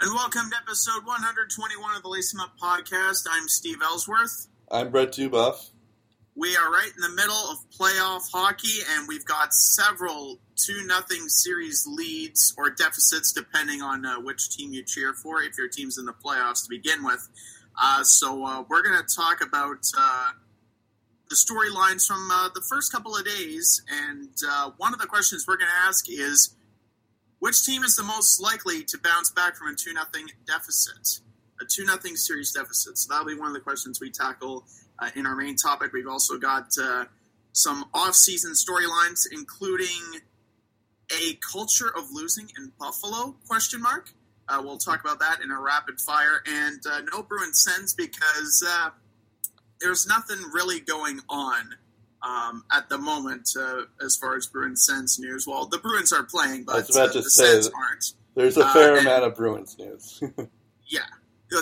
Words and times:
and 0.00 0.14
welcome 0.14 0.48
to 0.50 0.56
episode 0.56 1.04
121 1.04 1.94
of 1.94 2.02
the 2.02 2.08
Lace 2.08 2.34
'em 2.34 2.40
Up 2.40 2.56
podcast. 2.58 3.26
I'm 3.30 3.48
Steve 3.48 3.82
Ellsworth. 3.82 4.46
I'm 4.70 4.90
Brett 4.90 5.12
Dubuff. 5.12 5.68
We 6.34 6.56
are 6.56 6.70
right 6.70 6.90
in 6.94 7.02
the 7.02 7.10
middle 7.10 7.36
of 7.50 7.58
playoff 7.70 8.30
hockey, 8.32 8.80
and 8.88 9.06
we've 9.06 9.26
got 9.26 9.52
several 9.52 10.40
2 10.56 10.86
nothing 10.86 11.28
series 11.28 11.86
leads 11.86 12.54
or 12.56 12.70
deficits, 12.70 13.30
depending 13.30 13.82
on 13.82 14.06
uh, 14.06 14.18
which 14.20 14.48
team 14.48 14.72
you 14.72 14.82
cheer 14.82 15.12
for, 15.12 15.42
if 15.42 15.58
your 15.58 15.68
team's 15.68 15.98
in 15.98 16.06
the 16.06 16.14
playoffs 16.14 16.62
to 16.62 16.70
begin 16.70 17.04
with. 17.04 17.28
Uh, 17.78 18.02
so, 18.02 18.42
uh, 18.46 18.64
we're 18.70 18.82
going 18.82 18.98
to 18.98 19.14
talk 19.14 19.42
about 19.42 19.84
uh, 19.98 20.30
the 21.28 21.36
storylines 21.36 22.06
from 22.06 22.30
uh, 22.30 22.48
the 22.54 22.62
first 22.70 22.90
couple 22.90 23.14
of 23.14 23.26
days, 23.26 23.82
and 23.90 24.30
uh, 24.48 24.70
one 24.78 24.94
of 24.94 24.98
the 24.98 25.06
questions 25.06 25.44
we're 25.46 25.58
going 25.58 25.70
to 25.70 25.86
ask 25.86 26.08
is 26.08 26.56
which 27.40 27.64
team 27.64 27.82
is 27.82 27.96
the 27.96 28.02
most 28.02 28.40
likely 28.40 28.84
to 28.84 28.98
bounce 28.98 29.30
back 29.30 29.56
from 29.56 29.68
a 29.68 29.74
2 29.74 29.92
0 29.92 30.04
deficit? 30.46 31.20
A 31.60 31.64
2 31.64 31.86
0 31.86 31.98
series 32.14 32.52
deficit. 32.52 32.96
So 32.96 33.12
that'll 33.12 33.26
be 33.26 33.34
one 33.34 33.48
of 33.48 33.54
the 33.54 33.60
questions 33.60 34.00
we 34.00 34.10
tackle 34.10 34.64
uh, 34.98 35.10
in 35.16 35.26
our 35.26 35.34
main 35.34 35.56
topic. 35.56 35.92
We've 35.92 36.06
also 36.06 36.38
got 36.38 36.68
uh, 36.80 37.06
some 37.52 37.86
off-season 37.92 38.52
storylines, 38.52 39.26
including 39.30 40.20
a 41.10 41.38
culture 41.52 41.90
of 41.96 42.12
losing 42.12 42.50
in 42.56 42.72
Buffalo? 42.78 43.34
Question 43.48 43.82
mark. 43.82 44.12
Uh, 44.48 44.60
we'll 44.62 44.78
talk 44.78 45.00
about 45.00 45.20
that 45.20 45.40
in 45.42 45.50
a 45.50 45.60
rapid 45.60 46.00
fire, 46.00 46.42
and 46.46 46.80
uh, 46.90 47.00
no 47.12 47.22
Bruin 47.22 47.54
Sens 47.54 47.94
because 47.94 48.64
uh, 48.66 48.90
there's 49.80 50.06
nothing 50.06 50.38
really 50.52 50.80
going 50.80 51.20
on 51.28 51.74
um, 52.22 52.64
at 52.72 52.88
the 52.88 52.98
moment 52.98 53.48
uh, 53.58 53.82
as 54.04 54.16
far 54.16 54.36
as 54.36 54.46
Bruins 54.46 54.84
Sens 54.86 55.18
news. 55.18 55.46
Well, 55.46 55.66
the 55.66 55.78
Bruins 55.78 56.12
are 56.12 56.24
playing, 56.24 56.64
but 56.64 56.74
I 56.74 56.78
was 56.78 56.90
about 56.96 57.10
uh, 57.10 57.12
to 57.14 57.20
the 57.22 57.30
say 57.30 57.44
Sens 57.44 57.68
aren't. 57.68 58.12
There's 58.34 58.56
a 58.56 58.64
Uh, 58.66 58.72
fair 58.72 58.96
and- 58.96 59.06
amount 59.06 59.24
of 59.24 59.36
Bruins 59.36 59.76
news. 59.78 60.22
Yeah. 60.88 61.00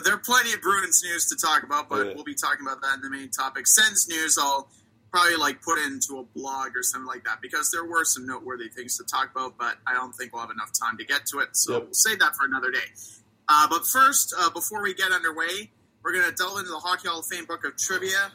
There 0.05 0.15
are 0.15 0.19
plenty 0.19 0.53
of 0.55 0.63
Bruins 0.63 1.03
news 1.05 1.27
to 1.27 1.37
talk 1.37 1.63
about, 1.63 1.89
but 1.91 2.07
Yeah. 2.07 2.15
we'll 2.15 2.25
be 2.25 2.35
talking 2.35 2.61
about 2.67 2.81
that 2.83 2.95
in 2.97 3.01
the 3.03 3.11
main 3.11 3.31
topic. 3.31 3.67
Sens 3.67 4.09
news, 4.09 4.39
I'll 4.41 4.69
probably 5.11 5.37
like 5.37 5.61
put 5.63 5.79
into 5.79 6.19
a 6.19 6.25
blog 6.39 6.77
or 6.77 6.83
something 6.83 7.07
like 7.07 7.25
that 7.25 7.41
because 7.43 7.71
there 7.71 7.85
were 7.85 8.05
some 8.05 8.27
noteworthy 8.27 8.69
things 8.69 8.97
to 8.99 9.05
talk 9.05 9.31
about, 9.31 9.57
but 9.59 9.77
I 9.87 9.93
don't 9.95 10.13
think 10.15 10.33
we'll 10.33 10.43
have 10.43 10.51
enough 10.51 10.71
time 10.79 10.97
to 10.99 11.05
get 11.05 11.25
to 11.27 11.39
it, 11.41 11.51
so 11.57 11.73
Yep. 11.75 11.83
we'll 11.85 11.93
save 11.95 12.19
that 12.21 12.37
for 12.37 12.45
another 12.47 12.71
day. 12.71 12.85
Uh, 13.49 13.67
but 13.69 13.87
first, 13.87 14.35
uh, 14.39 14.51
before 14.51 14.83
we 14.83 14.93
get 14.95 15.11
underway, 15.13 15.71
we're 16.03 16.13
going 16.13 16.25
to 16.27 16.33
delve 16.33 16.59
into 16.59 16.71
the 16.71 16.79
Hockey 16.81 17.09
Hall 17.09 17.21
of 17.21 17.27
Fame 17.27 17.45
Book 17.47 17.65
of 17.67 17.77
Trivia, 17.79 18.33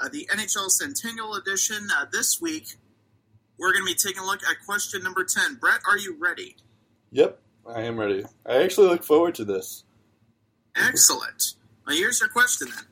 uh, 0.00 0.08
the 0.08 0.28
NHL 0.32 0.70
Centennial 0.70 1.34
Edition. 1.34 1.88
Uh, 1.96 2.06
this 2.10 2.40
week, 2.40 2.76
we're 3.58 3.72
going 3.72 3.84
to 3.86 3.92
be 3.92 3.94
taking 3.94 4.22
a 4.22 4.26
look 4.26 4.40
at 4.42 4.56
question 4.66 5.02
number 5.02 5.24
10. 5.24 5.56
Brett, 5.56 5.80
are 5.88 5.98
you 5.98 6.16
ready? 6.18 6.56
yep, 7.10 7.38
I 7.66 7.82
am 7.82 7.98
ready. 7.98 8.24
I 8.44 8.62
actually 8.62 8.88
look 8.88 9.04
forward 9.04 9.34
to 9.36 9.44
this. 9.44 9.84
Excellent. 10.76 11.54
Now, 11.86 11.94
here's 11.94 12.20
your 12.20 12.28
question 12.28 12.68
then. 12.74 12.84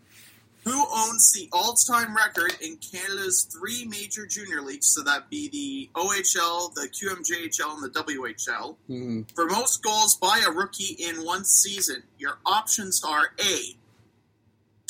Who 0.64 0.86
owns 0.94 1.32
the 1.32 1.48
all-time 1.52 2.16
record 2.16 2.54
in 2.60 2.76
Canada's 2.76 3.48
three 3.52 3.84
major 3.84 4.26
junior 4.26 4.60
leagues? 4.62 4.94
So 4.94 5.02
that 5.02 5.28
be 5.28 5.48
the 5.48 5.90
OHL, 6.00 6.72
the 6.74 6.88
QMJHL, 6.88 7.74
and 7.74 7.82
the 7.82 7.90
WHL. 7.90 8.76
Hmm. 8.86 9.22
For 9.34 9.46
most 9.46 9.82
goals 9.82 10.14
by 10.16 10.40
a 10.46 10.52
rookie 10.52 10.94
in 11.02 11.24
one 11.24 11.44
season, 11.44 12.04
your 12.16 12.38
options 12.46 13.02
are 13.04 13.32
A. 13.44 13.76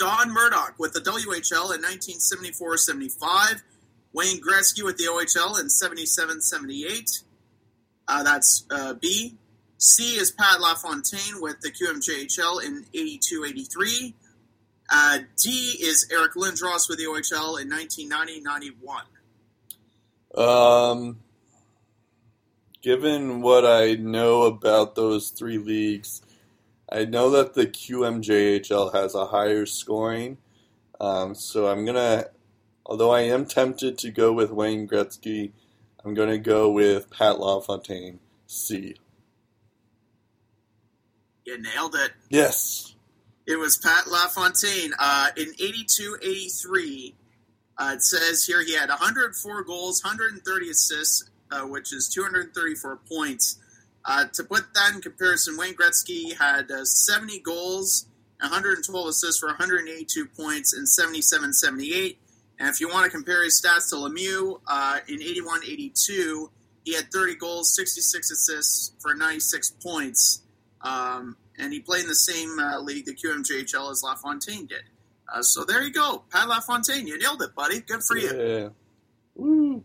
Don 0.02 0.32
Murdoch 0.32 0.74
with 0.80 0.94
the 0.94 1.00
WHL 1.00 1.72
in 1.72 1.80
1974-75, 1.82 3.62
Wayne 4.12 4.40
Gretzky 4.40 4.82
with 4.82 4.96
the 4.96 5.04
OHL 5.04 5.60
in 5.60 5.68
77-78. 5.68 7.22
Uh, 8.08 8.24
that's 8.24 8.64
uh, 8.72 8.94
B. 8.94 9.36
C 9.78 10.16
is 10.16 10.32
Pat 10.32 10.60
LaFontaine 10.60 11.40
with 11.40 11.60
the 11.60 11.70
QMJHL 11.70 12.64
in 12.64 12.84
82-83. 12.92 14.14
Uh, 14.90 15.18
D 15.40 15.76
is 15.80 16.08
Eric 16.12 16.34
Lindros 16.34 16.88
with 16.88 16.98
the 16.98 17.04
OHL 17.04 17.62
in 17.62 17.70
1990-91. 17.70 19.02
Um, 20.36 21.20
given 22.80 23.40
what 23.40 23.64
I 23.64 23.94
know 23.94 24.42
about 24.42 24.96
those 24.96 25.30
three 25.30 25.58
leagues, 25.58 26.22
I 26.92 27.06
know 27.06 27.30
that 27.30 27.54
the 27.54 27.66
QMJHL 27.66 28.92
has 28.92 29.14
a 29.14 29.26
higher 29.26 29.64
scoring. 29.64 30.36
Um, 31.00 31.34
so 31.34 31.68
I'm 31.68 31.86
gonna, 31.86 32.26
although 32.84 33.10
I 33.10 33.22
am 33.22 33.46
tempted 33.46 33.96
to 33.98 34.10
go 34.10 34.32
with 34.32 34.50
Wayne 34.50 34.86
Gretzky, 34.86 35.52
I'm 36.04 36.12
gonna 36.12 36.38
go 36.38 36.70
with 36.70 37.10
Pat 37.10 37.40
LaFontaine. 37.40 38.18
C. 38.46 38.96
You 41.46 41.62
nailed 41.62 41.94
it. 41.94 42.12
Yes. 42.28 42.94
It 43.46 43.58
was 43.58 43.78
Pat 43.78 44.06
LaFontaine. 44.06 44.92
Uh, 44.98 45.28
in 45.36 45.48
82 45.58 46.18
83, 46.22 47.14
uh, 47.78 47.92
it 47.94 48.02
says 48.02 48.44
here 48.44 48.62
he 48.62 48.74
had 48.74 48.90
104 48.90 49.64
goals, 49.64 50.04
130 50.04 50.68
assists, 50.68 51.30
uh, 51.50 51.62
which 51.62 51.94
is 51.94 52.08
234 52.10 53.00
points. 53.08 53.58
Uh, 54.04 54.24
to 54.32 54.44
put 54.44 54.74
that 54.74 54.94
in 54.94 55.00
comparison, 55.00 55.56
Wayne 55.56 55.74
Gretzky 55.74 56.36
had 56.36 56.70
uh, 56.70 56.84
70 56.84 57.38
goals, 57.40 58.06
112 58.40 59.06
assists 59.06 59.38
for 59.38 59.46
182 59.46 60.26
points 60.26 60.76
in 60.76 60.86
77 60.86 61.52
78. 61.52 62.18
And 62.58 62.68
if 62.68 62.80
you 62.80 62.88
want 62.88 63.04
to 63.04 63.10
compare 63.10 63.44
his 63.44 63.60
stats 63.60 63.90
to 63.90 63.96
Lemieux, 63.96 64.60
uh, 64.66 64.98
in 65.08 65.22
81 65.22 65.62
82, 65.64 66.50
he 66.84 66.94
had 66.94 67.12
30 67.12 67.36
goals, 67.36 67.74
66 67.76 68.30
assists 68.30 68.92
for 69.00 69.14
96 69.14 69.70
points. 69.82 70.42
Um, 70.80 71.36
and 71.58 71.72
he 71.72 71.80
played 71.80 72.02
in 72.02 72.08
the 72.08 72.14
same 72.14 72.58
uh, 72.58 72.80
league, 72.80 73.06
the 73.06 73.14
QMJHL, 73.14 73.90
as 73.90 74.02
LaFontaine 74.02 74.66
did. 74.66 74.82
Uh, 75.32 75.42
so 75.42 75.64
there 75.64 75.82
you 75.82 75.92
go, 75.92 76.24
Pat 76.30 76.48
LaFontaine. 76.48 77.06
You 77.06 77.18
nailed 77.18 77.42
it, 77.42 77.54
buddy. 77.54 77.80
Good 77.80 78.02
for 78.02 78.16
you. 78.16 78.36
Yeah. 78.36 78.68
Woo. 79.34 79.84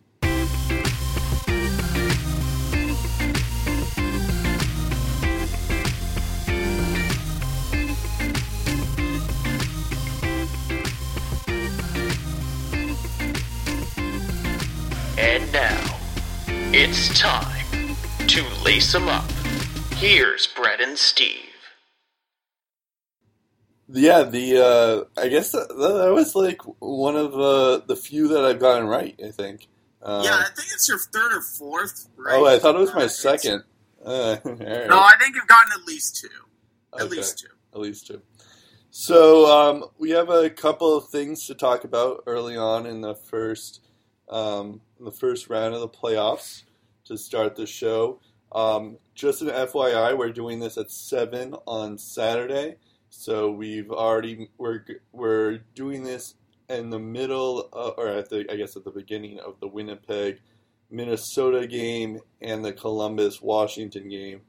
It's 17.00 17.20
time 17.20 17.96
to 18.28 18.44
lace 18.66 18.96
'em 18.96 19.08
up. 19.08 19.30
Here's 19.98 20.48
Brett 20.48 20.82
and 20.82 20.98
Steve. 20.98 21.44
Yeah, 23.88 24.24
the 24.24 24.58
uh, 25.16 25.22
I 25.22 25.28
guess 25.28 25.52
that, 25.52 25.68
that 25.70 26.12
was 26.12 26.34
like 26.36 26.60
one 26.80 27.16
of 27.16 27.34
uh, 27.36 27.86
the 27.86 27.96
few 27.96 28.28
that 28.30 28.44
I've 28.44 28.60
gotten 28.60 28.88
right. 28.88 29.18
I 29.24 29.30
think. 29.30 29.68
Uh, 30.02 30.24
yeah, 30.26 30.38
I 30.40 30.46
think 30.56 30.70
it's 30.74 30.90
your 30.90 30.98
third 30.98 31.34
or 31.34 31.42
fourth, 31.42 32.08
right? 32.18 32.36
Oh, 32.40 32.46
I 32.48 32.58
thought 32.58 32.76
it 32.76 32.80
was 32.80 32.90
Uh, 32.90 32.96
my 32.96 33.00
it's- 33.04 33.20
second. 33.20 33.64
Uh, 34.04 34.38
all 34.46 34.52
right. 34.54 34.88
No, 34.88 35.00
I 35.00 35.14
think 35.20 35.36
you've 35.36 35.48
gotten 35.48 35.74
at 35.80 35.86
least 35.86 36.18
two. 36.18 36.28
At 36.96 37.02
Okay, 37.06 37.16
least 37.18 37.40
two. 37.40 37.48
At 37.74 37.80
least 37.80 38.08
two. 38.08 38.22
So 38.90 39.46
um, 39.46 39.86
we 40.00 40.12
have 40.12 40.30
a 40.30 40.50
couple 40.50 40.96
of 40.98 41.10
things 41.10 41.46
to 41.48 41.54
talk 41.56 41.84
about 41.84 42.24
early 42.26 42.58
on 42.58 42.86
in 42.88 43.02
the 43.02 43.14
first 43.14 43.82
um, 44.30 44.82
in 44.98 45.06
the 45.06 45.12
first 45.12 45.48
round 45.50 45.76
of 45.76 45.82
the 45.82 45.88
playoffs 45.90 46.64
to 47.08 47.18
start 47.18 47.56
the 47.56 47.66
show. 47.66 48.20
Um, 48.52 48.98
just 49.16 49.42
an 49.42 49.50
FYI, 49.50 50.18
we're 50.18 50.32
doing 50.32 50.60
this 50.60 50.78
at 50.78 50.90
seven 50.90 51.54
on 51.66 51.98
Saturday, 51.98 52.76
so 53.10 53.52
we've 53.52 53.92
already 53.92 54.50
we're 54.58 54.86
we're 55.12 55.58
doing 55.76 56.04
this 56.04 56.36
in 56.70 56.90
the 56.90 57.00
middle, 57.00 57.68
of, 57.74 57.96
or 57.98 58.08
at 58.08 58.30
the 58.30 58.46
I 58.52 58.56
guess 58.56 58.76
at 58.78 58.84
the 58.86 58.92
beginning 58.92 59.40
of 59.40 59.60
the 59.60 59.68
Winnipeg 59.68 60.40
Minnesota 60.90 61.68
game 61.68 62.20
and 62.42 62.64
the 62.64 62.72
Columbus 62.74 63.42
Washington 63.42 64.08
game. 64.10 64.42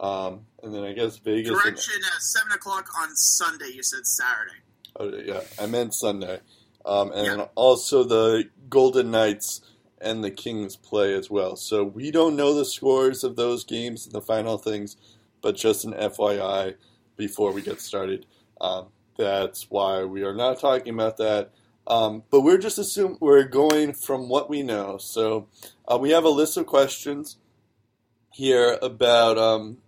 Um, 0.00 0.46
and 0.62 0.74
then 0.74 0.82
I 0.82 0.92
guess 0.92 1.18
Vegas. 1.18 1.50
and- 1.50 1.60
Correction, 1.60 2.02
uh, 2.04 2.18
7 2.18 2.52
o'clock 2.52 2.88
on 3.00 3.14
Sunday. 3.14 3.68
You 3.72 3.82
said 3.84 4.04
Saturday. 4.04 4.56
Oh, 4.96 5.08
yeah, 5.24 5.40
I 5.62 5.66
meant 5.66 5.94
Sunday. 5.94 6.40
Um, 6.84 7.12
and 7.12 7.38
Yeah. 7.38 7.46
also 7.54 8.02
the 8.02 8.50
Golden 8.68 9.12
Knights 9.12 9.60
and 10.04 10.22
the 10.22 10.30
Kings 10.30 10.76
play 10.76 11.14
as 11.14 11.30
well. 11.30 11.56
So 11.56 11.84
we 11.84 12.10
don't 12.10 12.36
know 12.36 12.54
the 12.54 12.64
scores 12.64 13.24
of 13.24 13.36
those 13.36 13.64
games 13.64 14.04
and 14.04 14.14
the 14.14 14.20
final 14.20 14.58
things, 14.58 14.96
but 15.40 15.56
just 15.56 15.84
an 15.84 15.94
FYI 15.94 16.74
before 17.16 17.52
we 17.52 17.62
get 17.62 17.80
started. 17.80 18.26
Um, 18.60 18.88
that's 19.16 19.70
why 19.70 20.04
we 20.04 20.22
are 20.22 20.34
not 20.34 20.60
talking 20.60 20.94
about 20.94 21.16
that. 21.18 21.50
Um, 21.86 22.22
but 22.30 22.40
we're 22.40 22.58
just 22.58 22.78
assuming 22.78 23.18
we're 23.20 23.44
going 23.44 23.92
from 23.92 24.28
what 24.28 24.48
we 24.48 24.62
know. 24.62 24.98
So 24.98 25.48
uh, 25.86 25.98
we 25.98 26.10
have 26.10 26.24
a 26.24 26.30
list 26.30 26.56
of 26.56 26.66
questions 26.66 27.36
here 28.32 28.78
about 28.80 29.36
um, 29.38 29.78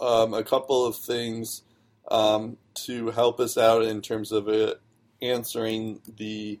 um, 0.00 0.34
a 0.34 0.44
couple 0.44 0.86
of 0.86 0.96
things 0.96 1.62
um, 2.10 2.56
to 2.74 3.10
help 3.10 3.40
us 3.40 3.58
out 3.58 3.82
in 3.82 4.00
terms 4.00 4.30
of 4.30 4.48
it 4.48 4.80
answering 5.20 6.00
the, 6.16 6.60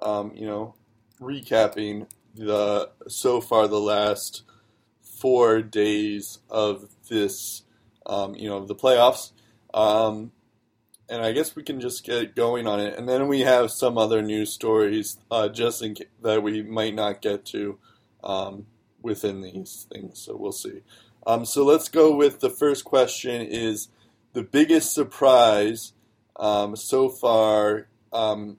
um, 0.00 0.32
you 0.34 0.46
know, 0.46 0.74
recapping 1.20 2.08
the 2.34 2.90
so 3.08 3.40
far 3.40 3.68
the 3.68 3.80
last 3.80 4.42
four 5.02 5.60
days 5.62 6.38
of 6.48 6.88
this 7.08 7.62
um, 8.06 8.34
you 8.34 8.48
know, 8.48 8.64
the 8.64 8.74
playoffs. 8.74 9.30
Um, 9.72 10.32
and 11.08 11.22
I 11.22 11.32
guess 11.32 11.56
we 11.56 11.62
can 11.62 11.80
just 11.80 12.04
get 12.04 12.36
going 12.36 12.66
on 12.66 12.80
it. 12.80 12.96
And 12.96 13.08
then 13.08 13.28
we 13.28 13.40
have 13.40 13.70
some 13.70 13.98
other 13.98 14.22
news 14.22 14.52
stories 14.52 15.18
uh, 15.30 15.48
just 15.48 15.82
in 15.82 15.94
ca- 15.94 16.04
that 16.22 16.42
we 16.42 16.62
might 16.62 16.94
not 16.94 17.20
get 17.20 17.44
to 17.46 17.78
um, 18.22 18.66
within 19.02 19.40
these 19.40 19.86
things. 19.92 20.20
So 20.20 20.36
we'll 20.36 20.52
see. 20.52 20.82
Um, 21.26 21.44
so 21.44 21.64
let's 21.64 21.88
go 21.88 22.14
with 22.14 22.40
the 22.40 22.50
first 22.50 22.84
question: 22.84 23.42
Is 23.42 23.88
the 24.32 24.42
biggest 24.42 24.94
surprise 24.94 25.92
um, 26.36 26.76
so 26.76 27.08
far 27.08 27.88
um, 28.12 28.58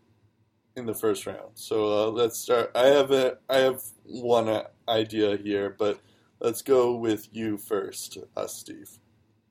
in 0.75 0.85
the 0.85 0.93
first 0.93 1.25
round? 1.25 1.51
So 1.55 2.07
uh, 2.07 2.11
let's 2.11 2.39
start. 2.39 2.71
I 2.75 2.87
have 2.87 3.11
a 3.11 3.37
I 3.49 3.57
have 3.57 3.81
one 4.03 4.47
uh, 4.49 4.67
idea 4.87 5.37
here, 5.37 5.75
but 5.77 5.99
let's 6.39 6.61
go 6.61 6.95
with 6.95 7.27
you 7.31 7.57
first, 7.57 8.17
uh, 8.35 8.47
Steve. 8.47 8.89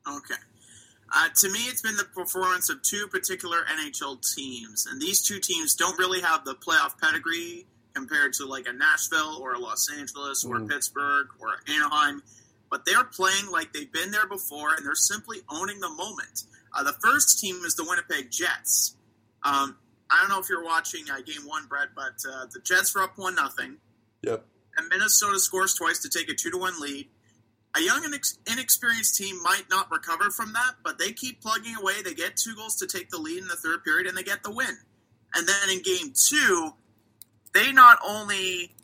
Okay. 0.09 0.35
Uh, 1.13 1.29
to 1.37 1.51
me, 1.51 1.59
it's 1.61 1.83
been 1.83 1.97
the 1.97 2.05
performance 2.05 2.71
of 2.71 2.81
two 2.83 3.09
particular 3.09 3.59
NHL 3.79 4.23
teams, 4.35 4.87
and 4.87 5.01
these 5.01 5.21
two 5.21 5.41
teams 5.41 5.75
don't 5.75 5.99
really 5.99 6.21
have 6.21 6.45
the 6.45 6.55
playoff 6.55 6.99
pedigree 7.01 7.67
compared 7.95 8.33
to 8.35 8.47
like 8.47 8.69
a 8.69 8.73
Nashville 8.73 9.39
or 9.43 9.55
a 9.55 9.59
Los 9.59 9.91
Angeles 9.93 10.45
or 10.45 10.61
Mm. 10.61 10.69
Pittsburgh 10.69 11.27
or 11.41 11.59
Anaheim, 11.69 12.23
but 12.71 12.85
they're 12.85 13.03
playing 13.05 13.51
like 13.51 13.73
they've 13.73 13.93
been 13.93 14.13
there 14.13 14.29
before, 14.29 14.75
and 14.75 14.87
they're 14.87 14.95
simply 14.95 15.39
owning 15.49 15.81
the 15.81 15.89
moment. 15.89 16.45
Uh, 16.73 16.85
the 16.85 16.93
first 17.03 17.41
team 17.41 17.57
is 17.65 17.75
the 17.75 17.85
Winnipeg 17.85 18.31
Jets. 18.31 18.95
Um, 19.43 19.77
I 20.11 20.21
don't 20.21 20.29
know 20.29 20.41
if 20.41 20.49
you're 20.49 20.65
watching 20.65 21.05
uh, 21.11 21.21
Game 21.21 21.47
One, 21.47 21.67
Brett, 21.67 21.89
but 21.95 22.15
uh, 22.29 22.47
the 22.53 22.61
Jets 22.65 22.95
were 22.95 23.03
up 23.03 23.17
one 23.17 23.35
nothing 23.35 23.77
Yep. 24.23 24.45
and 24.77 24.89
Minnesota 24.89 25.39
scores 25.39 25.75
twice 25.75 26.01
to 26.03 26.09
take 26.09 26.29
a 26.31 26.35
two 26.35 26.51
to 26.51 26.59
one 26.59 26.81
lead. 26.81 27.09
A 27.77 27.81
young 27.81 28.05
and 28.05 28.13
inex- 28.13 28.37
inexperienced 28.51 29.17
team 29.17 29.41
might 29.43 29.65
not 29.71 29.91
recover 29.93 30.31
from 30.31 30.53
that, 30.55 30.73
but 30.83 30.99
they 30.99 31.13
keep 31.13 31.41
plugging 31.41 31.77
away. 31.77 32.03
They 32.03 32.15
get 32.15 32.37
two 32.37 32.57
goals 32.57 32.75
to 32.77 32.87
take 32.89 33.11
the 33.11 33.19
lead 33.19 33.39
in 33.39 33.47
the 33.47 33.55
third 33.57 33.85
period, 33.85 34.09
and 34.09 34.17
they 34.17 34.25
get 34.25 34.43
the 34.43 34.51
win. 34.51 34.77
And 35.35 35.47
then 35.49 35.71
in 35.71 35.81
game 35.83 36.13
two, 36.13 36.73
they 37.55 37.71
not 37.71 37.99
only 38.05 38.75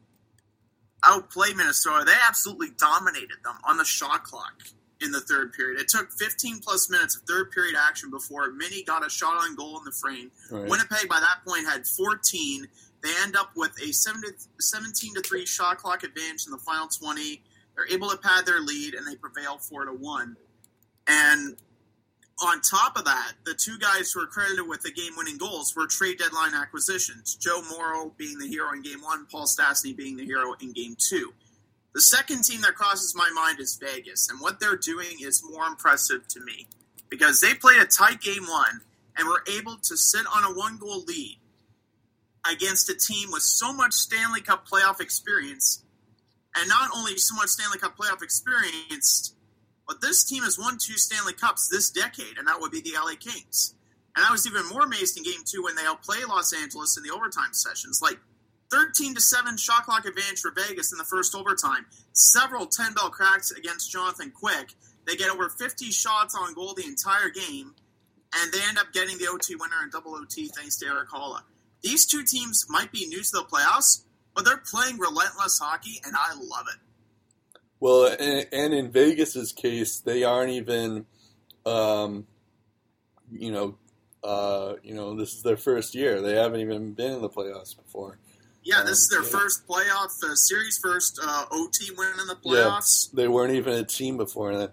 outplay 1.05 1.53
Minnesota, 1.55 2.05
they 2.05 2.15
absolutely 2.29 2.71
dominated 2.79 3.39
them 3.45 3.57
on 3.65 3.77
the 3.77 3.85
shot 3.85 4.23
clock 4.25 4.63
in 5.01 5.13
the 5.13 5.21
third 5.21 5.53
period. 5.53 5.81
It 5.81 5.89
took 5.89 6.11
15 6.13 6.61
plus 6.61 6.89
minutes 6.89 7.17
of 7.17 7.23
third 7.23 7.51
period 7.51 7.77
action 7.79 8.11
before 8.11 8.51
Minnie 8.53 8.83
got 8.83 9.07
a 9.07 9.11
shot 9.11 9.37
on 9.37 9.55
goal 9.55 9.79
in 9.79 9.85
the 9.85 9.93
frame. 9.93 10.31
Right. 10.51 10.69
Winnipeg 10.69 11.09
by 11.09 11.21
that 11.21 11.41
point 11.47 11.67
had 11.67 11.87
14. 11.87 12.67
They 13.03 13.11
end 13.23 13.37
up 13.37 13.51
with 13.55 13.73
a 13.83 13.93
17 13.93 15.15
to 15.15 15.21
3 15.21 15.47
shot 15.47 15.79
clock 15.79 16.03
advantage 16.03 16.47
in 16.47 16.53
the 16.53 16.59
final 16.59 16.89
20. 16.89 17.43
They're 17.75 17.87
able 17.93 18.09
to 18.11 18.17
pad 18.17 18.47
their 18.47 18.61
lead 18.61 18.95
and 18.95 19.07
they 19.07 19.17
prevail 19.17 19.59
4 19.59 19.85
to 19.85 19.93
1. 19.93 20.37
And 21.09 21.57
on 22.43 22.61
top 22.61 22.99
of 22.99 23.05
that, 23.05 23.33
the 23.45 23.55
two 23.55 23.79
guys 23.79 24.13
who 24.13 24.21
are 24.21 24.27
credited 24.27 24.67
with 24.67 24.83
the 24.83 24.91
game 24.91 25.13
winning 25.17 25.39
goals 25.39 25.75
were 25.77 25.87
trade 25.87 26.19
deadline 26.19 26.55
acquisitions. 26.55 27.35
Joe 27.37 27.63
Morrow 27.71 28.13
being 28.19 28.39
the 28.39 28.47
hero 28.47 28.73
in 28.73 28.83
game 28.83 29.01
1, 29.03 29.27
Paul 29.31 29.47
Stastny 29.47 29.97
being 29.97 30.17
the 30.17 30.25
hero 30.25 30.55
in 30.61 30.73
game 30.73 30.97
2. 30.99 31.33
The 31.97 32.03
second 32.03 32.43
team 32.43 32.61
that 32.61 32.75
crosses 32.75 33.15
my 33.17 33.31
mind 33.35 33.59
is 33.59 33.81
Vegas, 33.81 34.29
and 34.29 34.39
what 34.39 34.61
they're 34.61 34.77
doing 34.77 35.17
is 35.23 35.43
more 35.43 35.65
impressive 35.65 36.29
to 36.29 36.41
me 36.41 36.67
because 37.09 37.41
they 37.41 37.55
played 37.55 37.81
a 37.81 37.87
tight 37.87 38.21
game 38.21 38.43
1 38.43 38.81
and 39.17 39.27
were 39.27 39.43
able 39.51 39.79
to 39.79 39.97
sit 39.97 40.27
on 40.27 40.45
a 40.45 40.55
one 40.55 40.77
goal 40.77 41.05
lead 41.05 41.39
against 42.53 42.91
a 42.91 42.95
team 42.95 43.31
with 43.33 43.41
so 43.41 43.73
much 43.73 43.95
Stanley 43.95 44.43
Cup 44.43 44.69
playoff 44.69 45.01
experience, 45.01 45.85
and 46.55 46.69
not 46.69 46.91
only 46.95 47.17
so 47.17 47.35
much 47.35 47.49
Stanley 47.49 47.79
Cup 47.79 47.97
playoff 47.97 48.23
experience, 48.23 49.35
but 49.89 50.03
this 50.03 50.23
team 50.23 50.43
has 50.43 50.59
won 50.59 50.77
two 50.77 50.99
Stanley 50.99 51.33
Cups 51.33 51.67
this 51.73 51.89
decade, 51.89 52.37
and 52.37 52.47
that 52.47 52.61
would 52.61 52.73
be 52.73 52.83
the 52.83 52.93
LA 52.93 53.15
Kings. 53.19 53.75
And 54.15 54.23
I 54.23 54.31
was 54.33 54.47
even 54.47 54.69
more 54.69 54.83
amazed 54.83 55.17
in 55.17 55.23
Game 55.23 55.45
Two 55.47 55.63
when 55.63 55.77
they 55.77 55.87
outplay 55.87 56.19
Los 56.29 56.53
Angeles 56.53 56.99
in 56.99 57.05
the 57.05 57.15
overtime 57.15 57.55
sessions, 57.55 58.01
like 58.03 58.19
thirteen 58.71 59.15
to 59.15 59.21
seven 59.21 59.57
shot 59.57 59.85
clock 59.85 60.05
advantage 60.07 60.41
for 60.41 60.51
Vegas 60.51 60.93
in 60.93 60.99
the 60.99 61.05
first 61.05 61.35
overtime, 61.35 61.87
several 62.13 62.67
ten 62.67 62.93
bell 62.95 63.11
cracks 63.11 63.51
against 63.51 63.91
Jonathan 63.91 64.31
Quick. 64.31 64.75
They 65.07 65.17
get 65.17 65.31
over 65.31 65.49
fifty 65.49 65.91
shots 65.91 66.37
on 66.39 66.55
goal 66.55 66.75
the 66.75 66.87
entire 66.87 67.31
game, 67.31 67.75
and 68.35 68.53
they 68.53 68.61
end 68.69 68.79
up 68.79 68.93
getting 68.93 69.19
the 69.19 69.29
OT 69.29 69.55
winner 69.55 69.83
in 69.83 69.91
double 69.91 70.15
OT 70.15 70.49
thanks 70.49 70.77
to 70.79 70.87
Erik 70.87 71.09
Haula. 71.11 71.43
These 71.83 72.07
two 72.07 72.25
teams 72.25 72.67
might 72.69 72.91
be 72.91 73.07
new 73.07 73.23
to 73.23 73.33
the 73.33 73.45
playoffs, 73.45 74.03
but 74.35 74.45
they're 74.45 74.57
playing 74.57 74.99
relentless 74.99 75.59
hockey, 75.59 76.01
and 76.05 76.15
I 76.17 76.35
love 76.35 76.67
it. 76.73 76.81
Well, 77.79 78.17
and, 78.19 78.47
and 78.53 78.75
in 78.75 78.91
Vegas's 78.91 79.53
case, 79.53 80.01
they 80.01 80.25
aren't 80.25 80.51
even, 80.51 81.07
um, 81.65 82.27
you 83.31 83.53
know, 83.53 83.77
uh, 84.25 84.75
you 84.83 84.95
know, 84.95 85.15
this 85.15 85.35
is 85.35 85.43
their 85.43 85.57
first 85.57 85.95
year. 85.95 86.21
They 86.21 86.35
haven't 86.35 86.61
even 86.61 86.95
been 86.95 87.13
in 87.13 87.23
the 87.23 87.29
playoffs 87.29 87.77
before. 87.77 88.19
Yeah, 88.67 88.83
this 88.83 88.99
is 88.99 89.09
their 89.09 89.23
Yeah. 89.23 89.29
first 89.29 89.65
playoff 89.69 90.25
uh, 90.25 90.35
series, 90.35 90.77
first 90.83 91.21
uh, 91.23 91.45
OT 91.53 91.93
win 91.97 92.11
in 92.21 92.27
the 92.27 92.37
Yeah. 92.43 92.65
playoffs. 92.65 93.09
They 93.13 93.29
weren't 93.29 93.55
even 93.55 93.75
a 93.75 93.85
team 93.85 94.17
before 94.17 94.57
that. 94.57 94.73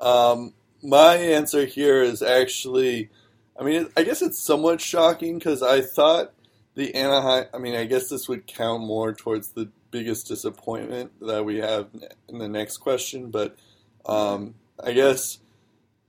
Um, 0.00 0.54
my 0.82 1.14
answer 1.14 1.64
here 1.64 2.02
is 2.02 2.20
actually, 2.20 3.10
I 3.56 3.62
mean, 3.62 3.90
I 3.96 4.02
guess 4.02 4.22
it's 4.22 4.42
somewhat 4.42 4.80
shocking 4.80 5.38
because 5.38 5.62
I 5.62 5.82
thought 5.82 6.32
the 6.74 6.92
Anaheim. 6.96 7.46
I 7.54 7.58
mean, 7.58 7.76
I 7.76 7.84
guess 7.84 8.08
this 8.08 8.28
would 8.28 8.48
count 8.48 8.82
more 8.82 9.12
towards 9.12 9.50
the 9.50 9.68
biggest 9.92 10.26
disappointment 10.26 11.12
that 11.20 11.44
we 11.44 11.58
have 11.58 11.86
in 12.28 12.38
the 12.38 12.48
next 12.48 12.78
question, 12.78 13.30
but 13.30 13.56
um, 14.04 14.54
I 14.82 14.92
guess 14.92 15.38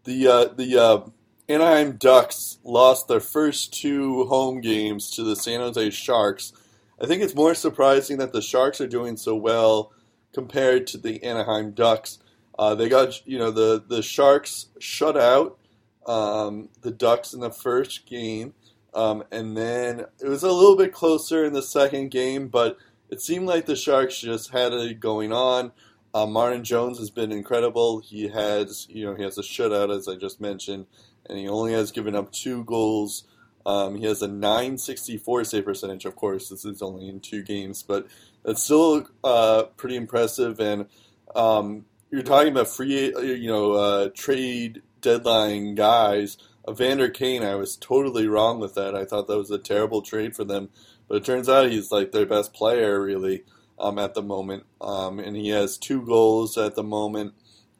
the 0.03 0.27
uh, 0.27 0.45
the 0.45 0.77
uh, 0.77 1.01
Anaheim 1.47 1.97
Ducks 1.97 2.57
lost 2.63 3.07
their 3.07 3.19
first 3.19 3.71
two 3.71 4.25
home 4.25 4.61
games 4.61 5.11
to 5.11 5.23
the 5.23 5.35
San 5.35 5.59
Jose 5.59 5.91
Sharks. 5.91 6.53
I 7.01 7.05
think 7.05 7.21
it's 7.21 7.35
more 7.35 7.55
surprising 7.55 8.17
that 8.17 8.33
the 8.33 8.41
Sharks 8.41 8.81
are 8.81 8.87
doing 8.87 9.17
so 9.17 9.35
well 9.35 9.93
compared 10.33 10.87
to 10.87 10.97
the 10.97 11.23
Anaheim 11.23 11.71
Ducks. 11.71 12.19
Uh, 12.57 12.75
they 12.75 12.89
got 12.89 13.25
you 13.25 13.37
know 13.37 13.51
the 13.51 13.83
the 13.87 14.01
Sharks 14.01 14.67
shut 14.79 15.17
out 15.17 15.57
um, 16.05 16.69
the 16.81 16.91
Ducks 16.91 17.33
in 17.33 17.39
the 17.39 17.51
first 17.51 18.05
game, 18.05 18.53
um, 18.93 19.23
and 19.31 19.55
then 19.55 20.01
it 20.19 20.27
was 20.27 20.43
a 20.43 20.51
little 20.51 20.75
bit 20.75 20.91
closer 20.91 21.45
in 21.45 21.53
the 21.53 21.61
second 21.61 22.11
game, 22.11 22.49
but 22.49 22.77
it 23.09 23.21
seemed 23.21 23.47
like 23.47 23.65
the 23.65 23.75
Sharks 23.75 24.19
just 24.19 24.51
had 24.51 24.73
it 24.73 24.99
going 24.99 25.31
on. 25.31 25.71
Uh, 26.13 26.25
Martin 26.25 26.63
Jones 26.63 26.97
has 26.97 27.09
been 27.09 27.31
incredible. 27.31 27.99
He 27.99 28.27
has 28.27 28.87
you 28.89 29.05
know 29.05 29.15
he 29.15 29.23
has 29.23 29.37
a 29.37 29.41
shutout 29.41 29.95
as 29.95 30.07
I 30.09 30.15
just 30.15 30.41
mentioned, 30.41 30.85
and 31.29 31.37
he 31.37 31.47
only 31.47 31.71
has 31.71 31.91
given 31.91 32.15
up 32.15 32.31
two 32.33 32.65
goals. 32.65 33.23
Um, 33.69 33.97
he 33.97 34.05
has 34.05 34.23
a 34.23 34.27
964 34.27 35.43
save 35.43 35.65
percentage. 35.65 36.05
Of 36.05 36.15
course, 36.15 36.49
this 36.49 36.65
is 36.65 36.81
only 36.81 37.07
in 37.07 37.19
two 37.19 37.43
games, 37.43 37.83
but 37.83 38.07
that's 38.43 38.63
still 38.63 39.07
uh, 39.23 39.65
pretty 39.77 39.95
impressive. 39.95 40.59
And 40.59 40.87
um, 41.35 41.85
you're 42.09 42.23
talking 42.23 42.51
about 42.51 42.67
free, 42.67 43.13
you 43.15 43.47
know, 43.47 43.73
uh, 43.73 44.09
trade 44.15 44.81
deadline 45.01 45.75
guys. 45.75 46.39
Evander 46.67 47.09
Kane, 47.09 47.43
I 47.43 47.53
was 47.55 47.77
totally 47.77 48.27
wrong 48.27 48.59
with 48.59 48.73
that. 48.73 48.95
I 48.95 49.05
thought 49.05 49.27
that 49.27 49.37
was 49.37 49.51
a 49.51 49.59
terrible 49.59 50.01
trade 50.01 50.35
for 50.35 50.43
them, 50.43 50.69
but 51.07 51.17
it 51.17 51.25
turns 51.25 51.47
out 51.47 51.69
he's 51.69 51.91
like 51.91 52.11
their 52.11 52.25
best 52.25 52.53
player, 52.53 52.99
really, 52.99 53.43
um, 53.77 53.99
at 53.99 54.15
the 54.15 54.23
moment. 54.23 54.63
Um, 54.81 55.19
and 55.19 55.35
he 55.35 55.49
has 55.49 55.77
two 55.77 56.01
goals 56.01 56.57
at 56.57 56.73
the 56.73 56.83
moment. 56.83 57.35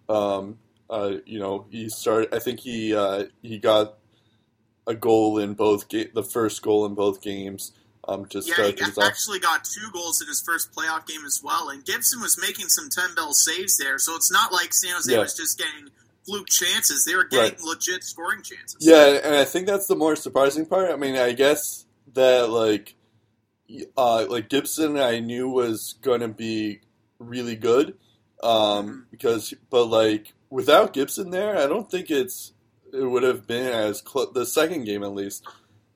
Um, 0.08 0.60
uh, 0.88 1.16
you 1.26 1.40
know, 1.40 1.66
he 1.72 1.90
started. 1.90 2.34
I 2.34 2.38
think 2.38 2.60
he 2.60 2.96
uh, 2.96 3.26
he 3.42 3.58
got 3.58 3.99
a 4.90 4.96
goal 4.96 5.38
in 5.38 5.54
both 5.54 5.88
ga- 5.88 6.10
the 6.14 6.24
first 6.24 6.62
goal 6.62 6.86
in 6.86 6.96
both 6.96 7.22
games 7.22 7.72
um, 8.08 8.26
to 8.26 8.40
Yeah, 8.40 8.66
he 8.66 8.76
start 8.76 8.98
off. 8.98 9.04
actually 9.06 9.40
got 9.40 9.64
two 9.64 9.90
goals 9.94 10.20
in 10.22 10.28
his 10.28 10.42
first 10.46 10.72
playoff 10.74 11.06
game 11.06 11.24
as 11.26 11.42
well. 11.44 11.70
And 11.70 11.86
Gibson 11.86 12.20
was 12.22 12.38
making 12.42 12.68
some 12.70 12.90
10 12.90 13.14
bell 13.16 13.34
saves 13.34 13.78
there, 13.78 14.00
so 14.00 14.16
it's 14.16 14.32
not 14.32 14.52
like 14.52 14.74
San 14.74 14.94
Jose 14.96 15.12
Yeah. 15.12 15.20
was 15.20 15.36
just 15.36 15.58
getting 15.60 15.90
fluke 16.26 16.48
chances. 16.50 17.06
They 17.06 17.16
were 17.16 17.24
getting 17.26 17.52
Right. 17.60 17.62
legit 17.64 18.04
scoring 18.04 18.42
chances. 18.42 18.78
Yeah, 18.80 19.06
and 19.24 19.36
I 19.36 19.46
think 19.46 19.68
that's 19.68 19.86
the 19.88 19.96
more 19.96 20.16
surprising 20.16 20.66
part. 20.66 20.90
I 20.92 20.96
mean, 20.96 21.16
I 21.18 21.34
guess 21.34 21.86
that 22.16 22.50
like, 22.50 22.96
uh, 23.96 24.26
like 24.28 24.50
Gibson, 24.50 24.98
I 24.98 25.20
knew 25.20 25.48
was 25.48 25.94
going 26.02 26.22
to 26.22 26.28
be 26.28 26.82
really 27.20 27.56
good, 27.56 27.96
um, 28.42 29.06
because 29.12 29.54
but 29.70 29.86
like 29.86 30.34
without 30.50 30.94
Gibson 30.94 31.30
there, 31.30 31.56
I 31.58 31.68
don't 31.68 31.90
think 31.92 32.10
it's 32.10 32.54
it 32.94 33.10
would 33.10 33.24
have 33.24 33.48
been 33.48 33.68
as 33.68 34.02
close. 34.02 34.32
The 34.34 34.46
second 34.46 34.86
game, 34.86 35.04
at 35.04 35.14
least, 35.14 35.46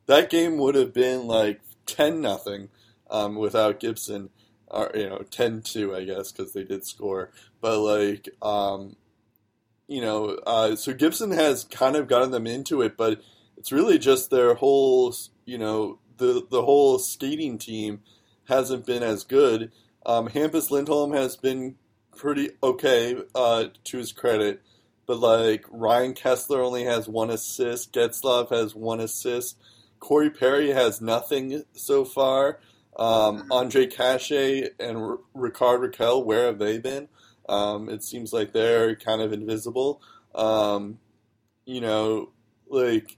that 0.05 0.29
game 0.29 0.57
would 0.57 0.75
have 0.75 0.93
been 0.93 1.27
like 1.27 1.61
ten 1.85 2.21
nothing, 2.21 2.69
um, 3.09 3.35
without 3.35 3.79
Gibson, 3.79 4.29
or 4.67 4.91
you 4.93 5.07
know, 5.07 5.19
10-2, 5.29 5.95
I 5.95 6.03
guess, 6.03 6.31
because 6.31 6.53
they 6.53 6.63
did 6.63 6.85
score. 6.85 7.31
But 7.61 7.79
like, 7.79 8.29
um, 8.41 8.95
you 9.87 10.01
know, 10.01 10.39
uh, 10.47 10.75
so 10.75 10.93
Gibson 10.93 11.31
has 11.31 11.63
kind 11.65 11.95
of 11.95 12.07
gotten 12.07 12.31
them 12.31 12.47
into 12.47 12.81
it, 12.81 12.97
but 12.97 13.21
it's 13.57 13.71
really 13.71 13.99
just 13.99 14.31
their 14.31 14.55
whole, 14.55 15.13
you 15.45 15.57
know, 15.57 15.99
the 16.17 16.45
the 16.49 16.63
whole 16.63 16.99
skating 16.99 17.57
team 17.57 18.01
hasn't 18.47 18.85
been 18.85 19.03
as 19.03 19.23
good. 19.23 19.71
Um, 20.05 20.27
Hampus 20.27 20.69
Lindholm 20.69 21.13
has 21.13 21.37
been 21.37 21.75
pretty 22.15 22.51
okay 22.61 23.17
uh, 23.35 23.65
to 23.85 23.97
his 23.97 24.11
credit, 24.11 24.61
but 25.05 25.19
like 25.19 25.65
Ryan 25.69 26.13
Kesler 26.13 26.59
only 26.59 26.83
has 26.85 27.07
one 27.07 27.29
assist, 27.29 27.93
Getzlaf 27.93 28.49
has 28.49 28.75
one 28.75 28.99
assist, 28.99 29.57
Corey 29.99 30.29
Perry 30.29 30.71
has 30.71 31.01
nothing 31.01 31.63
so 31.73 32.05
far. 32.05 32.59
Um, 32.97 33.47
Ondrej 33.49 33.91
Kase 33.91 34.69
and 34.79 34.97
R- 34.97 35.19
Rickard 35.33 35.81
Rakell, 35.81 36.23
where 36.23 36.45
have 36.45 36.59
they 36.59 36.77
been? 36.77 37.07
Um, 37.49 37.89
it 37.89 38.03
seems 38.03 38.31
like 38.31 38.53
they're 38.53 38.95
kind 38.95 39.21
of 39.21 39.33
invisible. 39.33 40.01
Um, 40.35 40.99
you 41.65 41.81
know, 41.81 42.29
like 42.67 43.17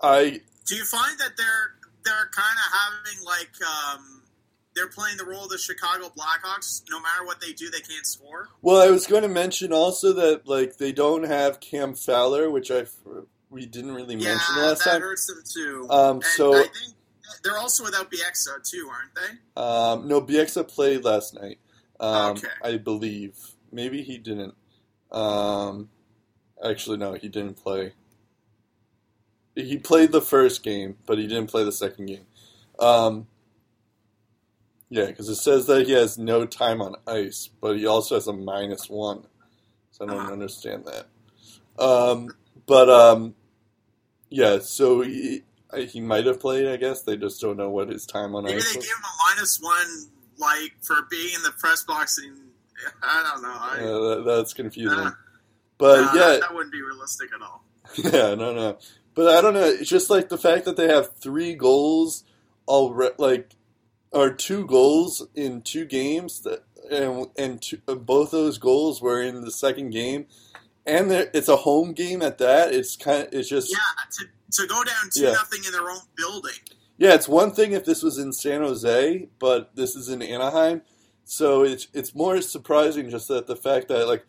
I 0.00 0.40
Do 0.66 0.76
you 0.76 0.84
find 0.84 1.18
that 1.18 1.36
they're 1.36 1.74
they're 2.04 2.30
kind 2.34 2.58
of 2.58 2.72
having 2.78 3.24
like 3.24 3.52
um, 3.66 4.22
they're 4.76 4.88
playing 4.88 5.16
the 5.16 5.24
role 5.24 5.44
of 5.44 5.50
the 5.50 5.58
Chicago 5.58 6.10
Blackhawks? 6.16 6.82
No 6.90 7.00
matter 7.00 7.24
what 7.24 7.40
they 7.40 7.52
do, 7.52 7.70
they 7.70 7.80
can't 7.80 8.06
score. 8.06 8.48
Well, 8.62 8.80
I 8.80 8.90
was 8.90 9.06
going 9.06 9.22
to 9.22 9.28
mention 9.28 9.72
also 9.72 10.12
that 10.14 10.46
like 10.48 10.76
they 10.78 10.92
don't 10.92 11.24
have 11.24 11.60
Cam 11.60 11.94
Fowler, 11.94 12.50
which 12.50 12.70
I 12.70 12.86
we 13.50 13.66
didn't 13.66 13.94
really 13.94 14.16
Yeah, 14.16 14.30
mention 14.34 14.56
last 14.56 14.84
that 14.84 14.90
time. 14.92 15.00
hurts 15.00 15.26
them 15.26 15.42
too. 15.48 15.86
Um, 15.90 16.16
and 16.16 16.24
so- 16.24 16.54
I 16.54 16.62
think 16.62 16.94
they're 17.42 17.58
also 17.58 17.84
without 17.84 18.10
Bieksa 18.10 18.68
too, 18.68 18.90
aren't 18.90 19.14
they? 19.14 19.60
Um, 19.62 20.08
no, 20.08 20.20
Bieksa 20.20 20.66
played 20.66 21.04
last 21.04 21.34
night. 21.34 21.58
Um, 22.00 22.32
Okay. 22.32 22.48
I 22.62 22.76
believe 22.76 23.36
maybe 23.70 24.02
he 24.02 24.18
didn't. 24.18 24.54
Um, 25.12 25.90
actually, 26.64 26.96
no, 26.96 27.12
he 27.14 27.28
didn't 27.28 27.54
play. 27.54 27.92
He 29.54 29.76
played 29.78 30.10
the 30.10 30.20
first 30.20 30.62
game, 30.64 30.96
but 31.06 31.18
he 31.18 31.26
didn't 31.28 31.46
play 31.46 31.62
the 31.64 31.70
second 31.72 32.06
game. 32.06 32.26
Um, 32.80 33.28
yeah, 34.90 35.06
because 35.06 35.28
it 35.28 35.36
says 35.36 35.66
that 35.66 35.86
he 35.86 35.92
has 35.92 36.18
no 36.18 36.46
time 36.46 36.80
on 36.82 36.96
ice, 37.06 37.48
but 37.60 37.76
he 37.76 37.86
also 37.86 38.14
has 38.16 38.26
a 38.26 38.32
minus 38.32 38.88
one. 38.88 39.26
So 39.92 40.04
I 40.04 40.08
don't 40.08 40.20
Uh-huh. 40.20 40.32
understand 40.32 40.84
that. 40.86 41.06
Um, 41.82 42.34
but 42.66 42.88
um, 42.88 43.34
yeah, 44.28 44.58
so 44.60 45.00
he 45.02 45.42
he 45.88 46.00
might 46.00 46.26
have 46.26 46.38
played. 46.40 46.68
I 46.68 46.76
guess 46.76 47.02
they 47.02 47.16
just 47.16 47.40
don't 47.40 47.56
know 47.56 47.70
what 47.70 47.88
his 47.88 48.06
time 48.06 48.34
on 48.34 48.44
Maybe 48.44 48.56
ice 48.58 48.64
Maybe 48.64 48.72
they 48.74 48.76
was. 48.78 48.86
gave 48.86 48.96
him 48.96 49.04
a 49.04 49.36
minus 49.36 49.60
one, 49.60 50.10
like 50.38 50.72
for 50.82 50.96
being 51.10 51.34
in 51.34 51.42
the 51.42 51.52
press 51.58 51.82
box. 51.84 52.18
And 52.18 52.36
I 53.02 53.30
don't 53.32 53.42
know. 53.42 53.48
I, 53.52 53.76
Yeah, 53.78 54.14
that, 54.16 54.22
that's 54.26 54.52
confusing. 54.52 54.98
uh, 54.98 55.10
but 55.78 56.00
nah, 56.00 56.14
yeah, 56.14 56.38
that 56.40 56.52
wouldn't 56.54 56.72
be 56.72 56.82
realistic 56.82 57.30
at 57.34 57.42
all. 57.42 57.64
yeah, 57.96 58.34
no, 58.34 58.54
no. 58.54 58.78
But 59.14 59.34
I 59.36 59.40
don't 59.40 59.54
know. 59.54 59.64
It's 59.64 59.88
just 59.90 60.10
like 60.10 60.28
the 60.28 60.38
fact 60.38 60.64
that 60.64 60.76
they 60.76 60.88
have 60.88 61.14
three 61.16 61.54
goals 61.54 62.24
already, 62.66 63.14
like, 63.18 63.50
or 64.14 64.30
two 64.30 64.64
goals 64.66 65.26
in 65.34 65.60
two 65.62 65.84
games 65.84 66.40
that, 66.42 66.64
and 66.90 67.26
and 67.36 67.60
two, 67.60 67.80
uh, 67.88 67.94
both 67.94 68.30
those 68.30 68.58
goals 68.58 69.02
were 69.02 69.20
in 69.20 69.40
the 69.42 69.50
second 69.50 69.90
game, 69.90 70.26
and 70.86 71.10
it's 71.12 71.48
a 71.48 71.56
home 71.56 71.92
game 71.92 72.22
at 72.22 72.38
that. 72.38 72.72
It's 72.74 72.96
kind 72.96 73.26
of, 73.26 73.32
it's 73.34 73.48
just, 73.48 73.70
Yeah, 73.70 74.04
to, 74.52 74.62
to 74.62 74.66
go 74.68 74.84
down 74.84 75.10
two 75.14 75.24
Yeah. 75.24 75.32
nothing 75.32 75.64
in 75.66 75.72
their 75.72 75.90
own 75.90 76.00
building. 76.16 76.52
yeah, 76.98 77.14
it's 77.14 77.28
one 77.28 77.52
thing 77.52 77.72
if 77.72 77.84
this 77.84 78.02
was 78.02 78.18
in 78.18 78.32
San 78.32 78.60
Jose, 78.62 79.28
but 79.38 79.74
this 79.76 79.96
is 79.96 80.08
in 80.08 80.22
Anaheim, 80.22 80.82
so 81.24 81.62
it's 81.64 81.88
it's 81.92 82.14
more 82.14 82.40
surprising 82.40 83.10
just 83.10 83.28
that 83.28 83.46
the 83.46 83.56
fact 83.56 83.88
that 83.88 84.06
like 84.06 84.24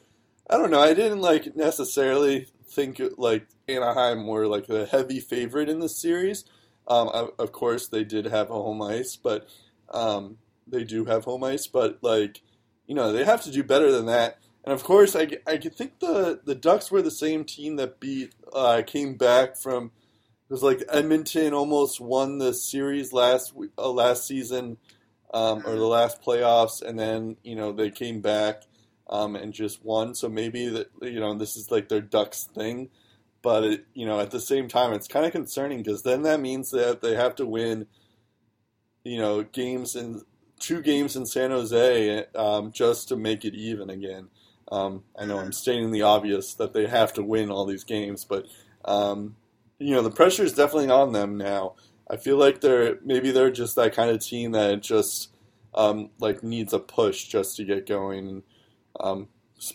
I 0.50 0.58
don't 0.58 0.72
know, 0.72 0.82
I 0.82 0.94
didn't 0.94 1.22
like 1.22 1.56
necessarily 1.56 2.48
think 2.68 3.01
like 3.18 3.48
Anaheim 3.68 4.27
were 4.27 4.48
like 4.48 4.70
a 4.70 4.86
heavy 4.86 5.20
favorite 5.20 5.70
in 5.70 5.80
this 5.80 6.00
series. 6.01 6.46
Um, 6.88 7.08
of, 7.10 7.32
of 7.39 7.51
course, 7.51 7.88
they 7.88 8.04
did 8.04 8.25
have 8.25 8.50
a 8.51 8.54
home 8.54 8.82
ice, 8.82 9.15
but 9.15 9.48
um, 9.92 10.38
they 10.68 10.84
do 10.84 11.06
have 11.06 11.25
home 11.25 11.44
ice, 11.44 11.68
but 11.68 12.00
like 12.01 12.42
you 12.88 12.96
know 12.96 13.12
they 13.12 13.24
have 13.24 13.44
to 13.44 13.51
do 13.51 13.63
better 13.63 13.92
than 13.92 14.06
that. 14.08 14.39
And 14.63 14.74
of 14.74 14.84
course, 14.84 15.15
I, 15.15 15.27
I 15.46 15.58
think 15.58 16.00
the 16.00 16.39
the 16.44 16.56
Ducks 16.56 16.92
were 16.92 17.01
the 17.01 17.12
same 17.12 17.44
team 17.46 17.75
that 17.75 18.00
beat 18.00 18.34
uh, 18.54 18.82
came 18.86 19.15
back 19.15 19.58
from 19.58 19.92
it 20.48 20.54
was 20.54 20.62
like 20.62 20.84
Edmonton 20.89 21.54
almost 21.54 22.00
won 22.00 22.38
the 22.38 22.54
series 22.54 23.12
last 23.12 23.54
uh, 23.80 23.89
last 23.89 24.27
season 24.27 24.77
um, 25.34 25.63
or 25.65 25.75
the 25.75 25.88
last 25.88 26.22
playoffs, 26.22 26.84
and 26.84 27.00
then 27.00 27.38
you 27.44 27.56
know 27.56 27.72
they 27.72 27.89
came 27.89 28.22
back 28.22 28.62
um, 29.10 29.36
and 29.36 29.54
just 29.54 29.84
won. 29.84 30.13
So 30.13 30.30
maybe 30.30 30.70
that 30.70 30.92
you 31.01 31.20
know 31.20 31.34
this 31.34 31.56
is 31.56 31.72
like 31.72 31.89
their 31.89 32.01
Ducks 32.01 32.44
thing, 32.54 32.89
but 33.42 33.63
it, 33.63 33.86
you 33.96 34.06
know 34.06 34.20
at 34.20 34.30
the 34.30 34.39
same 34.39 34.68
time 34.68 34.94
it's 34.94 35.08
kind 35.08 35.25
of 35.25 35.32
concerning 35.32 35.80
because 35.80 36.04
then 36.04 36.22
that 36.24 36.39
means 36.39 36.70
that 36.70 37.01
they 37.01 37.15
have 37.15 37.34
to 37.38 37.46
win, 37.48 37.88
you 39.06 39.18
know, 39.20 39.44
games 39.44 39.96
in 39.96 40.24
two 40.60 40.82
games 40.82 41.16
in 41.16 41.26
San 41.26 41.52
Jose 41.52 42.26
um, 42.36 42.72
just 42.72 43.08
to 43.10 43.16
make 43.16 43.46
it 43.46 43.54
even 43.54 43.90
again. 43.90 44.28
Um, 44.72 45.04
I 45.18 45.26
know 45.26 45.38
I'm 45.38 45.52
stating 45.52 45.92
the 45.92 46.02
obvious 46.02 46.56
that 46.56 46.74
they 46.74 46.88
have 46.88 47.14
to 47.14 47.24
win 47.24 47.52
all 47.52 47.66
these 47.66 47.84
games, 47.84 48.26
but 48.26 48.48
um, 48.84 49.36
you 49.78 49.94
know 49.94 50.02
the 50.02 50.12
pressure 50.12 50.44
is 50.44 50.54
definitely 50.54 50.90
on 50.90 51.14
them 51.14 51.38
now. 51.38 51.76
I 52.10 52.18
feel 52.18 52.38
like 52.38 52.62
they're 52.62 52.98
maybe 53.04 53.32
they're 53.32 53.52
just 53.52 53.76
that 53.76 53.94
kind 53.94 54.10
of 54.10 54.20
team 54.20 54.52
that 54.52 54.82
just 54.82 55.30
um, 55.76 56.10
like 56.20 56.44
needs 56.44 56.74
a 56.74 56.80
push 56.80 57.26
just 57.26 57.58
to 57.58 57.64
get 57.64 57.88
going. 57.88 58.44
Um, 59.00 59.28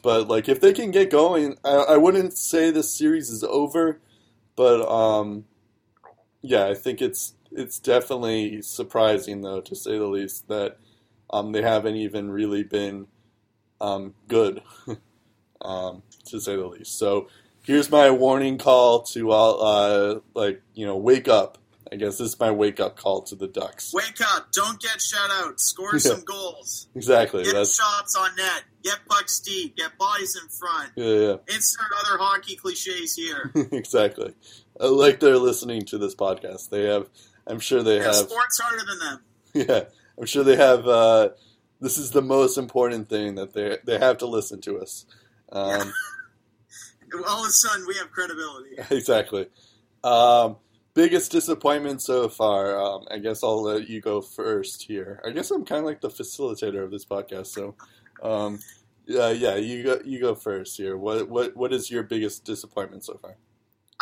but 0.02 0.28
like 0.28 0.48
if 0.48 0.60
they 0.60 0.72
can 0.72 0.90
get 0.90 1.10
going, 1.10 1.56
I, 1.64 1.70
I 1.70 1.96
wouldn't 1.96 2.36
say 2.36 2.70
the 2.70 2.82
series 2.82 3.30
is 3.30 3.44
over, 3.44 4.00
but 4.56 4.82
um, 4.90 5.44
yeah, 6.42 6.66
I 6.66 6.74
think 6.74 7.00
it's 7.00 7.34
it's 7.52 7.78
definitely 7.78 8.62
surprising 8.62 9.42
though 9.42 9.60
to 9.62 9.74
say 9.74 9.98
the 9.98 10.06
least 10.06 10.48
that 10.48 10.78
um, 11.30 11.52
they 11.52 11.62
haven't 11.62 11.96
even 11.96 12.30
really 12.30 12.62
been 12.62 13.06
um, 13.80 14.14
good, 14.28 14.62
um, 15.60 16.02
to 16.26 16.40
say 16.40 16.56
the 16.56 16.66
least. 16.66 16.98
So 16.98 17.28
here's 17.64 17.90
my 17.90 18.10
warning 18.10 18.58
call 18.58 19.02
to 19.02 19.30
all, 19.30 19.62
uh, 19.62 20.20
like 20.34 20.62
you 20.74 20.86
know, 20.86 20.96
wake 20.96 21.28
up. 21.28 21.58
I 21.92 21.96
guess 21.96 22.18
this 22.18 22.28
is 22.28 22.38
my 22.38 22.52
wake 22.52 22.78
up 22.78 22.96
call 22.96 23.22
to 23.22 23.34
the 23.34 23.48
Ducks. 23.48 23.92
Wake 23.92 24.20
up! 24.20 24.52
Don't 24.52 24.80
get 24.80 25.00
shut 25.00 25.28
out. 25.28 25.58
Score 25.58 25.98
some 25.98 26.22
goals. 26.22 26.86
Exactly. 26.94 27.42
Get 27.42 27.54
That's 27.54 27.74
shots 27.74 28.14
on 28.16 28.30
net. 28.36 28.62
Get 28.84 28.98
pucks 29.08 29.40
deep. 29.40 29.76
Get 29.76 29.98
bodies 29.98 30.38
in 30.40 30.48
front. 30.50 30.92
yeah, 30.94 31.30
yeah. 31.30 31.54
Insert 31.54 31.86
other 32.04 32.16
hockey 32.18 32.54
cliches 32.54 33.16
here. 33.16 33.50
exactly. 33.72 34.34
Uh, 34.80 34.92
like 34.92 35.18
they're 35.18 35.36
listening 35.36 35.84
to 35.86 35.98
this 35.98 36.14
podcast. 36.14 36.70
They 36.70 36.84
have. 36.84 37.08
I'm 37.46 37.60
sure 37.60 37.82
they 37.82 37.98
Yeah, 37.98 38.04
have. 38.04 38.14
sports 38.16 38.60
harder 38.60 38.84
than 38.86 38.98
them. 38.98 39.22
Yeah, 39.68 39.84
I'm 40.18 40.26
sure 40.26 40.44
they 40.44 40.56
have. 40.56 40.86
Uh, 40.86 41.30
this 41.80 41.98
is 41.98 42.10
the 42.12 42.22
most 42.22 42.56
important 42.58 43.08
thing 43.08 43.34
that 43.36 43.52
they 43.52 43.78
they 43.84 43.98
have 43.98 44.18
to 44.18 44.26
listen 44.26 44.60
to 44.62 44.78
us. 44.80 45.06
Um, 45.50 45.92
All 47.28 47.42
of 47.42 47.48
a 47.48 47.50
sudden, 47.50 47.84
we 47.88 47.96
have 47.96 48.10
credibility. 48.12 48.76
exactly. 48.94 49.48
Um, 50.04 50.56
biggest 50.94 51.32
disappointment 51.32 52.00
so 52.02 52.28
far. 52.28 52.80
Um, 52.80 53.06
I 53.10 53.18
guess 53.18 53.42
I'll 53.42 53.62
let 53.62 53.88
you 53.88 54.00
go 54.00 54.20
first 54.20 54.82
here. 54.84 55.20
I 55.26 55.30
guess 55.30 55.50
I'm 55.50 55.64
kind 55.64 55.80
of 55.80 55.86
like 55.86 56.00
the 56.00 56.08
facilitator 56.10 56.84
of 56.84 56.92
this 56.92 57.04
podcast. 57.04 57.48
So, 57.48 57.74
um, 58.22 58.60
yeah, 59.06 59.30
yeah, 59.30 59.56
you 59.56 59.82
go. 59.82 59.98
You 60.04 60.20
go 60.20 60.36
first 60.36 60.76
here. 60.76 60.96
What 60.96 61.28
what 61.28 61.56
what 61.56 61.72
is 61.72 61.90
your 61.90 62.04
biggest 62.04 62.44
disappointment 62.44 63.04
so 63.04 63.14
far? 63.14 63.36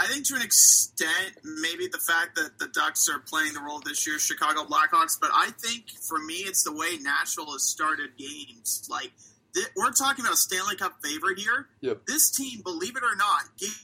I 0.00 0.06
think 0.06 0.26
to 0.28 0.36
an 0.36 0.42
extent, 0.42 1.38
maybe 1.42 1.88
the 1.88 1.98
fact 1.98 2.36
that 2.36 2.58
the 2.60 2.68
Ducks 2.68 3.08
are 3.08 3.18
playing 3.18 3.54
the 3.54 3.60
role 3.60 3.80
this 3.84 4.06
year, 4.06 4.18
Chicago 4.20 4.62
Blackhawks, 4.62 5.18
but 5.20 5.30
I 5.34 5.50
think 5.58 5.90
for 5.90 6.18
me, 6.18 6.34
it's 6.34 6.62
the 6.62 6.72
way 6.72 6.98
Nashville 7.00 7.52
has 7.52 7.64
started 7.64 8.10
games. 8.16 8.86
Like, 8.88 9.10
th- 9.54 9.66
we're 9.76 9.90
talking 9.90 10.24
about 10.24 10.34
a 10.34 10.38
Stanley 10.38 10.76
Cup 10.76 10.98
favorite 11.02 11.38
here. 11.38 11.66
Yep. 11.80 12.06
This 12.06 12.30
team, 12.30 12.60
believe 12.62 12.96
it 12.96 13.02
or 13.02 13.16
not, 13.16 13.42
gave 13.58 13.74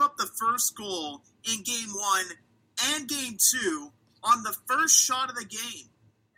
up 0.00 0.16
the 0.16 0.30
first 0.40 0.74
goal 0.76 1.20
in 1.44 1.62
game 1.62 1.90
one 1.94 2.24
and 2.94 3.06
game 3.06 3.36
two 3.38 3.92
on 4.24 4.42
the 4.42 4.56
first 4.66 4.96
shot 4.96 5.28
of 5.28 5.36
the 5.36 5.44
game. 5.44 5.88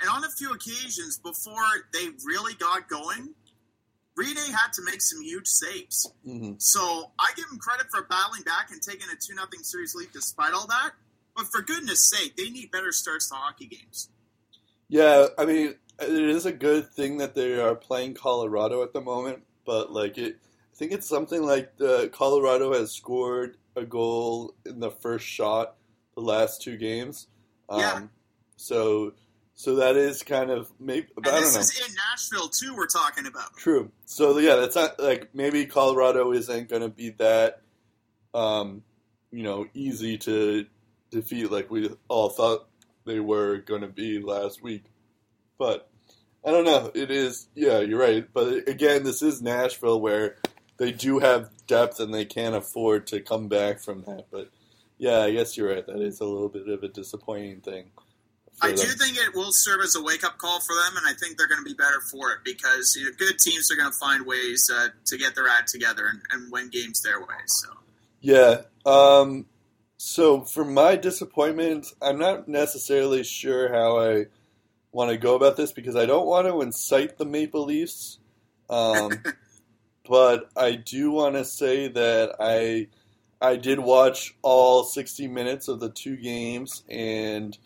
And 0.01 0.11
on 0.11 0.25
a 0.25 0.31
few 0.31 0.53
occasions 0.53 1.19
before 1.19 1.63
they 1.93 2.09
really 2.27 2.55
got 2.55 2.89
going, 2.89 3.35
Rinne 4.19 4.53
had 4.53 4.73
to 4.75 4.83
make 4.85 5.01
some 5.01 5.23
huge 5.23 5.47
saves. 5.47 6.13
hmm 6.25 6.53
So 6.59 7.13
I 7.19 7.33
give 7.37 7.49
them 7.49 7.59
credit 7.59 7.87
for 7.91 8.03
battling 8.03 8.43
back 8.43 8.71
and 8.71 8.81
taking 8.83 9.09
a 9.09 9.17
2 9.17 9.35
0 9.35 9.47
series 9.63 9.95
lead 9.95 10.09
despite 10.13 10.53
all 10.53 10.67
that. 10.67 10.93
But 11.35 11.47
for 11.47 11.63
goodness 11.63 12.11
sake, 12.11 12.37
they 12.37 12.51
need 12.51 12.71
better 12.71 12.93
starts 12.93 13.29
to 13.31 13.35
hockey 13.35 13.67
games. 13.67 14.11
Yeah, 14.89 15.29
I 15.39 15.47
mean, 15.47 15.75
it 15.99 16.11
is 16.11 16.45
a 16.45 16.53
good 16.53 16.93
thing 16.93 17.17
that 17.19 17.35
they 17.35 17.59
are 17.59 17.75
playing 17.75 18.15
Colorado 18.15 18.83
at 18.83 18.93
the 18.93 19.01
moment, 19.01 19.43
but 19.65 19.91
like 19.91 20.19
it, 20.19 20.37
I 20.73 20.77
think 20.77 20.93
it's 20.93 21.09
something 21.09 21.43
like 21.43 21.77
the 21.79 22.11
Colorado 22.13 22.75
has 22.75 22.93
scored 22.93 23.57
a 23.77 23.85
goal 23.85 24.55
in 24.67 24.81
the 24.81 24.91
first 24.91 25.27
shot 25.27 25.77
the 26.15 26.21
last 26.21 26.61
two 26.61 26.77
games. 26.77 27.29
Um, 27.71 27.81
Yeah. 27.81 28.01
So, 28.57 29.15
so 29.55 29.77
that 29.77 29.97
is 29.97 30.23
kind 30.23 30.51
of 30.51 30.71
maybe. 30.81 31.07
And 31.17 31.27
I 31.27 31.31
don't 31.31 31.43
this 31.43 31.55
know. 31.55 31.61
is 31.61 31.89
in 31.89 31.95
Nashville, 32.11 32.49
too, 32.49 32.75
we're 32.75 32.87
talking 32.87 33.27
about. 33.27 33.57
True. 33.57 33.91
So 34.07 34.39
yeah, 34.39 34.57
that's 34.57 34.77
not 34.77 35.01
like 35.01 35.35
maybe 35.35 35.67
Colorado 35.67 36.33
isn't 36.33 36.69
going 36.69 36.83
to 36.83 36.89
be 36.89 37.11
that, 37.19 37.61
um, 38.35 38.83
you 39.31 39.43
know, 39.43 39.67
easy 39.75 40.19
to 40.19 40.67
defeat 41.11 41.51
like 41.51 41.71
we 41.71 41.91
all 42.09 42.31
thought 42.31 42.67
they 43.05 43.21
were 43.21 43.59
going 43.59 43.83
to 43.83 43.89
be 43.89 44.21
last 44.21 44.63
week. 44.63 44.85
But 45.59 45.89
I 46.45 46.51
don't 46.51 46.65
know. 46.65 46.91
It 46.95 47.11
is. 47.11 47.47
Yeah, 47.55 47.81
you're 47.81 48.01
right. 48.01 48.27
But 48.33 48.69
again, 48.69 49.05
this 49.05 49.23
is 49.23 49.43
Nashville 49.43 50.01
where 50.01 50.37
they 50.79 50.91
do 50.91 51.21
have 51.21 51.51
depth 51.67 52.01
and 52.01 52.13
they 52.13 52.25
can't 52.25 52.57
afford 52.57 53.07
to 53.09 53.21
come 53.21 53.49
back 53.49 53.81
from 53.81 54.03
that. 54.03 54.27
But 54.31 54.51
yeah, 54.99 55.21
I 55.21 55.33
guess 55.33 55.57
you're 55.57 55.73
right. 55.73 55.87
That 55.87 56.01
is 56.01 56.21
a 56.21 56.25
little 56.25 56.49
bit 56.49 56.69
of 56.69 56.83
a 56.83 56.89
disappointing 56.89 57.61
thing. 57.61 57.91
I 58.61 58.71
do 58.71 58.77
think 58.77 59.17
it 59.17 59.35
will 59.35 59.51
serve 59.51 59.81
as 59.83 59.97
a 59.97 60.03
wake 60.03 60.25
up 60.25 60.39
call 60.39 60.61
for 60.61 60.75
them, 60.75 60.97
and 60.97 61.07
I 61.07 61.15
think 61.15 61.37
they're 61.37 61.49
going 61.49 61.63
to 61.63 61.69
be 61.69 61.75
better 61.75 62.01
for 62.11 62.31
it 62.33 62.39
because 62.45 62.97
you 62.97 63.05
know 63.05 63.11
good 63.19 63.39
teams 63.39 63.71
are 63.73 63.77
going 63.77 63.91
to 63.91 63.99
find 63.99 64.27
ways 64.27 64.71
uh, 64.73 64.89
to 65.07 65.19
get 65.19 65.35
their 65.35 65.49
act 65.49 65.71
together 65.71 66.07
and, 66.07 66.21
and 66.31 66.53
win 66.53 66.69
games 66.69 67.03
their 67.03 67.21
way. 67.21 67.43
So 67.47 67.69
Yeah. 68.21 68.63
Um, 68.85 69.47
so 69.97 70.43
for 70.43 70.65
my 70.65 70.97
disappointment, 70.97 71.87
I'm 72.01 72.19
not 72.19 72.49
necessarily 72.49 73.23
sure 73.25 73.73
how 73.73 73.99
I 73.99 74.27
want 74.93 75.11
to 75.11 75.17
go 75.17 75.35
about 75.35 75.57
this 75.57 75.73
because 75.73 75.97
I 75.97 76.07
don't 76.07 76.27
want 76.27 76.47
to 76.47 76.61
incite 76.61 77.19
the 77.19 77.25
Maple 77.25 77.65
Leafs. 77.65 78.19
Um, 78.69 79.11
but 80.09 80.51
I 80.57 80.73
do 80.73 81.11
want 81.11 81.37
to 81.37 81.45
say 81.45 81.89
that 81.89 82.37
I 82.39 82.89
I 83.41 83.57
did 83.57 83.81
watch 83.81 84.35
all 84.43 84.85
60 84.85 85.27
minutes 85.27 85.67
of 85.67 85.81
the 85.81 85.89
two 85.89 86.17
games, 86.17 86.85
and 86.89 87.57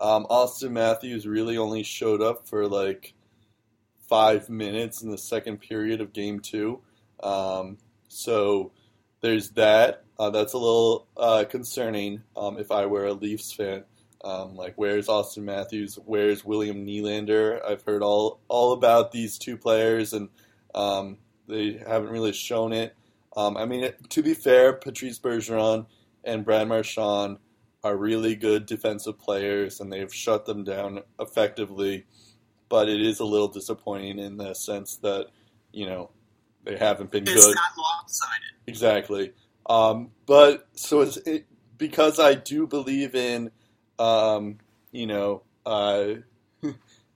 um, 0.00 0.26
Auston 0.26 0.72
Matthews 0.72 1.26
really 1.26 1.56
only 1.56 1.82
showed 1.82 2.20
up 2.20 2.48
for 2.48 2.66
like 2.66 3.14
five 4.08 4.48
minutes 4.48 5.02
in 5.02 5.10
the 5.10 5.18
second 5.18 5.58
period 5.58 6.00
of 6.00 6.12
game 6.12 6.40
two. 6.40 6.80
Um, 7.22 7.78
so 8.08 8.72
there's 9.20 9.50
that. 9.50 10.04
Uh, 10.18 10.30
that's 10.30 10.52
a 10.52 10.58
little 10.58 11.08
uh, 11.16 11.44
concerning 11.48 12.22
um, 12.36 12.58
if 12.58 12.70
I 12.70 12.86
were 12.86 13.06
a 13.06 13.12
Leafs 13.12 13.52
fan. 13.52 13.84
Um, 14.22 14.56
like, 14.56 14.74
where's 14.76 15.08
Auston 15.08 15.42
Matthews? 15.42 15.98
Where's 16.04 16.44
William 16.44 16.86
Nylander? 16.86 17.62
I've 17.64 17.82
heard 17.82 18.02
all 18.02 18.40
all 18.48 18.72
about 18.72 19.12
these 19.12 19.36
two 19.38 19.56
players, 19.56 20.12
and 20.12 20.28
um, 20.74 21.18
they 21.46 21.80
haven't 21.86 22.10
really 22.10 22.32
shown 22.32 22.72
it. 22.72 22.94
Um, 23.36 23.56
I 23.56 23.66
mean, 23.66 23.90
to 24.10 24.22
be 24.22 24.34
fair, 24.34 24.72
Patrice 24.72 25.18
Bergeron 25.18 25.86
and 26.22 26.44
Brad 26.44 26.68
Marchand 26.68 27.38
are 27.84 27.96
really 27.96 28.34
good 28.34 28.64
defensive 28.64 29.18
players, 29.18 29.78
and 29.78 29.92
they've 29.92 30.12
shut 30.12 30.46
them 30.46 30.64
down 30.64 31.02
effectively. 31.20 32.06
But 32.70 32.88
it 32.88 33.00
is 33.00 33.20
a 33.20 33.24
little 33.24 33.48
disappointing 33.48 34.18
in 34.18 34.38
the 34.38 34.54
sense 34.54 34.96
that 34.96 35.28
you 35.70 35.86
know 35.86 36.10
they 36.64 36.76
haven't 36.78 37.10
been 37.10 37.24
it's 37.24 37.46
good. 37.46 37.54
Exactly. 38.66 39.32
Um, 39.66 40.10
but 40.26 40.66
so 40.74 41.02
it's 41.02 41.18
it, 41.18 41.46
because 41.76 42.18
I 42.18 42.34
do 42.34 42.66
believe 42.66 43.14
in, 43.14 43.50
um, 43.98 44.58
you 44.90 45.06
know, 45.06 45.42
uh, 45.66 46.14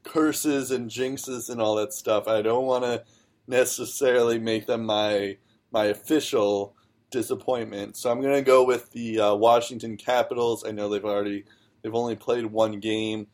curses 0.04 0.70
and 0.70 0.90
jinxes 0.90 1.48
and 1.48 1.60
all 1.60 1.76
that 1.76 1.94
stuff. 1.94 2.28
I 2.28 2.42
don't 2.42 2.66
want 2.66 2.84
to 2.84 3.04
necessarily 3.46 4.38
make 4.38 4.66
them 4.66 4.84
my 4.84 5.38
my 5.70 5.86
official 5.86 6.74
disappointment. 7.10 7.96
So 7.96 8.10
I'm 8.10 8.20
gonna 8.20 8.42
go 8.42 8.64
with 8.64 8.90
the 8.92 9.20
uh, 9.20 9.34
Washington 9.34 9.96
Capitals. 9.96 10.64
I 10.64 10.70
know 10.72 10.88
they've 10.88 11.04
already 11.04 11.44
they've 11.82 11.94
only 11.94 12.16
played 12.16 12.46
one 12.46 12.80
game, 12.80 13.26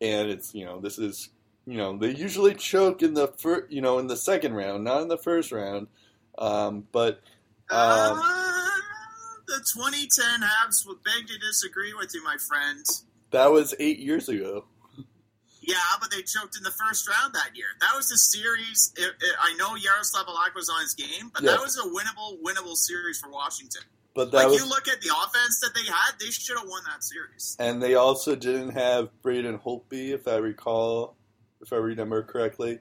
and 0.00 0.28
it's 0.30 0.54
you 0.54 0.64
know 0.64 0.80
this 0.80 0.98
is 0.98 1.30
you 1.66 1.76
know 1.76 1.96
they 1.96 2.10
usually 2.14 2.54
choke 2.54 3.02
in 3.02 3.14
the 3.14 3.28
fir- 3.28 3.66
you 3.70 3.80
know 3.80 3.98
in 3.98 4.06
the 4.06 4.16
second 4.16 4.54
round, 4.54 4.84
not 4.84 5.02
in 5.02 5.08
the 5.08 5.18
first 5.18 5.52
round. 5.52 5.86
Um, 6.38 6.86
but 6.92 7.20
um, 7.70 8.18
uh, 8.18 8.68
the 9.46 9.64
2010 9.74 10.40
Habs 10.40 10.86
would 10.86 11.02
beg 11.04 11.26
to 11.26 11.38
disagree 11.38 11.92
with 11.94 12.14
you, 12.14 12.22
my 12.24 12.36
friend. 12.36 12.84
that 13.30 13.50
was 13.50 13.74
eight 13.78 13.98
years 13.98 14.28
ago. 14.28 14.64
Yeah, 15.60 15.76
but 16.00 16.10
they 16.10 16.22
choked 16.22 16.56
in 16.56 16.62
the 16.62 16.70
first 16.72 17.06
round 17.08 17.34
that 17.34 17.50
year. 17.54 17.66
That 17.80 17.92
was 17.94 18.10
a 18.10 18.16
series. 18.16 18.92
It, 18.96 19.02
it, 19.20 19.34
I 19.40 19.54
know 19.56 19.70
Jaroslav 19.74 20.24
Halak 20.26 20.54
was 20.54 20.70
on 20.70 20.80
his 20.80 20.94
game, 20.94 21.30
but 21.34 21.42
Yeah. 21.42 21.52
that 21.52 21.60
was 21.60 21.76
a 21.76 21.82
winnable, 21.82 22.40
winnable 22.42 22.74
series 22.76 23.18
for 23.20 23.30
Washington. 23.30 23.82
But 24.14 24.30
that 24.32 24.38
like 24.38 24.46
was, 24.48 24.60
you 24.62 24.68
look 24.68 24.88
at 24.88 25.00
the 25.02 25.08
offense 25.10 25.60
that 25.60 25.70
they 25.74 25.84
had, 25.90 26.18
they 26.18 26.26
should 26.30 26.58
have 26.58 26.66
won 26.68 26.82
that 26.86 27.04
series. 27.04 27.56
and 27.60 27.82
they 27.82 27.94
also 27.94 28.34
didn't 28.34 28.70
have 28.70 29.10
Braden 29.22 29.58
Holtby, 29.58 30.10
if 30.14 30.26
I 30.26 30.36
recall, 30.36 31.16
if 31.60 31.72
I 31.72 31.76
remember 31.76 32.22
correctly. 32.22 32.78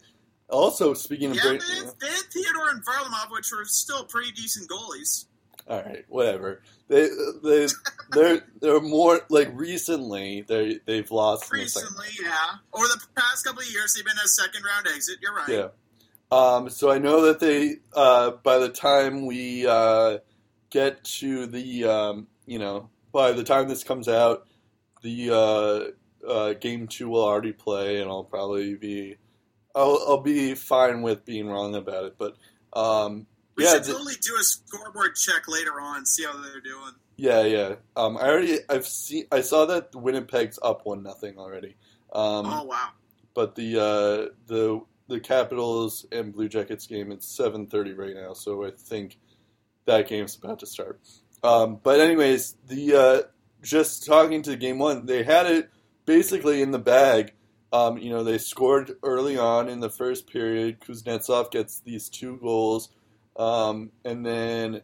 Also, 0.50 0.94
speaking 0.96 1.30
of 1.32 1.36
Yeah, 1.36 1.44
Braden, 1.44 1.68
they 2.02 2.08
had 2.08 2.22
Theodore 2.34 2.70
and 2.72 2.84
Varlamov, 2.84 3.30
which 3.32 3.52
were 3.52 3.66
still 3.66 4.06
pretty 4.06 4.32
decent 4.32 4.70
goalies. 4.70 5.26
All 5.70 5.84
right, 5.84 6.04
whatever. 6.10 6.62
They 6.88 7.08
they 7.44 7.68
they're 8.12 8.42
they're 8.60 8.82
more 8.82 9.22
like 9.30 9.50
recently 9.54 10.42
they 10.42 10.80
they've 10.86 11.10
lost 11.12 11.54
in 11.54 11.60
the 11.60 11.68
second. 11.68 11.96
Recently, 11.96 12.26
yeah. 12.26 12.58
Over 12.74 12.88
the 12.88 13.06
past 13.16 13.46
couple 13.46 13.62
of 13.62 13.72
years, 13.72 13.94
they've 13.94 14.06
been 14.06 14.18
a 14.18 14.28
second 14.28 14.64
round 14.64 14.88
exit. 14.88 15.18
You're 15.22 15.36
right. 15.36 15.50
Yeah. 15.50 15.68
Um, 16.32 16.70
so 16.70 16.92
I 16.92 17.00
know 17.00 17.24
that 17.24 17.40
they, 17.40 17.78
uh, 17.96 18.32
by 18.44 18.60
the 18.60 18.70
time 18.70 19.26
we 19.26 19.66
uh, 19.66 20.20
get 20.70 21.04
to 21.04 21.48
the, 21.48 21.86
um, 21.86 22.28
you 22.46 22.60
know, 22.60 22.90
by 23.12 23.32
the 23.32 23.44
time 23.44 23.68
this 23.68 23.84
comes 23.84 24.08
out, 24.08 24.48
the 25.02 25.32
uh, 25.32 26.28
uh, 26.30 26.54
game 26.54 26.88
two 26.88 27.10
will 27.10 27.24
already 27.24 27.52
play, 27.52 28.00
and 28.00 28.12
I'll 28.12 28.24
probably 28.24 28.76
be, 28.76 29.16
I'll, 29.74 30.00
I'll 30.08 30.22
be 30.22 30.54
fine 30.54 31.02
with 31.02 31.26
being 31.26 31.48
wrong 31.48 31.74
about 31.74 32.06
it. 32.06 32.16
But 32.20 32.36
um, 32.74 33.26
We 33.60 33.66
yeah, 33.66 33.74
should 33.74 33.84
th- 33.84 33.98
totally 33.98 34.16
do 34.22 34.38
a 34.40 34.44
scoreboard 34.44 35.16
check 35.16 35.50
later 35.50 35.82
on, 35.82 36.06
see 36.06 36.24
how 36.24 36.42
they're 36.42 36.62
doing. 36.62 36.94
yeah, 37.18 37.44
yeah. 37.44 37.76
Um, 37.98 38.16
I 38.16 38.30
already, 38.30 38.60
I've 38.70 38.88
seen, 38.88 39.26
I 39.34 39.42
saw 39.42 39.66
that 39.66 39.92
Winnipeg's 39.94 40.58
up 40.64 40.86
one 40.86 41.04
nothing 41.04 41.38
already. 41.38 41.76
Um, 42.14 42.46
oh 42.46 42.64
wow. 42.64 42.92
but 43.34 43.56
the 43.56 43.78
uh, 43.78 44.34
the 44.48 44.82
the 45.10 45.20
Capitals 45.20 46.06
and 46.14 46.32
Blue 46.32 46.48
Jackets 46.48 46.88
game 46.88 47.12
it's 47.12 47.28
seven 47.28 47.68
thirty 47.68 47.92
right 47.92 48.16
now, 48.16 48.32
so 48.32 48.66
I 48.66 48.72
think 48.72 49.18
that 49.86 50.08
game's 50.08 50.38
about 50.38 50.60
to 50.60 50.66
start. 50.66 51.02
Um, 51.44 51.82
but 51.84 52.00
anyways, 52.00 52.56
the 52.68 52.96
uh, 52.96 53.22
just 53.62 54.06
talking 54.06 54.42
to 54.44 54.56
game 54.56 54.80
one, 54.80 55.06
they 55.06 55.24
had 55.24 55.48
it 55.48 55.70
basically 56.06 56.62
in 56.62 56.72
the 56.72 56.80
bag. 56.80 57.34
Um, 57.74 57.98
you 57.98 58.10
know, 58.10 58.24
they 58.24 58.38
scored 58.38 58.94
early 59.04 59.38
on 59.38 59.68
in 59.68 59.82
the 59.82 59.90
first 59.90 60.28
period. 60.28 60.80
Kuznetsov 60.80 61.52
gets 61.52 61.82
these 61.82 62.10
two 62.10 62.38
goals, 62.38 62.90
um, 63.40 63.92
and 64.06 64.24
then 64.24 64.82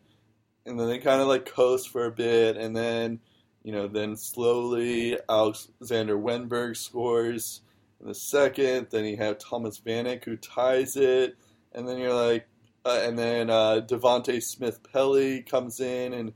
and 0.66 0.80
then 0.80 0.88
they 0.88 0.98
kind 0.98 1.22
of 1.22 1.28
like 1.28 1.46
coast 1.46 1.90
for 1.90 2.06
a 2.06 2.12
bit, 2.12 2.58
and 2.58 2.76
then 2.76 3.20
you 3.66 3.72
know, 3.72 3.88
then 3.88 4.16
slowly 4.16 5.18
Alexander 5.28 6.16
Wennberg 6.16 6.78
scores 6.78 7.62
in 8.00 8.08
the 8.08 8.14
second. 8.14 8.88
Then 8.92 9.06
you 9.06 9.18
have 9.18 9.40
Thomas 9.40 9.80
Vanek 9.80 10.24
who 10.24 10.38
ties 10.38 10.96
it, 10.96 11.36
and 11.74 11.88
then 11.88 11.98
you're 11.98 12.14
like, 12.14 12.48
uh, 12.86 13.02
and 13.04 13.18
then 13.18 13.50
uh, 13.50 13.82
Devante 13.86 14.42
Smith 14.42 14.82
Pelly 14.94 15.42
comes 15.42 15.80
in 15.80 16.14
and 16.14 16.34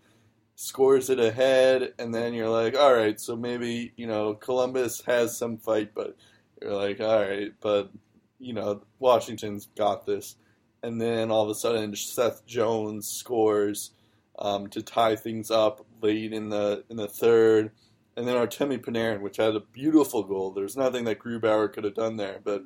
scores 0.55 1.09
it 1.11 1.19
ahead, 1.19 1.93
and 1.99 2.13
then 2.13 2.33
you're 2.33 2.49
like, 2.49 2.75
all 2.75 2.93
right, 2.93 3.19
so 3.19 3.35
maybe 3.35 3.93
you 3.95 4.07
know 4.07 4.33
Columbus 4.33 5.01
has 5.05 5.37
some 5.37 5.57
fight, 5.57 5.91
but 5.93 6.17
you're 6.61 6.75
like, 6.75 6.99
all 6.99 7.21
right, 7.21 7.53
but 7.61 7.91
you 8.39 8.53
know 8.53 8.81
Washington's 8.97 9.67
got 9.77 10.05
this, 10.05 10.35
and 10.83 11.01
then 11.01 11.31
all 11.31 11.43
of 11.43 11.49
a 11.49 11.55
sudden 11.55 11.95
Seth 11.95 12.45
Jones 12.45 13.07
scores 13.07 13.91
um, 14.37 14.67
to 14.67 14.81
tie 14.81 15.15
things 15.15 15.51
up 15.51 15.85
late 16.01 16.33
in 16.33 16.49
the 16.49 16.83
in 16.89 16.97
the 16.97 17.07
third. 17.07 17.71
And 18.15 18.27
then 18.27 18.35
Artemi 18.35 18.83
Panarin, 18.83 19.21
which 19.21 19.37
had 19.37 19.55
a 19.55 19.61
beautiful 19.61 20.23
goal. 20.23 20.51
There's 20.51 20.75
nothing 20.75 21.05
that 21.05 21.19
Grubauer 21.19 21.71
could 21.71 21.85
have 21.85 21.95
done 21.95 22.17
there, 22.17 22.39
but 22.43 22.63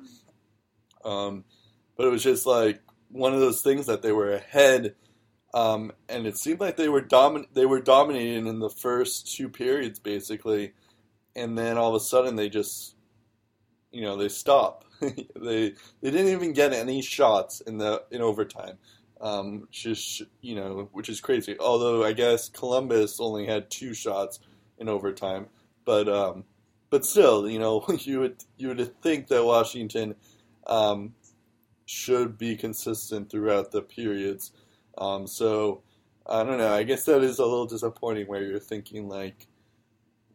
um, 1.04 1.44
but 1.96 2.06
it 2.06 2.10
was 2.10 2.22
just 2.22 2.46
like 2.46 2.80
one 3.08 3.34
of 3.34 3.40
those 3.40 3.60
things 3.60 3.86
that 3.86 4.02
they 4.02 4.10
were 4.10 4.32
ahead, 4.32 4.94
um, 5.52 5.92
and 6.08 6.26
it 6.26 6.36
seemed 6.38 6.60
like 6.60 6.76
they 6.76 6.88
were 6.88 7.02
domin- 7.02 7.46
they 7.52 7.66
were 7.66 7.80
dominating 7.80 8.46
in 8.46 8.58
the 8.58 8.70
first 8.70 9.32
two 9.36 9.48
periods 9.48 9.98
basically, 9.98 10.72
and 11.36 11.56
then 11.56 11.78
all 11.78 11.94
of 11.94 12.00
a 12.00 12.04
sudden 12.04 12.36
they 12.36 12.48
just 12.48 12.96
you 13.94 14.02
know 14.02 14.16
they 14.16 14.28
stop. 14.28 14.84
they 15.00 15.14
they 15.36 16.10
didn't 16.10 16.28
even 16.28 16.52
get 16.52 16.72
any 16.72 17.00
shots 17.00 17.60
in 17.60 17.78
the 17.78 18.02
in 18.10 18.20
overtime. 18.20 18.78
Um, 19.20 19.62
which 19.62 19.86
is 19.86 20.22
you 20.40 20.56
know 20.56 20.88
which 20.92 21.08
is 21.08 21.20
crazy. 21.20 21.56
Although 21.58 22.04
I 22.04 22.12
guess 22.12 22.48
Columbus 22.48 23.20
only 23.20 23.46
had 23.46 23.70
two 23.70 23.94
shots 23.94 24.40
in 24.78 24.88
overtime, 24.88 25.46
but 25.84 26.08
um, 26.08 26.44
but 26.90 27.04
still, 27.04 27.48
you 27.48 27.58
know, 27.58 27.84
you 28.00 28.20
would 28.20 28.36
you 28.56 28.68
would 28.68 29.02
think 29.02 29.28
that 29.28 29.44
Washington 29.44 30.14
um, 30.66 31.14
should 31.86 32.36
be 32.38 32.56
consistent 32.56 33.30
throughout 33.30 33.70
the 33.70 33.82
periods. 33.82 34.52
Um, 34.98 35.26
so 35.26 35.82
I 36.26 36.42
don't 36.44 36.58
know. 36.58 36.72
I 36.72 36.82
guess 36.82 37.04
that 37.04 37.22
is 37.22 37.38
a 37.38 37.44
little 37.44 37.66
disappointing 37.66 38.26
where 38.26 38.42
you're 38.42 38.58
thinking 38.58 39.08
like, 39.08 39.46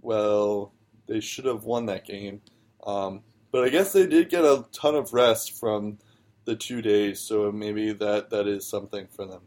well, 0.01 0.73
they 1.07 1.19
should 1.19 1.45
have 1.45 1.63
won 1.63 1.87
that 1.87 2.05
game. 2.05 2.41
Um, 2.85 3.23
but 3.51 3.63
I 3.63 3.69
guess 3.69 3.93
they 3.93 4.07
did 4.07 4.29
get 4.29 4.43
a 4.43 4.65
ton 4.71 4.95
of 4.95 5.13
rest 5.13 5.57
from 5.59 5.97
the 6.45 6.55
two 6.55 6.81
days, 6.81 7.19
so 7.19 7.51
maybe 7.51 7.91
that, 7.93 8.29
that 8.29 8.47
is 8.47 8.65
something 8.65 9.07
for 9.07 9.25
them 9.25 9.41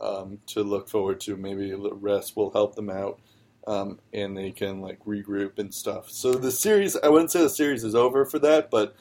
um, 0.00 0.38
to 0.46 0.62
look 0.62 0.88
forward 0.88 1.20
to. 1.20 1.36
Maybe 1.36 1.70
the 1.70 1.94
rest 1.94 2.36
will 2.36 2.50
help 2.50 2.74
them 2.74 2.90
out, 2.90 3.20
um, 3.66 3.98
and 4.12 4.36
they 4.36 4.50
can 4.50 4.80
like 4.80 5.04
regroup 5.04 5.58
and 5.58 5.72
stuff. 5.74 6.10
So 6.10 6.32
the 6.32 6.52
series, 6.52 6.96
I 6.96 7.08
wouldn't 7.08 7.32
say 7.32 7.42
the 7.42 7.48
series 7.48 7.84
is 7.84 7.94
over 7.94 8.24
for 8.24 8.38
that, 8.40 8.70
but 8.70 8.94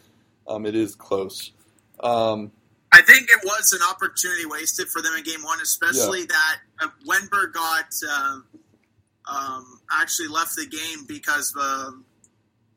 um, 0.47 0.65
it 0.65 0.75
is 0.75 0.95
close. 0.95 1.51
Um, 1.99 2.51
I 2.91 3.01
think 3.01 3.29
it 3.29 3.39
was 3.43 3.73
an 3.73 3.81
opportunity 3.89 4.45
wasted 4.45 4.87
for 4.87 5.01
them 5.01 5.13
in 5.17 5.23
game 5.23 5.41
one, 5.43 5.59
especially 5.61 6.21
yeah. 6.21 6.25
that 6.29 6.57
uh, 6.81 6.87
Wennberg 7.07 7.53
got 7.53 7.85
uh, 8.07 8.39
um, 9.31 9.81
actually 9.91 10.27
left 10.27 10.55
the 10.55 10.67
game 10.67 11.05
because 11.07 11.53
of 11.55 11.61
uh, 11.63 11.91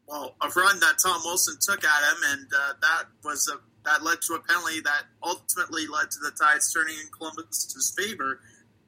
well 0.06 0.34
a 0.40 0.48
run 0.48 0.78
that 0.80 0.96
Tom 1.02 1.20
Wilson 1.24 1.56
took 1.60 1.84
at 1.84 2.02
him, 2.10 2.38
and 2.38 2.46
uh, 2.54 2.72
that 2.80 3.04
was 3.24 3.48
a 3.48 3.58
that 3.86 4.02
led 4.02 4.20
to 4.22 4.34
a 4.34 4.40
penalty 4.40 4.80
that 4.80 5.04
ultimately 5.22 5.86
led 5.86 6.10
to 6.10 6.18
the 6.20 6.32
Tides 6.32 6.72
turning 6.72 6.94
in 6.94 7.06
Columbus's 7.16 7.94
favor. 7.96 8.40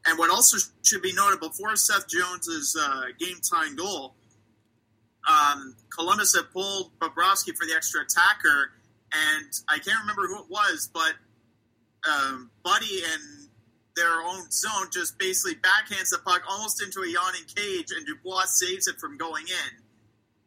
And 0.05 0.19
what 0.19 0.31
also 0.31 0.57
should 0.83 1.03
be 1.03 1.13
noted 1.13 1.41
before 1.41 1.77
Seth 1.77 2.09
Jones's 2.09 2.77
uh, 2.81 3.03
game 3.19 3.39
time 3.49 3.77
goal, 3.77 4.15
um, 5.29 5.77
Columbus 5.91 6.35
had 6.35 6.51
pulled 6.53 6.99
Bobrovsky 6.99 7.55
for 7.55 7.67
the 7.67 7.75
extra 7.77 8.03
attacker, 8.03 8.73
and 9.13 9.47
I 9.69 9.79
can't 9.79 10.01
remember 10.01 10.27
who 10.27 10.43
it 10.43 10.51
was, 10.51 10.91
but 10.93 11.15
um, 12.11 12.51
Buddy 12.65 13.03
in 13.05 13.49
their 13.97 14.21
own 14.23 14.51
zone 14.51 14.87
just 14.93 15.19
basically 15.19 15.57
backhands 15.57 16.11
the 16.11 16.19
puck 16.25 16.43
almost 16.49 16.83
into 16.83 17.01
a 17.01 17.09
yawning 17.09 17.45
cage, 17.55 17.93
and 17.95 18.07
Dubois 18.07 18.47
saves 18.47 18.87
it 18.87 18.99
from 18.99 19.19
going 19.19 19.45
in. 19.47 19.88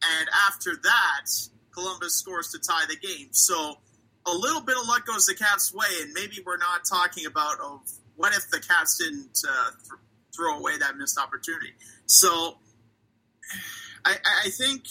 And 0.03 0.29
after 0.47 0.71
that, 0.83 1.25
Columbus 1.73 2.15
scores 2.15 2.51
to 2.51 2.59
tie 2.59 2.85
the 2.87 2.95
game. 2.95 3.29
So 3.31 3.77
a 4.25 4.33
little 4.33 4.61
bit 4.61 4.77
of 4.77 4.87
luck 4.87 5.05
goes 5.05 5.25
the 5.25 5.35
Caps' 5.35 5.73
way, 5.73 5.87
and 6.01 6.13
maybe 6.13 6.41
we're 6.45 6.57
not 6.57 6.85
talking 6.85 7.25
about 7.25 7.59
of 7.59 7.81
what 8.15 8.33
if 8.33 8.49
the 8.49 8.59
Caps 8.59 8.97
didn't 8.97 9.39
uh, 9.47 9.71
th- 9.71 9.99
throw 10.35 10.57
away 10.57 10.77
that 10.77 10.97
missed 10.97 11.19
opportunity. 11.19 11.73
So 12.05 12.57
I, 14.05 14.15
I 14.45 14.49
think, 14.49 14.85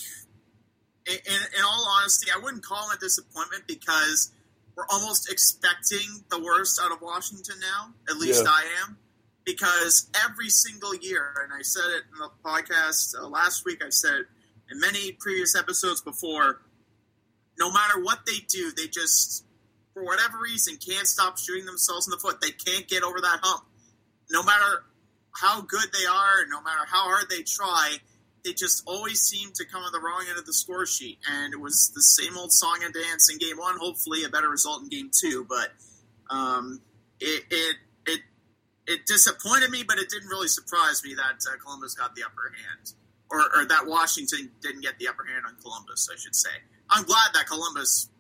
in, 1.07 1.15
in, 1.15 1.65
all 1.65 1.87
honesty, 1.99 2.31
I 2.35 2.41
wouldn't 2.43 2.65
call 2.65 2.91
it 2.91 2.97
a 2.97 3.01
disappointment 3.01 3.65
because 3.67 4.33
we're 4.77 4.87
almost 4.91 5.31
expecting 5.31 6.25
the 6.31 6.43
worst 6.43 6.81
out 6.83 6.93
of 6.93 7.01
Washington 7.01 7.57
now. 7.61 7.93
At 8.09 8.19
least 8.19 8.45
yeah. 8.45 8.51
I 8.51 8.65
am. 8.85 8.97
Because 9.45 10.09
every 10.25 10.51
single 10.51 10.95
year, 10.95 11.33
and 11.43 11.53
I 11.53 11.63
said 11.63 11.83
it 11.97 12.03
in 12.13 12.19
the 12.19 12.31
podcast 12.45 13.19
uh, 13.19 13.27
last 13.27 13.65
week, 13.65 13.83
I've 13.85 13.93
said 13.93 14.13
it 14.21 14.27
in 14.71 14.79
many 14.79 15.13
previous 15.13 15.57
episodes 15.57 16.01
before, 16.01 16.63
no 17.59 17.71
matter 17.71 18.01
what 18.03 18.21
they 18.27 18.39
do, 18.49 18.73
they 18.77 18.87
just, 18.87 19.45
for 19.93 20.05
whatever 20.05 20.39
reason, 20.43 20.77
can't 20.77 21.07
stop 21.07 21.39
shooting 21.39 21.67
themselves 21.67 22.07
in 22.07 22.11
the 22.11 22.19
foot. 22.19 22.41
They 22.41 22.53
can't 22.53 22.89
get 22.89 23.03
over 23.03 23.21
that 23.21 23.41
hump. 23.43 23.65
No 24.31 24.43
matter 24.43 24.85
how 25.33 25.61
good 25.61 25.89
they 25.93 26.07
are, 26.07 26.47
no 26.49 26.61
matter 26.63 26.85
how 26.87 27.05
hard 27.05 27.27
they 27.29 27.43
try, 27.43 27.97
they 28.45 28.53
just 28.53 28.83
always 28.87 29.21
seem 29.21 29.51
to 29.55 29.65
come 29.67 29.83
on 29.83 29.93
the 29.93 30.01
wrong 30.01 30.25
end 30.29 30.39
of 30.39 30.47
the 30.47 30.53
score 30.53 30.87
sheet. 30.87 31.19
And 31.31 31.53
it 31.53 31.61
was 31.61 31.93
the 31.95 32.03
same 32.03 32.39
old 32.39 32.53
song 32.53 32.81
and 32.83 32.95
dance 32.95 33.31
in 33.31 33.39
game 33.39 33.59
one. 33.59 33.77
Hopefully, 33.79 34.25
a 34.25 34.29
better 34.29 34.49
result 34.49 34.83
in 34.83 34.89
game 34.89 35.11
two. 35.13 35.47
But 35.49 35.73
um, 36.35 36.81
it, 37.19 37.45
it 37.51 37.77
it 38.07 38.21
it 38.87 39.07
disappointed 39.07 39.71
me, 39.71 39.83
but 39.87 39.99
it 39.99 40.09
didn't 40.09 40.29
really 40.29 40.49
surprise 40.49 41.03
me 41.05 41.15
that 41.15 41.45
uh, 41.47 41.57
Columbus 41.63 41.95
got 41.95 42.15
the 42.15 42.23
upper 42.25 42.53
hand, 42.57 42.93
or, 43.31 43.41
or 43.55 43.67
that 43.67 43.87
Washington 43.87 44.51
didn't 44.61 44.83
get 44.83 44.99
the 44.99 45.09
upper 45.09 45.25
hand 45.25 45.45
on 45.47 45.57
Columbus, 45.63 46.09
I 46.13 46.17
should 46.19 46.35
say. 46.35 46.51
I'm 46.91 47.05
glad 47.05 47.31
that 47.35 47.47
Columbus 47.47 48.11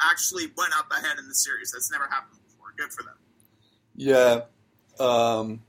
actually 0.00 0.46
went 0.56 0.72
up 0.78 0.90
ahead 0.90 1.18
in 1.18 1.28
the 1.28 1.34
series. 1.34 1.72
That's 1.72 1.90
never 1.90 2.06
happened 2.06 2.40
before. 2.46 2.68
Good 2.76 2.92
for 2.92 3.02
them. 3.02 3.16
Yeah, 3.96 4.42
um, 5.00 5.62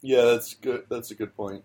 yeah, 0.00 0.24
that's 0.24 0.54
good. 0.54 0.84
That's 0.88 1.10
a 1.10 1.14
good 1.14 1.36
point. 1.36 1.62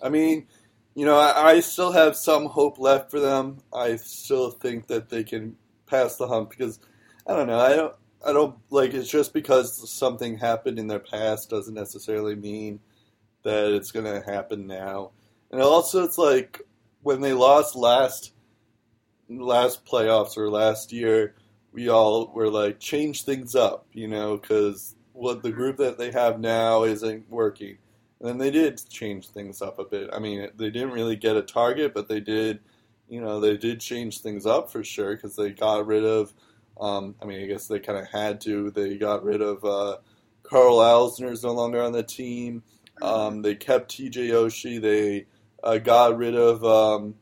I 0.00 0.08
mean, 0.08 0.46
you 0.94 1.04
know, 1.04 1.18
I, 1.18 1.50
I, 1.50 1.60
still 1.60 1.92
have 1.92 2.16
some 2.16 2.46
hope 2.46 2.78
left 2.78 3.10
for 3.10 3.20
them. 3.20 3.58
I 3.72 3.96
still 3.96 4.50
think 4.50 4.86
that 4.86 5.08
they 5.08 5.24
can 5.24 5.56
pass 5.86 6.16
the 6.16 6.28
hump 6.28 6.50
because 6.50 6.78
I 7.26 7.34
don't 7.34 7.46
know. 7.46 7.58
I 7.58 7.74
don't. 7.74 7.94
I 8.26 8.32
don't 8.32 8.56
like 8.70 8.94
it's 8.94 9.08
just 9.08 9.32
because 9.32 9.88
something 9.88 10.36
happened 10.36 10.78
in 10.78 10.88
their 10.88 10.98
past 10.98 11.50
doesn't 11.50 11.74
necessarily 11.74 12.34
mean 12.34 12.80
that 13.44 13.72
it's 13.72 13.92
going 13.92 14.06
to 14.06 14.28
happen 14.28 14.66
now. 14.66 15.12
And 15.50 15.60
also, 15.62 16.04
it's 16.04 16.18
like 16.18 16.60
when 17.02 17.20
they 17.20 17.32
lost 17.32 17.74
last 17.74 18.32
last 19.28 19.84
playoffs 19.84 20.36
or 20.36 20.50
last 20.50 20.92
year, 20.92 21.34
we 21.72 21.88
all 21.88 22.32
were 22.34 22.50
like, 22.50 22.80
change 22.80 23.24
things 23.24 23.54
up, 23.54 23.86
you 23.92 24.08
know, 24.08 24.36
because 24.36 24.94
what 25.12 25.42
the 25.42 25.52
group 25.52 25.76
that 25.78 25.98
they 25.98 26.10
have 26.10 26.40
now 26.40 26.84
isn't 26.84 27.28
working. 27.28 27.76
And 28.20 28.28
then 28.28 28.38
they 28.38 28.50
did 28.50 28.80
change 28.88 29.28
things 29.28 29.62
up 29.62 29.78
a 29.78 29.84
bit. 29.84 30.10
I 30.12 30.18
mean, 30.18 30.48
they 30.56 30.70
didn't 30.70 30.92
really 30.92 31.16
get 31.16 31.36
a 31.36 31.42
target, 31.42 31.94
but 31.94 32.08
they 32.08 32.20
did, 32.20 32.60
you 33.08 33.20
know, 33.20 33.38
they 33.40 33.56
did 33.56 33.80
change 33.80 34.20
things 34.20 34.46
up 34.46 34.70
for 34.70 34.82
sure 34.82 35.14
because 35.14 35.36
they 35.36 35.50
got 35.50 35.86
rid 35.86 36.04
of. 36.04 36.32
Um, 36.80 37.14
I 37.20 37.26
mean, 37.26 37.42
I 37.42 37.46
guess 37.46 37.66
they 37.66 37.80
kind 37.80 37.98
of 37.98 38.08
had 38.08 38.40
to. 38.42 38.70
They 38.70 38.96
got 38.96 39.24
rid 39.24 39.40
of 39.40 39.64
uh, 39.64 39.98
Karl 40.42 40.78
Alzner's 40.78 41.42
no 41.42 41.52
longer 41.52 41.82
on 41.82 41.92
the 41.92 42.02
team. 42.02 42.62
Um, 43.02 43.42
they 43.42 43.54
kept 43.54 43.92
TJ 43.92 44.30
Oshie. 44.30 44.80
They 44.80 45.26
uh, 45.62 45.78
got 45.78 46.16
rid 46.16 46.34
of 46.34 46.64
um, 46.64 47.14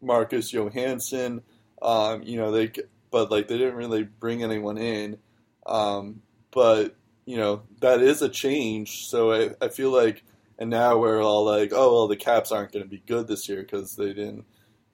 Marcus 0.00 0.52
Johansson. 0.52 1.42
Um, 1.82 2.22
you 2.22 2.36
know, 2.36 2.50
they 2.50 2.72
but 3.10 3.30
like 3.30 3.48
they 3.48 3.58
didn't 3.58 3.76
really 3.76 4.02
bring 4.02 4.42
anyone 4.42 4.78
in. 4.78 5.18
Um, 5.66 6.22
but 6.50 6.96
you 7.26 7.36
know 7.36 7.62
that 7.80 8.00
is 8.00 8.22
a 8.22 8.28
change. 8.28 9.06
So 9.06 9.32
I, 9.32 9.50
I 9.60 9.68
feel 9.68 9.90
like, 9.90 10.22
and 10.58 10.70
now 10.70 10.98
we're 10.98 11.22
all 11.22 11.44
like, 11.44 11.72
oh 11.72 11.92
well, 11.92 12.08
the 12.08 12.16
Caps 12.16 12.52
aren't 12.52 12.72
going 12.72 12.84
to 12.84 12.90
be 12.90 13.02
good 13.06 13.28
this 13.28 13.48
year 13.48 13.62
because 13.62 13.96
they 13.96 14.12
didn't. 14.12 14.44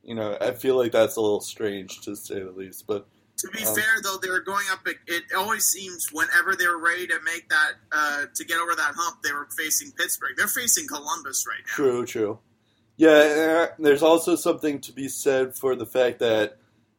You 0.03 0.15
know, 0.15 0.37
I 0.41 0.53
feel 0.53 0.77
like 0.77 0.93
that's 0.93 1.17
a 1.17 1.21
little 1.21 1.41
strange 1.41 2.01
to 2.03 2.17
say 2.17 2.41
the 2.41 2.51
least. 2.51 2.87
But 2.87 3.07
to 3.39 3.49
be 3.49 3.65
um, 3.65 3.75
fair, 3.75 3.85
though, 4.03 4.19
they 4.21 4.29
were 4.29 4.41
going 4.41 4.67
up. 4.71 4.81
It 5.07 5.25
always 5.37 5.65
seems 5.65 6.09
whenever 6.13 6.57
they 6.57 6.67
were 6.67 6.83
ready 6.83 7.07
to 7.07 7.19
make 7.25 7.49
that 7.49 7.73
uh, 7.93 8.25
to 8.35 8.45
get 8.45 8.59
over 8.59 8.75
that 8.75 8.95
hump, 8.97 9.23
they 9.23 9.33
were 9.33 9.49
facing 9.57 9.93
Pittsburgh. 9.93 10.33
They're 10.37 10.47
facing 10.47 10.87
Columbus 10.89 11.45
right 11.47 11.63
now. 11.67 11.73
True, 11.75 12.07
true. 12.07 12.39
Yeah, 13.01 13.69
there's 13.79 14.03
also 14.03 14.37
something 14.37 14.79
to 14.83 14.93
be 14.93 15.09
said 15.09 15.57
for 15.57 15.75
the 15.75 15.87
fact 15.87 16.19
that 16.19 16.59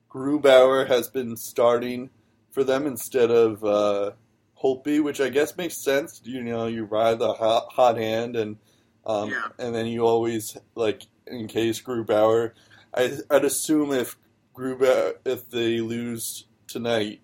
Grubauer 0.09 0.87
has 0.87 1.07
been 1.07 1.37
starting 1.37 2.09
for 2.49 2.63
them 2.63 2.87
instead 2.87 3.29
of 3.29 3.63
uh, 3.63 4.13
Holtby, 4.59 5.03
which 5.03 5.21
I 5.21 5.29
guess 5.29 5.55
makes 5.57 5.77
sense. 5.77 6.19
You 6.23 6.41
know, 6.41 6.65
you 6.65 6.85
ride 6.85 7.19
the 7.19 7.33
hot, 7.33 7.71
hot 7.71 7.97
hand, 7.97 8.35
and 8.35 8.57
um, 9.05 9.29
yeah. 9.29 9.49
and 9.59 9.75
then 9.75 9.85
you 9.85 10.07
always 10.07 10.57
like 10.73 11.03
in 11.27 11.47
case 11.47 11.79
Grubauer. 11.79 12.53
I, 12.95 13.19
I'd 13.29 13.45
assume 13.45 13.91
if 13.91 14.17
Grubauer 14.55 15.17
if 15.23 15.51
they 15.51 15.81
lose 15.81 16.47
tonight, 16.65 17.21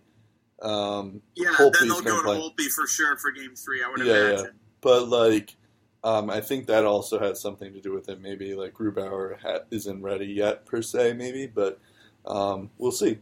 um, 0.61 1.23
yeah, 1.33 1.49
Holtby's 1.49 1.79
then 1.79 1.87
they'll 1.87 2.01
go 2.03 2.17
to 2.17 2.23
play. 2.23 2.37
Holtby 2.37 2.69
for 2.69 2.85
sure 2.85 3.17
for 3.17 3.31
Game 3.31 3.55
Three. 3.55 3.81
I 3.83 3.89
would 3.89 4.05
yeah, 4.05 4.13
imagine. 4.13 4.45
Yeah. 4.45 4.51
But 4.81 5.09
like 5.09 5.55
um, 6.07 6.29
I 6.29 6.39
think 6.39 6.67
that 6.67 6.85
also 6.85 7.19
has 7.19 7.41
something 7.41 7.73
to 7.73 7.81
do 7.81 7.91
with 7.91 8.07
it. 8.07 8.21
Maybe 8.21 8.55
like 8.55 8.73
Grubauer 8.73 9.37
ha- 9.41 9.65
isn't 9.71 10.01
ready 10.01 10.27
yet 10.27 10.65
per 10.65 10.81
se, 10.81 11.13
maybe, 11.13 11.47
but 11.47 11.79
um, 12.25 12.69
we'll 12.77 12.93
see. 12.93 13.17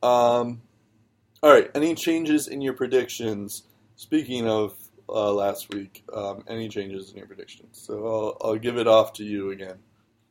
Um, 0.00 0.62
all 1.42 1.50
right, 1.50 1.68
any 1.74 1.96
changes 1.96 2.46
in 2.46 2.60
your 2.60 2.74
predictions? 2.74 3.64
Speaking 3.96 4.46
of 4.46 4.76
uh, 5.08 5.32
last 5.32 5.74
week, 5.74 6.04
um, 6.14 6.44
any 6.46 6.68
changes 6.68 7.10
in 7.10 7.16
your 7.16 7.26
predictions? 7.26 7.80
So 7.82 8.06
I'll, 8.06 8.50
I'll 8.50 8.58
give 8.58 8.78
it 8.78 8.86
off 8.86 9.12
to 9.14 9.24
you 9.24 9.50
again. 9.50 9.78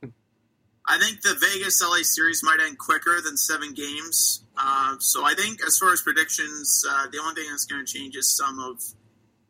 I 0.01 0.97
think 0.99 1.21
the 1.21 1.35
Vegas 1.37 1.81
LA 1.83 2.03
series 2.03 2.41
might 2.43 2.59
end 2.65 2.77
quicker 2.77 3.19
than 3.21 3.35
seven 3.35 3.73
games. 3.73 4.45
Uh, 4.57 4.95
so 4.99 5.25
I 5.25 5.33
think, 5.33 5.59
as 5.67 5.77
far 5.77 5.91
as 5.91 6.01
predictions, 6.01 6.81
uh, 6.89 7.07
the 7.11 7.19
only 7.19 7.35
thing 7.35 7.51
that's 7.51 7.65
going 7.65 7.85
to 7.85 7.91
change 7.91 8.15
is 8.15 8.37
some 8.37 8.57
of 8.57 8.81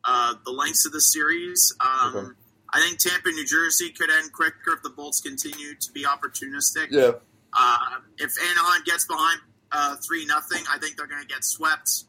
uh, 0.04 0.34
the 0.46 0.52
lengths 0.52 0.86
of 0.86 0.92
the 0.92 1.00
series. 1.00 1.74
Um, 1.80 2.16
okay. 2.16 2.28
I 2.72 2.80
think 2.82 3.00
Tampa, 3.00 3.30
New 3.30 3.46
Jersey 3.46 3.90
could 3.90 4.10
end 4.12 4.32
quicker 4.32 4.74
if 4.74 4.84
the 4.84 4.90
Bolts 4.90 5.22
continue 5.22 5.76
to 5.76 5.92
be 5.92 6.04
opportunistic. 6.04 6.88
Yeah. 6.92 7.12
Uh, 7.52 7.78
if 8.18 8.32
Anaheim 8.40 8.84
gets 8.86 9.06
behind 9.06 9.40
uh, 9.72 9.96
three 10.06 10.26
nothing, 10.26 10.64
I 10.72 10.78
think 10.78 10.98
they're 10.98 11.08
going 11.08 11.22
to 11.22 11.28
get 11.28 11.44
swept. 11.44 12.04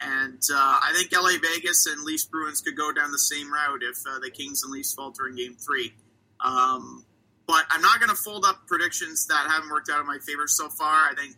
And 0.00 0.40
uh, 0.52 0.80
I 0.82 0.92
think 0.94 1.10
LA 1.12 1.38
Vegas 1.40 1.86
and 1.86 2.02
Leafs 2.02 2.24
Bruins 2.26 2.60
could 2.60 2.76
go 2.76 2.92
down 2.92 3.10
the 3.10 3.18
same 3.18 3.52
route 3.52 3.82
if 3.82 3.96
uh, 4.08 4.18
the 4.20 4.30
Kings 4.30 4.62
and 4.62 4.70
Leafs 4.70 4.92
falter 4.92 5.26
in 5.26 5.36
Game 5.36 5.56
Three. 5.56 5.94
Um, 6.44 7.04
but 7.46 7.64
I'm 7.70 7.80
not 7.80 7.98
going 7.98 8.10
to 8.10 8.16
fold 8.16 8.44
up 8.44 8.66
predictions 8.66 9.26
that 9.26 9.46
haven't 9.48 9.70
worked 9.70 9.88
out 9.90 10.00
in 10.00 10.06
my 10.06 10.18
favor 10.18 10.46
so 10.46 10.68
far. 10.68 11.08
I 11.10 11.14
think 11.14 11.36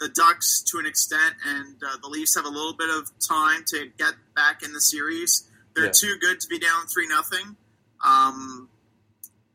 the 0.00 0.08
Ducks 0.08 0.62
to 0.72 0.78
an 0.78 0.86
extent, 0.86 1.36
and 1.46 1.76
uh, 1.82 1.96
the 2.02 2.08
Leafs 2.08 2.34
have 2.34 2.44
a 2.44 2.48
little 2.48 2.74
bit 2.74 2.90
of 2.90 3.10
time 3.26 3.62
to 3.68 3.90
get 3.98 4.14
back 4.34 4.62
in 4.62 4.72
the 4.72 4.80
series. 4.80 5.48
They're 5.74 5.86
yeah. 5.86 5.92
too 5.92 6.16
good 6.20 6.40
to 6.40 6.48
be 6.48 6.58
down 6.58 6.86
three 6.86 7.06
nothing, 7.06 7.56
um, 8.04 8.68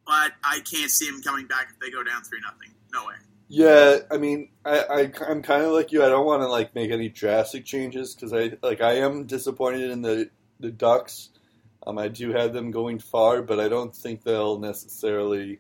but 0.06 0.32
I 0.44 0.60
can't 0.70 0.92
see 0.92 1.10
them 1.10 1.22
coming 1.22 1.48
back 1.48 1.68
if 1.72 1.80
they 1.80 1.90
go 1.90 2.04
down 2.04 2.24
three 2.24 2.40
nothing. 2.42 2.74
No 2.94 3.06
way. 3.06 3.16
Yeah, 3.50 4.00
I 4.12 4.18
mean, 4.18 4.50
I, 4.66 4.80
I 4.80 5.32
am 5.32 5.42
kind 5.42 5.64
of 5.64 5.72
like 5.72 5.92
you. 5.92 6.04
I 6.04 6.10
don't 6.10 6.26
want 6.26 6.42
to 6.42 6.48
like 6.50 6.76
make 6.76 6.92
any 6.92 7.10
drastic 7.10 7.66
changes 7.66 8.14
because 8.14 8.34
I 8.34 8.58
like 8.62 8.82
I 8.82 8.94
am 8.98 9.26
disappointed 9.26 9.90
in 9.92 10.02
the 10.02 10.30
the 10.60 10.72
Ducks. 10.72 11.30
Um, 11.86 11.98
I 11.98 12.10
do 12.10 12.32
have 12.34 12.54
them 12.54 12.72
going 12.72 13.00
far, 13.00 13.42
but 13.42 13.60
I 13.60 13.70
don't 13.70 13.96
think 13.96 14.24
they'll 14.24 14.60
necessarily. 14.60 15.60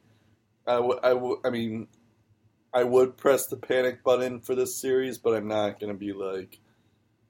I, 0.67 0.75
w- 0.75 0.99
I, 1.03 1.09
w- 1.09 1.41
I 1.45 1.49
mean, 1.49 1.87
I 2.73 2.83
would 2.83 3.17
press 3.17 3.47
the 3.47 3.57
panic 3.57 4.03
button 4.03 4.41
for 4.41 4.55
this 4.55 4.75
series, 4.75 5.17
but 5.17 5.35
I'm 5.35 5.47
not 5.47 5.79
going 5.79 5.91
to 5.93 5.97
be 5.97 6.13
like, 6.13 6.59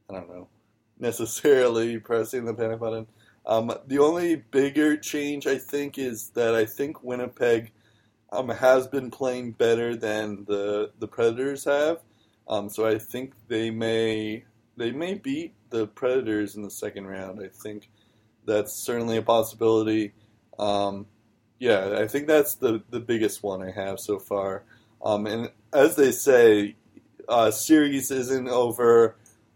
I 0.10 0.14
don't 0.16 0.30
know. 0.30 0.50
necessarily 1.00 2.00
pressing 2.00 2.46
the 2.46 2.54
panic 2.54 2.80
button. 2.80 3.08
Um, 3.48 3.74
the 3.88 4.00
only 4.00 4.36
bigger 4.36 4.98
change 4.98 5.48
I 5.48 5.58
think 5.58 5.98
is 5.98 6.32
that 6.32 6.54
I 6.54 6.66
think 6.66 7.02
Winnipeg 7.02 7.72
um, 8.32 8.50
has 8.50 8.88
been 8.88 9.10
playing 9.10 9.54
better 9.54 9.96
than 9.96 10.44
the 10.46 10.92
the 11.00 11.08
Predators 11.08 11.64
have. 11.64 12.02
Um, 12.50 12.70
so 12.70 12.86
I 12.86 13.00
think 13.00 13.34
they 13.48 13.72
may 13.72 14.44
they 14.76 14.92
may 14.92 15.14
beat 15.14 15.54
the 15.70 15.88
Predators 15.88 16.56
in 16.58 16.62
the 16.62 16.70
second 16.70 17.08
round. 17.08 17.42
I 17.42 17.48
think 17.48 17.90
that's 18.46 18.74
certainly 18.74 19.16
a 19.16 19.22
possibility. 19.22 20.12
Um, 20.60 21.08
yeah, 21.58 22.00
I 22.00 22.08
think 22.08 22.28
that's 22.28 22.56
the 22.56 22.84
the 22.90 23.00
biggest 23.00 23.44
one 23.44 23.62
I 23.62 23.72
have 23.72 24.02
so 24.02 24.20
far. 24.20 24.64
Um, 25.02 25.26
and 25.26 25.52
as 25.72 25.96
they 25.96 26.12
say, 26.12 26.76
uh, 27.30 27.52
series 27.52 28.12
isn't 28.12 28.50
over 28.50 29.16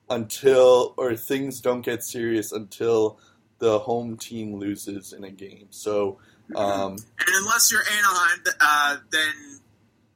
until 0.09 0.93
or 0.97 1.15
things 1.17 1.59
don't 1.59 1.81
get 1.81 2.03
serious 2.03 2.53
until 2.53 3.19
the 3.61 3.79
home 3.79 4.17
team 4.17 4.55
loses 4.55 5.13
in 5.13 5.23
a 5.23 5.29
game. 5.31 5.67
So, 5.69 6.17
um, 6.55 6.93
and 7.19 7.29
unless 7.35 7.71
you're 7.71 7.81
Anaheim, 7.81 8.43
uh, 8.59 8.97
then 9.11 9.59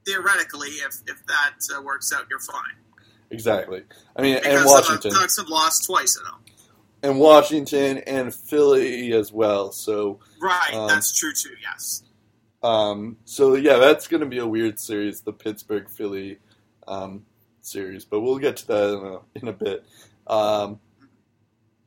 theoretically, 0.05 0.69
if 0.69 0.95
if 1.07 1.25
that 1.27 1.53
uh, 1.77 1.81
works 1.81 2.11
out, 2.11 2.25
you're 2.29 2.39
fine. 2.39 2.75
Exactly. 3.31 3.83
I 4.15 4.21
mean, 4.21 4.35
Because 4.35 4.55
and 4.57 4.65
Washington, 4.65 5.13
the 5.13 5.19
Ducks 5.19 5.37
have 5.37 5.47
lost 5.47 5.85
twice 5.85 6.19
at 6.19 6.29
home. 6.29 6.41
and 7.03 7.19
Washington, 7.19 7.99
and 7.99 8.33
Philly 8.33 9.13
as 9.13 9.31
well. 9.31 9.71
So, 9.71 10.19
Right, 10.41 10.73
Um, 10.73 10.87
that's 10.87 11.17
true 11.17 11.33
too. 11.33 11.55
Yes. 11.61 12.03
um, 12.63 13.17
so 13.25 13.55
yeah, 13.55 13.77
that's 13.77 14.07
going 14.07 14.21
to 14.21 14.27
be 14.27 14.39
a 14.39 14.47
weird 14.47 14.79
series, 14.79 15.21
the 15.21 15.33
Pittsburgh 15.33 15.87
Philly 15.89 16.39
um, 16.87 17.25
series. 17.61 18.05
But 18.05 18.21
we'll 18.21 18.39
get 18.39 18.57
to 18.57 18.67
that 18.67 18.93
in 18.97 19.05
a 19.05 19.19
in 19.41 19.47
a 19.49 19.53
bit. 19.53 19.85
Um, 20.27 20.79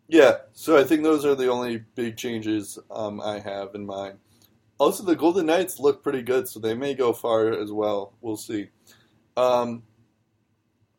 yeah, 0.08 0.38
so 0.54 0.76
I 0.76 0.84
think 0.84 1.02
those 1.02 1.24
are 1.26 1.34
the 1.34 1.50
only 1.50 1.84
big 1.94 2.16
changes 2.16 2.78
um, 2.90 3.20
I 3.20 3.40
have 3.40 3.74
in 3.74 3.84
mind. 3.84 4.18
Also, 4.78 5.04
the 5.04 5.16
Golden 5.16 5.46
Knights 5.46 5.78
look 5.78 6.02
pretty 6.02 6.22
good, 6.22 6.48
so 6.48 6.58
they 6.58 6.74
may 6.74 6.94
go 6.94 7.12
far 7.12 7.52
as 7.52 7.70
well. 7.70 8.14
We'll 8.20 8.36
see. 8.36 8.68
Um, 9.36 9.82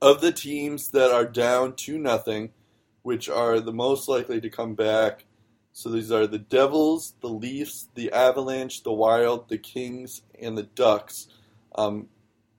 of 0.02 0.22
the 0.22 0.32
teams 0.32 0.92
that 0.92 1.12
are 1.12 1.26
down 1.26 1.76
to 1.78 1.98
nothing, 1.98 2.52
which 3.02 3.28
are 3.28 3.60
the 3.60 3.74
most 3.74 4.08
likely 4.08 4.40
to 4.42 4.50
come 4.50 4.76
back, 4.76 5.26
so 5.72 5.90
these 5.90 6.12
are 6.12 6.28
the 6.28 6.38
Devils, 6.38 7.16
the 7.22 7.30
Leafs, 7.30 7.88
the 7.96 8.12
Avalanche, 8.12 8.84
the 8.84 8.92
Wild, 8.92 9.50
the 9.50 9.58
Kings, 9.58 10.22
and 10.40 10.58
the 10.58 10.64
Ducks. 10.64 11.28
Um, 11.74 12.10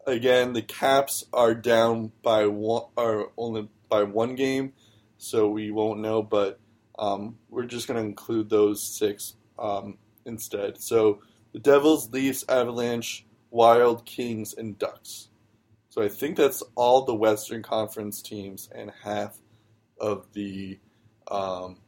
again, 0.06 0.52
the 0.52 0.62
Caps 0.62 1.26
are 1.32 1.54
down 1.54 2.12
by 2.22 2.46
one, 2.46 2.84
are 2.96 3.28
only 3.36 3.68
by 3.88 4.04
one 4.04 4.34
game, 4.36 4.72
so 5.20 5.48
we 5.48 5.70
won't 5.70 6.00
know. 6.00 6.22
But 6.22 6.58
um, 6.98 7.36
we're 7.48 7.66
just 7.66 7.86
going 7.86 8.00
to 8.00 8.06
include 8.06 8.50
those 8.50 8.82
six 8.82 9.36
um, 9.58 9.98
instead. 10.26 10.80
So 10.80 11.20
the 11.52 11.58
Devils, 11.58 12.10
Leafs, 12.10 12.44
Avalanche, 12.48 13.26
Wild, 13.50 14.04
Kings, 14.06 14.54
and 14.54 14.78
Ducks. 14.78 15.28
So 15.88 16.02
I 16.02 16.08
think 16.08 16.36
that's 16.36 16.62
all 16.76 17.04
the 17.04 17.14
Western 17.14 17.62
Conference 17.62 18.22
teams 18.22 18.68
and 18.74 18.92
half 19.02 19.38
of 20.00 20.26
the 20.32 20.78
um, 21.30 21.78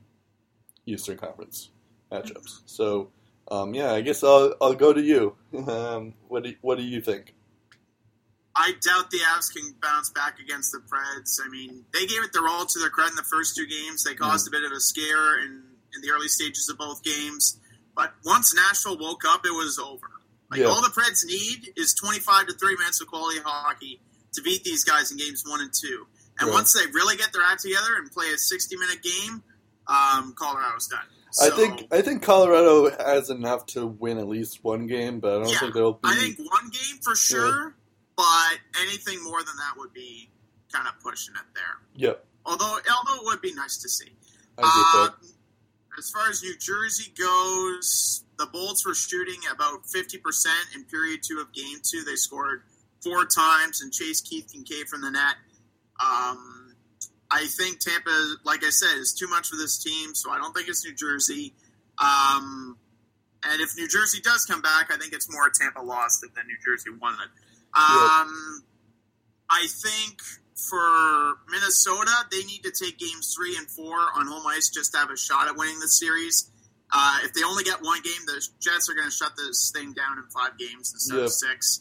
Eastern 0.86 1.16
Conference 1.16 1.70
matchups. 2.10 2.62
So 2.66 3.10
um, 3.50 3.74
yeah, 3.74 3.92
I 3.92 4.00
guess 4.00 4.22
I'll 4.24 4.54
I'll 4.60 4.74
go 4.74 4.92
to 4.92 5.02
you. 5.02 5.36
Um, 5.68 6.14
what 6.28 6.44
do 6.44 6.54
what 6.62 6.78
do 6.78 6.84
you 6.84 7.02
think? 7.02 7.34
I 8.54 8.72
doubt 8.82 9.10
the 9.10 9.18
Avs 9.18 9.52
can 9.52 9.74
bounce 9.80 10.10
back 10.10 10.38
against 10.38 10.72
the 10.72 10.78
Preds. 10.78 11.40
I 11.44 11.48
mean, 11.48 11.84
they 11.92 12.06
gave 12.06 12.22
it 12.22 12.32
their 12.32 12.46
all 12.46 12.66
to 12.66 12.78
their 12.78 12.90
credit 12.90 13.10
in 13.12 13.16
the 13.16 13.22
first 13.22 13.56
two 13.56 13.66
games. 13.66 14.04
They 14.04 14.14
caused 14.14 14.46
a 14.46 14.50
bit 14.50 14.62
of 14.64 14.72
a 14.72 14.80
scare 14.80 15.38
in, 15.40 15.62
in 15.94 16.02
the 16.02 16.10
early 16.10 16.28
stages 16.28 16.68
of 16.68 16.76
both 16.76 17.02
games. 17.02 17.58
But 17.96 18.12
once 18.24 18.54
Nashville 18.54 18.98
woke 18.98 19.22
up, 19.26 19.46
it 19.46 19.52
was 19.52 19.78
over. 19.78 20.06
Like 20.50 20.60
Yeah. 20.60 20.66
all 20.66 20.82
the 20.82 20.88
Preds 20.90 21.24
need 21.24 21.72
is 21.76 21.94
25 21.94 22.48
to 22.48 22.52
30 22.54 22.76
minutes 22.76 23.00
of 23.00 23.06
quality 23.08 23.40
hockey 23.42 24.00
to 24.34 24.42
beat 24.42 24.64
these 24.64 24.84
guys 24.84 25.10
in 25.10 25.16
games 25.16 25.44
one 25.46 25.60
and 25.62 25.72
two. 25.72 26.06
And 26.38 26.48
Right. 26.48 26.54
once 26.54 26.72
they 26.74 26.86
really 26.92 27.16
get 27.16 27.32
their 27.32 27.42
act 27.42 27.62
together 27.62 27.96
and 27.96 28.10
play 28.12 28.32
a 28.32 28.38
60 28.38 28.76
minute 28.76 29.02
game, 29.02 29.42
um, 29.86 30.34
Colorado's 30.34 30.88
done. 30.88 31.00
I 31.40 31.48
think 31.48 31.86
I 31.90 32.02
think 32.02 32.22
Colorado 32.22 32.90
has 33.02 33.30
enough 33.30 33.64
to 33.68 33.86
win 33.86 34.18
at 34.18 34.28
least 34.28 34.62
one 34.62 34.86
game, 34.86 35.18
but 35.20 35.36
I 35.36 35.38
don't 35.38 35.48
Yeah, 35.48 35.60
think 35.60 35.74
they'll 35.74 35.94
be. 35.94 36.00
I 36.04 36.14
think 36.16 36.38
one 36.38 36.68
game 36.68 36.98
for 37.02 37.14
sure, 37.16 37.74
but 38.22 38.82
anything 38.82 39.20
more 39.24 39.42
than 39.42 39.56
that 39.56 39.74
would 39.76 39.92
be 39.92 40.30
kind 40.72 40.86
of 40.86 40.94
pushing 41.02 41.34
it 41.34 41.42
there. 41.54 41.74
Yep, 41.96 42.24
Although, 42.46 42.78
although 42.96 43.20
it 43.20 43.24
would 43.24 43.42
be 43.42 43.52
nice 43.52 43.78
to 43.78 43.88
see. 43.88 44.12
I 44.56 44.62
get 44.62 44.68
that. 44.68 45.26
Uh, 45.26 45.98
as 45.98 46.10
far 46.10 46.28
as 46.30 46.40
New 46.40 46.56
Jersey 46.56 47.12
goes, 47.18 48.22
the 48.38 48.46
Bolts 48.46 48.86
were 48.86 48.94
shooting 48.94 49.40
about 49.52 49.82
50% 49.84 50.46
in 50.76 50.84
period 50.84 51.20
two 51.26 51.40
of 51.40 51.52
game 51.52 51.78
two. 51.82 52.04
They 52.04 52.14
scored 52.14 52.62
four 53.02 53.26
times 53.26 53.82
and 53.82 53.92
chased 53.92 54.30
Keith 54.30 54.52
Kinkaid 54.54 54.88
from 54.88 55.02
the 55.02 55.10
net. 55.10 55.34
Um, 56.00 56.74
I 57.30 57.46
think 57.46 57.80
Tampa, 57.80 58.36
like 58.44 58.64
I 58.64 58.70
said, 58.70 58.98
is 58.98 59.12
too 59.12 59.26
much 59.26 59.48
for 59.48 59.56
this 59.56 59.82
team, 59.82 60.14
so 60.14 60.30
I 60.30 60.38
don't 60.38 60.54
think 60.54 60.68
it's 60.68 60.84
New 60.84 60.94
Jersey. 60.94 61.54
Um, 61.98 62.78
and 63.44 63.60
if 63.60 63.76
New 63.76 63.88
Jersey 63.88 64.20
does 64.22 64.44
come 64.44 64.62
back, 64.62 64.90
I 64.92 64.96
think 64.96 65.12
it's 65.12 65.30
more 65.30 65.50
Tampa 65.50 65.80
lost 65.80 66.20
than 66.22 66.46
New 66.46 66.56
Jersey 66.64 66.90
won 67.00 67.14
it. 67.14 67.28
Um, 67.74 68.62
I 69.50 69.66
think 69.68 70.20
for 70.68 71.38
Minnesota, 71.50 72.10
they 72.30 72.42
need 72.44 72.62
to 72.64 72.70
take 72.72 72.98
games 72.98 73.34
three 73.34 73.56
and 73.56 73.68
four 73.70 73.96
on 74.14 74.26
home 74.26 74.46
ice 74.46 74.68
just 74.68 74.92
to 74.92 74.98
have 74.98 75.10
a 75.10 75.16
shot 75.16 75.48
at 75.48 75.56
winning 75.56 75.78
the 75.80 75.88
series. 75.88 76.50
Uh, 76.94 77.18
if 77.24 77.32
they 77.32 77.42
only 77.42 77.64
get 77.64 77.80
one 77.82 78.00
game, 78.02 78.20
the 78.26 78.46
Jets 78.60 78.88
are 78.90 78.94
going 78.94 79.08
to 79.08 79.14
shut 79.14 79.32
this 79.36 79.70
thing 79.74 79.92
down 79.94 80.18
in 80.18 80.24
five 80.28 80.58
games 80.58 80.92
instead 80.92 81.16
Yep. 81.16 81.24
of 81.26 81.32
six. 81.32 81.80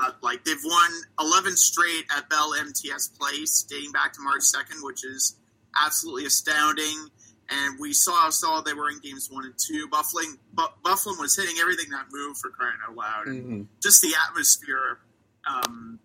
Uh, 0.00 0.12
like 0.22 0.44
they've 0.44 0.62
won 0.64 0.90
11 1.20 1.56
straight 1.56 2.04
at 2.16 2.30
Bell 2.30 2.54
MTS 2.54 3.08
Place, 3.08 3.62
dating 3.68 3.92
back 3.92 4.12
to 4.14 4.20
March 4.22 4.42
2nd, 4.42 4.82
which 4.82 5.04
is 5.04 5.36
absolutely 5.76 6.24
astounding. 6.26 7.08
And 7.50 7.78
we 7.78 7.92
saw 7.92 8.12
how 8.22 8.30
solid 8.30 8.64
they 8.64 8.72
were 8.72 8.88
in 8.88 9.00
games 9.00 9.28
one 9.30 9.44
and 9.44 9.54
two. 9.58 9.88
Buffalo, 9.88 10.22
Bu- 10.54 10.62
Buffalo 10.82 11.16
was 11.20 11.36
hitting 11.36 11.56
everything 11.60 11.90
that 11.90 12.06
moved 12.10 12.38
for 12.38 12.48
crying 12.50 12.78
out 12.88 12.94
loud. 12.96 13.26
And 13.26 13.66
Mhm. 13.66 13.82
just 13.82 14.00
the 14.00 14.14
atmosphere 14.28 15.00
um, 15.46 15.98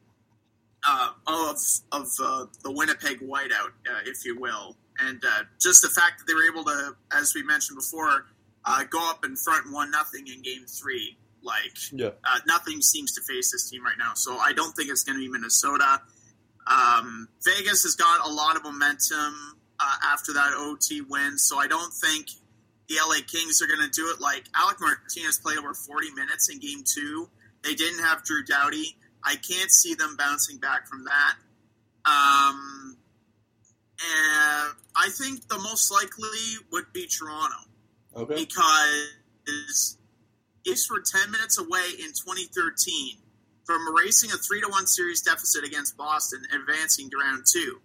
uh, 0.85 1.09
of 1.27 1.57
of 1.91 2.07
uh, 2.23 2.45
the 2.63 2.71
Winnipeg 2.71 3.19
whiteout, 3.19 3.71
uh, 3.89 3.99
if 4.05 4.25
you 4.25 4.39
will, 4.39 4.75
and 4.99 5.21
uh, 5.25 5.43
just 5.61 5.81
the 5.81 5.89
fact 5.89 6.19
that 6.19 6.25
they 6.27 6.33
were 6.33 6.45
able 6.47 6.63
to, 6.65 6.95
as 7.13 7.33
we 7.35 7.43
mentioned 7.43 7.77
before, 7.77 8.25
uh, 8.65 8.83
go 8.89 9.09
up 9.09 9.25
in 9.25 9.35
front 9.35 9.71
one 9.71 9.91
nothing 9.91 10.27
in 10.27 10.41
Game 10.41 10.65
Three. 10.65 11.17
Like 11.43 11.71
Yeah. 11.91 12.09
uh, 12.25 12.39
nothing 12.47 12.81
seems 12.81 13.13
to 13.13 13.21
face 13.21 13.51
this 13.51 13.69
team 13.69 13.83
right 13.83 13.97
now, 13.97 14.11
so 14.15 14.37
I 14.37 14.53
don't 14.53 14.73
think 14.75 14.89
it's 14.89 15.03
going 15.03 15.17
to 15.17 15.23
be 15.23 15.29
Minnesota. 15.29 16.01
Um, 16.65 17.29
Vegas 17.45 17.83
has 17.83 17.95
got 17.95 18.25
a 18.27 18.29
lot 18.29 18.55
of 18.57 18.63
momentum 18.63 19.57
uh, 19.79 19.95
after 20.03 20.33
that 20.33 20.51
OT 20.55 21.01
win, 21.01 21.37
so 21.37 21.57
I 21.59 21.67
don't 21.67 21.93
think 21.93 22.27
the 22.89 22.95
LA 23.07 23.17
Kings 23.25 23.61
are 23.61 23.67
going 23.67 23.81
to 23.81 23.89
do 23.89 24.09
it. 24.13 24.19
Like 24.19 24.45
Alec 24.55 24.77
Martinez 24.81 25.39
played 25.39 25.57
over 25.57 25.73
40 25.73 26.11
minutes 26.11 26.49
in 26.49 26.59
Game 26.59 26.83
Two. 26.85 27.29
They 27.63 27.75
didn't 27.75 27.99
have 28.03 28.23
Drew 28.23 28.43
Doughty. 28.43 28.97
I 29.27 29.35
can't 29.35 29.69
see 29.71 29.93
them 29.93 30.15
bouncing 30.17 30.57
back 30.57 30.87
from 30.87 31.03
that. 31.03 31.35
Um, 32.05 32.95
and 33.99 34.73
I 34.95 35.09
think 35.09 35.47
the 35.49 35.59
most 35.59 35.91
likely 35.91 36.65
would 36.71 36.93
be 36.93 37.07
Toronto 37.07 37.57
Okay. 38.15 38.45
because 38.45 39.97
East 40.65 40.89
were 40.89 41.01
10 41.01 41.29
minutes 41.31 41.59
away 41.59 41.89
in 41.99 42.13
2013 42.13 43.17
from 43.65 43.81
erasing 43.89 44.31
a 44.31 44.37
3 44.37 44.61
to 44.61 44.69
1 44.69 44.87
series 44.87 45.21
deficit 45.21 45.65
against 45.65 45.97
Boston 45.97 46.41
and 46.51 46.61
advancing 46.61 47.09
to 47.09 47.17
round 47.17 47.43
two. 47.51 47.81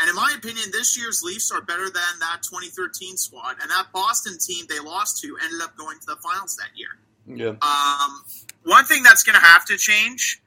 And 0.00 0.08
in 0.08 0.16
my 0.16 0.34
opinion, 0.36 0.70
this 0.72 0.98
year's 0.98 1.22
Leafs 1.22 1.52
are 1.52 1.60
better 1.60 1.84
than 1.84 2.18
that 2.20 2.40
2013 2.42 3.18
squad. 3.18 3.56
And 3.60 3.70
that 3.70 3.88
Boston 3.92 4.38
team 4.38 4.64
they 4.70 4.80
lost 4.80 5.20
to 5.22 5.36
ended 5.44 5.60
up 5.60 5.76
going 5.76 5.98
to 6.00 6.06
the 6.06 6.16
finals 6.16 6.56
that 6.56 6.70
year. 6.74 6.88
Yeah. 7.26 7.54
Um, 7.60 8.24
one 8.64 8.84
thing 8.86 9.02
that's 9.02 9.22
going 9.22 9.38
to 9.38 9.44
have 9.44 9.66
to 9.66 9.76
change 9.76 10.40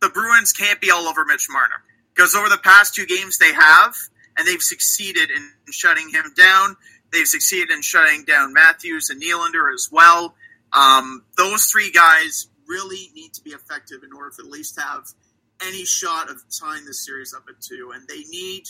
the 0.00 0.08
Bruins 0.08 0.52
can't 0.52 0.80
be 0.80 0.90
all 0.90 1.06
over 1.06 1.24
Mitch 1.24 1.46
Marner 1.50 1.82
because 2.14 2.34
over 2.34 2.48
the 2.48 2.58
past 2.58 2.94
two 2.94 3.06
games 3.06 3.38
they 3.38 3.52
have, 3.52 3.94
and 4.36 4.46
they've 4.46 4.62
succeeded 4.62 5.30
in 5.30 5.50
shutting 5.70 6.08
him 6.10 6.32
down. 6.36 6.76
They've 7.12 7.26
succeeded 7.26 7.70
in 7.70 7.82
shutting 7.82 8.24
down 8.24 8.52
Matthews 8.52 9.10
and 9.10 9.20
Nylander 9.20 9.72
as 9.74 9.88
well. 9.90 10.34
Um, 10.72 11.24
those 11.36 11.66
three 11.66 11.90
guys 11.90 12.48
really 12.68 13.10
need 13.14 13.32
to 13.34 13.42
be 13.42 13.50
effective 13.50 13.98
in 14.04 14.12
order 14.12 14.30
for 14.30 14.42
at 14.42 14.48
least 14.48 14.80
have 14.80 15.04
any 15.66 15.84
shot 15.84 16.30
of 16.30 16.42
tying 16.58 16.84
this 16.84 17.04
series 17.04 17.34
up 17.34 17.44
at 17.48 17.60
two, 17.60 17.92
and 17.94 18.06
they 18.08 18.22
need 18.30 18.64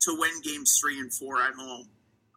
to 0.00 0.16
win 0.18 0.42
games 0.42 0.78
three 0.80 0.98
and 1.00 1.12
four 1.12 1.40
at 1.40 1.54
home 1.54 1.88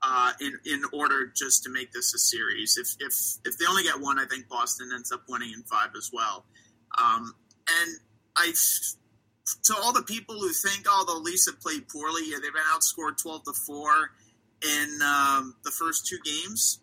uh, 0.03 0.31
in 0.39 0.53
in 0.65 0.81
order 0.93 1.31
just 1.35 1.63
to 1.63 1.69
make 1.69 1.91
this 1.91 2.13
a 2.13 2.19
series. 2.19 2.77
If 2.77 2.95
if 2.99 3.13
if 3.45 3.57
they 3.57 3.65
only 3.65 3.83
get 3.83 3.99
one, 3.99 4.19
I 4.19 4.25
think 4.25 4.47
Boston 4.47 4.91
ends 4.93 5.11
up 5.11 5.23
winning 5.27 5.51
in 5.53 5.63
five 5.63 5.89
as 5.97 6.09
well. 6.13 6.45
Um, 6.97 7.33
and 7.81 7.99
I, 8.35 8.53
to 9.63 9.75
all 9.81 9.93
the 9.93 10.03
people 10.03 10.35
who 10.35 10.51
think, 10.51 10.85
oh, 10.87 11.03
the 11.07 11.13
Leafs 11.13 11.47
have 11.47 11.59
played 11.59 11.87
poorly, 11.89 12.23
yeah, 12.27 12.37
they've 12.41 12.53
been 12.53 12.61
outscored 12.73 13.21
twelve 13.21 13.43
to 13.43 13.53
four 13.53 13.91
in 14.63 14.99
um, 15.01 15.55
the 15.63 15.71
first 15.71 16.07
two 16.07 16.17
games. 16.23 16.79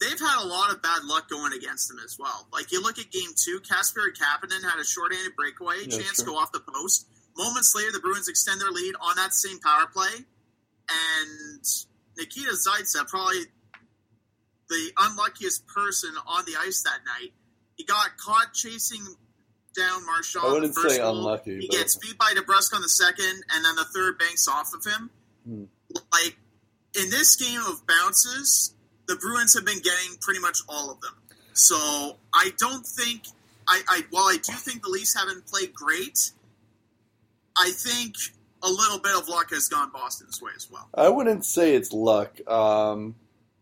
They've 0.00 0.18
had 0.18 0.44
a 0.44 0.46
lot 0.46 0.70
of 0.70 0.80
bad 0.80 1.02
luck 1.04 1.28
going 1.28 1.52
against 1.52 1.88
them 1.88 1.98
as 2.04 2.16
well. 2.18 2.46
Like 2.52 2.70
you 2.70 2.80
look 2.80 2.98
at 2.98 3.10
game 3.10 3.30
two, 3.36 3.60
Casper 3.68 4.12
Kapanen 4.14 4.62
had 4.62 4.78
a 4.80 4.84
shorthanded 4.84 5.34
breakaway 5.36 5.78
Yeah, 5.82 5.98
chance 5.98 6.16
sure. 6.16 6.26
go 6.26 6.36
off 6.36 6.52
the 6.52 6.60
post. 6.60 7.06
Moments 7.36 7.74
later, 7.74 7.92
the 7.92 8.00
Bruins 8.00 8.28
extend 8.28 8.60
their 8.60 8.70
lead 8.70 8.94
on 9.00 9.16
that 9.16 9.32
same 9.32 9.58
power 9.60 9.86
play, 9.92 10.24
and 10.90 11.64
Nikita 12.16 12.50
Zaitsev, 12.52 13.08
probably 13.08 13.42
the 14.68 14.90
unluckiest 14.98 15.66
person 15.66 16.10
on 16.26 16.44
the 16.44 16.54
ice 16.58 16.82
that 16.82 17.00
night, 17.06 17.32
he 17.76 17.84
got 17.84 18.16
caught 18.18 18.52
chasing 18.54 19.04
down 19.78 20.04
Marchand. 20.04 20.44
I 20.44 20.52
wouldn't 20.52 20.74
say 20.74 20.98
goal. 20.98 21.18
unlucky, 21.18 21.60
He 21.60 21.68
but- 21.68 21.76
gets 21.76 21.96
beat 21.96 22.18
by 22.18 22.32
DeBrusk 22.36 22.74
on 22.74 22.82
the 22.82 22.88
second, 22.88 23.44
and 23.54 23.64
then 23.64 23.76
the 23.76 23.84
third 23.94 24.18
banks 24.18 24.46
off 24.48 24.72
of 24.74 24.84
him. 24.84 25.10
Hmm. 25.46 25.64
Like 26.12 26.36
in 27.00 27.08
this 27.10 27.36
game 27.36 27.60
of 27.60 27.86
bounces, 27.86 28.74
the 29.06 29.16
Bruins 29.16 29.54
have 29.54 29.64
been 29.64 29.80
getting 29.80 30.16
pretty 30.20 30.40
much 30.40 30.58
all 30.68 30.90
of 30.90 31.00
them. 31.00 31.14
So 31.54 32.18
I 32.34 32.50
don't 32.58 32.86
think 32.86 33.22
I, 33.66 33.82
I 33.88 34.04
while 34.10 34.24
I 34.24 34.36
do 34.42 34.52
think 34.52 34.82
the 34.82 34.90
Leafs 34.90 35.14
haven't 35.18 35.46
played 35.46 35.72
great, 35.72 36.32
I 37.56 37.70
think 37.70 38.14
a 38.62 38.68
little 38.68 38.98
bit 38.98 39.14
of 39.16 39.28
luck 39.28 39.50
has 39.50 39.68
gone 39.68 39.90
Boston's 39.92 40.40
way 40.42 40.52
as 40.56 40.68
well. 40.70 40.88
I 40.94 41.08
wouldn't 41.08 41.44
say 41.44 41.74
it's 41.74 41.92
luck 41.92 42.38
um, 42.48 43.14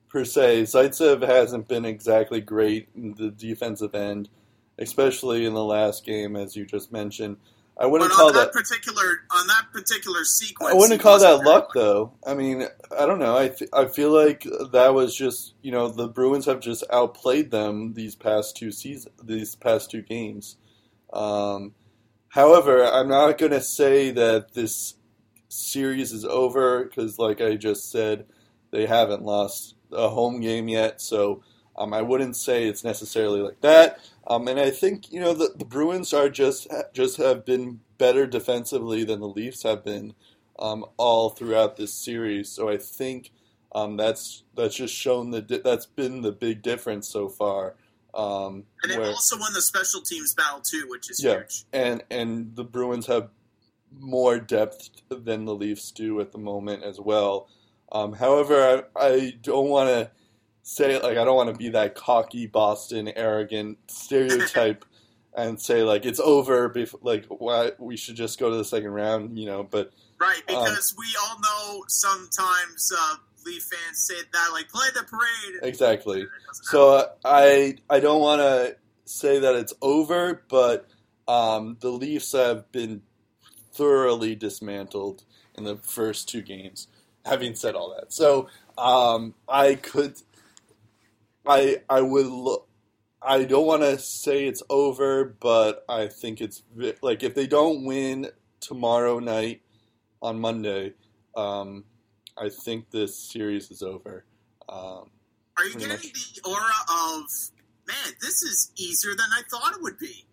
per 0.08 0.24
se. 0.24 0.62
Zaitsev 0.64 1.22
hasn't 1.26 1.68
been 1.68 1.84
exactly 1.84 2.40
great 2.40 2.88
in 2.96 3.14
the 3.14 3.30
defensive 3.30 3.94
end, 3.94 4.28
especially 4.78 5.44
in 5.46 5.54
the 5.54 5.64
last 5.64 6.04
game, 6.04 6.36
as 6.36 6.56
you 6.56 6.66
just 6.66 6.92
mentioned. 6.92 7.36
I 7.78 7.84
wouldn't 7.84 8.10
But 8.10 8.16
call 8.16 8.32
that, 8.32 8.52
that. 8.52 8.52
particular 8.52 9.04
on 9.30 9.46
that 9.48 9.66
particular 9.70 10.24
sequence, 10.24 10.72
I 10.72 10.76
wouldn't 10.76 11.00
call 11.02 11.18
that 11.18 11.44
luck, 11.44 11.72
though. 11.74 12.14
I 12.26 12.32
mean, 12.32 12.66
I 12.98 13.04
don't 13.04 13.18
know. 13.18 13.36
I, 13.36 13.48
th- 13.48 13.70
I 13.70 13.84
feel 13.84 14.10
like 14.10 14.46
that 14.72 14.94
was 14.94 15.14
just 15.14 15.54
you 15.60 15.72
know 15.72 15.88
the 15.88 16.08
Bruins 16.08 16.46
have 16.46 16.60
just 16.60 16.84
outplayed 16.90 17.50
them 17.50 17.92
these 17.92 18.14
past 18.14 18.56
two 18.56 18.70
seasons, 18.72 19.14
these 19.22 19.54
past 19.56 19.90
two 19.90 20.00
games. 20.00 20.56
Um, 21.12 21.74
however, 22.28 22.82
I'm 22.82 23.08
not 23.08 23.36
going 23.36 23.52
to 23.52 23.60
say 23.60 24.10
that 24.12 24.54
this 24.54 24.94
series 25.48 26.12
is 26.12 26.24
over 26.24 26.84
because, 26.84 27.18
like 27.18 27.42
I 27.42 27.56
just 27.56 27.90
said, 27.90 28.24
they 28.70 28.86
haven't 28.86 29.22
lost 29.22 29.74
a 29.92 30.08
home 30.08 30.40
game 30.40 30.68
yet. 30.68 31.00
So 31.02 31.42
um, 31.76 31.92
I 31.92 32.00
wouldn't 32.02 32.36
say 32.36 32.66
it's 32.66 32.84
necessarily 32.84 33.40
like 33.40 33.60
that. 33.60 34.00
Um, 34.28 34.48
and 34.48 34.58
I 34.58 34.70
think 34.70 35.12
you 35.12 35.20
know 35.20 35.32
the, 35.34 35.52
the 35.56 35.64
Bruins 35.64 36.12
are 36.12 36.28
just 36.28 36.66
just 36.92 37.16
have 37.18 37.44
been 37.44 37.80
better 37.98 38.26
defensively 38.26 39.04
than 39.04 39.20
the 39.20 39.28
Leafs 39.28 39.62
have 39.62 39.84
been 39.84 40.14
um, 40.58 40.84
all 40.96 41.30
throughout 41.30 41.76
this 41.76 41.94
series. 41.94 42.48
So 42.50 42.68
I 42.68 42.76
think 42.78 43.30
um, 43.72 43.96
that's 43.96 44.42
that's 44.56 44.74
just 44.76 44.94
shown 44.94 45.30
the 45.30 45.42
di- 45.42 45.58
that's 45.58 45.86
been 45.86 46.22
the 46.22 46.32
big 46.32 46.62
difference 46.62 47.08
so 47.08 47.28
far. 47.28 47.74
Um, 48.14 48.64
And 48.82 48.90
they 48.92 48.98
where- 48.98 49.08
also 49.08 49.38
won 49.38 49.52
the 49.52 49.60
special 49.62 50.00
teams 50.00 50.34
battle 50.34 50.60
too, 50.60 50.86
which 50.88 51.10
is 51.10 51.22
Yeah. 51.22 51.40
huge. 51.40 51.64
and 51.72 52.02
and 52.10 52.56
the 52.56 52.64
Bruins 52.64 53.06
have 53.06 53.28
more 53.98 54.38
depth 54.38 54.90
than 55.08 55.44
the 55.44 55.54
Leafs 55.54 55.90
do 55.92 56.20
at 56.20 56.32
the 56.32 56.38
moment 56.38 56.82
as 56.82 56.98
well. 56.98 57.48
Um, 57.92 58.14
however, 58.14 58.88
I, 58.96 59.06
I 59.08 59.30
don't 59.42 59.68
want 59.68 59.88
to 59.90 60.10
say 60.68 61.00
like 61.00 61.16
I 61.16 61.24
don't 61.24 61.36
want 61.36 61.50
to 61.52 61.56
be 61.56 61.70
that 61.70 61.94
cocky 61.94 62.46
Boston 62.46 63.08
arrogant 63.14 63.78
stereotype 63.86 64.84
and 65.36 65.60
say 65.60 65.84
like 65.84 66.04
it's 66.04 66.18
over. 66.18 66.68
Bef- 66.68 66.98
like 67.02 67.24
why 67.28 67.70
we 67.78 67.96
should 67.96 68.16
just 68.16 68.40
go 68.40 68.50
to 68.50 68.56
the 68.56 68.64
second 68.64 68.90
round, 68.90 69.38
you 69.38 69.46
know? 69.46 69.62
But 69.62 69.92
Right, 70.18 70.42
Um, 70.48 70.64
because 70.64 70.94
we 70.98 71.06
all 71.22 71.38
know 71.40 71.84
sometimes 71.88 72.90
uh, 72.98 73.16
Leaf 73.44 73.62
fans 73.62 74.06
say 74.06 74.14
that, 74.32 74.48
like, 74.52 74.68
play 74.70 74.86
the 74.94 75.02
parade. 75.04 75.60
exactly. 75.62 76.26
So 76.64 76.94
uh, 76.96 77.08
I 77.24 77.76
I 77.88 78.00
don't 78.00 78.20
want 78.20 78.40
to 78.40 78.76
say 79.04 79.38
that 79.40 79.54
it's 79.54 79.74
over, 79.82 80.42
but 80.48 80.88
um, 81.28 81.76
the 81.80 81.90
Leafs 81.90 82.32
have 82.32 82.72
been 82.72 83.02
thoroughly 83.72 84.34
dismantled 84.34 85.22
in 85.54 85.64
the 85.64 85.76
first 85.76 86.28
two 86.28 86.42
games. 86.42 86.88
Having 87.26 87.56
said 87.56 87.74
all 87.74 87.94
that, 87.94 88.12
so 88.12 88.48
um, 88.78 89.34
I 89.48 89.74
could, 89.74 90.14
I 91.46 91.78
I 91.88 92.00
would 92.00 92.26
look. 92.26 92.68
I 93.22 93.44
don't 93.44 93.66
want 93.66 93.82
to 93.82 93.98
say 93.98 94.46
it's 94.46 94.62
over, 94.70 95.24
but 95.40 95.84
I 95.88 96.06
think 96.08 96.40
it's 96.40 96.62
vi- 96.74 96.94
like 97.02 97.22
if 97.22 97.34
they 97.34 97.46
don't 97.46 97.84
win 97.84 98.28
tomorrow 98.60 99.18
night 99.18 99.62
on 100.22 100.38
Monday, 100.38 100.94
um, 101.36 101.84
I 102.36 102.48
think 102.50 102.90
this 102.90 103.16
series 103.16 103.70
is 103.70 103.82
over. 103.82 104.24
Um, 104.68 105.10
Are 105.56 105.64
you 105.64 105.72
getting 105.72 105.88
much. 105.88 106.12
the 106.12 106.42
aura 106.48 106.60
of, 107.16 107.22
man, 107.86 108.14
this 108.20 108.42
is 108.42 108.72
easier 108.76 109.12
than 109.12 109.26
I 109.32 109.42
thought 109.50 109.74
it 109.74 109.82
would 109.82 109.98
be? 109.98 110.26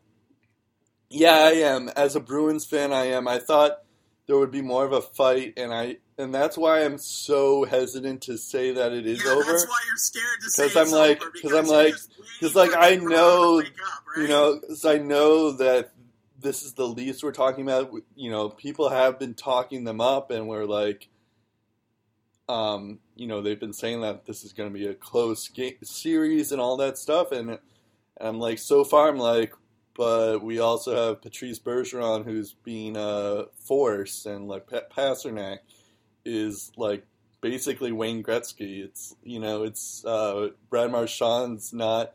Yeah, 1.09 1.33
I 1.35 1.51
am. 1.51 1.89
As 1.89 2.15
a 2.15 2.19
Bruins 2.19 2.65
fan, 2.65 2.91
I 2.91 3.05
am. 3.05 3.27
I 3.27 3.39
thought 3.39 3.79
there 4.27 4.37
would 4.37 4.51
be 4.51 4.61
more 4.61 4.85
of 4.85 4.91
a 4.91 5.01
fight, 5.01 5.53
and 5.57 5.73
I 5.73 5.97
and 6.17 6.33
that's 6.33 6.57
why 6.57 6.83
I'm 6.83 6.97
so 6.97 7.63
hesitant 7.65 8.21
to 8.23 8.37
say 8.37 8.71
that 8.73 8.91
it 8.93 9.05
is 9.05 9.23
yeah, 9.23 9.31
over. 9.31 9.43
that's 9.51 9.67
why 9.67 9.79
you're 9.87 9.97
scared 9.97 10.41
to 10.43 10.49
say 10.49 10.79
I'm 10.79 10.91
like- 10.91 11.21
because 11.33 11.53
I'm 11.53 11.67
like- 11.67 11.95
because 12.39 12.55
like, 12.55 12.71
I 12.75 12.95
know, 12.95 13.59
up, 13.59 13.65
right? 14.15 14.21
You 14.23 14.27
know, 14.27 14.59
'cause 14.59 14.85
I 14.85 14.97
know 14.97 15.51
that 15.53 15.91
this 16.39 16.63
is 16.63 16.73
the 16.73 16.87
least 16.87 17.23
we're 17.23 17.31
talking 17.31 17.63
about. 17.63 17.91
You 18.15 18.29
know, 18.31 18.49
people 18.49 18.89
have 18.89 19.17
been 19.17 19.33
talking 19.33 19.83
them 19.85 20.01
up, 20.01 20.29
and 20.29 20.47
we're 20.47 20.65
like, 20.65 21.07
um, 22.49 22.99
you 23.15 23.27
know, 23.27 23.41
they've 23.41 23.59
been 23.59 23.73
saying 23.73 24.01
that 24.01 24.25
this 24.25 24.43
is 24.43 24.51
going 24.53 24.71
to 24.71 24.77
be 24.77 24.87
a 24.87 24.93
close 24.93 25.47
game 25.47 25.77
series 25.83 26.51
and 26.51 26.59
all 26.59 26.77
that 26.77 26.97
stuff, 26.97 27.31
and, 27.31 27.49
and 27.51 27.59
I'm 28.19 28.39
like, 28.39 28.59
so 28.59 28.83
far, 28.83 29.07
I'm 29.09 29.17
like, 29.17 29.53
but 29.95 30.39
we 30.43 30.59
also 30.59 30.95
have 31.07 31.21
Patrice 31.21 31.59
Bergeron 31.59 32.25
who's 32.25 32.53
being 32.53 32.97
a 32.97 33.45
force, 33.59 34.25
and 34.25 34.47
like 34.47 34.67
Pat 34.67 34.91
Pastrnak 34.91 35.59
is 36.25 36.71
like 36.77 37.05
basically 37.41 37.91
Wayne 37.91 38.23
Gretzky. 38.23 38.83
It's 38.83 39.15
you 39.23 39.39
know, 39.39 39.63
it's 39.63 40.03
uh, 40.05 40.49
Brad 40.69 40.91
Marchand's 40.91 41.73
not 41.73 42.13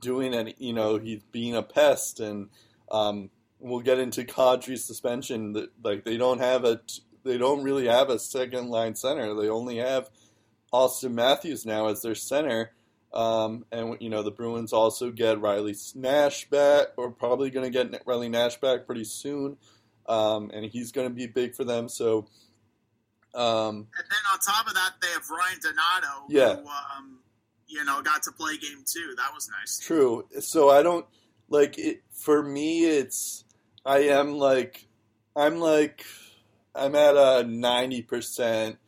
doing 0.00 0.34
any, 0.34 0.54
you 0.58 0.72
know, 0.72 0.98
he's 0.98 1.22
being 1.30 1.56
a 1.56 1.62
pest, 1.62 2.20
and 2.20 2.48
um, 2.90 3.30
we'll 3.58 3.80
get 3.80 3.98
into 3.98 4.24
Kadri's 4.24 4.84
suspension. 4.84 5.54
That 5.54 5.70
like 5.82 6.04
they 6.04 6.16
don't 6.16 6.40
have 6.40 6.64
a, 6.64 6.80
they 7.24 7.38
don't 7.38 7.62
really 7.62 7.86
have 7.86 8.10
a 8.10 8.18
second 8.18 8.68
line 8.68 8.94
center. 8.96 9.34
They 9.34 9.48
only 9.48 9.76
have 9.76 10.10
Auston 10.72 11.12
Matthews 11.12 11.64
now 11.64 11.86
as 11.86 12.02
their 12.02 12.14
center. 12.14 12.72
Um, 13.14 13.66
and 13.70 13.96
you 14.00 14.08
know 14.08 14.22
the 14.22 14.30
Bruins 14.30 14.72
also 14.72 15.10
get 15.10 15.40
Riley 15.40 15.76
Nash 15.94 16.48
back, 16.48 16.88
or 16.96 17.10
probably 17.10 17.50
going 17.50 17.70
to 17.70 17.84
get 17.84 18.02
Riley 18.06 18.30
Nash 18.30 18.56
back 18.56 18.86
pretty 18.86 19.04
soon, 19.04 19.58
um, 20.08 20.50
and 20.54 20.64
he's 20.64 20.92
going 20.92 21.08
to 21.08 21.14
be 21.14 21.26
big 21.26 21.54
for 21.54 21.64
them. 21.64 21.90
So, 21.90 22.26
um, 23.34 23.88
And 23.96 24.06
then 24.10 24.18
on 24.32 24.38
top 24.40 24.66
of 24.66 24.74
that, 24.74 24.92
they 25.00 25.08
have 25.08 25.28
Ryan 25.30 25.58
Donato, 25.62 26.26
Yeah. 26.28 26.56
who, 26.56 26.68
um, 26.68 27.18
you 27.66 27.84
know, 27.84 28.02
got 28.02 28.22
to 28.24 28.32
play 28.32 28.56
game 28.58 28.84
two. 28.86 29.14
That 29.16 29.32
was 29.34 29.48
nice. 29.60 29.78
True. 29.78 30.26
So 30.40 30.68
I 30.70 30.82
don't 30.82 31.06
like 31.48 31.78
it. 31.78 32.02
For 32.12 32.42
me, 32.42 32.84
it's 32.86 33.44
I 33.84 34.00
am 34.08 34.32
like 34.34 34.86
I'm 35.34 35.58
like 35.58 36.04
I'm 36.74 36.94
at 36.94 37.16
a 37.16 37.44
ninety 37.44 38.02
percent 38.02 38.78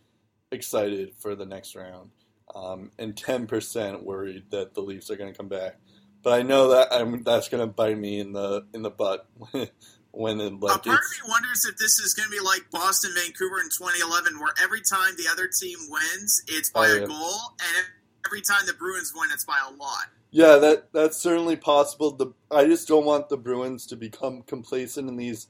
excited 0.53 1.15
for 1.19 1.35
the 1.35 1.47
next 1.47 1.75
round, 1.75 2.11
um, 2.55 2.91
and 2.99 3.17
ten 3.17 3.47
percent 3.47 4.05
worried 4.05 4.45
that 4.51 4.75
the 4.75 4.81
Leafs 4.83 5.11
are 5.11 5.17
going 5.17 5.33
to 5.33 5.37
come 5.37 5.49
back. 5.49 5.77
But 6.23 6.35
I 6.35 6.43
know 6.43 6.69
that 6.69 6.89
I'm 6.93 7.23
that's 7.23 7.49
going 7.49 7.61
to 7.63 7.67
bite 7.67 7.99
me 7.99 8.21
in 8.21 8.33
the 8.33 8.67
in 8.75 8.83
the 8.83 8.91
butt 8.91 9.27
when 10.17 10.41
a 10.41 10.49
like 10.49 10.83
part 10.83 10.87
of 10.87 11.11
me 11.11 11.29
wonders 11.29 11.65
if 11.65 11.77
this 11.77 11.99
is 11.99 12.15
going 12.15 12.29
to 12.29 12.31
be 12.31 12.43
like 12.43 12.63
Boston, 12.71 13.13
Vancouver 13.15 13.61
in 13.61 13.69
2011, 13.71 14.39
where 14.39 14.53
every 14.63 14.81
time 14.81 15.15
the 15.17 15.29
other 15.31 15.49
team 15.49 15.79
wins, 15.89 16.43
it's 16.49 16.71
by 16.71 16.87
Oh, 16.89 17.05
a 17.05 17.07
goal, 17.07 17.41
and 17.61 17.87
every 18.27 18.41
time 18.41 18.67
the 18.67 18.75
Bruins 18.75 19.13
win, 19.15 19.31
it's 19.33 19.45
by 19.45 19.59
a 19.69 19.73
lot. 19.75 20.07
Yeah, 20.31 20.57
that 20.57 20.93
that's 20.93 21.17
certainly 21.17 21.57
possible. 21.57 22.11
The 22.11 22.33
I 22.51 22.65
just 22.67 22.89
don't 22.89 23.05
want 23.05 23.29
the 23.29 23.37
Bruins 23.37 23.87
to 23.87 23.97
become 23.97 24.43
complacent 24.43 25.09
in 25.09 25.17
these 25.17 25.47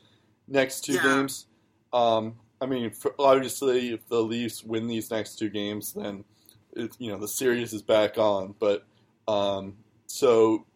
next 0.46 0.84
two 0.84 0.94
Yeah. 0.94 1.02
games. 1.02 1.46
Um, 1.92 2.36
I 2.60 2.66
mean, 2.66 2.90
for, 2.90 3.14
obviously, 3.18 3.92
if 3.94 4.06
the 4.08 4.20
Leafs 4.22 4.62
win 4.62 4.86
these 4.86 5.10
next 5.10 5.38
two 5.38 5.48
games, 5.48 5.92
then 5.94 6.24
it, 6.72 6.94
you 6.98 7.10
know 7.10 7.18
the 7.18 7.28
series 7.28 7.72
is 7.72 7.82
back 7.82 8.18
on. 8.18 8.54
But 8.58 8.84
um, 9.26 9.76
so, 10.06 10.66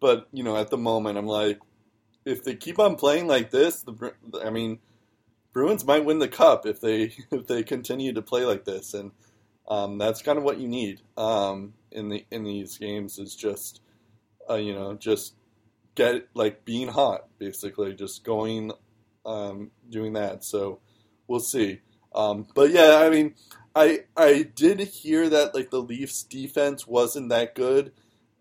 but 0.00 0.28
you 0.32 0.44
know, 0.44 0.56
at 0.56 0.70
the 0.70 0.78
moment, 0.78 1.18
I'm 1.18 1.26
like, 1.26 1.58
if 2.24 2.44
they 2.44 2.54
keep 2.56 2.78
on 2.78 2.96
playing 2.96 3.26
like 3.26 3.50
this, 3.50 3.82
the 3.82 4.14
I 4.44 4.50
mean, 4.50 4.78
Bruins 5.52 5.84
might 5.84 6.04
win 6.04 6.18
the 6.18 6.28
cup 6.28 6.66
if 6.66 6.80
they 6.80 7.14
if 7.30 7.46
they 7.46 7.62
continue 7.62 8.12
to 8.12 8.22
play 8.22 8.44
like 8.44 8.64
this, 8.64 8.94
and 8.94 9.12
um, 9.68 9.98
that's 9.98 10.22
kind 10.22 10.38
of 10.38 10.44
what 10.44 10.58
you 10.58 10.68
need 10.68 11.00
um, 11.16 11.74
in 11.90 12.08
the 12.08 12.24
in 12.30 12.44
these 12.44 12.78
games 12.78 13.18
is 13.18 13.34
just 13.34 13.80
uh, 14.48 14.54
you 14.54 14.74
know 14.74 14.94
just 14.94 15.34
get 15.94 16.28
like 16.34 16.64
being 16.64 16.88
hot, 16.88 17.28
basically, 17.38 17.94
just 17.94 18.24
going, 18.24 18.72
um, 19.24 19.70
doing 19.88 20.14
that. 20.14 20.44
So 20.44 20.80
we'll 21.26 21.40
see. 21.40 21.80
Um, 22.14 22.46
but 22.54 22.70
yeah, 22.70 22.98
I 22.98 23.10
mean, 23.10 23.34
I 23.74 24.00
I 24.16 24.42
did 24.54 24.80
hear 24.80 25.28
that 25.28 25.54
like 25.54 25.70
the 25.70 25.80
Leafs 25.82 26.22
defense 26.22 26.86
wasn't 26.86 27.28
that 27.30 27.54
good, 27.54 27.92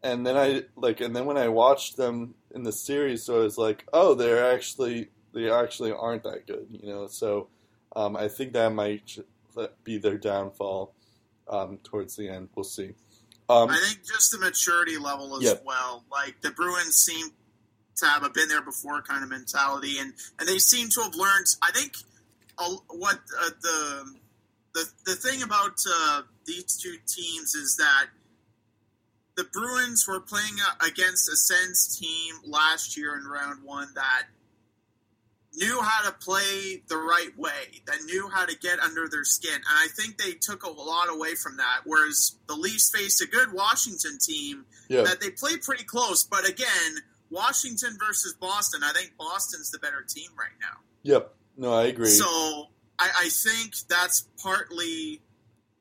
and 0.03 0.25
then 0.25 0.37
I 0.37 0.63
like 0.75 1.01
and 1.01 1.15
then 1.15 1.25
when 1.25 1.37
I 1.37 1.47
watched 1.47 1.97
them 1.97 2.35
in 2.53 2.63
the 2.63 2.71
series, 2.71 3.23
so 3.23 3.39
I 3.39 3.43
was 3.43 3.57
like, 3.57 3.85
oh, 3.93 4.13
they're 4.13 4.53
actually 4.53 5.09
they 5.33 5.49
actually 5.49 5.91
aren't 5.91 6.23
that 6.23 6.45
good, 6.45 6.67
you 6.69 6.89
know. 6.89 7.07
So 7.07 7.47
um, 7.95 8.15
I 8.15 8.27
think 8.27 8.53
that 8.53 8.73
might 8.73 9.17
be 9.83 9.97
their 9.97 10.17
downfall 10.17 10.93
um, 11.47 11.79
towards 11.83 12.15
the 12.15 12.29
end. 12.29 12.49
We'll 12.55 12.63
see. 12.63 12.93
Um, 13.49 13.69
I 13.69 13.77
think 13.77 14.05
just 14.05 14.31
the 14.31 14.39
maturity 14.39 14.97
level 14.97 15.37
as 15.37 15.59
well. 15.65 16.03
Like 16.11 16.41
the 16.41 16.51
Bruins 16.51 16.95
seem 16.95 17.27
to 17.97 18.05
have 18.05 18.23
a 18.23 18.29
been 18.29 18.47
there 18.47 18.61
before 18.61 19.01
kind 19.01 19.23
of 19.23 19.29
mentality, 19.29 19.99
and 19.99 20.13
and 20.39 20.47
they 20.47 20.59
seem 20.59 20.89
to 20.89 21.01
have 21.01 21.15
learned. 21.15 21.45
I 21.61 21.71
think 21.71 21.93
uh, 22.57 22.75
what 22.89 23.19
uh, 23.41 23.49
the 23.61 24.13
the 24.73 24.85
the 25.05 25.15
thing 25.15 25.43
about 25.43 25.77
uh, 25.89 26.21
these 26.45 26.77
two 26.77 26.97
teams 27.07 27.53
is 27.55 27.75
that 27.79 28.07
the 29.35 29.45
Bruins 29.45 30.05
were 30.07 30.19
playing 30.19 30.55
against 30.85 31.29
a 31.29 31.35
Sens 31.35 31.97
team 31.97 32.35
last 32.45 32.97
year 32.97 33.15
in 33.17 33.25
round 33.25 33.63
one 33.63 33.89
that 33.95 34.23
knew 35.55 35.81
how 35.81 36.09
to 36.09 36.15
play 36.17 36.81
the 36.87 36.97
right 36.97 37.31
way, 37.37 37.81
that 37.85 38.03
knew 38.05 38.27
how 38.29 38.45
to 38.45 38.57
get 38.57 38.79
under 38.79 39.07
their 39.07 39.23
skin. 39.23 39.53
And 39.53 39.63
I 39.65 39.87
think 39.95 40.17
they 40.17 40.33
took 40.33 40.63
a 40.63 40.69
lot 40.69 41.09
away 41.09 41.35
from 41.35 41.57
that. 41.57 41.81
Whereas 41.85 42.35
the 42.47 42.55
Leafs 42.55 42.91
faced 42.91 43.21
a 43.21 43.27
good 43.27 43.53
Washington 43.53 44.17
team 44.19 44.65
yeah, 44.89 45.03
that 45.03 45.21
they 45.21 45.29
played 45.29 45.61
pretty 45.61 45.83
close. 45.83 46.23
But 46.23 46.47
again, 46.47 46.97
Washington 47.29 47.97
versus 47.99 48.35
Boston, 48.39 48.81
I 48.83 48.93
think 48.93 49.13
Boston's 49.17 49.71
the 49.71 49.79
better 49.79 50.03
team 50.07 50.29
right 50.37 50.55
now. 50.59 50.79
yep. 51.03 51.33
No, 51.55 51.71
I 51.71 51.85
agree. 51.85 52.09
So 52.09 52.69
I, 52.97 53.09
I 53.15 53.29
think 53.29 53.75
that's 53.87 54.27
partly 54.41 55.21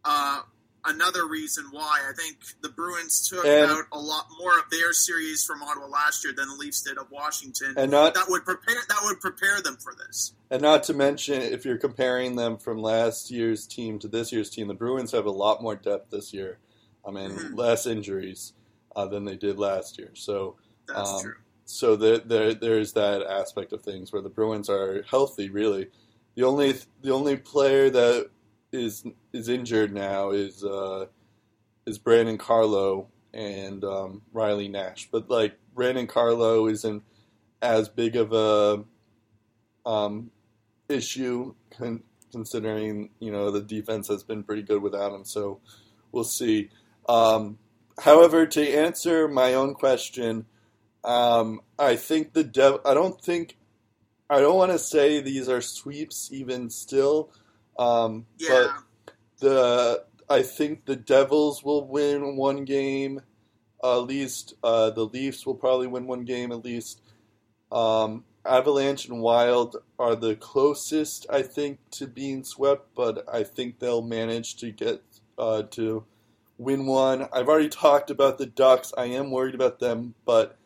uh, 0.05 0.43
another 0.85 1.27
reason 1.27 1.67
why 1.71 2.01
I 2.09 2.13
think 2.13 2.39
the 2.61 2.69
Bruins 2.69 3.29
took 3.29 3.45
And- 3.45 3.71
out 3.71 3.85
a 3.93 3.99
lot 4.01 4.27
more 4.39 4.59
of 4.59 4.65
their 4.71 4.93
series 4.93 5.45
from 5.45 5.63
Ottawa 5.63 5.87
last 5.87 6.25
year 6.25 6.33
than 6.37 6.49
the 6.49 6.55
Leafs 6.57 6.83
did 6.83 6.99
of 6.99 7.11
Washington. 7.11 7.75
and 7.77 7.91
not 7.91 8.15
that 8.15 8.29
would 8.29 8.45
prepare 8.45 8.77
that 8.89 8.99
would 9.05 9.21
prepare 9.21 9.61
them 9.63 9.77
for 9.77 9.95
this. 9.95 10.33
And 10.51 10.61
not 10.63 10.83
to 10.85 10.95
mention, 10.95 11.41
if 11.41 11.65
you're 11.65 11.79
comparing 11.79 12.37
them 12.37 12.59
from 12.59 12.79
last 12.83 13.31
year's 13.31 13.67
team 13.67 13.99
to 14.01 14.09
this 14.09 14.33
year's 14.33 14.51
team, 14.51 14.69
the 14.69 14.75
Bruins 14.75 15.13
have 15.13 15.27
a 15.27 15.31
lot 15.31 15.63
more 15.63 15.77
depth 15.77 16.11
this 16.11 16.33
year. 16.33 16.59
I 17.07 17.11
mean, 17.11 17.31
Mhm. 17.31 17.57
less 17.59 17.87
injuries 17.87 18.53
uh, 18.95 19.07
than 19.07 19.25
they 19.25 19.37
did 19.37 19.59
last 19.59 19.99
year. 19.99 20.11
So, 20.15 20.57
That's 20.89 21.09
Um, 21.09 21.23
true. 21.23 21.35
so 21.65 21.97
there, 21.97 22.19
there, 22.19 22.55
there's 22.55 22.93
that 22.95 23.23
aspect 23.23 23.73
of 23.73 23.81
things 23.83 24.13
where 24.13 24.21
the 24.21 24.29
Bruins 24.29 24.69
are 24.69 25.03
healthy. 25.03 25.49
Really, 25.49 25.91
the 26.35 26.43
only 26.43 26.79
the 27.03 27.13
only 27.13 27.37
player 27.37 27.89
that 27.89 28.31
is 28.73 29.05
is 29.33 29.49
injured 29.49 29.93
now 29.93 30.31
is 30.31 30.65
uh, 30.65 31.07
is 31.87 31.99
Brandon 31.99 32.39
Carlo 32.39 33.09
and 33.35 33.85
um, 33.85 34.23
Riley 34.33 34.69
Nash. 34.69 35.09
But 35.11 35.31
like 35.31 35.55
Brandon 35.75 36.07
Carlo 36.07 36.67
isn't 36.69 37.03
as 37.61 37.89
big 37.89 38.17
of 38.17 38.33
a 38.33 38.85
um, 39.89 40.31
issue 40.89 41.55
con- 41.77 42.03
considering 42.31 43.11
you 43.21 43.31
know 43.31 43.51
the 43.51 43.61
defense 43.61 44.09
has 44.09 44.23
been 44.23 44.43
pretty 44.43 44.63
good 44.63 44.83
without 44.83 45.15
him. 45.15 45.25
So 45.25 45.61
we'll 46.11 46.25
see. 46.25 46.71
Um, 47.09 47.59
however, 48.01 48.47
to 48.47 48.73
answer 48.73 49.29
my 49.29 49.55
own 49.55 49.75
question, 49.75 50.47
um, 51.05 51.61
I 51.79 51.97
think 51.97 52.33
the 52.33 52.45
dev. 52.45 52.81
I 52.85 52.95
don't 52.95 53.21
think. 53.21 53.57
I 54.31 54.41
don't 54.41 54.57
want 54.57 54.73
to 54.73 54.79
say 54.79 55.21
these 55.21 55.47
are 55.51 55.61
sweeps 55.61 56.31
even 56.33 56.71
still, 56.71 57.31
um, 57.79 58.27
Yeah. 58.39 58.73
but 59.07 59.15
the 59.41 60.05
I 60.29 60.43
think 60.43 60.87
the 60.87 60.97
Devils 60.97 61.63
will 61.65 61.87
win 61.87 62.37
one 62.37 62.65
game. 62.65 63.21
at 63.85 63.97
least 63.97 64.55
uh, 64.63 64.91
the 64.91 65.05
Leafs 65.05 65.45
will 65.45 65.57
probably 65.57 65.87
win 65.89 66.07
one 66.07 66.25
game 66.25 66.53
at 66.53 66.65
least. 66.65 67.01
Um, 67.71 68.25
Avalanche 68.45 69.07
and 69.09 69.21
Wild 69.21 69.77
are 69.99 70.15
the 70.17 70.37
closest, 70.37 71.27
I 71.31 71.43
think, 71.43 71.79
to 71.93 72.07
being 72.07 72.45
swept, 72.45 72.95
but 72.95 73.25
I 73.33 73.43
think 73.45 73.79
they'll 73.79 74.03
manage 74.03 74.57
to 74.57 74.71
get 74.71 75.03
uh, 75.39 75.63
to 75.73 76.05
win 76.59 76.87
one. 76.87 77.29
I've 77.33 77.49
already 77.49 77.69
talked 77.69 78.11
about 78.11 78.39
the 78.39 78.47
Ducks. 78.47 78.93
I 78.97 79.07
am 79.07 79.31
worried 79.31 79.55
about 79.55 79.79
them, 79.81 80.15
but 80.25 80.57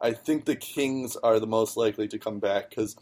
I 0.00 0.12
think 0.12 0.44
the 0.46 0.56
Kings 0.56 1.16
are 1.16 1.38
the 1.40 1.46
most 1.46 1.76
likely 1.76 2.08
to 2.08 2.18
come 2.18 2.38
back 2.38 2.70
because, 2.70 2.96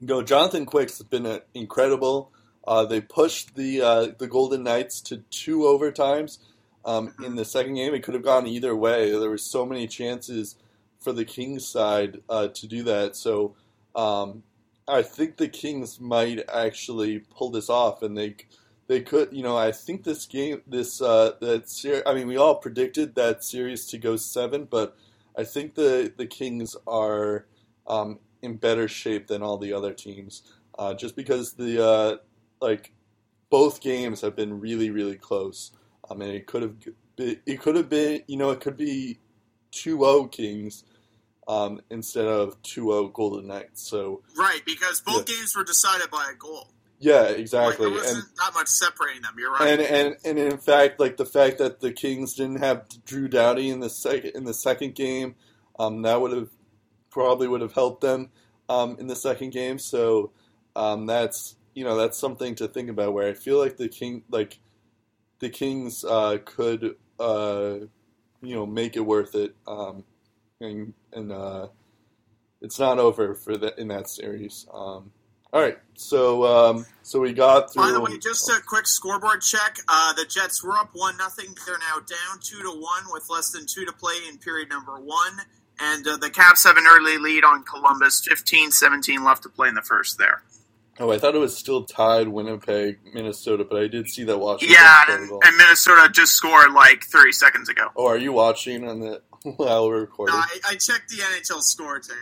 you 0.00 0.06
know, 0.06 0.22
Jonathan 0.22 0.66
Quick's 0.66 1.00
been 1.02 1.26
uh, 1.26 1.40
incredible. 1.54 2.30
Uh, 2.66 2.84
they 2.84 3.00
pushed 3.00 3.54
the 3.54 3.80
uh, 3.80 4.08
the 4.18 4.26
Golden 4.26 4.62
Knights 4.64 5.00
to 5.02 5.18
two 5.30 5.60
overtimes 5.60 6.38
um, 6.84 7.12
in 7.24 7.36
the 7.36 7.44
second 7.44 7.74
game. 7.74 7.94
It 7.94 8.02
could 8.02 8.14
have 8.14 8.24
gone 8.24 8.46
either 8.46 8.74
way. 8.74 9.10
There 9.10 9.30
were 9.30 9.38
so 9.38 9.64
many 9.64 9.86
chances 9.86 10.56
for 11.00 11.12
the 11.12 11.24
Kings 11.24 11.66
side 11.68 12.22
uh, 12.28 12.48
to 12.48 12.66
do 12.66 12.82
that. 12.84 13.16
So 13.16 13.54
um, 13.94 14.42
I 14.88 15.02
think 15.02 15.36
the 15.36 15.48
Kings 15.48 16.00
might 16.00 16.48
actually 16.52 17.18
pull 17.18 17.50
this 17.50 17.68
off, 17.68 18.02
and 18.02 18.16
they 18.16 18.36
they 18.86 19.00
could. 19.00 19.32
You 19.32 19.42
know, 19.42 19.56
I 19.56 19.72
think 19.72 20.04
this 20.04 20.26
game, 20.26 20.62
this 20.66 21.00
uh, 21.00 21.32
that 21.40 21.68
series. 21.68 22.02
I 22.06 22.14
mean, 22.14 22.26
we 22.26 22.36
all 22.36 22.56
predicted 22.56 23.14
that 23.14 23.44
series 23.44 23.86
to 23.86 23.98
go 23.98 24.16
seven, 24.16 24.64
but 24.64 24.96
I 25.36 25.44
think 25.44 25.74
the 25.74 26.12
the 26.16 26.26
Kings 26.26 26.76
are 26.86 27.46
um, 27.86 28.18
in 28.42 28.56
better 28.56 28.88
shape 28.88 29.26
than 29.26 29.42
all 29.42 29.58
the 29.58 29.72
other 29.72 29.92
teams, 29.92 30.42
uh, 30.78 30.94
just 30.94 31.16
because 31.16 31.54
the 31.54 31.84
uh, 31.84 32.16
like 32.60 32.92
both 33.50 33.80
games 33.80 34.20
have 34.20 34.36
been 34.36 34.60
really 34.60 34.90
really 34.90 35.16
close. 35.16 35.72
I 36.10 36.14
mean, 36.14 36.30
it 36.30 36.46
could 36.46 36.62
have 36.62 36.76
been, 37.16 37.40
it 37.46 37.60
could 37.60 37.76
have 37.76 37.88
been 37.88 38.22
you 38.26 38.36
know 38.36 38.50
it 38.50 38.60
could 38.60 38.76
be 38.76 39.18
2-0 39.72 40.30
Kings 40.32 40.84
um, 41.48 41.80
instead 41.90 42.26
of 42.26 42.60
2-0 42.62 43.12
Golden 43.12 43.46
Knights. 43.48 43.88
So 43.88 44.22
Right, 44.36 44.60
because 44.64 45.00
both 45.00 45.26
games 45.26 45.54
were 45.56 45.64
decided 45.64 46.10
by 46.10 46.30
a 46.32 46.34
goal. 46.34 46.68
yeah, 46.98 47.22
Like, 47.22 47.38
exactly. 47.38 47.76
there 47.76 47.86
and 47.88 47.96
wasn't 47.96 48.36
that 48.36 48.54
much 48.54 48.68
separating 48.68 49.22
them. 49.22 49.34
You're 49.38 49.52
right. 49.52 49.68
and 49.68 49.80
and 49.82 50.16
and 50.24 50.38
in 50.38 50.58
fact, 50.58 50.98
like 50.98 51.16
the 51.16 51.26
fact 51.26 51.58
that 51.58 51.80
the 51.80 51.92
Kings 51.92 52.34
didn't 52.34 52.60
have 52.60 52.86
Drew 53.04 53.28
Doughty 53.28 53.70
in 53.70 53.80
the 53.80 53.90
second 53.90 54.32
in 54.34 54.44
the 54.44 54.54
second 54.54 54.94
game, 54.94 55.34
um, 55.78 56.02
that 56.02 56.20
would 56.20 56.32
have 56.32 56.48
probably 57.10 57.48
would 57.48 57.60
have 57.60 57.72
helped 57.72 58.00
them 58.00 58.30
um, 58.68 58.96
in 58.98 59.06
the 59.06 59.16
second 59.16 59.50
game. 59.50 59.78
So 59.78 60.32
um, 60.74 61.06
that's 61.06 61.56
you 61.76 61.84
know 61.84 61.94
that's 61.94 62.18
something 62.18 62.54
to 62.56 62.66
think 62.66 62.88
about. 62.88 63.12
Where 63.12 63.28
I 63.28 63.34
feel 63.34 63.58
like 63.58 63.76
the 63.76 63.88
King 63.88 64.22
like 64.30 64.58
the 65.38 65.50
Kings 65.50 66.04
uh, 66.04 66.38
could 66.44 66.96
uh, 67.20 67.74
you 68.42 68.54
know 68.54 68.66
make 68.66 68.96
it 68.96 69.00
worth 69.00 69.34
it, 69.34 69.54
um, 69.68 70.02
and 70.58 70.94
and 71.12 71.30
uh, 71.30 71.68
it's 72.62 72.80
not 72.80 72.98
over 72.98 73.34
for 73.34 73.58
that 73.58 73.78
in 73.78 73.88
that 73.88 74.08
series. 74.08 74.66
Um, 74.72 75.12
all 75.52 75.60
right, 75.60 75.78
so 75.94 76.44
um, 76.46 76.86
so 77.02 77.20
we 77.20 77.34
got 77.34 77.74
through. 77.74 77.82
By 77.82 77.92
the 77.92 78.00
way, 78.00 78.18
just 78.18 78.48
a 78.48 78.62
quick 78.66 78.86
scoreboard 78.86 79.42
check. 79.42 79.76
Uh, 79.86 80.14
the 80.14 80.24
Jets 80.24 80.64
were 80.64 80.78
up 80.78 80.90
one 80.94 81.18
nothing. 81.18 81.54
They're 81.66 81.78
now 81.78 81.98
down 81.98 82.40
two 82.42 82.62
to 82.62 82.70
one 82.70 83.04
with 83.12 83.28
less 83.28 83.50
than 83.50 83.66
two 83.66 83.84
to 83.84 83.92
play 83.92 84.16
in 84.28 84.38
period 84.38 84.70
number 84.70 84.98
one. 84.98 85.40
And 85.78 86.08
uh, 86.08 86.16
the 86.16 86.30
Caps 86.30 86.64
have 86.64 86.78
an 86.78 86.86
early 86.88 87.18
lead 87.18 87.44
on 87.44 87.62
Columbus, 87.62 88.26
15-17 88.26 89.22
left 89.22 89.42
to 89.42 89.50
play 89.50 89.68
in 89.68 89.74
the 89.74 89.82
first 89.82 90.16
there. 90.16 90.42
Oh, 90.98 91.12
I 91.12 91.18
thought 91.18 91.34
it 91.34 91.38
was 91.38 91.56
still 91.56 91.84
tied 91.84 92.28
Winnipeg, 92.28 92.98
Minnesota, 93.12 93.66
but 93.68 93.82
I 93.82 93.86
did 93.86 94.08
see 94.08 94.24
that 94.24 94.38
Washington. 94.38 94.76
Yeah, 94.78 95.02
and, 95.10 95.30
and 95.30 95.56
Minnesota 95.56 96.10
just 96.10 96.32
scored 96.32 96.72
like 96.72 97.04
30 97.04 97.32
seconds 97.32 97.68
ago. 97.68 97.88
oh, 97.96 98.06
are 98.06 98.16
you 98.16 98.32
watching 98.32 98.88
on 98.88 99.00
the 99.00 99.22
while 99.56 99.88
we're 99.88 100.00
recording? 100.00 100.34
No, 100.34 100.40
I, 100.40 100.58
I 100.70 100.74
checked 100.76 101.10
the 101.10 101.16
NHL 101.16 101.60
score 101.60 101.98
ticker. 101.98 102.16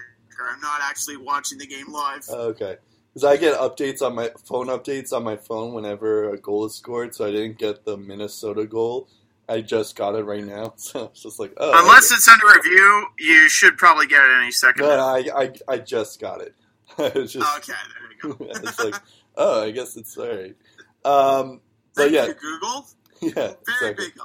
I'm 0.51 0.61
not 0.61 0.81
actually 0.83 1.17
watching 1.17 1.59
the 1.59 1.67
game 1.67 1.93
live. 1.93 2.25
Oh, 2.29 2.49
okay, 2.49 2.77
because 3.13 3.25
I 3.25 3.37
get 3.37 3.57
updates 3.59 4.03
on 4.03 4.17
my 4.17 4.31
phone 4.45 4.67
updates 4.67 5.13
on 5.13 5.23
my 5.23 5.37
phone 5.37 5.73
whenever 5.73 6.31
a 6.31 6.39
goal 6.39 6.65
is 6.65 6.75
scored. 6.75 7.15
So 7.15 7.27
I 7.27 7.31
didn't 7.31 7.59
get 7.59 7.85
the 7.85 7.97
Minnesota 7.97 8.67
goal. 8.67 9.09
I 9.49 9.61
just 9.61 9.95
got 9.95 10.17
it 10.17 10.25
right 10.25 10.45
now, 10.45 10.73
so 10.77 11.05
it's 11.05 11.23
just 11.23 11.39
like 11.39 11.53
oh. 11.59 11.71
Unless 11.83 12.11
okay. 12.11 12.17
it's 12.17 12.29
under 12.29 12.47
review, 12.47 13.07
you 13.21 13.49
should 13.49 13.77
probably 13.77 14.09
get 14.09 14.25
it 14.25 14.43
any 14.43 14.51
second. 14.51 14.85
No, 14.85 14.99
I, 14.99 15.25
I 15.37 15.53
I 15.69 15.79
just 15.79 16.21
got 16.21 16.41
it. 16.41 16.55
it's 16.99 17.33
just 17.33 17.57
okay, 17.59 17.73
there 17.73 18.03
you 18.03 18.04
go. 18.04 18.04
it's 18.41 18.79
like 18.79 18.95
oh, 19.37 19.63
I 19.65 19.71
guess 19.71 19.97
it's 19.97 20.17
all 20.17 20.29
right. 20.29 20.57
Um, 21.05 21.61
but 21.95 22.11
yeah, 22.11 22.29
Google. 22.29 22.87
yeah, 23.21 23.33
Very 23.35 23.93
exactly. 23.93 24.07
big. 24.07 24.21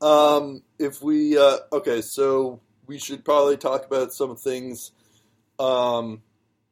Um, 0.00 0.62
if 0.78 1.02
we 1.02 1.36
uh, 1.36 1.58
okay, 1.72 2.00
so 2.02 2.60
we 2.86 2.98
should 2.98 3.24
probably 3.24 3.56
talk 3.56 3.84
about 3.84 4.12
some 4.12 4.36
things 4.36 4.92
um, 5.58 6.22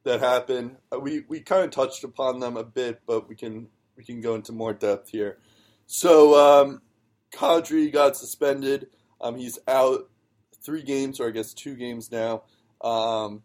that 0.04 0.20
happen. 0.20 0.76
Uh, 0.92 1.00
We 1.00 1.24
we 1.28 1.40
kind 1.40 1.64
of 1.64 1.70
touched 1.70 2.04
upon 2.04 2.40
them 2.40 2.56
a 2.56 2.64
bit, 2.64 3.00
but 3.06 3.28
we 3.28 3.34
can 3.34 3.68
we 3.96 4.04
can 4.04 4.20
go 4.20 4.34
into 4.34 4.52
more 4.52 4.72
depth 4.72 5.10
here. 5.10 5.38
So 5.86 6.34
um, 6.34 6.82
Kadri 7.32 7.92
got 7.92 8.16
suspended. 8.16 8.88
Um, 9.20 9.36
he's 9.36 9.58
out 9.66 10.08
three 10.62 10.82
games, 10.82 11.20
or 11.20 11.28
I 11.28 11.30
guess 11.30 11.52
two 11.54 11.74
games 11.74 12.10
now. 12.12 12.42
Um, 12.80 13.42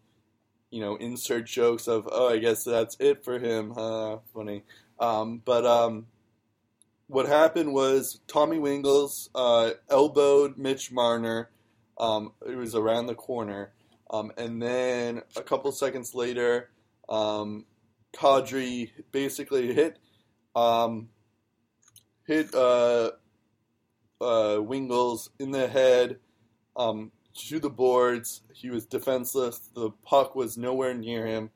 you 0.72 0.80
know, 0.80 0.96
insert 0.96 1.44
jokes 1.44 1.86
of, 1.86 2.08
oh, 2.10 2.30
I 2.30 2.38
guess 2.38 2.64
that's 2.64 2.96
it 2.98 3.22
for 3.22 3.38
him. 3.38 3.74
Uh, 3.76 4.16
funny. 4.34 4.64
Um, 4.98 5.42
but 5.44 5.66
um, 5.66 6.06
what 7.08 7.28
happened 7.28 7.74
was 7.74 8.20
Tommy 8.26 8.56
Wingels 8.56 9.28
uh, 9.34 9.72
elbowed 9.90 10.56
Mitch 10.56 10.90
Marner. 10.90 11.50
Um, 11.98 12.32
it 12.46 12.56
was 12.56 12.74
around 12.74 13.06
the 13.06 13.14
corner. 13.14 13.72
Um, 14.10 14.32
and 14.38 14.62
then 14.62 15.20
a 15.36 15.42
couple 15.42 15.70
seconds 15.72 16.14
later, 16.14 16.70
um, 17.06 17.66
Kadri 18.14 18.92
basically 19.12 19.74
hit 19.74 19.98
um, 20.56 21.10
hit 22.26 22.54
uh, 22.54 23.10
uh, 24.20 24.56
Wingels 24.56 25.28
in 25.38 25.50
the 25.50 25.68
head 25.68 26.18
um, 26.76 27.12
to 27.34 27.58
the 27.58 27.70
boards. 27.70 28.42
He 28.52 28.70
was 28.70 28.86
defenseless. 28.86 29.58
The 29.74 29.90
puck 30.04 30.34
was 30.34 30.56
nowhere 30.56 30.94
near 30.94 31.26
him, 31.26 31.50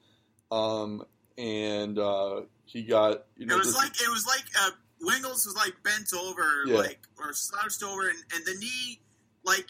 um, 0.50 1.04
and 1.38 1.98
uh, 1.98 2.42
he 2.64 2.82
got. 2.82 3.24
You 3.36 3.46
know, 3.46 3.54
it 3.54 3.58
was 3.58 3.68
this- 3.68 3.76
like 3.76 4.00
it 4.00 4.08
was 4.08 4.26
like 4.26 4.44
uh, 4.60 4.70
Wingels 5.02 5.44
was 5.46 5.54
like 5.56 5.74
bent 5.82 6.12
over, 6.18 6.64
Yeah. 6.66 6.76
like 6.78 7.00
or 7.18 7.32
slouched 7.32 7.82
over, 7.82 8.08
and, 8.08 8.18
and 8.34 8.44
the 8.46 8.54
knee, 8.58 9.00
like 9.44 9.66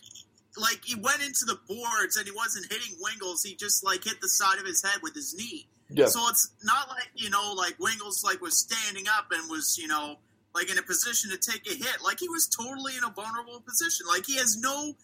like 0.59 0.81
he 0.85 0.95
went 0.95 1.21
into 1.23 1.45
the 1.47 1.59
boards 1.69 2.17
and 2.17 2.27
he 2.27 2.33
wasn't 2.33 2.71
hitting 2.73 2.97
Wingels. 3.05 3.45
He 3.45 3.55
just 3.55 3.85
like 3.85 4.05
hit 4.05 4.21
the 4.21 4.29
side 4.29 4.59
of 4.59 4.65
his 4.67 4.83
head 4.83 5.01
with 5.03 5.15
his 5.15 5.35
knee. 5.35 5.69
yeah, 5.91 6.07
So 6.07 6.21
it's 6.29 6.51
not 6.65 6.89
like 6.89 7.09
you 7.15 7.29
know, 7.31 7.53
like 7.55 7.77
Wingels 7.79 8.25
like 8.25 8.41
was 8.41 8.59
standing 8.59 9.05
up 9.19 9.27
and 9.33 9.51
was 9.51 9.77
you 9.79 9.87
know 9.89 10.17
like 10.55 10.71
in 10.71 10.79
a 10.79 10.83
position 10.83 11.31
to 11.31 11.37
take 11.37 11.67
a 11.71 11.75
hit. 11.75 11.99
Like 12.03 12.19
he 12.21 12.29
was 12.31 12.49
totally 12.49 12.97
in 12.97 13.05
a 13.05 13.11
vulnerable 13.13 13.61
position. 13.61 14.07
Like 14.09 14.25
he 14.27 14.37
has 14.37 14.57
no. 14.59 14.95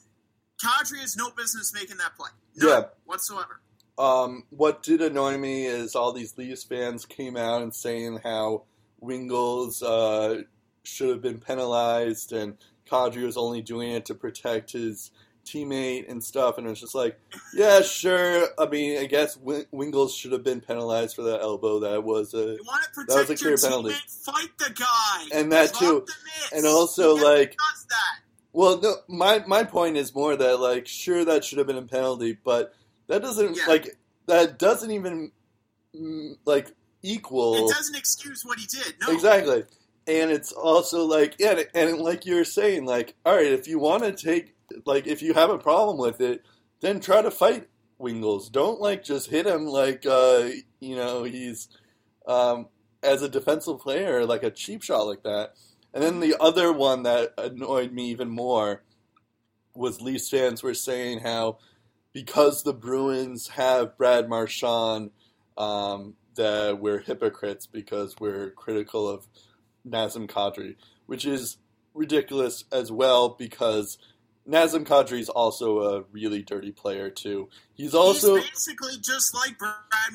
Kadri 0.63 1.01
has 1.01 1.17
no 1.17 1.31
business 1.31 1.73
making 1.75 1.97
that 1.99 2.15
play. 2.17 2.31
None 2.57 2.69
Yeah. 2.69 2.85
whatsoever. 3.05 3.61
Um, 3.99 4.45
what 4.51 4.83
did 4.83 5.01
annoy 5.03 5.37
me 5.39 5.67
is 5.67 5.95
all 5.95 6.13
these 6.13 6.37
Leafs 6.39 6.65
fans 6.65 7.05
came 7.05 7.37
out 7.37 7.63
and 7.63 7.75
saying 7.75 8.21
how 8.25 8.65
Wingels 9.03 9.83
uh, 9.83 10.43
should 10.85 11.09
have 11.11 11.21
been 11.23 11.39
penalized 11.41 12.33
and 12.33 12.57
Kadri 12.91 13.25
was 13.25 13.37
only 13.37 13.63
doing 13.63 13.91
it 13.91 14.07
to 14.07 14.15
protect 14.15 14.73
his 14.73 15.11
teammate 15.45 16.09
and 16.11 16.23
stuff. 16.23 16.57
And 16.59 16.67
it 16.67 16.71
was 16.71 16.81
just 16.81 16.95
like, 16.95 17.19
yeah, 17.55 17.81
sure. 17.83 18.49
I 18.59 18.67
mean, 18.67 18.99
I 18.99 19.07
guess 19.07 19.37
Wing- 19.37 19.67
Wingels 19.73 20.17
should 20.17 20.33
have 20.33 20.43
been 20.45 20.61
penalized 20.61 21.17
for 21.17 21.23
that 21.23 21.41
elbow. 21.41 21.81
That 21.81 22.05
was 22.05 22.33
a. 22.35 22.39
You 22.55 22.61
want 22.67 22.85
to 22.95 23.05
That 23.09 23.29
was 23.29 23.31
a 23.31 23.37
clear 23.37 23.57
penalty. 23.57 23.91
teammate? 23.91 24.25
Fight 24.25 24.51
the 24.59 24.71
guy. 24.75 25.29
And 25.39 25.51
that 25.53 25.73
Drop 25.75 26.07
too. 26.07 26.07
And 26.55 26.67
also, 26.67 27.15
like- 27.15 27.51
does 27.57 27.87
that. 27.91 28.22
Well, 28.53 28.81
no, 28.81 28.97
my 29.09 29.45
my 29.47 29.65
point 29.65 29.97
is 29.97 30.15
more 30.15 30.37
that 30.37 30.61
like, 30.61 30.87
sure, 30.87 31.25
that 31.25 31.45
should 31.45 31.59
have 31.59 31.67
been 31.67 31.79
a 31.79 31.83
penalty, 31.83 32.39
but 32.45 32.75
that 33.09 33.23
doesn't 33.23 33.57
Yeah. 33.57 33.67
like 33.67 33.99
that 34.27 34.59
doesn't 34.59 34.91
even 34.91 35.33
mm, 35.95 36.37
like 36.45 36.73
equal. 37.03 37.69
It 37.69 37.75
doesn't 37.75 37.97
excuse 37.97 38.45
what 38.45 38.59
he 38.59 38.67
did. 38.67 38.95
No. 39.01 39.13
Exactly. 39.13 39.65
And 40.07 40.31
it's 40.31 40.53
also 40.53 41.05
like, 41.05 41.37
yeah, 41.39 41.63
and 41.75 41.99
like 41.99 42.27
you're 42.27 42.45
saying, 42.45 42.85
like, 42.87 43.15
all 43.25 43.37
right, 43.37 43.53
if 43.53 43.69
you 43.69 43.79
want 43.79 44.03
to 44.03 44.13
take, 44.13 44.55
like, 44.85 45.07
if 45.07 45.23
you 45.23 45.33
have 45.35 45.51
a 45.51 45.59
problem 45.59 45.97
with 45.97 46.21
it, 46.21 46.45
then 46.81 46.99
try 46.99 47.23
to 47.23 47.31
fight 47.31 47.69
Wingels. 48.01 48.51
Don't 48.51 48.81
like 48.81 49.05
just 49.05 49.31
hit 49.31 49.47
him 49.47 49.67
like, 49.67 50.05
uh, 50.05 50.49
you 50.81 50.97
know, 50.97 51.23
he's 51.23 51.69
um, 52.27 52.67
as 53.03 53.23
a 53.23 53.29
defensive 53.29 53.79
player, 53.79 54.27
like 54.27 54.43
a 54.43 54.51
cheap 54.51 54.83
shot 54.83 55.03
like 55.03 55.23
that. 55.23 55.55
And 55.95 56.03
then 56.03 56.21
the 56.21 56.37
other 56.41 56.73
one 56.73 57.03
that 57.03 57.35
annoyed 57.37 57.93
me 57.93 58.11
even 58.11 58.31
more 58.31 58.83
was 59.75 60.01
Leafs 60.01 60.29
fans 60.29 60.63
were 60.63 60.75
saying 60.75 61.21
how 61.21 61.59
because 62.13 62.63
the 62.63 62.75
Bruins 62.75 63.49
have 63.49 63.97
Brad 63.97 64.29
Marchand, 64.29 65.11
um, 65.57 66.15
that 66.35 66.79
we're 66.81 67.01
hypocrites 67.01 67.67
because 67.67 68.15
we're 68.19 68.51
critical 68.51 69.09
of 69.09 69.27
Nazem 69.87 70.27
Kadri, 70.27 70.77
which 71.07 71.27
is 71.27 71.59
ridiculous 71.95 72.65
as 72.73 72.91
well 72.91 73.31
because 73.31 73.99
Nazem 74.49 74.85
Kadri 74.85 75.21
is 75.21 75.29
also 75.29 75.79
a 75.81 76.03
really 76.11 76.43
dirty 76.43 76.73
player 76.73 77.11
too. 77.11 77.49
He's 77.75 77.95
also 77.95 78.37
he's 78.37 78.51
basically 78.51 78.95
just 79.01 79.35
like 79.35 79.57
Brad 79.59 79.73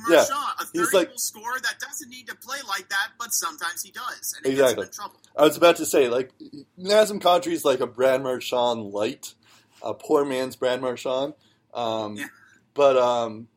Yeah, 0.09 0.17
Marchand, 0.17 0.59
a 0.59 0.63
he's 0.73 0.86
30 0.91 0.97
like- 0.97 1.07
goal 1.09 1.17
scorer 1.17 1.59
that 1.63 1.75
doesn't 1.80 2.09
need 2.09 2.28
to 2.28 2.36
play 2.36 2.57
like 2.67 2.89
that, 2.89 3.09
but 3.17 3.34
sometimes 3.34 3.84
he 3.84 3.91
does, 3.91 4.34
and 4.38 4.45
Exactly. 4.51 4.86
gets 4.86 4.97
him 4.99 5.03
in 5.05 5.11
trouble. 5.11 5.19
I 5.38 5.43
was 5.43 5.55
about 5.57 5.78
to 5.78 5.86
say 5.86 6.09
like 6.09 6.32
Nazem 6.78 7.21
Kadri 7.21 7.53
is 7.53 7.63
like 7.63 7.80
a 7.80 7.88
Brad 7.88 8.21
Marchand 8.21 8.82
light, 8.91 9.34
a 9.82 9.93
poor 9.93 10.25
man's 10.25 10.55
Brad 10.57 10.82
Marchand. 10.82 11.34
Um, 11.73 12.17
Yeah. 12.17 12.25
But 12.73 12.97
um, 12.97 13.47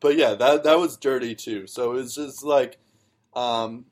but 0.00 0.16
yeah, 0.16 0.34
that 0.34 0.64
that 0.64 0.78
was 0.78 0.96
dirty 0.98 1.34
too. 1.34 1.66
So 1.66 1.92
it 1.92 1.94
was 1.94 2.14
just 2.14 2.44
like, 2.44 2.76
um, 3.34 3.86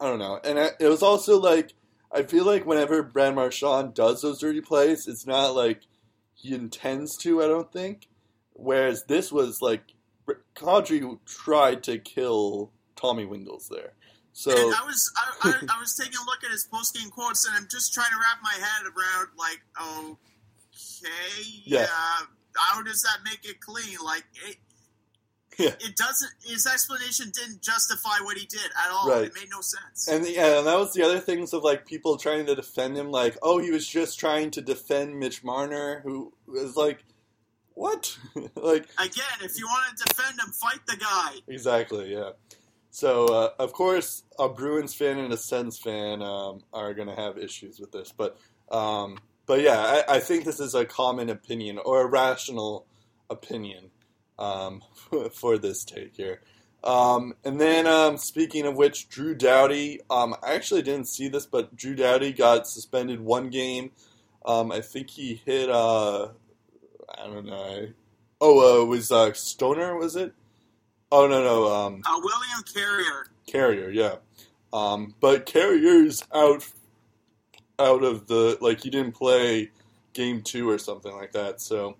I 0.00 0.08
don't 0.08 0.18
know, 0.18 0.38
and 0.44 0.58
I, 0.58 0.70
it 0.80 0.88
was 0.88 1.02
also 1.02 1.38
like 1.40 1.72
I 2.14 2.22
feel 2.22 2.44
like 2.44 2.64
whenever 2.64 3.02
Brad 3.02 3.34
Marchand 3.34 3.94
does 3.94 4.22
those 4.22 4.40
dirty 4.40 4.60
plays, 4.60 5.08
it's 5.08 5.26
not 5.26 5.54
like 5.54 5.80
he 6.34 6.54
intends 6.54 7.16
to. 7.18 7.42
I 7.42 7.48
don't 7.48 7.72
think. 7.72 8.08
Whereas 8.52 9.04
this 9.04 9.32
was 9.32 9.60
like 9.60 9.82
Kadri 10.54 11.18
tried 11.26 11.82
to 11.84 11.98
kill 11.98 12.70
Tommy 12.94 13.26
Wingels 13.26 13.68
there. 13.68 13.94
So 14.32 14.50
and 14.50 14.74
I 14.74 14.84
was 14.84 15.12
I, 15.16 15.48
I, 15.48 15.76
I 15.76 15.80
was 15.80 15.96
taking 15.96 16.14
a 16.16 16.24
look 16.26 16.42
at 16.44 16.50
his 16.50 16.64
post 16.72 16.94
game 16.96 17.10
quotes, 17.10 17.46
and 17.46 17.54
I'm 17.56 17.68
just 17.70 17.92
trying 17.94 18.10
to 18.10 18.16
wrap 18.16 18.38
my 18.42 18.52
head 18.52 18.82
around 18.84 19.28
like, 19.38 19.60
okay, 19.80 21.62
Yeah. 21.64 21.80
yeah, 21.82 22.26
how 22.56 22.82
does 22.82 23.02
that 23.02 23.18
make 23.24 23.44
it 23.44 23.60
clean? 23.60 23.96
Like 24.04 24.24
it. 24.48 24.56
Yeah. 25.58 25.70
It 25.80 25.96
doesn't. 25.96 26.32
His 26.44 26.66
explanation 26.66 27.30
didn't 27.32 27.62
justify 27.62 28.18
what 28.22 28.36
he 28.36 28.46
did 28.46 28.60
at 28.84 28.90
all. 28.90 29.08
Right. 29.08 29.24
It 29.24 29.34
made 29.34 29.50
no 29.50 29.60
sense. 29.60 30.08
And 30.08 30.26
yeah, 30.26 30.58
and 30.58 30.66
that 30.66 30.78
was 30.78 30.92
the 30.94 31.02
other 31.02 31.20
things 31.20 31.52
of 31.52 31.62
like 31.62 31.86
people 31.86 32.16
trying 32.16 32.46
to 32.46 32.54
defend 32.54 32.96
him, 32.96 33.10
like, 33.10 33.36
oh, 33.42 33.58
he 33.58 33.70
was 33.70 33.86
just 33.86 34.18
trying 34.18 34.50
to 34.52 34.60
defend 34.60 35.18
Mitch 35.18 35.44
Marner, 35.44 36.00
who 36.02 36.32
was 36.46 36.76
like, 36.76 37.04
what? 37.74 38.18
like, 38.56 38.86
Again, 38.98 39.38
if 39.42 39.58
you 39.58 39.66
want 39.66 39.96
to 39.96 40.04
defend 40.04 40.38
him, 40.40 40.52
fight 40.52 40.80
the 40.86 40.96
guy. 40.96 41.34
exactly, 41.48 42.12
yeah. 42.12 42.30
So 42.90 43.26
uh, 43.26 43.50
of 43.58 43.72
course, 43.72 44.22
a 44.38 44.48
Bruins 44.48 44.94
fan 44.94 45.18
and 45.18 45.32
a 45.32 45.36
Sens 45.36 45.78
fan 45.78 46.22
um, 46.22 46.60
are 46.72 46.94
going 46.94 47.08
to 47.08 47.14
have 47.16 47.38
issues 47.38 47.80
with 47.80 47.90
this, 47.92 48.12
but 48.16 48.38
um, 48.70 49.18
but 49.46 49.60
yeah, 49.60 50.02
I, 50.08 50.16
I 50.16 50.20
think 50.20 50.44
this 50.44 50.60
is 50.60 50.74
a 50.74 50.84
common 50.84 51.28
opinion 51.28 51.78
or 51.84 52.02
a 52.02 52.06
rational 52.06 52.86
opinion 53.30 53.90
um, 54.38 54.82
for 55.32 55.58
this 55.58 55.84
take 55.84 56.16
here. 56.16 56.40
Um, 56.82 57.34
and 57.44 57.58
then, 57.58 57.86
um, 57.86 58.18
speaking 58.18 58.66
of 58.66 58.76
which, 58.76 59.08
Drew 59.08 59.34
Doughty, 59.34 60.00
um, 60.10 60.36
I 60.42 60.54
actually 60.54 60.82
didn't 60.82 61.08
see 61.08 61.28
this, 61.28 61.46
but 61.46 61.74
Drew 61.74 61.94
Doughty 61.94 62.32
got 62.32 62.66
suspended 62.66 63.20
one 63.20 63.48
game. 63.48 63.90
Um, 64.44 64.70
I 64.70 64.82
think 64.82 65.08
he 65.08 65.40
hit, 65.46 65.70
uh, 65.70 66.28
I 67.08 67.26
don't 67.26 67.46
know. 67.46 67.88
Oh, 68.38 68.80
uh, 68.80 68.82
it 68.82 68.86
was 68.86 69.10
uh, 69.10 69.32
Stoner, 69.32 69.96
was 69.96 70.14
it? 70.14 70.34
Oh, 71.10 71.26
no, 71.26 71.42
no, 71.42 71.72
um, 71.72 72.02
Uh, 72.04 72.20
William 72.22 72.62
Carrier. 72.74 73.26
Carrier, 73.46 73.88
yeah. 73.88 74.16
Um, 74.70 75.14
but 75.20 75.46
Carrier's 75.46 76.22
out, 76.34 76.68
out 77.78 78.02
of 78.02 78.26
the, 78.26 78.58
like, 78.60 78.80
he 78.82 78.90
didn't 78.90 79.12
play 79.12 79.70
game 80.12 80.42
two 80.42 80.68
or 80.68 80.76
something 80.76 81.14
like 81.14 81.32
that, 81.32 81.62
so, 81.62 81.96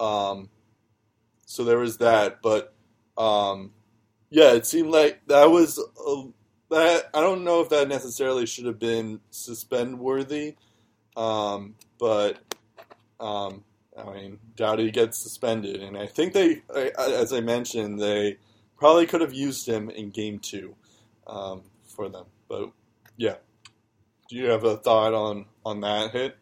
um, 0.00 0.48
so 1.52 1.64
there 1.64 1.78
was 1.78 1.98
that, 1.98 2.40
but, 2.40 2.72
um, 3.18 3.72
yeah, 4.30 4.52
it 4.52 4.64
seemed 4.64 4.90
like 4.90 5.20
that 5.26 5.50
was 5.50 5.78
a, 5.78 6.24
that. 6.70 7.10
I 7.12 7.20
don't 7.20 7.44
know 7.44 7.60
if 7.60 7.68
that 7.68 7.86
necessarily 7.86 8.46
should 8.46 8.64
have 8.64 8.78
been 8.78 9.20
suspend 9.30 9.98
worthy, 9.98 10.56
um, 11.14 11.74
but 11.98 12.38
um, 13.20 13.62
I 13.94 14.14
mean, 14.14 14.38
Doughty 14.56 14.90
gets 14.90 15.18
suspended, 15.18 15.82
and 15.82 15.98
I 15.98 16.06
think 16.06 16.32
they, 16.32 16.62
as 16.98 17.34
I 17.34 17.40
mentioned, 17.40 18.00
they 18.00 18.38
probably 18.78 19.04
could 19.04 19.20
have 19.20 19.34
used 19.34 19.68
him 19.68 19.90
in 19.90 20.08
game 20.08 20.38
two 20.38 20.74
um, 21.26 21.64
for 21.94 22.08
them. 22.08 22.24
But 22.48 22.70
yeah, 23.18 23.36
do 24.30 24.36
you 24.36 24.46
have 24.46 24.64
a 24.64 24.78
thought 24.78 25.12
on 25.12 25.44
on 25.66 25.82
that 25.82 26.12
hit? 26.12 26.38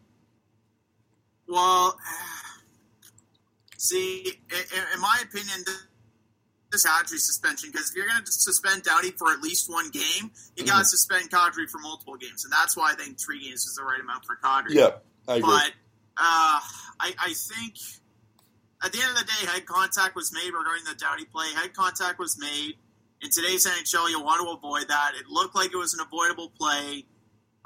Well, 1.49 1.99
see, 3.81 4.25
in 4.95 5.01
my 5.01 5.23
opinion, 5.23 5.65
this 6.71 6.87
Kadri 6.87 7.19
suspension, 7.19 7.71
because 7.73 7.91
if 7.91 7.97
you're 7.97 8.07
going 8.07 8.25
to 8.25 8.31
suspend 8.31 8.83
Doughty 8.83 9.11
for 9.13 9.33
at 9.33 9.41
least 9.41 9.71
one 9.71 9.91
game, 9.91 10.31
you 10.57 10.65
got 10.65 10.81
to 10.81 10.85
suspend 10.85 11.31
Kadri 11.31 11.69
for 11.69 11.79
multiple 11.79 12.17
games, 12.17 12.45
and 12.45 12.53
that's 12.53 12.77
why 12.77 12.93
I 12.93 12.95
think 12.95 13.19
three 13.19 13.43
games 13.43 13.65
is 13.65 13.75
the 13.75 13.83
right 13.83 14.01
amount 14.01 14.25
for 14.25 14.37
Kadri. 14.37 14.75
Yeah, 14.75 14.91
I 15.27 15.37
agree. 15.37 15.51
But 15.51 15.73
uh, 16.17 16.61
I, 17.01 17.15
I 17.19 17.33
think 17.35 17.75
at 18.85 18.93
the 18.93 19.01
end 19.01 19.11
of 19.13 19.19
the 19.19 19.25
day, 19.25 19.51
head 19.51 19.67
contact 19.67 20.15
was 20.15 20.33
made 20.33 20.51
regarding 20.53 20.85
the 20.85 20.95
Doughty 20.95 21.25
play. 21.25 21.47
Head 21.57 21.75
contact 21.75 22.19
was 22.19 22.39
made. 22.39 22.75
In 23.23 23.29
today's 23.31 23.67
NHL, 23.67 24.09
you 24.09 24.23
want 24.23 24.43
to 24.43 24.51
avoid 24.51 24.89
that. 24.89 25.13
It 25.19 25.27
looked 25.29 25.55
like 25.55 25.73
it 25.73 25.77
was 25.77 25.93
an 25.93 26.01
avoidable 26.01 26.51
play. 26.59 27.05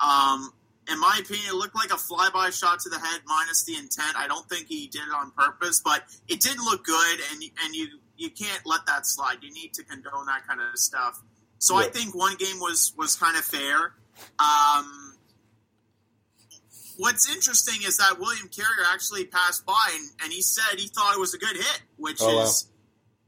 Um, 0.00 0.52
in 0.90 1.00
my 1.00 1.18
opinion, 1.20 1.46
it 1.48 1.54
looked 1.54 1.74
like 1.74 1.90
a 1.90 1.96
flyby 1.96 2.52
shot 2.58 2.80
to 2.80 2.88
the 2.90 2.98
head 2.98 3.20
minus 3.26 3.64
the 3.64 3.74
intent. 3.76 4.16
I 4.16 4.26
don't 4.28 4.48
think 4.48 4.66
he 4.68 4.86
did 4.88 5.02
it 5.02 5.14
on 5.14 5.30
purpose, 5.32 5.80
but 5.84 6.02
it 6.28 6.40
didn't 6.40 6.64
look 6.64 6.84
good, 6.84 7.18
and 7.32 7.42
and 7.64 7.74
you 7.74 7.86
you 8.16 8.30
can't 8.30 8.62
let 8.66 8.84
that 8.86 9.06
slide. 9.06 9.38
You 9.42 9.52
need 9.52 9.72
to 9.74 9.84
condone 9.84 10.26
that 10.26 10.46
kind 10.46 10.60
of 10.60 10.78
stuff. 10.78 11.20
So 11.58 11.76
I 11.76 11.84
think 11.84 12.14
one 12.14 12.36
game 12.36 12.58
was 12.60 12.92
was 12.98 13.16
kind 13.16 13.36
of 13.36 13.44
fair. 13.44 13.94
Um, 14.38 15.14
what's 16.98 17.28
interesting 17.34 17.82
is 17.86 17.96
that 17.96 18.18
William 18.20 18.48
Carrier 18.48 18.86
actually 18.92 19.24
passed 19.24 19.64
by, 19.66 19.90
and, 19.94 20.10
and 20.22 20.32
he 20.32 20.42
said 20.42 20.78
he 20.78 20.86
thought 20.88 21.14
it 21.14 21.20
was 21.20 21.34
a 21.34 21.38
good 21.38 21.56
hit, 21.56 21.82
which 21.96 22.18
Oh, 22.20 22.36
wow. 22.36 22.42
is 22.42 22.68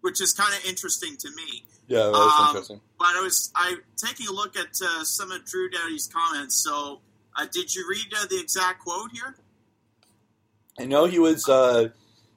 which 0.02 0.20
is 0.20 0.32
kind 0.32 0.54
of 0.54 0.64
interesting 0.66 1.16
to 1.18 1.30
me. 1.30 1.64
Yeah, 1.88 2.04
that 2.04 2.12
was 2.12 2.40
Um, 2.40 2.48
interesting. 2.48 2.80
But 2.98 3.09
I 3.16 3.20
was 3.22 3.50
I 3.57 3.76
taking 3.96 4.28
a 4.28 4.32
look 4.32 4.57
at 4.57 4.68
uh, 4.84 5.02
some 5.04 5.32
of 5.32 5.44
Drew 5.44 5.68
Doughty's 5.70 6.09
comments. 6.12 6.62
So, 6.62 7.00
uh, 7.37 7.47
did 7.51 7.74
you 7.74 7.87
read 7.89 8.07
uh, 8.16 8.26
the 8.26 8.41
exact 8.41 8.80
quote 8.80 9.12
here? 9.12 9.37
I 10.78 10.84
know 10.84 11.07
he 11.07 11.18
was 11.18 11.49
uh, 11.49 11.89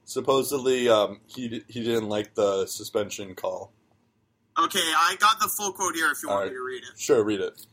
supposedly 0.06 0.90
um, 0.90 1.20
he 1.28 1.64
he 1.68 1.84
didn't 1.84 2.10
like 2.10 2.36
the 2.36 2.66
suspension 2.68 3.36
call. 3.36 3.72
Okay, 4.58 4.80
I 4.80 5.16
got 5.20 5.40
the 5.40 5.48
full 5.48 5.72
quote 5.72 5.96
here. 5.96 6.12
If 6.12 6.24
you 6.24 6.30
want 6.30 6.42
All 6.42 6.48
me 6.48 6.54
to 6.54 6.62
read 6.62 6.84
it. 6.84 7.00
Sure, 7.00 7.24
read 7.24 7.42
it. 7.42 7.66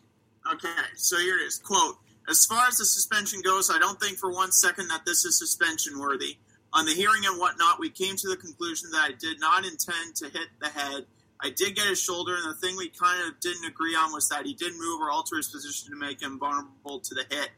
Okay, 0.52 0.68
so 0.94 1.18
here 1.18 1.36
it 1.38 1.42
is. 1.42 1.58
Quote 1.58 1.96
As 2.28 2.44
far 2.44 2.68
as 2.68 2.76
the 2.76 2.84
suspension 2.84 3.40
goes, 3.42 3.70
I 3.70 3.78
don't 3.78 4.00
think 4.00 4.18
for 4.18 4.32
one 4.32 4.52
second 4.52 4.88
that 4.88 5.04
this 5.04 5.24
is 5.24 5.38
suspension 5.38 5.98
worthy. 5.98 6.38
On 6.72 6.84
the 6.84 6.92
hearing 6.92 7.24
and 7.24 7.40
whatnot, 7.40 7.80
we 7.80 7.90
came 7.90 8.16
to 8.16 8.28
the 8.28 8.36
conclusion 8.36 8.90
that 8.92 9.10
I 9.10 9.12
did 9.18 9.40
not 9.40 9.64
intend 9.64 10.14
to 10.16 10.26
hit 10.26 10.48
the 10.60 10.68
head. 10.68 11.06
I 11.40 11.50
did 11.50 11.76
get 11.76 11.86
his 11.86 12.00
shoulder, 12.00 12.34
and 12.34 12.48
the 12.50 12.54
thing 12.54 12.76
we 12.76 12.88
kind 12.88 13.28
of 13.28 13.38
didn't 13.40 13.66
agree 13.66 13.94
on 13.94 14.12
was 14.12 14.28
that 14.28 14.46
he 14.46 14.54
didn't 14.54 14.78
move 14.78 15.00
or 15.00 15.10
alter 15.10 15.36
his 15.36 15.48
position 15.48 15.90
to 15.90 15.96
make 15.98 16.22
him 16.22 16.38
vulnerable 16.38 17.00
to 17.00 17.14
the 17.14 17.24
hit. 17.28 17.50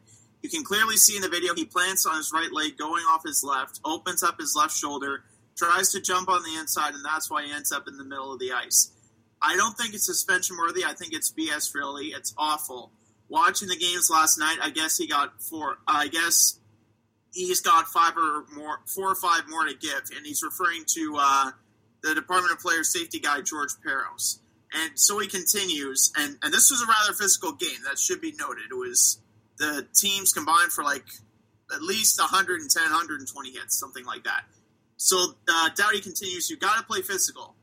You 0.43 0.51
can 0.51 0.65
clearly 0.65 0.97
see 0.97 1.17
in 1.17 1.23
the 1.23 1.29
video 1.29 1.55
he 1.55 1.65
plants 1.65 2.07
on 2.07 2.17
his 2.17 2.33
right 2.33 2.53
leg, 2.53 2.77
going 2.77 3.05
off 3.05 3.23
his 3.25 3.43
left, 3.45 3.81
opens 3.85 4.23
up 4.23 4.39
his 4.39 4.55
left 4.57 4.77
shoulder, 4.77 5.25
tries 5.57 5.91
to 5.93 6.01
jump 6.01 6.29
on 6.29 6.43
the 6.43 6.57
inside, 6.59 6.95
and 6.95 7.05
that's 7.05 7.31
why 7.31 7.45
he 7.45 7.53
ends 7.53 7.73
up 7.73 7.89
in 7.89 7.97
the 7.97 8.05
middle 8.05 8.33
of 8.33 8.39
the 8.39 8.53
ice. 8.53 8.93
I 9.41 9.57
don't 9.57 9.77
think 9.77 9.95
it's 9.95 10.07
suspension 10.07 10.57
worthy. 10.57 10.85
I 10.85 10.95
think 10.95 11.13
it's 11.13 11.33
BS. 11.33 11.75
Really, 11.75 12.07
it's 12.09 12.35
awful. 12.37 12.93
Watching 13.29 13.69
the 13.69 13.77
games 13.77 14.09
last 14.11 14.39
night, 14.39 14.57
I 14.63 14.71
guess 14.71 14.97
he 14.97 15.07
got 15.07 15.41
four. 15.43 15.79
I 15.87 16.09
guess 16.09 16.59
he's 17.33 17.61
got 17.61 17.87
five 17.87 18.15
or 18.17 18.45
more, 18.55 18.81
four 18.87 19.11
or 19.11 19.15
five 19.15 19.43
more 19.49 19.65
to 19.65 19.75
give, 19.75 20.03
and 20.17 20.25
he's 20.25 20.43
referring 20.43 20.85
to 20.95 21.17
uh, 21.19 21.51
the 22.03 22.15
Department 22.15 22.53
of 22.53 22.61
Player 22.61 22.85
Safety 22.85 23.19
guy 23.19 23.41
George 23.41 23.73
Parros. 23.85 24.39
And 24.73 24.99
so 24.99 25.19
he 25.19 25.29
continues, 25.29 26.13
and 26.17 26.37
and 26.43 26.53
this 26.53 26.71
was 26.71 26.83
a 26.83 26.87
rather 26.87 27.15
physical 27.15 27.53
game. 27.53 27.79
That 27.89 27.99
should 27.99 28.21
be 28.21 28.33
noted. 28.39 28.65
It 28.71 28.75
was 28.75 29.19
the 29.59 29.87
teams 29.95 30.33
combined 30.33 30.73
for 30.73 30.85
like 30.85 31.07
at 31.75 31.83
least 31.83 32.19
110, 32.19 32.83
120 32.83 33.51
hits, 33.51 33.79
something 33.79 34.05
like 34.05 34.25
that. 34.25 34.45
So 34.97 35.35
uh, 35.49 35.71
Doughty 35.75 36.01
continues. 36.01 36.51
You 36.51 36.57
got 36.57 36.77
to 36.79 36.85
play 36.85 37.03
physical. 37.03 37.55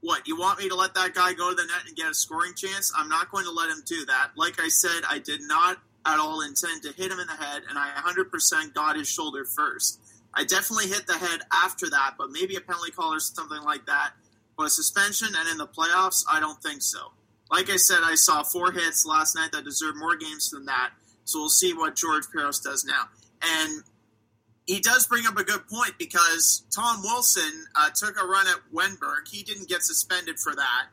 What, 0.00 0.28
you 0.28 0.38
want 0.38 0.60
me 0.60 0.68
to 0.68 0.76
let 0.76 0.94
that 0.94 1.14
guy 1.14 1.32
go 1.34 1.50
to 1.50 1.56
the 1.56 1.64
net 1.64 1.82
and 1.86 1.96
get 1.96 2.08
a 2.08 2.14
scoring 2.14 2.52
chance? 2.54 2.92
I'm 2.96 3.08
not 3.08 3.30
going 3.30 3.44
to 3.44 3.50
let 3.50 3.68
him 3.68 3.82
do 3.84 4.06
that. 4.06 4.30
Like 4.36 4.60
I 4.60 4.68
said, 4.68 5.02
I 5.08 5.18
did 5.18 5.40
not 5.42 5.78
at 6.06 6.20
all 6.20 6.40
intend 6.40 6.82
to 6.84 6.92
hit 6.92 7.10
him 7.10 7.18
in 7.18 7.26
the 7.26 7.34
head, 7.34 7.62
and 7.68 7.76
I 7.76 7.90
100% 7.96 8.74
got 8.74 8.96
his 8.96 9.08
shoulder 9.08 9.44
first. 9.44 10.00
I 10.34 10.44
definitely 10.44 10.88
hit 10.88 11.06
the 11.06 11.14
head 11.14 11.40
after 11.52 11.90
that, 11.90 12.14
but 12.18 12.30
maybe 12.30 12.56
a 12.56 12.60
penalty 12.60 12.92
call 12.92 13.14
or 13.14 13.20
something 13.20 13.62
like 13.62 13.86
that. 13.86 14.12
But 14.56 14.66
a 14.66 14.70
suspension 14.70 15.28
and 15.36 15.48
in 15.48 15.58
the 15.58 15.66
playoffs, 15.66 16.24
I 16.30 16.40
don't 16.40 16.60
think 16.62 16.82
so. 16.82 17.12
Like 17.50 17.70
I 17.70 17.76
said, 17.76 18.00
I 18.02 18.14
saw 18.14 18.42
four 18.42 18.72
hits 18.72 19.06
last 19.06 19.34
night 19.34 19.52
that 19.52 19.64
deserve 19.64 19.96
more 19.96 20.16
games 20.16 20.50
than 20.50 20.66
that. 20.66 20.90
So 21.24 21.40
we'll 21.40 21.48
see 21.48 21.72
what 21.72 21.96
George 21.96 22.24
Parros 22.34 22.62
does 22.62 22.84
now. 22.84 23.04
And 23.42 23.82
he 24.66 24.80
does 24.80 25.06
bring 25.06 25.26
up 25.26 25.38
a 25.38 25.44
good 25.44 25.66
point 25.66 25.94
because 25.98 26.64
Tom 26.74 27.02
Wilson 27.02 27.66
uh, 27.74 27.88
took 27.94 28.20
a 28.20 28.26
run 28.26 28.46
at 28.46 28.56
Wennberg. 28.72 29.28
He 29.30 29.42
didn't 29.42 29.68
get 29.68 29.82
suspended 29.82 30.38
for 30.38 30.54
that. 30.54 30.86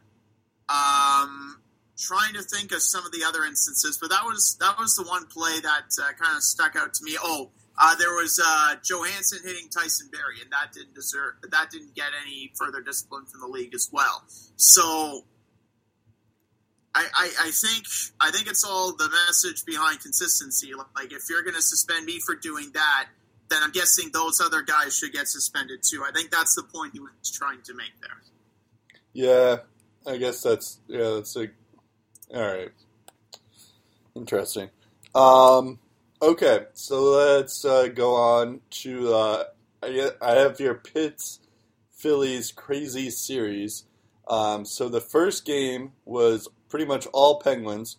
Um, 0.70 1.62
trying 1.98 2.34
to 2.34 2.42
think 2.42 2.72
of 2.72 2.82
some 2.82 3.06
of 3.06 3.12
the 3.12 3.24
other 3.26 3.44
instances, 3.44 3.98
but 4.00 4.10
that 4.10 4.24
was 4.26 4.58
that 4.60 4.78
was 4.80 4.96
the 4.96 5.04
one 5.04 5.26
play 5.28 5.60
that 5.60 5.86
uh, 6.02 6.12
kind 6.14 6.36
of 6.36 6.42
stuck 6.44 6.76
out 6.76 6.94
to 6.96 7.04
me. 7.04 7.18
Oh, 7.22 7.52
uh, 7.78 7.96
there 7.96 8.14
was 8.14 8.40
uh, 8.44 8.76
Johansson 8.84 9.40
hitting 9.44 9.70
Tyson 9.70 10.10
Barrie, 10.12 10.42
and 10.42 10.52
that 10.52 10.74
didn't 10.74 10.96
deserve 10.96 11.34
that 11.50 11.70
didn't 11.72 11.96
get 11.96 12.10
any 12.26 12.52
further 12.56 12.82
discipline 12.82 13.26
from 13.26 13.42
the 13.42 13.48
league 13.48 13.74
as 13.74 13.90
well. 13.92 14.24
So. 14.56 15.24
I, 16.98 17.08
I, 17.14 17.48
I 17.48 17.52
think 17.52 17.84
I 18.22 18.32
think 18.32 18.48
it's 18.48 18.64
all 18.64 18.96
the 18.96 19.10
message 19.28 19.66
behind 19.66 20.00
consistency. 20.00 20.72
Like 20.96 21.12
if 21.12 21.24
you're 21.30 21.42
going 21.42 21.56
to 21.56 21.62
suspend 21.62 22.06
me 22.06 22.22
for 22.26 22.36
doing 22.36 22.72
that, 22.74 23.08
then 23.50 23.60
I'm 23.62 23.72
guessing 23.72 24.12
those 24.14 24.40
other 24.40 24.62
guys 24.62 24.98
should 24.98 25.12
get 25.12 25.28
suspended 25.28 25.82
too. 25.84 26.04
I 26.08 26.12
think 26.14 26.32
that's 26.32 26.56
the 26.56 26.64
point 26.64 26.94
he 26.94 27.02
was 27.02 27.10
trying 27.34 27.62
to 27.64 27.74
make 27.74 27.92
there. 28.02 28.22
Yeah, 29.12 29.58
I 30.12 30.18
guess 30.18 30.42
that's 30.42 30.80
yeah, 30.88 31.16
that's 31.16 31.36
a 31.36 31.48
all 32.34 32.42
right. 32.42 32.72
Interesting. 34.16 34.70
Um, 35.14 35.80
okay, 36.26 36.66
so 36.74 37.04
let's 37.04 37.64
uh, 37.64 37.88
go 37.88 38.16
on 38.16 38.62
to 38.70 39.14
uh, 39.14 39.44
I 39.84 40.32
have 40.32 40.60
your 40.60 40.74
Pitts 40.74 41.40
Phillies 41.92 42.52
crazy 42.52 43.12
series. 43.12 43.84
Um, 44.28 44.66
so 44.66 44.90
the 44.90 45.02
first 45.02 45.46
game 45.46 45.92
was 46.04 46.48
pretty 46.68 46.86
much 46.86 47.06
all 47.14 47.40
Penguins. 47.40 47.98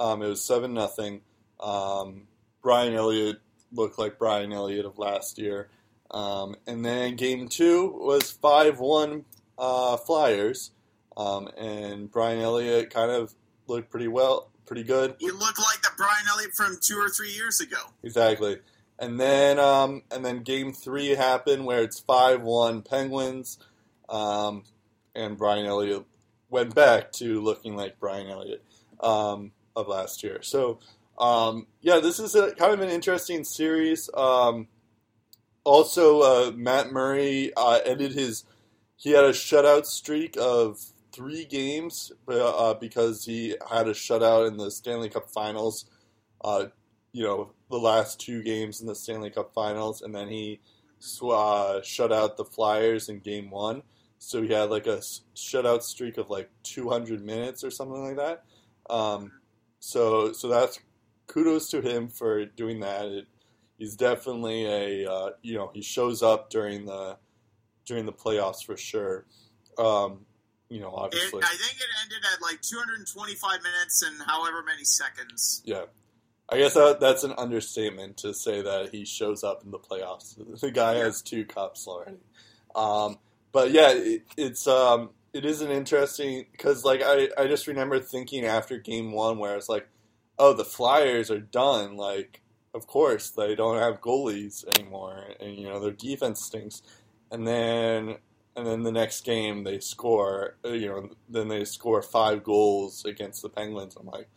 Um, 0.00 0.22
it 0.22 0.28
was 0.28 0.42
seven 0.42 0.72
nothing. 0.72 1.20
Um, 1.60 2.22
Brian 2.62 2.94
Elliott 2.94 3.40
looked 3.70 3.98
like 3.98 4.18
Brian 4.18 4.52
Elliott 4.52 4.86
of 4.86 4.98
last 4.98 5.38
year. 5.38 5.68
Um, 6.10 6.56
and 6.66 6.84
then 6.84 7.16
game 7.16 7.48
two 7.48 7.88
was 8.00 8.30
five 8.30 8.78
one 8.80 9.26
uh, 9.58 9.98
Flyers, 9.98 10.70
um, 11.16 11.48
and 11.58 12.10
Brian 12.10 12.40
Elliott 12.40 12.90
kind 12.90 13.10
of 13.10 13.34
looked 13.66 13.90
pretty 13.90 14.08
well, 14.08 14.50
pretty 14.66 14.84
good. 14.84 15.16
You 15.20 15.38
look 15.38 15.58
like 15.58 15.81
Brian 15.96 16.24
Elliott 16.30 16.54
from 16.54 16.78
two 16.80 16.96
or 16.96 17.08
three 17.08 17.30
years 17.32 17.60
ago. 17.60 17.78
Exactly. 18.02 18.58
And 18.98 19.18
then 19.18 19.58
um, 19.58 20.02
and 20.10 20.24
then 20.24 20.42
game 20.42 20.72
three 20.72 21.10
happened 21.10 21.64
where 21.64 21.82
it's 21.82 21.98
five 21.98 22.42
one 22.42 22.82
Penguins, 22.82 23.58
um, 24.08 24.64
and 25.14 25.36
Brian 25.36 25.66
Elliott 25.66 26.04
went 26.50 26.74
back 26.74 27.10
to 27.12 27.40
looking 27.40 27.74
like 27.74 27.98
Brian 27.98 28.28
Elliott 28.28 28.62
um, 29.00 29.52
of 29.74 29.88
last 29.88 30.22
year. 30.22 30.40
So 30.42 30.78
um, 31.18 31.66
yeah, 31.80 32.00
this 32.00 32.20
is 32.20 32.34
a 32.34 32.54
kind 32.54 32.72
of 32.72 32.80
an 32.80 32.90
interesting 32.90 33.44
series. 33.44 34.08
Um, 34.14 34.68
also, 35.64 36.20
uh, 36.20 36.52
Matt 36.52 36.92
Murray 36.92 37.52
uh, 37.56 37.80
ended 37.84 38.12
his 38.12 38.44
he 38.96 39.10
had 39.10 39.24
a 39.24 39.30
shutout 39.30 39.86
streak 39.86 40.36
of 40.38 40.80
three 41.12 41.44
games 41.44 42.12
uh, 42.28 42.74
because 42.74 43.24
he 43.24 43.56
had 43.70 43.88
a 43.88 43.92
shutout 43.92 44.48
in 44.48 44.56
the 44.56 44.70
Stanley 44.70 45.08
Cup 45.08 45.30
Finals. 45.30 45.86
Uh, 46.42 46.66
you 47.12 47.22
know, 47.22 47.52
the 47.70 47.78
last 47.78 48.20
two 48.20 48.42
games 48.42 48.80
in 48.80 48.86
the 48.86 48.94
Stanley 48.94 49.30
Cup 49.30 49.52
Finals, 49.54 50.02
and 50.02 50.14
then 50.14 50.28
he 50.28 50.60
uh, 51.22 51.82
shut 51.82 52.12
out 52.12 52.36
the 52.36 52.44
Flyers 52.44 53.08
in 53.08 53.18
Game 53.18 53.50
One. 53.50 53.82
So 54.18 54.40
he 54.40 54.52
had 54.52 54.70
like 54.70 54.86
a 54.86 54.98
shutout 55.34 55.82
streak 55.82 56.16
of 56.16 56.30
like 56.30 56.48
200 56.62 57.24
minutes 57.24 57.64
or 57.64 57.70
something 57.70 58.02
like 58.02 58.16
that. 58.16 58.44
Um, 58.88 59.32
so 59.80 60.32
so 60.32 60.48
that's 60.48 60.78
kudos 61.26 61.70
to 61.70 61.80
him 61.80 62.08
for 62.08 62.44
doing 62.44 62.80
that. 62.80 63.06
It, 63.06 63.26
he's 63.78 63.96
definitely 63.96 64.64
a 64.66 65.10
uh, 65.10 65.30
you 65.42 65.56
know 65.56 65.70
he 65.74 65.82
shows 65.82 66.22
up 66.22 66.50
during 66.50 66.86
the 66.86 67.18
during 67.84 68.06
the 68.06 68.12
playoffs 68.12 68.64
for 68.64 68.76
sure. 68.76 69.26
Um, 69.76 70.24
you 70.72 70.80
know, 70.80 70.88
It, 70.88 70.94
obviously, 70.94 71.42
I 71.42 71.46
think 71.56 71.76
it 71.80 71.88
ended 72.02 72.22
at 72.34 72.40
like 72.42 72.60
225 72.62 73.62
minutes 73.62 74.02
and 74.02 74.22
however 74.26 74.62
many 74.62 74.84
seconds. 74.84 75.62
yeah. 75.64 75.84
I 76.48 76.58
guess 76.58 76.74
that, 76.74 76.98
that's 77.00 77.24
an 77.24 77.32
understatement 77.38 78.18
to 78.18 78.34
say 78.34 78.60
that 78.60 78.90
he 78.90 79.06
shows 79.06 79.42
up 79.42 79.62
in 79.64 79.70
the 79.70 79.78
playoffs. 79.78 80.36
The 80.60 80.70
guy 80.70 80.94
Yeah. 80.96 81.04
has 81.04 81.22
two 81.22 81.44
cups 81.46 81.86
already. 81.86 82.18
Um, 82.74 83.18
but 83.52 83.70
yeah, 83.70 83.92
it, 83.92 84.22
it's 84.36 84.66
um, 84.66 85.10
it 85.32 85.44
is 85.46 85.60
an 85.62 85.70
interesting 85.70 86.46
because 86.52 86.84
like 86.84 87.00
I, 87.02 87.28
I 87.38 87.46
just 87.46 87.66
remember 87.66 88.00
thinking 88.00 88.44
after 88.44 88.76
game 88.78 89.12
one 89.12 89.38
where 89.38 89.56
it's 89.56 89.68
like, 89.68 89.88
oh, 90.38 90.52
the 90.52 90.64
Flyers 90.64 91.30
are 91.30 91.38
done. 91.40 91.96
Like, 91.96 92.40
of 92.74 92.86
course 92.86 93.30
they 93.30 93.54
don't 93.54 93.78
have 93.78 94.00
goalies 94.02 94.64
anymore, 94.78 95.24
and 95.40 95.54
you 95.56 95.68
know 95.68 95.80
their 95.80 95.92
defense 95.92 96.44
stinks. 96.44 96.82
And 97.30 97.46
then 97.46 98.16
and 98.56 98.66
then 98.66 98.82
the 98.82 98.92
next 98.92 99.24
game 99.24 99.64
they 99.64 99.78
score, 99.80 100.56
uh, 100.64 100.68
you 100.70 100.88
know, 100.88 101.10
then 101.28 101.48
they 101.48 101.64
score 101.64 102.02
five 102.02 102.42
goals 102.44 103.04
against 103.04 103.42
the 103.42 103.48
Penguins. 103.48 103.96
I'm 103.96 104.06
like, 104.06 104.28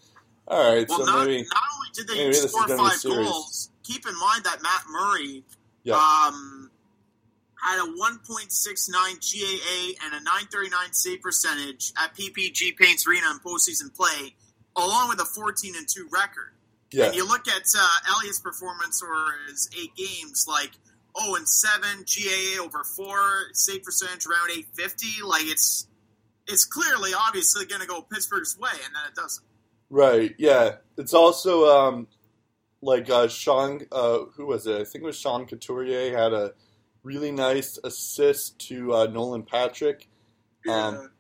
all 0.48 0.76
right, 0.76 0.88
Well, 0.88 1.00
so 1.00 1.06
not, 1.06 1.26
maybe 1.28 1.44
not 1.44 1.64
only 1.76 1.90
did 1.94 2.08
they 2.08 2.14
maybe 2.16 2.28
this 2.32 2.44
is 2.46 2.52
score 2.52 2.68
five 2.78 3.04
goals, 3.04 3.70
keep 3.84 4.08
in 4.08 4.18
mind 4.20 4.44
that 4.46 4.62
Matt 4.62 4.84
Murray 4.90 5.44
Yeah. 5.84 5.96
um, 5.96 6.70
had 7.62 7.80
a 7.80 7.88
1.69 7.88 8.94
GAA 8.94 10.06
and 10.06 10.14
a 10.14 10.24
939 10.24 10.94
save 10.94 11.22
percentage 11.22 11.92
at 11.98 12.14
PPG 12.16 12.78
Paints 12.78 13.08
Arena 13.08 13.28
in 13.32 13.40
postseason 13.40 13.94
play, 13.96 14.36
along 14.76 15.10
with 15.10 15.20
a 15.20 15.26
14 15.26 15.76
and 15.76 15.88
2 15.90 16.08
record. 16.12 16.54
Yeah. 16.92 17.06
And 17.08 17.16
you 17.16 17.28
look 17.28 17.48
at 17.48 17.64
uh, 17.78 17.88
Elliott's 18.16 18.40
performance 18.40 19.02
or 19.02 19.16
his 19.50 19.68
eight 19.78 19.96
games, 19.96 20.46
like 20.48 20.72
0 21.22 21.36
and 21.36 21.48
7, 21.48 22.06
GAA 22.06 22.64
over 22.64 22.84
4, 22.84 23.18
save 23.54 23.84
percentage 23.84 24.26
around 24.26 24.52
850. 24.52 25.24
Like, 25.24 25.44
it's 25.46 25.88
it's 26.48 26.66
clearly, 26.66 27.12
obviously, 27.18 27.66
going 27.66 27.82
to 27.82 27.88
go 27.88 28.02
Pittsburgh's 28.02 28.58
way, 28.60 28.70
and 28.72 28.94
then 28.94 29.02
it 29.08 29.16
doesn't. 29.16 29.46
Right. 29.90 30.36
Yeah. 30.38 30.76
It's 30.98 31.14
also 31.14 31.66
um, 31.66 32.08
like 32.82 33.10
uh, 33.10 33.28
Sean. 33.28 33.82
Uh, 33.92 34.20
who 34.36 34.46
was 34.46 34.68
it? 34.68 34.80
I 34.80 34.84
think 34.84 35.04
it 35.04 35.08
was 35.08 35.20
Sean 35.20 35.46
Couturier 35.46 36.16
had 36.18 36.34
a 36.34 36.54
really 37.04 37.32
nice 37.32 37.78
assist 37.84 38.60
to 38.68 38.94
uh, 38.94 39.06
Nolan 39.08 39.44
Patrick, 39.44 40.08
um, 40.68 41.12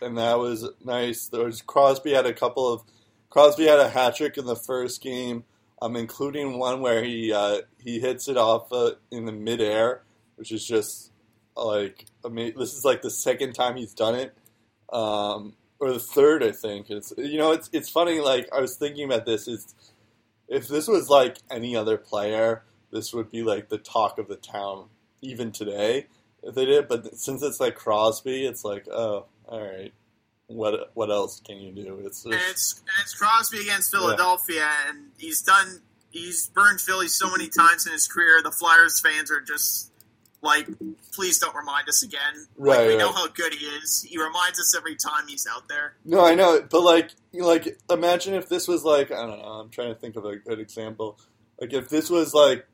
and 0.00 0.18
that 0.18 0.38
was 0.38 0.68
nice. 0.84 1.28
There 1.28 1.44
was 1.44 1.62
Crosby 1.62 2.12
had 2.12 2.26
a 2.26 2.32
couple 2.32 2.72
of 2.72 2.82
Crosby 3.30 3.66
had 3.66 3.80
a 3.80 3.88
hat 3.88 4.16
trick 4.16 4.36
in 4.36 4.46
the 4.46 4.56
first 4.56 5.02
game, 5.02 5.44
um, 5.82 5.96
including 5.96 6.58
one 6.58 6.80
where 6.80 7.02
he 7.02 7.32
uh, 7.32 7.62
he 7.78 7.98
hits 7.98 8.28
it 8.28 8.36
off 8.36 8.72
uh, 8.72 8.92
in 9.10 9.24
the 9.24 9.32
midair, 9.32 10.02
which 10.36 10.52
is 10.52 10.64
just 10.64 11.10
like 11.56 12.06
I 12.24 12.28
mean, 12.28 12.54
this 12.56 12.72
is 12.72 12.84
like 12.84 13.02
the 13.02 13.10
second 13.10 13.54
time 13.54 13.76
he's 13.76 13.92
done 13.92 14.14
it. 14.14 14.32
Um, 14.92 15.54
or 15.80 15.92
the 15.92 15.98
third, 15.98 16.44
I 16.44 16.52
think. 16.52 16.88
It's 16.88 17.12
you 17.18 17.36
know, 17.36 17.50
it's 17.50 17.68
it's 17.72 17.90
funny. 17.90 18.20
Like 18.20 18.48
I 18.56 18.60
was 18.60 18.76
thinking 18.76 19.04
about 19.04 19.26
this. 19.26 19.48
Is 19.48 19.74
if 20.46 20.68
this 20.68 20.86
was 20.86 21.08
like 21.08 21.38
any 21.50 21.74
other 21.74 21.96
player, 21.96 22.62
this 22.92 23.12
would 23.12 23.32
be 23.32 23.42
like 23.42 23.68
the 23.68 23.78
talk 23.78 24.18
of 24.18 24.28
the 24.28 24.36
town, 24.36 24.86
even 25.20 25.50
today. 25.50 26.06
If 26.44 26.54
they 26.54 26.64
did, 26.64 26.86
but 26.86 27.16
since 27.16 27.42
it's 27.42 27.60
like 27.60 27.74
Crosby, 27.74 28.46
it's 28.46 28.64
like, 28.64 28.86
oh, 28.88 29.26
all 29.46 29.60
right. 29.60 29.92
What 30.54 30.90
what 30.94 31.10
else 31.10 31.40
can 31.40 31.58
you 31.58 31.72
do? 31.72 32.02
It's, 32.04 32.24
and 32.24 32.34
it's 32.34 32.78
and 32.78 32.88
it's 33.02 33.14
Crosby 33.14 33.60
against 33.60 33.90
Philadelphia, 33.90 34.56
yeah. 34.56 34.90
and 34.90 35.10
he's 35.18 35.42
done. 35.42 35.82
He's 36.10 36.48
burned 36.48 36.80
Philly 36.80 37.08
so 37.08 37.30
many 37.30 37.48
times 37.48 37.86
in 37.86 37.92
his 37.92 38.06
career. 38.06 38.42
The 38.42 38.52
Flyers 38.52 39.00
fans 39.00 39.30
are 39.30 39.40
just 39.40 39.90
like, 40.42 40.68
please 41.14 41.38
don't 41.38 41.54
remind 41.54 41.88
us 41.88 42.02
again. 42.02 42.46
Right, 42.56 42.78
like, 42.78 42.86
we 42.86 42.92
right. 42.94 42.98
know 42.98 43.12
how 43.12 43.28
good 43.28 43.54
he 43.54 43.64
is. 43.64 44.02
He 44.06 44.18
reminds 44.18 44.58
us 44.58 44.76
every 44.76 44.96
time 44.96 45.28
he's 45.28 45.46
out 45.50 45.68
there. 45.68 45.94
No, 46.04 46.24
I 46.24 46.34
know, 46.34 46.60
but 46.68 46.82
like, 46.82 47.10
like, 47.32 47.78
imagine 47.88 48.34
if 48.34 48.48
this 48.48 48.68
was 48.68 48.84
like, 48.84 49.10
I 49.10 49.26
don't 49.26 49.38
know. 49.38 49.44
I'm 49.44 49.70
trying 49.70 49.94
to 49.94 49.98
think 49.98 50.16
of 50.16 50.24
a 50.24 50.36
good 50.36 50.58
example. 50.58 51.18
Like, 51.60 51.72
if 51.72 51.88
this 51.88 52.10
was 52.10 52.34
like, 52.34 52.66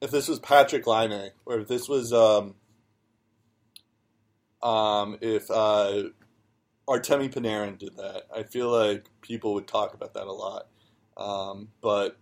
if 0.00 0.10
this 0.10 0.26
was 0.26 0.40
Patrik 0.40 0.86
Laine, 0.86 1.30
or 1.44 1.60
if 1.60 1.68
this 1.68 1.88
was, 1.88 2.12
um, 2.12 2.54
um, 4.62 5.18
if 5.20 5.50
uh, 5.50 6.04
Artemi 6.88 7.32
Panarin 7.32 7.78
did 7.78 7.96
that, 7.96 8.22
I 8.34 8.42
feel 8.44 8.70
like 8.70 9.06
people 9.20 9.54
would 9.54 9.66
talk 9.66 9.94
about 9.94 10.14
that 10.14 10.26
a 10.26 10.32
lot. 10.32 10.68
Um, 11.16 11.68
but 11.80 12.16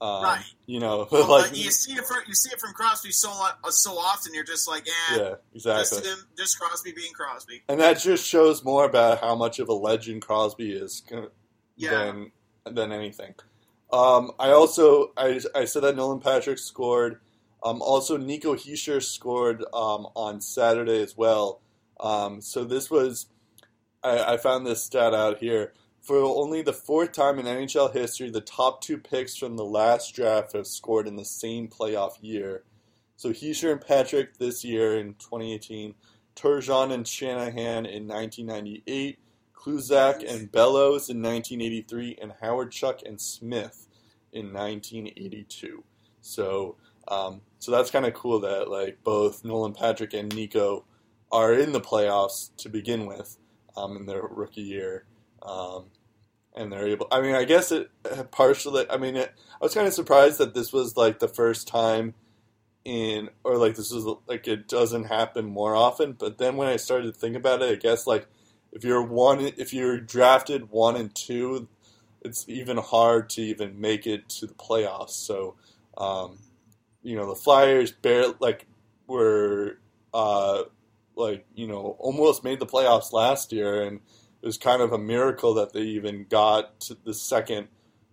um, 0.00 0.24
Right. 0.24 0.44
you 0.66 0.80
know, 0.80 1.06
Well, 1.12 1.28
like, 1.28 1.56
you 1.56 1.70
see 1.70 1.92
it 1.92 2.04
from 2.04 2.18
you 2.26 2.34
see 2.34 2.50
it 2.52 2.60
from 2.60 2.72
Crosby 2.72 3.12
so 3.12 3.30
so 3.70 3.92
often. 3.92 4.34
You're 4.34 4.44
just 4.44 4.68
like, 4.68 4.86
eh, 4.86 5.16
yeah, 5.16 5.34
exactly. 5.54 6.00
just 6.02 6.24
just 6.36 6.58
Crosby 6.58 6.92
being 6.92 7.12
Crosby. 7.12 7.62
And 7.68 7.80
that 7.80 8.00
just 8.00 8.26
shows 8.26 8.64
more 8.64 8.84
about 8.84 9.20
how 9.20 9.34
much 9.36 9.58
of 9.60 9.68
a 9.68 9.72
legend 9.74 10.22
Crosby 10.22 10.72
is 10.72 11.02
uh, 11.14 11.26
Yeah. 11.76 11.90
than 11.90 12.32
than 12.74 12.92
anything. 12.92 13.34
Um, 13.92 14.32
I 14.38 14.50
also 14.50 15.12
I, 15.16 15.40
I 15.54 15.64
said 15.66 15.82
that 15.82 15.96
Nolan 15.96 16.20
Patrick 16.20 16.58
scored. 16.58 17.20
Um, 17.64 17.80
also, 17.80 18.16
Nico 18.16 18.56
Hischier 18.56 19.00
scored 19.00 19.60
um, 19.72 20.08
on 20.16 20.40
Saturday 20.40 21.00
as 21.00 21.16
well. 21.16 21.60
Um, 22.00 22.40
so 22.40 22.64
this 22.64 22.90
was 22.90 23.26
I, 24.02 24.34
I 24.34 24.36
found 24.36 24.66
this 24.66 24.84
stat 24.84 25.14
out 25.14 25.38
here. 25.38 25.72
For 26.00 26.16
only 26.18 26.62
the 26.62 26.72
fourth 26.72 27.12
time 27.12 27.38
in 27.38 27.46
NHL 27.46 27.92
history, 27.92 28.30
the 28.30 28.40
top 28.40 28.80
two 28.80 28.98
picks 28.98 29.36
from 29.36 29.56
the 29.56 29.64
last 29.64 30.14
draft 30.14 30.52
have 30.52 30.66
scored 30.66 31.06
in 31.06 31.14
the 31.14 31.24
same 31.24 31.68
playoff 31.68 32.14
year. 32.20 32.64
So 33.16 33.30
Hischier 33.30 33.70
and 33.70 33.80
Patrick 33.80 34.38
this 34.38 34.64
year 34.64 34.98
in 34.98 35.14
2018, 35.14 35.94
Turgeon 36.34 36.92
and 36.92 37.06
Shanahan 37.06 37.86
in 37.86 38.08
1998, 38.08 39.18
Kluzak 39.54 40.28
and 40.28 40.50
Bellows 40.50 41.08
in 41.08 41.22
1983, 41.22 42.18
and 42.20 42.32
Hawerchuk 42.42 43.06
and 43.06 43.20
Smith 43.20 43.86
in 44.32 44.52
1982. 44.52 45.84
So, 46.20 46.76
um, 47.06 47.42
so 47.60 47.70
that's 47.70 47.92
kind 47.92 48.06
of 48.06 48.14
cool 48.14 48.40
that 48.40 48.68
like 48.68 48.98
both 49.04 49.44
Nolan 49.44 49.74
Patrick 49.74 50.14
and 50.14 50.34
Nico 50.34 50.84
are 51.30 51.54
in 51.54 51.70
the 51.70 51.80
playoffs 51.80 52.50
to 52.56 52.68
begin 52.68 53.06
with 53.06 53.38
um, 53.76 53.96
in 53.96 54.06
their 54.06 54.22
rookie 54.22 54.62
year. 54.62 55.04
Um, 55.42 55.86
and 56.54 56.72
they're 56.72 56.86
able. 56.86 57.08
I 57.10 57.20
mean, 57.20 57.34
I 57.34 57.44
guess 57.44 57.72
it 57.72 57.90
partially. 58.30 58.86
I 58.90 58.96
mean, 58.96 59.16
it, 59.16 59.32
I 59.54 59.64
was 59.64 59.74
kind 59.74 59.86
of 59.86 59.94
surprised 59.94 60.38
that 60.38 60.54
this 60.54 60.72
was 60.72 60.96
like 60.96 61.18
the 61.18 61.28
first 61.28 61.66
time 61.66 62.14
in, 62.84 63.30
or 63.44 63.56
like 63.56 63.74
this 63.76 63.92
is 63.92 64.04
like 64.26 64.46
it 64.48 64.68
doesn't 64.68 65.04
happen 65.04 65.46
more 65.46 65.74
often. 65.74 66.12
But 66.12 66.38
then 66.38 66.56
when 66.56 66.68
I 66.68 66.76
started 66.76 67.14
to 67.14 67.18
think 67.18 67.36
about 67.36 67.62
it, 67.62 67.70
I 67.70 67.76
guess 67.76 68.06
like 68.06 68.26
if 68.72 68.84
you're 68.84 69.02
one, 69.02 69.40
if 69.40 69.72
you're 69.72 69.98
drafted 70.00 70.70
one 70.70 70.96
and 70.96 71.14
two, 71.14 71.68
it's 72.22 72.48
even 72.48 72.76
hard 72.76 73.30
to 73.30 73.42
even 73.42 73.80
make 73.80 74.06
it 74.06 74.28
to 74.28 74.46
the 74.46 74.54
playoffs. 74.54 75.10
So, 75.10 75.54
um, 75.96 76.38
you 77.02 77.16
know, 77.16 77.28
the 77.28 77.34
Flyers 77.34 77.92
barely 77.92 78.34
like 78.40 78.66
were 79.06 79.78
uh, 80.12 80.64
like 81.22 81.46
you 81.54 81.66
know 81.66 81.96
almost 81.98 82.44
made 82.44 82.60
the 82.60 82.66
playoffs 82.66 83.12
last 83.12 83.52
year, 83.52 83.82
and 83.82 84.00
it 84.42 84.46
was 84.46 84.58
kind 84.58 84.82
of 84.82 84.92
a 84.92 84.98
miracle 84.98 85.54
that 85.54 85.72
they 85.72 85.82
even 85.82 86.26
got 86.28 86.90
the 87.04 87.14
second 87.14 87.68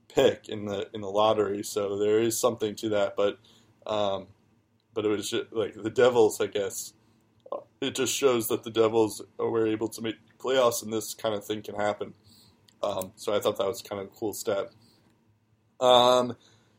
pick 0.08 0.48
in 0.48 0.66
the 0.66 0.88
in 0.94 1.02
the 1.02 1.10
lottery. 1.10 1.64
So 1.64 1.98
there 1.98 2.20
is 2.20 2.40
something 2.40 2.76
to 2.76 2.90
that, 2.90 3.16
but 3.16 3.40
um, 3.86 4.28
but 4.94 5.06
it 5.06 5.10
was 5.10 5.30
just, 5.30 5.52
like 5.52 5.74
the 5.74 5.90
Devils, 5.90 6.40
I 6.40 6.48
guess. 6.48 6.94
uh, 7.52 7.58
It 7.82 7.96
just 7.96 8.14
shows 8.14 8.48
that 8.50 8.64
the 8.64 8.72
Devils 8.72 9.22
were 9.38 9.68
able 9.68 9.88
to 9.90 10.02
make 10.02 10.16
playoffs, 10.38 10.84
and 10.84 10.92
this 10.94 11.14
kind 11.14 11.36
of 11.36 11.46
thing 11.46 11.62
can 11.62 11.76
happen. 11.76 12.14
Um, 12.82 13.12
so 13.16 13.36
I 13.36 13.40
thought 13.40 13.58
that 13.58 13.68
was 13.68 13.82
kind 13.82 14.02
of 14.02 14.08
a 14.08 14.12
cool 14.12 14.34
stat. 14.34 14.70
Um, 15.80 16.36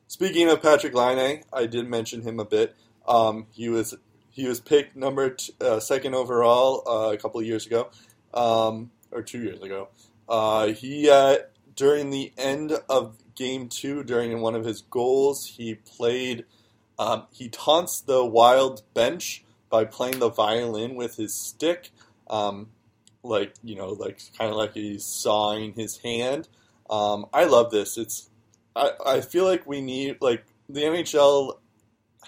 speaking 0.07 0.49
of 0.51 0.61
Patrik 0.61 0.95
Laine, 0.95 1.43
I 1.53 1.67
did 1.67 1.89
mention 1.89 2.23
him 2.23 2.41
a 2.41 2.45
bit. 2.45 2.75
Um, 3.07 3.47
he 3.53 3.69
was 3.69 3.95
he 4.31 4.47
was 4.47 4.61
picked 4.61 4.97
number 4.97 5.31
t- 5.31 5.53
uh, 5.61 5.81
second 5.81 6.15
overall 6.15 6.83
uh, 6.87 7.13
a 7.13 7.17
couple 7.17 7.43
years 7.43 7.67
ago, 7.67 7.91
um, 8.33 8.91
or 9.11 9.23
two 9.23 9.43
years 9.43 9.63
ago. 9.63 9.89
Uh, 10.29 10.69
he 10.69 11.11
uh, 11.11 11.37
during 11.75 12.11
the 12.11 12.33
end 12.39 12.73
of 12.89 13.17
game 13.35 13.69
two, 13.69 14.05
during 14.05 14.41
one 14.41 14.55
of 14.55 14.65
his 14.65 14.83
goals, 14.83 15.47
he 15.47 15.75
played. 15.75 16.45
Um, 16.99 17.25
he 17.33 17.49
taunts 17.49 18.01
the 18.03 18.25
Wild 18.25 18.83
bench 18.93 19.43
by 19.71 19.85
playing 19.85 20.19
the 20.19 20.29
violin 20.29 20.97
with 20.97 21.17
his 21.17 21.35
stick, 21.35 21.91
um, 22.29 22.69
like 23.23 23.55
you 23.65 23.75
know, 23.75 23.91
like 23.91 24.21
kind 24.37 24.51
of 24.51 24.57
like 24.57 24.75
he's 24.75 25.05
sawing 25.05 25.73
his 25.73 25.97
hand. 25.99 26.49
Um, 26.89 27.27
I 27.33 27.45
love 27.45 27.71
this. 27.71 27.97
It's 27.97 28.29
I, 28.77 28.91
I 29.05 29.21
feel 29.21 29.45
like 29.45 29.67
we 29.67 29.81
need 29.81 30.19
like 30.21 30.45
the 30.69 30.83
NHL 30.83 31.59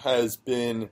has 0.02 0.36
been 0.36 0.88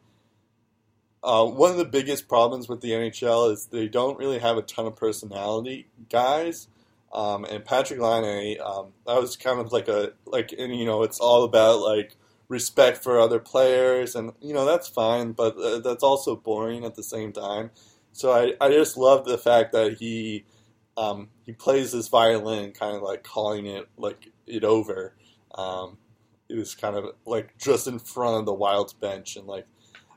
uh, 1.23 1.45
one 1.47 1.71
of 1.71 1.77
the 1.77 1.85
biggest 1.85 2.29
problems 2.29 2.69
with 2.69 2.81
the 2.81 2.91
NHL 2.91 3.53
is 3.53 3.67
they 3.67 3.89
don't 3.89 4.19
really 4.19 4.39
have 4.39 4.57
a 4.57 4.63
ton 4.63 4.87
of 4.87 4.97
personality 4.97 5.89
guys. 6.09 6.69
Um, 7.13 7.45
and 7.45 7.65
Patrik 7.65 7.99
Laine, 7.99 8.59
um, 8.61 8.93
that 9.07 9.21
was 9.21 9.37
kind 9.37 9.59
of 9.59 9.73
like 9.73 9.89
a 9.89 10.13
like, 10.27 10.55
and 10.57 10.75
you 10.75 10.85
know, 10.85 11.03
it's 11.03 11.19
all 11.19 11.45
about 11.45 11.81
like 11.81 12.17
respect 12.49 13.03
for 13.03 13.19
other 13.19 13.39
players, 13.39 14.15
and 14.15 14.33
you 14.41 14.55
know 14.55 14.65
that's 14.65 14.89
fine, 14.89 15.33
but 15.33 15.57
uh, 15.57 15.81
that's 15.81 16.05
also 16.05 16.37
boring 16.37 16.85
at 16.85 16.95
the 16.95 17.03
same 17.03 17.33
time. 17.33 17.71
So 18.13 18.33
I, 18.33 18.55
I 18.61 18.71
just 18.71 18.97
love 18.97 19.25
the 19.25 19.39
fact 19.39 19.73
that 19.73 19.95
he 19.95 20.45
um, 20.97 21.29
he 21.47 21.53
plays 21.53 21.93
this 21.93 22.09
violin, 22.09 22.73
kind 22.73 22.97
of 22.97 23.03
like 23.03 23.25
calling 23.25 23.67
it 23.67 23.89
like 23.97 24.33
it 24.47 24.65
over. 24.65 25.15
Um, 25.55 25.99
it 26.49 26.57
was 26.57 26.75
kind 26.75 26.97
of 26.97 27.15
like 27.27 27.57
just 27.59 27.87
in 27.87 27.99
front 27.99 28.39
of 28.39 28.47
the 28.47 28.55
Wild's 28.55 28.93
bench, 28.93 29.37
and 29.37 29.47
like 29.47 29.67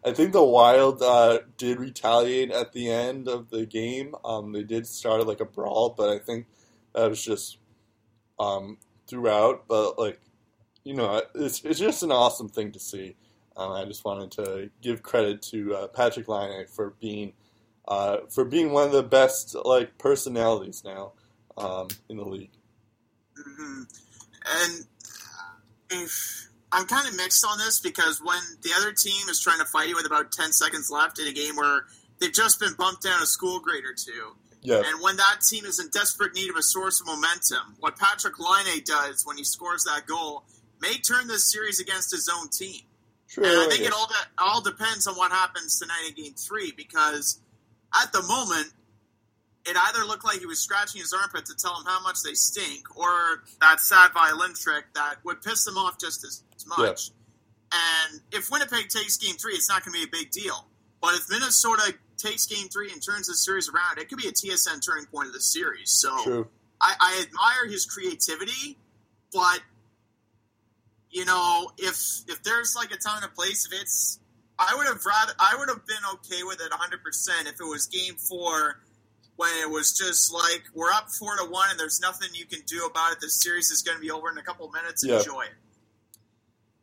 I 0.05 0.11
think 0.11 0.33
the 0.33 0.43
Wild 0.43 1.01
uh, 1.01 1.39
did 1.57 1.79
retaliate 1.79 2.51
at 2.51 2.73
the 2.73 2.89
end 2.89 3.27
of 3.27 3.49
the 3.49 3.65
game. 3.65 4.15
Um, 4.25 4.51
they 4.51 4.63
did 4.63 4.85
start 4.85 5.25
like 5.25 5.39
a 5.39 5.45
brawl, 5.45 5.93
but 5.97 6.09
I 6.09 6.19
think 6.19 6.47
that 6.93 7.09
was 7.09 7.23
just 7.23 7.57
um, 8.39 8.77
throughout. 9.07 9.67
But 9.67 9.97
like 9.97 10.19
you 10.83 10.93
know, 10.93 11.21
it's 11.35 11.63
it's 11.63 11.79
just 11.79 12.03
an 12.03 12.11
awesome 12.11 12.49
thing 12.49 12.71
to 12.73 12.79
see. 12.79 13.15
Um, 13.55 13.71
I 13.71 13.85
just 13.85 14.03
wanted 14.03 14.31
to 14.31 14.69
give 14.81 15.03
credit 15.03 15.41
to 15.43 15.75
uh, 15.75 15.87
Patrik 15.87 16.27
Laine 16.27 16.65
for 16.67 16.95
being 16.99 17.33
uh, 17.87 18.17
for 18.29 18.45
being 18.45 18.71
one 18.71 18.87
of 18.87 18.91
the 18.91 19.03
best 19.03 19.55
like 19.63 19.97
personalities 19.97 20.83
now 20.83 21.13
um, 21.57 21.87
in 22.09 22.17
the 22.17 22.25
league. 22.25 22.51
hmm 23.37 23.83
And 24.45 24.87
I'm 26.73 26.85
kind 26.85 27.07
of 27.07 27.15
mixed 27.15 27.45
on 27.45 27.59
this 27.59 27.79
because 27.79 28.19
when 28.21 28.41
the 28.63 28.71
other 28.75 28.91
team 28.91 29.29
is 29.29 29.39
trying 29.39 29.59
to 29.59 29.65
fight 29.65 29.89
you 29.89 29.95
with 29.95 30.07
about 30.07 30.31
10 30.31 30.51
seconds 30.51 30.89
left 30.89 31.19
in 31.19 31.27
a 31.27 31.31
game 31.31 31.55
where 31.55 31.85
they've 32.19 32.33
just 32.33 32.59
been 32.59 32.73
bumped 32.73 33.03
down 33.03 33.21
a 33.21 33.25
school 33.25 33.59
grade 33.59 33.83
or 33.85 33.93
two, 33.93 34.35
Yeah, 34.61 34.81
and 34.83 35.01
when 35.01 35.17
that 35.17 35.41
team 35.47 35.65
is 35.65 35.79
in 35.79 35.89
desperate 35.89 36.33
need 36.33 36.49
of 36.49 36.55
a 36.55 36.63
source 36.63 36.99
of 36.99 37.05
momentum, 37.07 37.75
what 37.79 37.97
Patrik 37.97 38.39
Laine 38.39 38.81
does 38.83 39.23
when 39.25 39.37
he 39.37 39.43
scores 39.43 39.83
that 39.83 40.07
goal 40.07 40.45
may 40.81 40.97
turn 40.97 41.27
this 41.27 41.51
series 41.51 41.79
against 41.79 42.11
his 42.11 42.27
own 42.27 42.49
team. 42.49 42.81
True. 43.29 43.45
And 43.45 43.53
I 43.61 43.67
think 43.67 43.81
it 43.81 43.93
all 43.93 44.07
de- 44.07 44.43
all 44.43 44.61
depends 44.61 45.07
on 45.07 45.15
what 45.15 45.31
happens 45.31 45.79
tonight 45.79 46.09
in 46.09 46.23
Game 46.23 46.33
Three 46.33 46.71
because 46.75 47.39
at 47.95 48.11
the 48.11 48.21
moment 48.23 48.73
it 49.65 49.77
either 49.77 50.05
looked 50.05 50.25
like 50.25 50.39
he 50.39 50.45
was 50.45 50.59
scratching 50.59 50.99
his 51.01 51.13
armpit 51.13 51.45
to 51.45 51.55
tell 51.55 51.75
him 51.79 51.85
how 51.85 52.01
much 52.01 52.17
they 52.23 52.33
stink, 52.33 52.97
or 52.97 53.43
that 53.61 53.79
sad 53.79 54.11
violin 54.13 54.53
trick 54.53 54.85
that 54.93 55.15
would 55.23 55.41
piss 55.41 55.65
him 55.65 55.77
off 55.77 55.97
just 55.99 56.23
as, 56.25 56.43
as 56.63 56.77
much. 56.77 57.11
And 57.71 58.21
if 58.31 58.51
Winnipeg 58.51 58.89
takes 58.89 59.17
Game 59.17 59.35
Three, 59.35 59.53
it's 59.53 59.69
not 59.69 59.83
going 59.83 59.93
to 59.93 59.99
be 59.99 60.17
a 60.17 60.21
big 60.21 60.31
deal. 60.31 60.67
But 61.01 61.15
if 61.15 61.29
Minnesota 61.29 61.93
takes 62.17 62.45
Game 62.45 62.67
Three 62.67 62.91
and 62.91 63.01
turns 63.03 63.27
the 63.27 63.33
series 63.33 63.69
around, 63.69 63.97
it 63.97 64.09
could 64.09 64.19
be 64.19 64.27
a 64.27 64.31
TSN 64.31 64.85
turning 64.85 65.05
point 65.07 65.27
of 65.27 65.33
the 65.33 65.41
series. 65.41 65.91
So 65.91 66.11
I, 66.79 66.93
I 66.99 67.25
admire 67.27 67.69
his 67.69 67.85
creativity, 67.85 68.77
but 69.33 69.61
you 71.09 71.25
know, 71.25 71.71
if 71.77 71.97
if 72.27 72.43
there's 72.43 72.75
like 72.75 72.91
a 72.91 72.97
time 72.97 73.23
and 73.23 73.25
a 73.25 73.35
place, 73.35 73.65
if 73.65 73.81
it's, 73.81 74.19
I 74.57 74.75
would 74.75 74.87
have 74.87 75.03
rather, 75.05 75.33
I 75.39 75.55
would 75.57 75.69
have 75.69 75.85
been 75.85 76.03
okay 76.15 76.43
with 76.43 76.61
it 76.61 76.69
100 76.69 77.03
percent 77.03 77.47
if 77.47 77.59
it 77.59 77.65
was 77.65 77.87
Game 77.87 78.15
Four, 78.15 78.79
when 79.35 79.49
it 79.61 79.69
was 79.69 79.97
just 79.97 80.33
like 80.33 80.63
we're 80.73 80.91
up 80.91 81.09
four 81.09 81.35
to 81.37 81.45
one 81.45 81.69
and 81.71 81.79
there's 81.79 81.99
nothing 82.01 82.29
you 82.33 82.45
can 82.45 82.61
do 82.65 82.85
about 82.85 83.13
it. 83.13 83.19
The 83.19 83.29
series 83.29 83.71
is 83.71 83.81
going 83.81 83.97
to 83.97 84.01
be 84.01 84.11
over 84.11 84.29
in 84.31 84.37
a 84.37 84.43
couple 84.43 84.67
of 84.67 84.73
minutes. 84.73 85.03
Yeah. 85.05 85.17
Enjoy 85.17 85.41
it. 85.41 85.53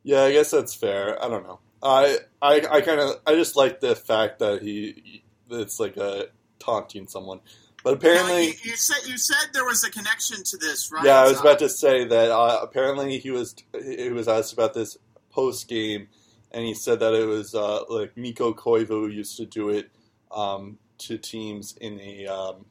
Yeah, 0.02 0.22
I 0.22 0.32
guess 0.32 0.50
that's 0.50 0.74
fair. 0.74 1.22
I 1.22 1.28
don't 1.28 1.42
know. 1.44 1.60
I 1.82 2.18
I, 2.42 2.66
I 2.70 2.80
kind 2.80 3.00
of 3.00 3.16
I 3.26 3.34
just 3.34 3.56
like 3.56 3.80
the 3.80 3.94
fact 3.94 4.38
that 4.40 4.62
he 4.62 5.22
it's 5.50 5.80
like 5.80 5.96
a 5.96 6.26
taunting 6.58 7.06
someone, 7.06 7.40
but 7.82 7.94
apparently. 7.94 8.48
you, 8.48 8.52
you 8.62 8.76
said 8.76 9.08
you 9.08 9.18
said 9.18 9.50
there 9.52 9.64
was 9.64 9.82
a 9.84 9.90
connection 9.90 10.42
to 10.44 10.56
this, 10.56 10.90
right? 10.92 11.04
Yeah, 11.04 11.20
I 11.20 11.28
was 11.28 11.40
about 11.40 11.58
to 11.60 11.68
say 11.68 12.04
that 12.04 12.30
uh, 12.30 12.60
apparently 12.62 13.18
he 13.18 13.30
was 13.30 13.54
he 13.72 14.10
was 14.10 14.28
asked 14.28 14.52
about 14.52 14.74
this 14.74 14.96
post 15.30 15.68
game, 15.68 16.08
and 16.50 16.64
he 16.64 16.74
said 16.74 17.00
that 17.00 17.14
it 17.14 17.26
was 17.26 17.54
uh, 17.54 17.84
like 17.88 18.16
Mikko 18.16 18.54
Koivu 18.54 19.12
used 19.12 19.36
to 19.38 19.46
do 19.46 19.70
it 19.70 19.90
um, 20.30 20.78
to 20.98 21.18
teams 21.18 21.76
in 21.80 21.98
a 22.00 22.26
um, 22.26 22.66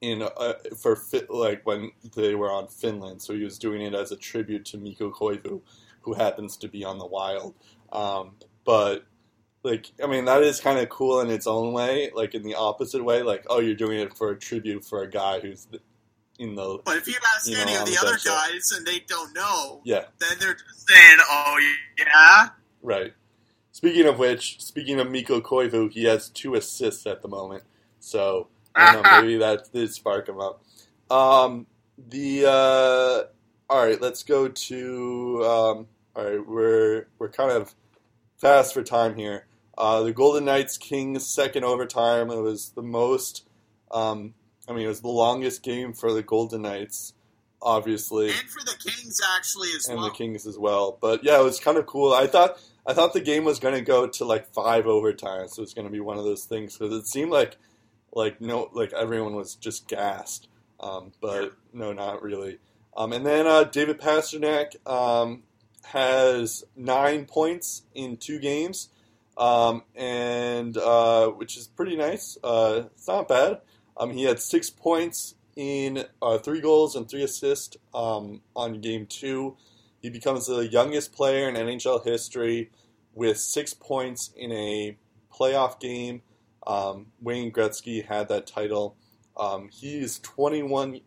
in 0.00 0.22
uh, 0.22 0.54
for 0.76 0.98
like 1.28 1.64
when 1.64 1.90
they 2.14 2.34
were 2.34 2.50
on 2.50 2.68
Finland. 2.68 3.22
So 3.22 3.34
he 3.34 3.44
was 3.44 3.58
doing 3.58 3.82
it 3.82 3.94
as 3.94 4.12
a 4.12 4.16
tribute 4.16 4.64
to 4.66 4.78
Mikko 4.78 5.10
Koivu, 5.10 5.62
who 6.00 6.14
happens 6.14 6.56
to 6.58 6.68
be 6.68 6.84
on 6.84 6.98
the 6.98 7.06
Wild. 7.06 7.54
Um, 7.92 8.32
but 8.64 9.04
like, 9.62 9.90
I 10.02 10.06
mean, 10.06 10.26
that 10.26 10.42
is 10.42 10.60
kind 10.60 10.78
of 10.78 10.88
cool 10.88 11.20
in 11.20 11.30
its 11.30 11.46
own 11.46 11.72
way. 11.72 12.10
Like 12.14 12.34
in 12.34 12.42
the 12.42 12.54
opposite 12.54 13.02
way, 13.02 13.22
like 13.22 13.44
oh, 13.48 13.60
you're 13.60 13.74
doing 13.74 13.98
it 14.00 14.16
for 14.16 14.30
a 14.30 14.38
tribute 14.38 14.84
for 14.84 15.02
a 15.02 15.10
guy 15.10 15.40
who's 15.40 15.66
in 16.38 16.54
the 16.54 16.78
But 16.84 16.98
if 16.98 17.08
you 17.08 17.14
ask 17.34 17.48
you 17.48 17.56
any 17.56 17.74
of 17.74 17.84
the 17.86 17.92
the 17.92 17.98
other 17.98 18.18
guys 18.24 18.70
and 18.76 18.86
they 18.86 19.00
don't 19.00 19.34
know, 19.34 19.80
yeah. 19.84 20.04
then 20.18 20.36
they're 20.38 20.54
just 20.54 20.88
saying, 20.88 21.18
"Oh 21.20 21.58
yeah." 21.98 22.48
Right. 22.82 23.14
Speaking 23.72 24.06
of 24.06 24.18
which, 24.18 24.62
speaking 24.62 25.00
of 25.00 25.10
Mikko 25.10 25.40
Koivu, 25.40 25.90
he 25.90 26.04
has 26.04 26.30
two 26.30 26.54
assists 26.54 27.06
at 27.06 27.20
the 27.20 27.28
moment. 27.28 27.64
So 28.00 28.48
know, 28.76 29.02
maybe 29.20 29.38
that 29.38 29.72
did 29.72 29.92
spark 29.92 30.28
him 30.28 30.40
up. 30.40 30.62
Um, 31.10 31.66
the 32.08 32.46
uh, 32.46 33.72
all 33.72 33.84
right, 33.84 34.00
let's 34.00 34.22
go 34.22 34.48
to 34.48 35.44
um, 35.44 35.86
all 36.14 36.24
right. 36.24 36.46
We're 36.46 37.06
we're 37.18 37.30
kind 37.30 37.50
of 37.50 37.74
fast 38.38 38.74
for 38.74 38.82
time 38.82 39.14
here. 39.16 39.46
Uh, 39.78 40.02
the 40.02 40.12
Golden 40.12 40.44
Knights 40.44 40.78
Kings 40.78 41.26
second 41.26 41.64
overtime. 41.64 42.30
It 42.30 42.40
was 42.40 42.70
the 42.70 42.82
most. 42.82 43.46
Um, 43.90 44.34
I 44.68 44.72
mean, 44.72 44.86
it 44.86 44.88
was 44.88 45.00
the 45.00 45.08
longest 45.08 45.62
game 45.62 45.92
for 45.92 46.12
the 46.12 46.22
Golden 46.22 46.62
Knights, 46.62 47.12
obviously 47.62 48.30
And 48.30 48.50
for 48.50 48.64
the 48.64 48.76
Kings, 48.78 49.20
actually, 49.36 49.68
as 49.76 49.86
and 49.86 49.96
well. 49.96 50.06
And 50.06 50.14
the 50.14 50.18
Kings 50.18 50.46
as 50.46 50.58
well. 50.58 50.98
But 51.00 51.22
yeah, 51.24 51.38
it 51.38 51.44
was 51.44 51.60
kind 51.60 51.78
of 51.78 51.86
cool. 51.86 52.12
I 52.12 52.26
thought 52.26 52.58
I 52.86 52.94
thought 52.94 53.12
the 53.12 53.20
game 53.20 53.44
was 53.44 53.58
going 53.58 53.74
to 53.74 53.80
go 53.80 54.06
to 54.06 54.24
like 54.24 54.52
five 54.52 54.84
overtimes. 54.84 55.50
So 55.50 55.60
it 55.60 55.66
was 55.66 55.74
going 55.74 55.86
to 55.86 55.92
be 55.92 56.00
one 56.00 56.18
of 56.18 56.24
those 56.24 56.44
things 56.44 56.76
because 56.76 56.94
it 56.94 57.06
seemed 57.06 57.30
like 57.30 57.56
like 58.16 58.40
no 58.40 58.68
like 58.72 58.92
everyone 58.94 59.36
was 59.36 59.54
just 59.54 59.86
gassed. 59.86 60.48
Um, 60.80 61.12
but 61.20 61.42
Yeah. 61.42 61.48
no, 61.72 61.92
not 61.92 62.22
really. 62.22 62.58
Um, 62.96 63.12
and 63.12 63.24
then 63.26 63.46
uh, 63.46 63.64
David 63.64 64.00
Pastrnak 64.00 64.74
um, 64.90 65.42
has 65.84 66.64
nine 66.74 67.26
points 67.26 67.82
in 67.94 68.16
two 68.16 68.38
games, 68.38 68.88
um, 69.36 69.82
and 69.94 70.76
uh, 70.78 71.28
which 71.28 71.56
is 71.58 71.66
pretty 71.68 71.94
nice. 71.96 72.38
Uh, 72.42 72.84
it's 72.94 73.06
not 73.06 73.28
bad. 73.28 73.60
Um, 73.98 74.12
he 74.12 74.24
had 74.24 74.40
six 74.40 74.70
points 74.70 75.34
in 75.54 76.04
uh, 76.22 76.38
three 76.38 76.60
goals 76.60 76.96
and 76.96 77.08
three 77.08 77.22
assists 77.22 77.76
um, 77.94 78.40
on 78.54 78.80
game 78.80 79.06
two. 79.06 79.56
He 80.00 80.08
becomes 80.10 80.46
the 80.46 80.66
youngest 80.66 81.12
player 81.12 81.48
in 81.48 81.54
NHL 81.54 82.04
history 82.04 82.70
with 83.14 83.38
six 83.38 83.74
points 83.74 84.30
in 84.36 84.52
a 84.52 84.96
playoff 85.34 85.80
game. 85.80 86.22
Um, 86.66 87.06
Wayne 87.20 87.52
Gretzky 87.52 88.04
had 88.04 88.28
that 88.28 88.46
title. 88.46 88.96
Um, 89.36 89.68
he 89.72 89.98
is 89.98 90.18
21. 90.20 91.00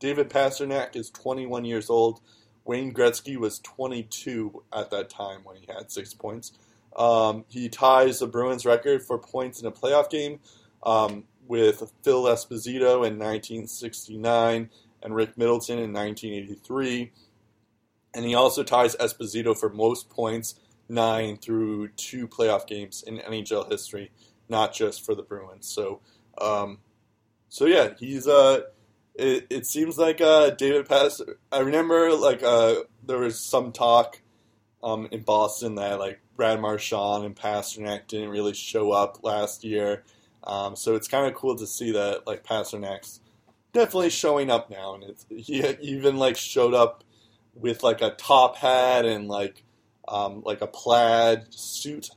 David 0.00 0.28
Pastrnak 0.28 0.96
is 0.96 1.10
21 1.10 1.64
years 1.64 1.88
old. 1.88 2.20
Wayne 2.64 2.92
Gretzky 2.92 3.36
was 3.36 3.58
22 3.60 4.62
at 4.72 4.90
that 4.90 5.10
time 5.10 5.40
when 5.44 5.56
he 5.56 5.66
had 5.66 5.90
six 5.90 6.14
points. 6.14 6.52
Um, 6.96 7.44
he 7.48 7.68
ties 7.68 8.20
the 8.20 8.26
Bruins 8.26 8.64
record 8.64 9.02
for 9.02 9.18
points 9.18 9.60
in 9.60 9.66
a 9.66 9.72
playoff 9.72 10.08
game 10.10 10.40
um, 10.84 11.24
with 11.46 11.92
Phil 12.02 12.24
Esposito 12.24 13.06
in 13.06 13.18
1969 13.18 14.70
and 15.02 15.14
Rick 15.14 15.36
Middleton 15.36 15.78
in 15.78 15.92
1983. 15.92 17.12
And 18.14 18.24
he 18.24 18.34
also 18.34 18.62
ties 18.62 18.96
Esposito 18.96 19.58
for 19.58 19.68
most 19.68 20.08
points, 20.08 20.54
nine 20.88 21.36
through 21.36 21.88
two 21.88 22.28
playoff 22.28 22.66
games 22.66 23.02
in 23.06 23.18
NHL 23.18 23.70
history, 23.70 24.10
not 24.48 24.74
just 24.74 25.04
for 25.04 25.14
the 25.14 25.22
Bruins. 25.22 25.68
So, 25.68 26.00
um, 26.40 26.78
so 27.48 27.66
yeah, 27.66 27.90
he's 27.98 28.26
uh, 28.26 28.62
it, 29.14 29.46
it 29.50 29.66
seems 29.66 29.98
like 29.98 30.20
uh, 30.20 30.50
David 30.50 30.88
Pass. 30.88 31.20
I 31.52 31.60
remember 31.60 32.12
like 32.12 32.42
uh, 32.42 32.76
there 33.06 33.18
was 33.18 33.40
some 33.40 33.72
talk 33.72 34.20
um, 34.82 35.08
in 35.10 35.22
Boston 35.22 35.76
that 35.76 35.98
like 35.98 36.20
Brad 36.36 36.60
Marchand 36.60 37.24
and 37.24 37.36
Pastrnak 37.36 38.06
didn't 38.08 38.30
really 38.30 38.54
show 38.54 38.92
up 38.92 39.22
last 39.22 39.64
year. 39.64 40.04
Um, 40.42 40.76
so 40.76 40.94
it's 40.94 41.08
kind 41.08 41.26
of 41.26 41.34
cool 41.34 41.56
to 41.56 41.66
see 41.66 41.92
that 41.92 42.26
like 42.26 42.44
Pastrnak's 42.44 43.20
definitely 43.72 44.10
showing 44.10 44.50
up 44.50 44.70
now, 44.70 44.94
and 44.94 45.14
he 45.28 45.64
even 45.80 46.16
like 46.16 46.36
showed 46.36 46.74
up 46.74 47.04
with 47.54 47.82
like 47.82 48.02
a 48.02 48.10
top 48.10 48.56
hat 48.56 49.06
and 49.06 49.28
like 49.28 49.62
um, 50.08 50.42
like 50.44 50.60
a 50.60 50.66
plaid 50.66 51.46
suit 51.50 52.10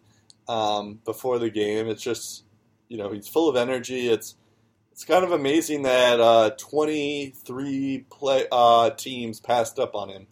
um, 0.47 0.99
before 1.05 1.39
the 1.39 1.49
game. 1.49 1.87
It's 1.87 2.03
just 2.03 2.45
you 2.87 2.97
know 2.97 3.11
he's 3.11 3.27
full 3.27 3.49
of 3.49 3.55
energy. 3.55 4.07
It's 4.07 4.35
it's 4.91 5.05
kind 5.05 5.23
of 5.23 5.31
amazing 5.31 5.83
that 5.83 6.19
uh, 6.19 6.51
23 6.57 8.05
play 8.09 8.47
uh, 8.51 8.89
teams 8.91 9.39
passed 9.39 9.77
up 9.77 9.93
on 9.93 10.09
him 10.09 10.27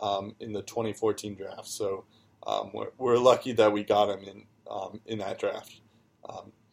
um, 0.00 0.34
in 0.40 0.52
the 0.52 0.62
2014 0.62 1.34
draft. 1.34 1.68
So 1.68 2.04
um, 2.46 2.70
we're, 2.72 2.92
we're 2.96 3.18
lucky 3.18 3.52
that 3.52 3.72
we 3.72 3.84
got 3.84 4.08
him 4.08 4.24
in 4.24 4.44
um, 4.70 5.00
in 5.06 5.18
that 5.18 5.38
draft. 5.38 5.80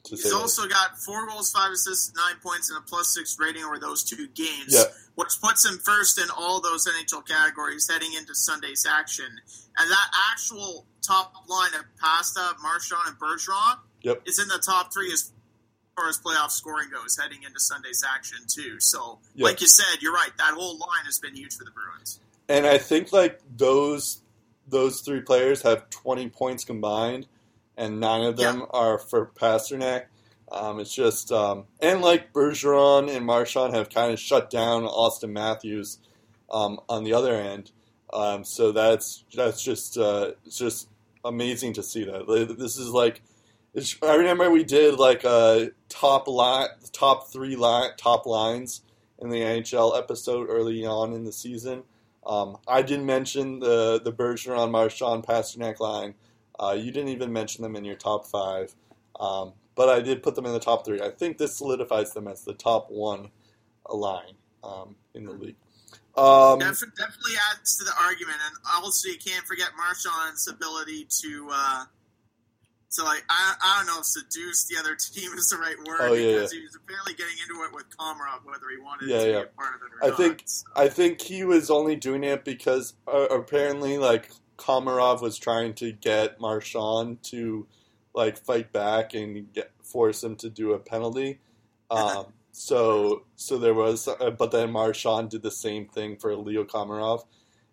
He's 0.10 0.34
also 0.34 0.68
got 0.68 0.98
four 1.00 1.26
goals, 1.28 1.50
five 1.52 1.72
assists, 1.72 2.14
nine 2.16 2.36
points, 2.44 2.70
and 2.70 2.78
a 2.78 2.82
plus 2.82 3.14
six 3.14 3.38
rating 3.40 3.64
over 3.64 3.80
those 3.80 4.04
two 4.04 4.28
games, 4.28 4.74
Yeah. 4.74 4.84
which 5.16 5.30
puts 5.42 5.66
him 5.66 5.80
first 5.80 6.18
in 6.18 6.30
all 6.30 6.60
those 6.60 6.86
NHL 6.88 7.22
categories 7.22 7.88
heading 7.90 8.14
into 8.14 8.36
Sunday's 8.36 8.86
action. 8.86 9.40
And 9.78 9.90
that 9.92 10.10
actual 10.32 10.86
top 11.02 11.34
line 11.48 11.74
of 11.76 11.86
Pasta, 12.00 12.56
Marchand, 12.62 13.02
and 13.08 13.18
Bergeron 13.18 13.80
Yep. 14.02 14.24
is 14.26 14.40
in 14.40 14.50
the 14.50 14.60
top 14.60 14.92
three 14.94 15.12
as 15.14 15.32
far 15.96 16.10
as 16.10 16.18
playoff 16.20 16.52
scoring 16.52 16.90
goes 16.90 17.18
heading 17.18 17.44
into 17.44 17.60
Sunday's 17.62 18.04
action, 18.04 18.40
too. 18.48 18.80
So, 18.82 19.20
Yeah. 19.36 19.46
like 19.46 19.62
you 19.62 19.68
said, 19.68 20.02
you're 20.02 20.14
right. 20.14 20.36
That 20.38 20.54
whole 20.54 20.78
line 20.78 21.06
has 21.06 21.18
been 21.20 21.36
huge 21.36 21.56
for 21.56 21.64
the 21.64 21.72
Bruins. 21.72 22.20
and 22.50 22.68
I 22.68 22.78
think 22.78 23.14
like 23.14 23.40
those 23.56 24.20
those 24.68 25.00
three 25.02 25.22
players 25.22 25.62
have 25.62 25.90
20 25.90 26.30
points 26.30 26.64
combined, 26.66 27.28
and 27.78 28.00
nine 28.00 28.24
of 28.24 28.38
them 28.38 28.66
are 28.72 28.98
for 28.98 29.32
Pastrnak. 29.36 30.06
Um, 30.52 30.80
it's 30.80 30.94
just 30.94 31.32
um, 31.32 31.66
and 31.80 32.02
like 32.02 32.32
Bergeron 32.34 33.10
and 33.10 33.26
Marchand 33.26 33.74
have 33.76 33.90
kind 33.90 34.12
of 34.14 34.20
shut 34.20 34.50
down 34.50 34.84
Auston 34.84 35.32
Matthews 35.32 35.98
um, 36.52 36.80
on 36.88 37.04
the 37.04 37.14
other 37.14 37.34
end. 37.34 37.72
Um, 38.12 38.44
so 38.44 38.72
that's 38.72 39.26
that's 39.36 39.64
just 39.64 39.98
uh, 39.98 40.32
it's 40.46 40.58
just 40.58 40.90
amazing 41.26 41.74
to 41.74 41.84
see 41.84 42.04
that. 42.04 42.56
This 42.58 42.78
is 42.78 42.90
like 42.90 43.22
it's, 43.74 43.98
I 44.04 44.16
remember 44.16 44.52
we 44.52 44.64
did 44.64 45.00
like 45.00 45.24
a 45.24 45.72
top 45.90 46.28
line, 46.28 46.68
top 46.92 47.32
three 47.32 47.56
line, 47.56 47.90
top 47.98 48.28
lines 48.28 48.82
in 49.18 49.30
the 49.30 49.40
NHL 49.40 49.98
episode 49.98 50.48
early 50.50 50.86
on 50.86 51.14
in 51.14 51.24
the 51.24 51.32
season. 51.32 51.84
Um, 52.26 52.58
I 52.68 52.84
didn't 52.84 53.08
mention 53.08 53.60
the 53.60 54.00
the 54.00 54.14
Bergeron, 54.14 54.70
Marchand, 54.70 55.24
Pastrnak 55.24 55.80
line. 55.80 56.14
Uh, 56.60 56.76
you 56.80 56.92
didn't 56.92 57.10
even 57.10 57.34
mention 57.34 57.64
them 57.64 57.76
in 57.76 57.84
your 57.84 57.96
top 57.96 58.26
five, 58.28 58.74
um, 59.20 59.54
but 59.76 59.90
I 59.90 60.02
did 60.02 60.22
put 60.24 60.36
them 60.36 60.46
in 60.46 60.54
the 60.54 60.60
top 60.60 60.86
three. 60.86 61.02
I 61.02 61.10
think 61.10 61.38
this 61.38 61.56
solidifies 61.58 62.14
them 62.14 62.28
as 62.28 62.44
the 62.44 62.54
top 62.54 62.90
one 62.92 63.30
line 63.90 64.36
um, 64.64 64.96
in 65.14 65.26
the 65.26 65.32
league. 65.34 65.56
Um, 66.16 66.60
Def- 66.60 66.80
definitely 66.96 67.34
adds 67.52 67.76
to 67.78 67.84
the 67.86 67.94
argument, 68.04 68.38
and 68.46 68.56
also 68.84 69.10
you 69.10 69.18
can't 69.18 69.46
forget 69.48 69.70
Marchand's 69.76 70.48
ability 70.48 71.08
to, 71.22 71.50
uh, 71.52 71.84
to 72.92 73.04
like 73.04 73.24
I, 73.32 73.56
I 73.64 73.78
don't 73.80 73.88
know 73.88 74.00
if 74.00 74.06
seduce 74.06 74.66
the 74.68 74.78
other 74.80 74.96
team 75.14 75.32
is 75.34 75.50
the 75.50 75.58
right 75.58 75.76
word 75.88 75.98
Oh, 76.02 76.14
yeah, 76.14 76.34
because 76.36 76.52
he 76.52 76.62
was 76.62 76.76
apparently 76.76 77.14
getting 77.16 77.34
into 77.42 77.64
it 77.64 77.74
with 77.74 77.86
Komarov 77.98 78.46
whether 78.46 78.70
he 78.70 78.80
wanted 78.80 79.10
Yeah, 79.10 79.24
to 79.24 79.28
yeah. 79.28 79.40
be 79.40 79.46
a 79.46 79.48
part 79.58 79.74
of 79.76 79.82
it 79.82 79.92
or 80.02 80.06
I 80.06 80.10
not. 80.10 80.18
think- 80.18 80.44
So, 80.46 80.66
I 80.76 80.88
think 80.88 81.20
he 81.22 81.44
was 81.44 81.72
only 81.72 81.96
doing 81.96 82.24
it 82.24 82.46
because 82.46 82.94
uh, 83.08 83.28
apparently, 83.32 83.98
like 83.98 84.30
Komarov 84.58 85.22
was 85.22 85.38
trying 85.38 85.74
to 85.76 85.92
get 85.92 86.40
Marchand 86.40 87.24
to 87.24 87.68
like 88.16 88.38
fight 88.38 88.72
back 88.72 89.14
and 89.14 89.52
get, 89.54 89.72
force 89.82 90.24
him 90.24 90.36
to 90.38 90.50
do 90.50 90.74
a 90.74 90.80
penalty. 90.80 91.40
Um, 91.92 92.26
so, 92.52 93.24
so 93.36 93.60
there 93.60 93.76
was, 93.76 94.08
uh, 94.08 94.32
but 94.32 94.50
then 94.50 94.72
Marchand 94.72 95.30
did 95.30 95.44
the 95.44 95.52
same 95.52 95.86
thing 95.88 96.18
for 96.18 96.36
Leo 96.36 96.64
Komarov. 96.64 97.24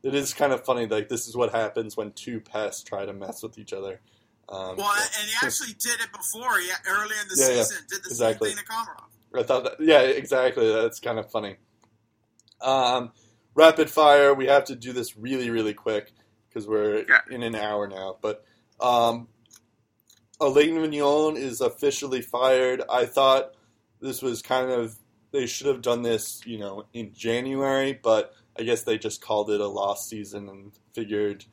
It 0.03 0.15
is 0.15 0.35
kind 0.35 0.53
of 0.53 0.63
funny, 0.63 0.85
like 0.87 1.09
this 1.09 1.27
is 1.27 1.35
what 1.35 1.53
happens 1.55 1.97
when 1.97 2.13
two 2.13 2.39
pests 2.41 2.83
try 2.83 3.07
to 3.07 3.15
mess 3.15 3.43
with 3.43 3.57
each 3.57 3.73
other. 3.73 4.01
Um, 4.51 4.77
well, 4.77 4.93
so- 4.95 5.21
and 5.21 5.29
he 5.29 5.35
actually 5.47 5.73
did 5.79 6.01
it 6.01 6.13
before. 6.13 6.59
He 6.59 6.69
early 6.87 7.15
in 7.19 7.29
the 7.29 7.37
Yeah, 7.39 7.49
yeah, 7.57 7.63
season 7.63 7.85
did 7.89 8.03
the 8.05 8.09
exactly. 8.11 8.49
same 8.51 8.57
thing 8.59 8.65
to 8.67 8.73
Komarov. 8.73 9.41
I 9.41 9.43
thought 9.47 9.65
that, 9.65 9.75
yeah, 9.81 10.01
exactly. 10.03 10.71
That's 10.71 11.01
kind 11.01 11.19
of 11.19 11.31
funny. 11.31 11.57
Um, 12.61 13.13
rapid 13.55 13.89
fire. 13.89 14.35
We 14.35 14.47
have 14.47 14.65
to 14.67 14.77
do 14.77 14.93
this 14.93 15.17
really, 15.17 15.49
really 15.51 15.73
quick 15.75 16.13
because 16.51 16.67
we're 16.67 17.05
Yeah. 17.09 17.21
in 17.31 17.43
an 17.43 17.55
hour 17.55 17.87
now. 17.89 18.19
But 18.21 18.45
um, 18.81 19.29
Alain 20.41 20.75
Vigneault 20.77 21.37
is 21.37 21.61
officially 21.61 22.23
fired. 22.23 22.83
I 22.91 23.07
thought 23.07 23.55
this 24.01 24.23
was 24.23 24.43
kind 24.43 24.71
of 24.71 24.97
they 25.33 25.47
should 25.47 25.69
have 25.69 25.83
done 25.83 26.03
this, 26.03 26.41
you 26.45 26.59
know, 26.59 26.87
in 26.93 27.13
January, 27.15 27.93
but 28.03 28.35
I 28.59 28.65
guess 28.65 28.83
they 28.83 28.99
just 28.99 29.21
called 29.23 29.51
it 29.51 29.61
a 29.61 29.67
lost 29.69 30.09
season 30.09 30.49
and 30.49 30.73
figured 30.93 31.45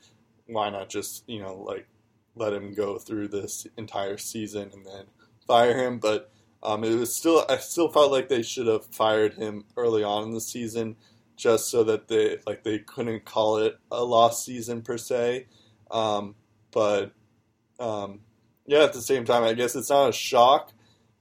why 0.48 0.70
not 0.70 0.90
just 0.90 1.24
you 1.28 1.40
know 1.42 1.56
like 1.56 1.88
let 2.36 2.54
him 2.54 2.74
go 2.74 2.98
through 2.98 3.28
this 3.28 3.68
entire 3.78 4.18
season 4.18 4.72
and 4.74 4.86
then 4.86 5.06
fire 5.48 5.78
him, 5.78 6.00
but. 6.00 6.32
Um, 6.64 6.84
it 6.84 6.96
was 6.96 7.16
still, 7.16 7.46
I 7.48 7.58
still 7.58 7.88
felt 7.88 8.12
like 8.12 8.30
they 8.30 8.42
should 8.42 8.66
have 8.66 8.84
fired 8.88 9.36
him 9.36 9.64
early 9.78 10.04
on 10.04 10.24
in 10.24 10.32
the 10.32 10.42
season, 10.42 10.96
just 11.38 11.70
so 11.70 11.84
that 11.86 12.08
they 12.08 12.40
like 12.46 12.64
they 12.64 12.80
couldn't 12.80 13.24
call 13.24 13.58
it 13.58 13.78
a 13.92 14.04
lost 14.04 14.44
season 14.44 14.82
per 14.82 14.98
se. 14.98 15.46
Um, 15.90 16.36
but 16.72 17.14
um, 17.80 18.20
yeah, 18.66 18.84
at 18.84 18.94
the 18.94 19.02
same 19.02 19.24
time, 19.24 19.44
I 19.44 19.54
guess 19.54 19.76
it's 19.76 19.90
not 19.90 20.10
a 20.10 20.14
shock 20.14 20.74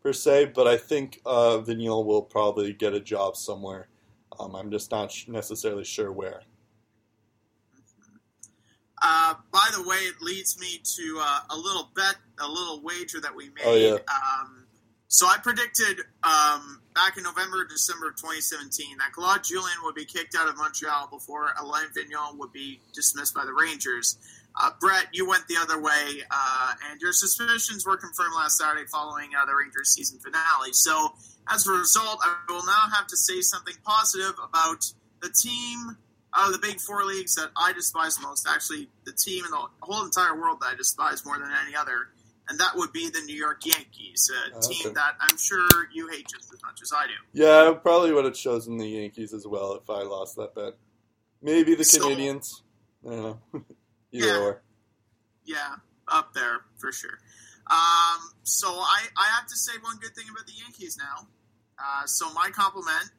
per 0.02 0.12
se, 0.12 0.46
but 0.54 0.66
I 0.66 0.76
think 0.76 1.20
uh, 1.24 1.58
Vigneault 1.58 2.06
will 2.06 2.22
probably 2.22 2.72
get 2.72 2.94
a 2.94 3.00
job 3.00 3.36
somewhere. 3.36 3.88
Um, 4.40 4.56
I'm 4.56 4.70
just 4.70 4.90
not 4.90 5.12
sh- 5.12 5.28
necessarily 5.28 5.84
sure 5.84 6.10
where. 6.10 6.42
Uh, 9.02 9.34
by 9.52 9.68
the 9.76 9.82
way, 9.86 9.96
it 9.96 10.14
leads 10.20 10.58
me 10.58 10.80
to 10.82 11.20
uh, 11.20 11.40
a 11.50 11.56
little 11.56 11.90
bet, 11.94 12.16
a 12.40 12.48
little 12.48 12.80
wager 12.82 13.20
that 13.20 13.34
we 13.34 13.50
made. 13.50 13.64
Oh, 13.64 13.74
yeah. 13.74 13.92
Um, 13.92 14.66
so 15.08 15.26
I 15.26 15.36
predicted 15.38 16.00
um, 16.24 16.80
back 16.96 17.18
in 17.18 17.22
November, 17.22 17.62
December 17.68 18.08
of 18.08 18.16
2017 18.16 18.96
that 18.96 19.12
Claude 19.12 19.44
Julien 19.44 19.76
would 19.84 19.94
be 19.94 20.06
kicked 20.06 20.34
out 20.34 20.48
of 20.48 20.56
Montreal 20.56 21.08
before 21.12 21.52
Alain 21.60 21.92
Vigneault 21.94 22.38
would 22.38 22.52
be 22.52 22.80
dismissed 22.94 23.34
by 23.34 23.44
the 23.44 23.52
Rangers. 23.52 24.16
Uh, 24.58 24.70
Brett, 24.80 25.04
you 25.12 25.28
went 25.28 25.46
the 25.46 25.56
other 25.60 25.78
way, 25.78 26.22
uh, 26.30 26.72
and 26.90 26.98
your 26.98 27.12
suspicions 27.12 27.84
were 27.84 27.98
confirmed 27.98 28.32
last 28.34 28.56
Saturday 28.56 28.86
following 28.90 29.28
uh, 29.38 29.44
the 29.44 29.54
Rangers 29.54 29.92
season 29.92 30.18
finale. 30.18 30.72
So, 30.72 31.12
as 31.52 31.66
a 31.66 31.72
result, 31.72 32.18
I 32.22 32.34
will 32.48 32.64
now 32.64 32.88
have 32.94 33.06
to 33.08 33.16
say 33.16 33.42
something 33.42 33.74
positive 33.84 34.34
about 34.42 34.82
the 35.20 35.28
team 35.28 35.98
out 36.34 36.46
of 36.46 36.52
the 36.52 36.66
big 36.66 36.80
four 36.80 37.04
leagues 37.04 37.34
that 37.34 37.50
I 37.56 37.74
despise 37.74 38.18
most. 38.22 38.48
Actually, 38.48 38.88
the 39.04 39.12
team 39.12 39.44
in 39.44 39.50
the 39.50 39.66
whole 39.80 40.04
entire 40.04 40.34
world 40.34 40.60
that 40.60 40.70
I 40.72 40.74
despise 40.74 41.26
more 41.26 41.38
than 41.38 41.50
any 41.66 41.76
other, 41.76 42.08
and 42.48 42.58
that 42.60 42.72
would 42.76 42.92
be 42.92 43.08
the 43.10 43.20
New 43.26 43.34
York 43.36 43.64
Yankees, 43.64 44.30
a 44.52 44.56
Oh, 44.56 44.60
team 44.68 44.94
that 44.94 45.14
I'm 45.20 45.36
sure 45.36 45.66
you 45.92 46.08
hate 46.08 46.26
just 46.28 46.52
as 46.52 46.62
much 46.62 46.80
as 46.82 46.92
I 46.96 47.06
do. 47.06 47.12
Yeah, 47.32 47.70
I 47.70 47.74
probably 47.74 48.12
would 48.12 48.24
have 48.24 48.34
chosen 48.34 48.76
the 48.78 48.86
Yankees 48.86 49.32
as 49.34 49.46
well 49.46 49.74
if 49.74 49.88
I 49.90 50.02
lost 50.02 50.36
that 50.36 50.54
bet. 50.54 50.74
Maybe 51.42 51.74
the 51.74 51.84
So- 51.84 52.00
Canadians. 52.00 52.62
I 53.06 53.10
don't 53.10 53.22
know. 53.22 53.40
Either 54.12 54.26
Yeah. 54.26 54.38
or. 54.40 54.62
Yeah, 55.44 55.74
up 56.08 56.32
there 56.34 56.60
for 56.78 56.90
sure. 56.92 57.18
Um, 57.68 58.30
so 58.44 58.68
I, 58.68 59.02
I 59.16 59.26
have 59.36 59.46
to 59.46 59.56
say 59.56 59.72
one 59.82 59.96
good 59.98 60.14
thing 60.14 60.26
about 60.30 60.46
the 60.46 60.52
Yankees 60.54 60.96
now. 60.98 61.28
Uh, 61.78 62.06
so 62.06 62.32
my 62.32 62.50
compliment 62.52 63.10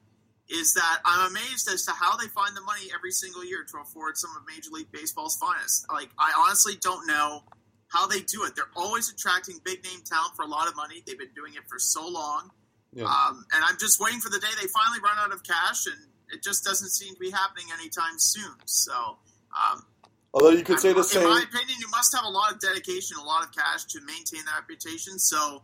is 0.50 0.74
that 0.74 1.00
I'm 1.06 1.30
amazed 1.32 1.70
as 1.70 1.84
to 1.86 1.92
how 1.92 2.16
they 2.18 2.28
find 2.28 2.56
the 2.56 2.62
money 2.62 2.84
every 2.96 3.12
single 3.12 3.44
year 3.46 3.66
to 3.70 3.78
afford 3.80 4.18
some 4.18 4.32
of 4.38 4.44
Major 4.48 4.70
League 4.72 4.92
Baseball's 4.92 5.36
finest. 5.38 5.86
Like 5.92 6.10
I 6.18 6.32
honestly 6.38 6.74
don't 6.80 7.06
know 7.06 7.44
how 7.88 8.08
they 8.08 8.22
do 8.22 8.44
it. 8.44 8.56
They're 8.56 8.72
always 8.76 9.10
attracting 9.10 9.60
big 9.64 9.84
name 9.84 10.02
talent 10.06 10.36
for 10.36 10.44
a 10.44 10.48
lot 10.48 10.68
of 10.68 10.76
money. 10.76 11.04
They've 11.06 11.18
been 11.18 11.34
doing 11.36 11.54
it 11.54 11.64
for 11.68 11.80
so 11.80 12.08
long. 12.08 12.52
Yeah. 12.94 13.06
Um, 13.06 13.46
and 13.54 13.64
I'm 13.66 13.78
just 13.80 14.00
waiting 14.00 14.20
for 14.20 14.30
the 14.30 14.40
day 14.40 14.48
they 14.60 14.68
finally 14.68 15.00
run 15.04 15.18
out 15.18 15.34
of 15.34 15.44
cash, 15.44 15.86
and 15.88 15.96
it 16.32 16.44
just 16.44 16.64
doesn't 16.64 16.90
seem 16.90 17.14
to 17.14 17.20
be 17.20 17.32
happening 17.32 17.66
anytime 17.78 18.18
soon. 18.18 18.56
So, 18.66 19.18
um, 19.52 19.86
Although 20.34 20.52
you 20.52 20.64
could 20.64 20.80
say 20.80 20.94
the 20.94 21.00
in 21.00 21.04
same. 21.04 21.24
In 21.24 21.30
my 21.30 21.44
opinion, 21.48 21.80
you 21.80 21.90
must 21.90 22.14
have 22.16 22.26
a 22.26 22.30
lot 22.30 22.52
of 22.52 22.60
dedication, 22.60 23.18
a 23.18 23.24
lot 23.24 23.44
of 23.44 23.52
cash 23.52 23.86
to 23.86 24.00
maintain 24.02 24.46
that 24.46 24.60
reputation. 24.60 25.20
So, 25.20 25.64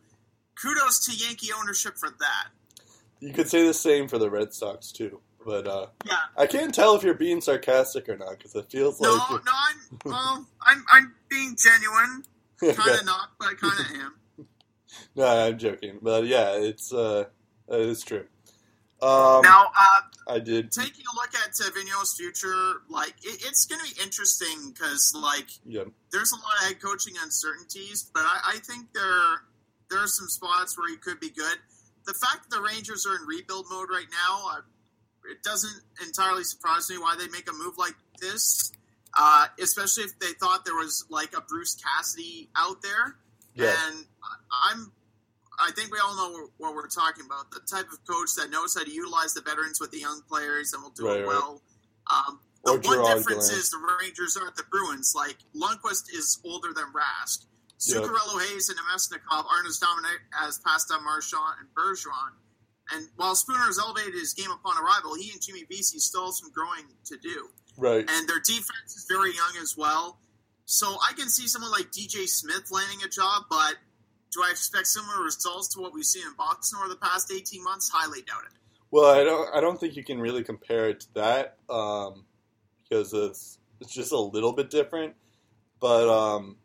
kudos 0.62 1.06
to 1.06 1.16
Yankee 1.16 1.50
ownership 1.58 1.98
for 1.98 2.10
that. 2.10 2.48
You 3.20 3.34
could 3.34 3.50
say 3.50 3.66
the 3.66 3.74
same 3.74 4.08
for 4.08 4.18
the 4.18 4.30
Red 4.30 4.54
Sox 4.54 4.92
too. 4.92 5.20
But 5.46 5.68
uh, 5.68 5.88
Yeah. 6.06 6.18
I 6.38 6.48
can't 6.48 6.74
tell 6.74 6.96
if 6.96 7.04
you're 7.04 7.14
being 7.14 7.42
sarcastic 7.42 8.08
or 8.10 8.18
not 8.18 8.38
because 8.38 8.56
it 8.56 8.70
feels 8.72 9.00
No, 9.02 9.12
like 9.12 9.30
no, 9.30 9.36
no, 9.38 9.52
I'm 9.54 10.00
well, 10.06 10.48
I'm 10.66 10.86
I'm 10.92 11.16
being 11.30 11.56
genuine. 11.62 12.24
Kind 12.78 13.00
of 13.00 13.06
not, 13.06 13.30
but 13.40 13.50
I 13.50 13.54
kind 13.56 13.80
of 13.80 13.86
am. 14.02 14.48
no, 15.16 15.26
I'm 15.26 15.58
joking. 15.58 16.00
But 16.02 16.26
yeah, 16.26 16.52
it's 16.54 16.94
uh, 16.94 17.26
it 17.68 17.80
is 17.82 18.04
true. 18.04 18.26
Um, 19.02 19.42
Now, 19.44 19.66
uh, 19.78 20.02
I 20.30 20.40
did. 20.40 20.72
taking 20.72 21.04
a 21.12 21.16
look 21.16 21.36
at 21.36 21.50
uh, 21.60 21.70
Vigneault's 21.76 22.16
future, 22.18 22.76
like 22.90 23.16
it, 23.22 23.44
it's 23.46 23.66
going 23.66 23.82
to 23.86 23.94
be 23.96 24.02
interesting 24.02 24.72
because, 24.72 25.12
like, 25.22 25.50
Yeah, 25.66 25.84
there's 26.14 26.32
a 26.32 26.36
lot 26.36 26.54
of 26.62 26.68
head 26.68 26.82
coaching 26.82 27.16
uncertainties, 27.22 28.10
but 28.14 28.22
I, 28.22 28.54
I 28.56 28.58
think 28.60 28.94
there 28.94 29.44
there 29.90 30.00
are 30.02 30.08
some 30.08 30.30
spots 30.30 30.78
where 30.78 30.88
he 30.90 30.96
could 30.96 31.20
be 31.20 31.32
good. 31.32 31.58
The 32.06 32.14
fact 32.14 32.50
that 32.50 32.56
the 32.56 32.62
Rangers 32.62 33.06
are 33.06 33.16
in 33.18 33.28
rebuild 33.28 33.66
mode 33.70 33.90
right 33.90 34.08
now, 34.10 34.48
it 35.32 35.44
doesn't 35.44 35.82
entirely 36.06 36.44
surprise 36.44 36.90
me 36.90 36.98
why 36.98 37.16
they 37.18 37.28
make 37.30 37.50
a 37.50 37.54
move 37.54 37.78
like 37.78 37.96
this, 38.20 38.72
uh, 39.18 39.48
especially 39.62 40.04
if 40.04 40.18
they 40.20 40.32
thought 40.40 40.66
there 40.66 40.76
was 40.76 41.06
like 41.10 41.34
a 41.38 41.42
Bruce 41.42 41.76
Cassidy 41.76 42.50
out 42.56 42.82
there. 42.82 43.16
yeah, 43.56 43.76
And 43.88 44.06
I'm, 44.70 44.92
I 45.60 45.72
think 45.72 45.92
we 45.92 46.00
all 46.04 46.16
know 46.16 46.48
what 46.58 46.74
we're 46.76 46.88
talking 46.88 47.26
about. 47.26 47.52
The 47.52 47.62
type 47.70 47.86
of 47.92 48.00
coach 48.08 48.36
that 48.38 48.50
knows 48.50 48.76
how 48.76 48.84
to 48.84 48.92
utilize 48.92 49.34
the 49.34 49.42
veterans 49.42 49.80
with 49.80 49.92
the 49.92 50.00
young 50.00 50.22
players 50.30 50.74
and 50.74 50.82
will 50.84 50.90
do 50.92 51.06
Right, 51.08 51.20
it 51.20 51.22
right. 51.22 51.28
well. 51.28 51.62
Um, 52.12 52.40
the 52.66 52.72
Or 52.72 52.76
one 52.76 52.84
Gerard 52.84 53.18
difference 53.18 53.48
Gallant. 53.50 53.64
is 53.64 53.70
the 53.70 53.96
Rangers 54.02 54.38
aren't 54.38 54.56
the 54.56 54.64
Bruins. 54.72 55.14
Like 55.16 55.38
Lundqvist 55.56 56.06
is 56.14 56.40
older 56.44 56.70
than 56.74 56.86
Rask. 56.96 57.46
Yep. 57.86 58.04
Zuccarello 58.04 58.40
Hayes 58.48 58.70
and 58.70 58.80
Namestnikov 58.80 59.46
aren't 59.46 59.68
as 59.68 59.78
dominant 59.78 60.20
as 60.42 60.58
Pasta 60.60 60.98
Marchand 61.04 61.60
and 61.60 61.68
Bergeron. 61.76 62.32
And 62.92 63.08
while 63.16 63.36
Spooner 63.36 63.66
has 63.66 63.80
elevated 63.80 64.14
his 64.14 64.34
game 64.34 64.52
upon 64.52 64.76
arrival, 64.84 65.16
he 65.16 65.32
and 65.32 65.42
Jimmy 65.42 65.64
Vesey 65.70 66.00
still 66.00 66.26
have 66.26 66.36
some 66.36 66.52
growing 66.52 66.86
to 67.06 67.18
do 67.18 67.50
right. 67.78 68.10
and 68.10 68.30
their 68.30 68.40
defense 68.40 68.96
is 68.96 69.06
very 69.10 69.34
young 69.34 69.62
as 69.62 69.76
well. 69.78 70.20
So 70.66 70.88
I 70.88 71.14
can 71.14 71.30
see 71.30 71.48
someone 71.48 71.72
like 71.72 71.92
DJ 71.92 72.28
Smith 72.28 72.72
landing 72.72 73.04
a 73.06 73.10
job, 73.10 73.44
but 73.50 73.76
do 74.32 74.42
I 74.44 74.52
expect 74.52 74.88
similar 74.88 75.22
results 75.22 75.68
to 75.76 75.82
what 75.82 75.94
we've 75.94 76.06
seen 76.06 76.24
in 76.26 76.34
Boston 76.38 76.80
over 76.80 76.90
the 76.90 76.96
past 76.96 77.32
eighteen 77.32 77.64
months? 77.64 77.90
Highly 77.90 78.22
doubt 78.22 78.44
it. 78.46 78.58
Well, 78.90 79.06
I 79.06 79.24
don't. 79.24 79.56
I 79.56 79.60
don't 79.60 79.80
think 79.80 79.96
you 79.96 80.04
can 80.04 80.20
really 80.20 80.44
compare 80.44 80.90
it 80.90 81.02
to 81.02 81.14
that 81.16 81.58
um, 81.70 82.26
because 82.82 83.14
it's 83.14 83.60
it's 83.82 83.94
just 83.94 84.12
a 84.12 84.18
little 84.18 84.54
bit 84.54 84.70
different. 84.70 85.16
But 85.80 86.08
um, 86.10 86.58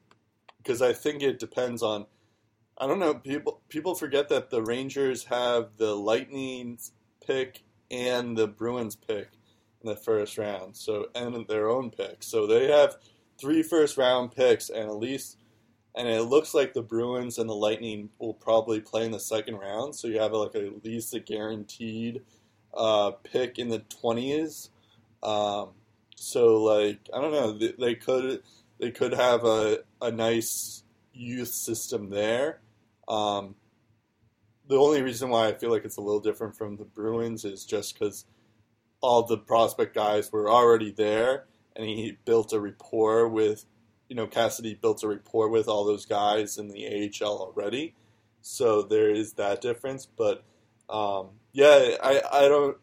because 0.59 0.81
I 0.81 0.93
think 0.93 1.23
it 1.23 1.39
depends 1.39 1.83
on. 1.83 2.07
I 2.81 2.87
don't 2.87 3.01
know. 3.01 3.15
People 3.15 3.61
people 3.69 3.95
forget 3.95 4.29
that 4.29 4.51
the 4.51 4.63
Rangers 4.63 5.25
have 5.25 5.71
the 5.77 5.97
Lightning's 5.97 6.93
pick 7.27 7.65
and 7.91 8.37
the 8.37 8.47
Bruins 8.47 8.95
pick 8.95 9.31
in 9.83 9.89
the 9.89 9.97
first 9.97 10.39
round. 10.39 10.77
So 10.77 11.09
and 11.15 11.47
their 11.49 11.69
own 11.69 11.91
pick. 11.91 12.23
So 12.23 12.47
they 12.47 12.71
have 12.71 12.97
three 13.41 13.63
first 13.63 13.97
round 13.97 14.35
picks, 14.35 14.71
and 14.71 14.89
at 14.89 14.97
least 14.97 15.39
and 15.97 16.07
it 16.07 16.23
looks 16.23 16.55
like 16.55 16.73
the 16.73 16.83
Bruins 16.83 17.39
and 17.39 17.51
the 17.51 17.55
Lightning 17.55 18.11
will 18.21 18.35
probably 18.35 18.81
play 18.81 19.05
in 19.05 19.11
the 19.11 19.19
second 19.19 19.57
round. 19.57 19.97
So 19.97 20.07
you 20.07 20.21
have 20.21 20.33
like 20.33 20.55
at 20.55 20.85
least 20.85 21.15
a 21.15 21.21
guaranteed 21.21 22.23
uh, 22.73 23.11
pick 23.25 23.59
in 23.59 23.69
the 23.69 23.81
twenties. 23.81 24.71
Um, 25.23 25.71
so 26.15 26.63
like 26.63 27.01
I 27.13 27.21
don't 27.21 27.33
know, 27.33 27.59
they, 27.59 27.73
they 27.79 27.95
could 27.97 28.43
they 28.79 28.93
could 28.93 29.15
have 29.15 29.45
a 29.45 29.79
a 30.01 30.13
nice 30.13 30.85
youth 31.13 31.49
system 31.49 32.11
there. 32.11 32.61
Um, 33.09 33.55
the 34.69 34.77
only 34.77 35.03
reason 35.03 35.31
why 35.31 35.49
I 35.49 35.55
feel 35.55 35.71
like 35.71 35.85
it's 35.85 35.97
a 35.97 36.03
little 36.03 36.21
different 36.21 36.57
from 36.57 36.77
the 36.77 36.85
Bruins 36.85 37.45
is 37.45 37.65
just 37.65 37.99
because 37.99 38.27
all 39.01 39.23
the 39.23 39.39
prospect 39.39 39.95
guys 39.95 40.31
were 40.31 40.51
already 40.51 40.91
there, 40.91 41.47
and 41.75 41.87
he 41.87 42.19
built 42.25 42.53
a 42.53 42.61
rapport 42.61 43.29
with, 43.29 43.65
you 44.09 44.17
know, 44.17 44.27
Cassidy 44.27 44.75
built 44.75 45.03
a 45.03 45.09
rapport 45.09 45.49
with 45.49 45.69
all 45.69 45.85
those 45.85 46.05
guys 46.05 46.59
in 46.59 46.69
the 46.69 46.87
AHL 46.87 47.39
already. 47.39 47.95
So 48.43 48.83
there 48.83 49.11
is 49.11 49.35
that 49.35 49.61
difference, 49.61 50.07
but 50.07 50.45
um, 50.91 51.29
yeah, 51.53 51.97
I, 52.03 52.23
I 52.33 52.49
don't. 52.49 52.77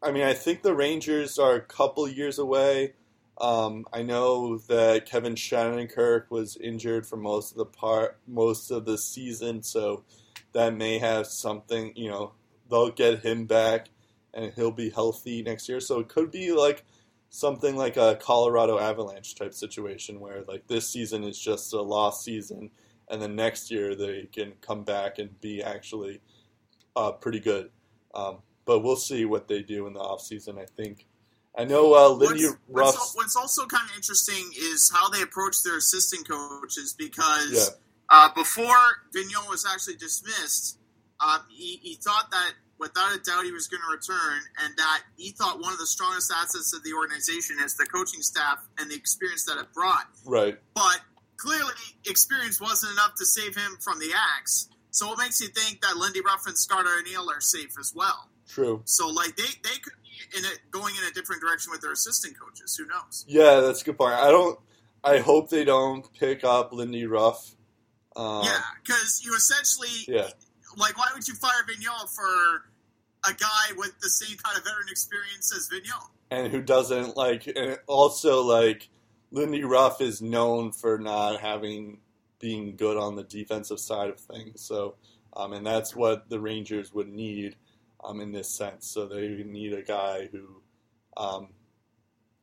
I 0.00 0.12
mean, 0.12 0.22
I 0.22 0.32
think 0.32 0.62
the 0.62 0.74
Rangers 0.74 1.38
are 1.38 1.54
a 1.54 1.60
couple 1.60 2.08
years 2.08 2.38
away. 2.38 2.94
Um, 3.40 3.86
I 3.92 4.02
know 4.02 4.58
that 4.68 5.06
Kevin 5.06 5.34
Shattenkirk 5.34 6.30
was 6.30 6.56
injured 6.56 7.06
for 7.06 7.16
most 7.16 7.52
of 7.52 7.58
the 7.58 7.66
part, 7.66 8.18
most 8.26 8.70
of 8.70 8.84
the 8.84 8.98
season, 8.98 9.62
so 9.62 10.04
that 10.52 10.74
may 10.74 10.98
have 10.98 11.26
something. 11.26 11.92
You 11.94 12.10
know, 12.10 12.32
they'll 12.68 12.90
get 12.90 13.20
him 13.20 13.46
back, 13.46 13.90
and 14.34 14.52
he'll 14.54 14.72
be 14.72 14.90
healthy 14.90 15.42
next 15.42 15.68
year. 15.68 15.80
So 15.80 16.00
it 16.00 16.08
could 16.08 16.32
be 16.32 16.52
like 16.52 16.84
something 17.30 17.76
like 17.76 17.96
a 17.96 18.18
Colorado 18.20 18.78
Avalanche 18.78 19.36
type 19.36 19.54
situation, 19.54 20.18
where 20.18 20.42
like 20.48 20.66
this 20.66 20.90
season 20.90 21.22
is 21.22 21.38
just 21.38 21.72
a 21.72 21.80
lost 21.80 22.24
season, 22.24 22.70
and 23.08 23.22
then 23.22 23.36
next 23.36 23.70
year 23.70 23.94
they 23.94 24.28
can 24.32 24.54
come 24.60 24.82
back 24.82 25.18
and 25.20 25.40
be 25.40 25.62
actually 25.62 26.20
uh, 26.96 27.12
pretty 27.12 27.40
good. 27.40 27.70
Um, 28.14 28.38
but 28.64 28.80
we'll 28.80 28.96
see 28.96 29.24
what 29.24 29.46
they 29.46 29.62
do 29.62 29.86
in 29.86 29.92
the 29.92 30.00
offseason, 30.00 30.58
I 30.60 30.66
think. 30.66 31.06
I 31.56 31.64
know 31.64 31.94
uh, 31.94 32.08
Lindy 32.10 32.44
what's, 32.46 32.56
Ruff. 32.68 32.94
what's, 32.94 33.16
what's 33.16 33.36
also 33.36 33.66
kind 33.66 33.88
of 33.90 33.96
interesting 33.96 34.50
is 34.56 34.90
how 34.94 35.08
they 35.10 35.22
approach 35.22 35.56
their 35.64 35.76
assistant 35.78 36.28
coaches 36.28 36.94
because 36.96 37.52
Yeah. 37.52 37.74
uh, 38.10 38.28
before 38.34 38.76
Vigneault 39.14 39.48
was 39.48 39.66
actually 39.66 39.96
dismissed, 39.96 40.78
uh, 41.20 41.38
he, 41.50 41.80
he 41.82 41.94
thought 41.96 42.30
that 42.30 42.52
without 42.78 43.12
a 43.14 43.18
doubt 43.18 43.44
he 43.44 43.50
was 43.50 43.66
going 43.66 43.82
to 43.82 43.90
return, 43.90 44.40
and 44.62 44.76
that 44.76 45.02
he 45.16 45.32
thought 45.32 45.58
one 45.60 45.72
of 45.72 45.78
the 45.80 45.86
strongest 45.86 46.30
assets 46.32 46.72
of 46.72 46.84
the 46.84 46.92
organization 46.94 47.56
is 47.64 47.74
the 47.76 47.84
coaching 47.86 48.22
staff 48.22 48.58
and 48.78 48.88
the 48.88 48.94
experience 48.94 49.44
that 49.46 49.58
it 49.58 49.66
brought. 49.74 50.06
Right. 50.24 50.56
But 50.74 51.00
clearly, 51.38 51.72
experience 52.06 52.60
wasn't 52.60 52.92
enough 52.92 53.14
to 53.18 53.26
save 53.26 53.56
him 53.56 53.78
from 53.82 53.98
the 53.98 54.12
axe. 54.38 54.68
So 54.90 55.12
it 55.12 55.18
makes 55.18 55.40
you 55.40 55.48
think 55.48 55.80
that 55.82 55.96
Lindy 55.96 56.20
Ruff 56.24 56.46
and 56.46 56.56
Scott 56.56 56.86
Arniel 56.86 57.28
are 57.28 57.40
safe 57.40 57.74
as 57.80 57.92
well. 57.96 58.30
True. 58.48 58.82
So 58.84 59.08
like 59.08 59.36
they, 59.36 59.42
they 59.64 59.76
could 59.82 59.98
be 60.02 60.07
in 60.36 60.44
it 60.44 60.58
going 60.70 60.94
in 60.96 61.04
a 61.08 61.12
different 61.12 61.40
direction 61.40 61.70
with 61.70 61.80
their 61.80 61.92
assistant 61.92 62.38
coaches. 62.38 62.76
Who 62.76 62.86
knows? 62.86 63.24
Yeah, 63.28 63.60
that's 63.60 63.82
a 63.82 63.84
good 63.84 63.98
point. 63.98 64.14
I 64.14 64.30
don't. 64.30 64.58
I 65.04 65.18
hope 65.18 65.48
they 65.50 65.64
don't 65.64 66.06
pick 66.14 66.42
up 66.44 66.72
Lindy 66.72 67.06
Ruff. 67.06 67.54
Um, 68.16 68.44
yeah, 68.44 68.60
because 68.82 69.22
you 69.24 69.34
essentially 69.36 69.88
Yeah. 70.08 70.28
like 70.76 70.98
why 70.98 71.06
would 71.14 71.26
you 71.28 71.34
fire 71.34 71.62
Vigneault 71.68 72.12
for 72.14 72.64
a 73.30 73.32
guy 73.34 73.76
with 73.76 73.98
the 74.00 74.10
same 74.10 74.36
kind 74.38 74.58
of 74.58 74.64
veteran 74.64 74.88
experience 74.90 75.54
as 75.54 75.68
Vigneault? 75.68 76.08
and 76.30 76.52
who 76.52 76.60
doesn't 76.60 77.16
like 77.16 77.46
and 77.46 77.78
also 77.86 78.42
like 78.42 78.88
Lindy 79.30 79.64
Ruff 79.64 80.00
is 80.00 80.20
known 80.20 80.72
for 80.72 80.98
not 80.98 81.40
having 81.40 82.00
being 82.40 82.76
good 82.76 82.96
on 82.98 83.14
the 83.16 83.22
defensive 83.24 83.78
side 83.80 84.10
of 84.10 84.18
things. 84.20 84.60
So 84.60 84.96
um, 85.34 85.52
and 85.52 85.64
that's 85.66 85.94
what 85.94 86.28
the 86.28 86.40
Rangers 86.40 86.92
would 86.92 87.08
need 87.08 87.54
um, 88.08 88.20
in 88.20 88.32
this 88.32 88.48
sense. 88.48 88.86
So 88.86 89.06
they 89.06 89.28
need 89.44 89.74
a 89.74 89.82
guy 89.82 90.28
who 90.32 90.62
um, 91.16 91.48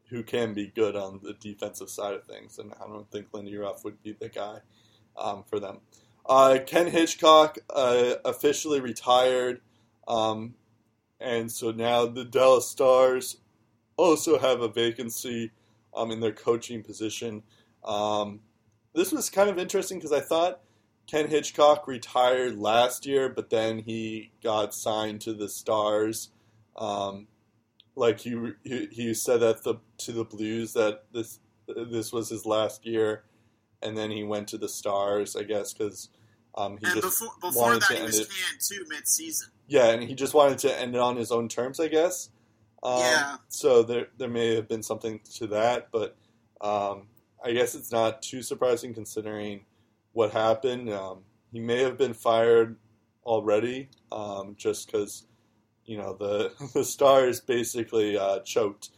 who 0.10 0.24
can 0.24 0.54
be 0.54 0.68
good 0.68 0.96
on 0.96 1.20
the 1.24 1.34
defensive 1.34 1.90
side 1.90 2.14
of 2.14 2.26
things, 2.26 2.60
and 2.60 2.74
I 2.74 2.88
don't 2.88 3.10
think 3.10 3.28
Lindy 3.34 3.58
Ruff 3.58 3.84
would 3.84 4.02
be 4.04 4.14
the 4.14 4.30
guy 4.30 4.60
um, 5.18 5.44
for 5.50 5.60
them. 5.60 5.80
Uh, 6.28 6.60
Ken 6.66 6.88
Hitchcock 6.88 7.58
uh, 7.74 8.16
officially 8.24 8.80
retired, 8.80 9.62
um, 10.08 10.56
and 11.20 11.52
so 11.52 11.72
now 11.72 12.06
the 12.06 12.26
Dallas 12.26 12.68
Stars 12.68 13.38
also 13.98 14.38
have 14.38 14.62
a 14.62 14.68
vacancy 14.68 15.52
um, 15.96 16.12
in 16.12 16.20
their 16.20 16.34
coaching 16.34 16.84
position. 16.84 17.42
Um, 17.84 18.42
this 18.94 19.12
was 19.12 19.30
kind 19.30 19.50
of 19.50 19.58
interesting 19.58 19.98
because 19.98 20.12
I 20.12 20.20
thought 20.20 20.62
Ken 21.08 21.28
Hitchcock 21.28 21.88
retired 21.88 22.58
last 22.58 23.06
year, 23.06 23.30
but 23.30 23.50
then 23.50 23.80
he 23.80 24.32
got 24.44 24.74
signed 24.74 25.22
to 25.22 25.34
the 25.34 25.48
Stars. 25.50 26.30
Um, 26.76 27.28
like 27.96 28.20
he, 28.20 28.36
he 28.64 28.88
he 28.92 29.14
said 29.14 29.40
that 29.42 29.64
the 29.64 29.76
to 30.00 30.12
the 30.12 30.26
Blues 30.26 30.74
that 30.74 31.04
this 31.14 31.40
this 31.68 32.12
was 32.12 32.30
his 32.30 32.46
last 32.46 32.86
year, 32.86 33.24
and 33.82 33.98
then 33.98 34.12
he 34.12 34.24
went 34.24 34.48
to 34.50 34.58
the 34.58 34.68
Stars, 34.70 35.36
I 35.36 35.44
guess, 35.44 35.74
because 35.74 36.10
um, 36.56 36.78
he 36.78 36.86
and 36.86 37.02
just 37.02 37.20
before 37.20 37.34
before 37.40 37.64
wanted 37.64 37.82
that, 37.84 37.88
to 37.88 37.94
he 37.94 38.00
end 38.00 38.08
was 38.08 38.20
it. 38.20 38.28
canned 38.30 38.62
too 38.62 38.86
mid-season. 38.90 39.50
Yeah, 39.68 39.92
and 39.92 40.04
he 40.04 40.14
just 40.16 40.34
wanted 40.34 40.60
to 40.60 40.80
end 40.80 40.96
it 40.96 41.02
on 41.02 41.16
his 41.16 41.32
own 41.32 41.48
terms, 41.50 41.80
I 41.80 41.88
guess. 41.88 42.30
Um, 42.84 43.00
Yeah. 43.00 43.38
So 43.48 43.82
there, 43.84 44.08
there 44.18 44.30
may 44.30 44.56
have 44.56 44.68
been 44.68 44.84
something 44.84 45.20
to 45.36 45.48
that, 45.48 45.88
but 45.92 46.16
um, 46.62 47.08
I 47.44 47.52
guess 47.54 47.74
it's 47.76 47.92
not 47.92 48.22
too 48.22 48.42
surprising 48.44 48.94
considering 48.94 49.66
what 50.16 50.32
happened. 50.32 50.90
Um, 50.90 51.20
he 51.52 51.60
may 51.60 51.84
have 51.84 51.98
been 51.98 52.14
fired 52.14 52.78
already, 53.26 53.90
um, 54.14 54.56
just 54.58 54.90
because 54.90 55.28
you 55.86 55.98
know 55.98 56.14
the 56.14 56.52
the 56.74 56.84
Stars 56.84 57.42
basically 57.42 58.18
uh, 58.18 58.40
choked 58.40 58.90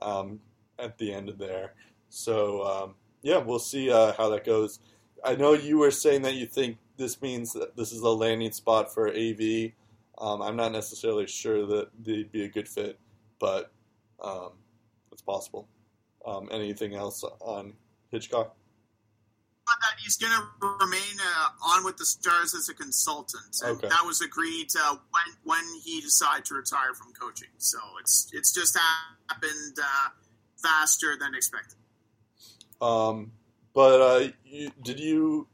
um, 0.00 0.38
at 0.78 0.98
the 0.98 1.12
end 1.12 1.28
of 1.30 1.38
there. 1.38 1.72
So 2.10 2.62
um, 2.64 2.94
yeah, 3.22 3.38
we'll 3.38 3.58
see 3.58 3.90
uh, 3.90 4.12
how 4.12 4.28
that 4.28 4.44
goes. 4.44 4.78
I 5.24 5.34
know 5.34 5.54
you 5.54 5.78
were 5.78 5.90
saying 5.90 6.22
that 6.22 6.34
you 6.34 6.46
think 6.46 6.76
this 6.98 7.20
means 7.22 7.54
that 7.54 7.74
this 7.74 7.90
is 7.90 8.02
a 8.02 8.10
landing 8.10 8.52
spot 8.52 8.92
for 8.92 9.08
AV. 9.08 9.72
Um, 10.18 10.42
I'm 10.42 10.56
not 10.56 10.72
necessarily 10.72 11.26
sure 11.26 11.66
that 11.66 11.88
they'd 11.98 12.30
be 12.30 12.44
a 12.44 12.48
good 12.48 12.68
fit, 12.68 12.98
but 13.38 13.72
um, 14.22 14.50
it's 15.10 15.22
possible. 15.22 15.68
Anything 16.50 16.94
else 16.94 17.24
on 17.40 17.74
Hitchcock? 18.10 18.56
That 19.80 19.94
he's 20.02 20.16
going 20.16 20.32
to 20.32 20.66
remain 20.80 21.16
uh, 21.20 21.48
on 21.74 21.84
with 21.84 21.96
the 21.96 22.06
Stars 22.06 22.54
as 22.54 22.68
a 22.68 22.74
consultant, 22.74 23.56
and 23.62 23.78
Okay. 23.78 23.88
that 23.88 24.04
was 24.04 24.20
agreed 24.20 24.68
uh, 24.78 24.96
when 25.10 25.36
when 25.44 25.64
he 25.84 26.00
decided 26.00 26.44
to 26.46 26.54
retire 26.54 26.94
from 26.94 27.12
coaching. 27.12 27.48
So 27.58 27.78
it's 28.00 28.28
it's 28.32 28.52
just 28.54 28.76
happened 29.28 29.76
uh, 29.82 30.08
faster 30.62 31.16
than 31.18 31.34
expected. 31.34 31.78
Um, 32.80 33.32
but 33.74 34.00
uh, 34.00 34.28
you, 34.44 34.70
did 34.82 34.98
you 35.00 35.46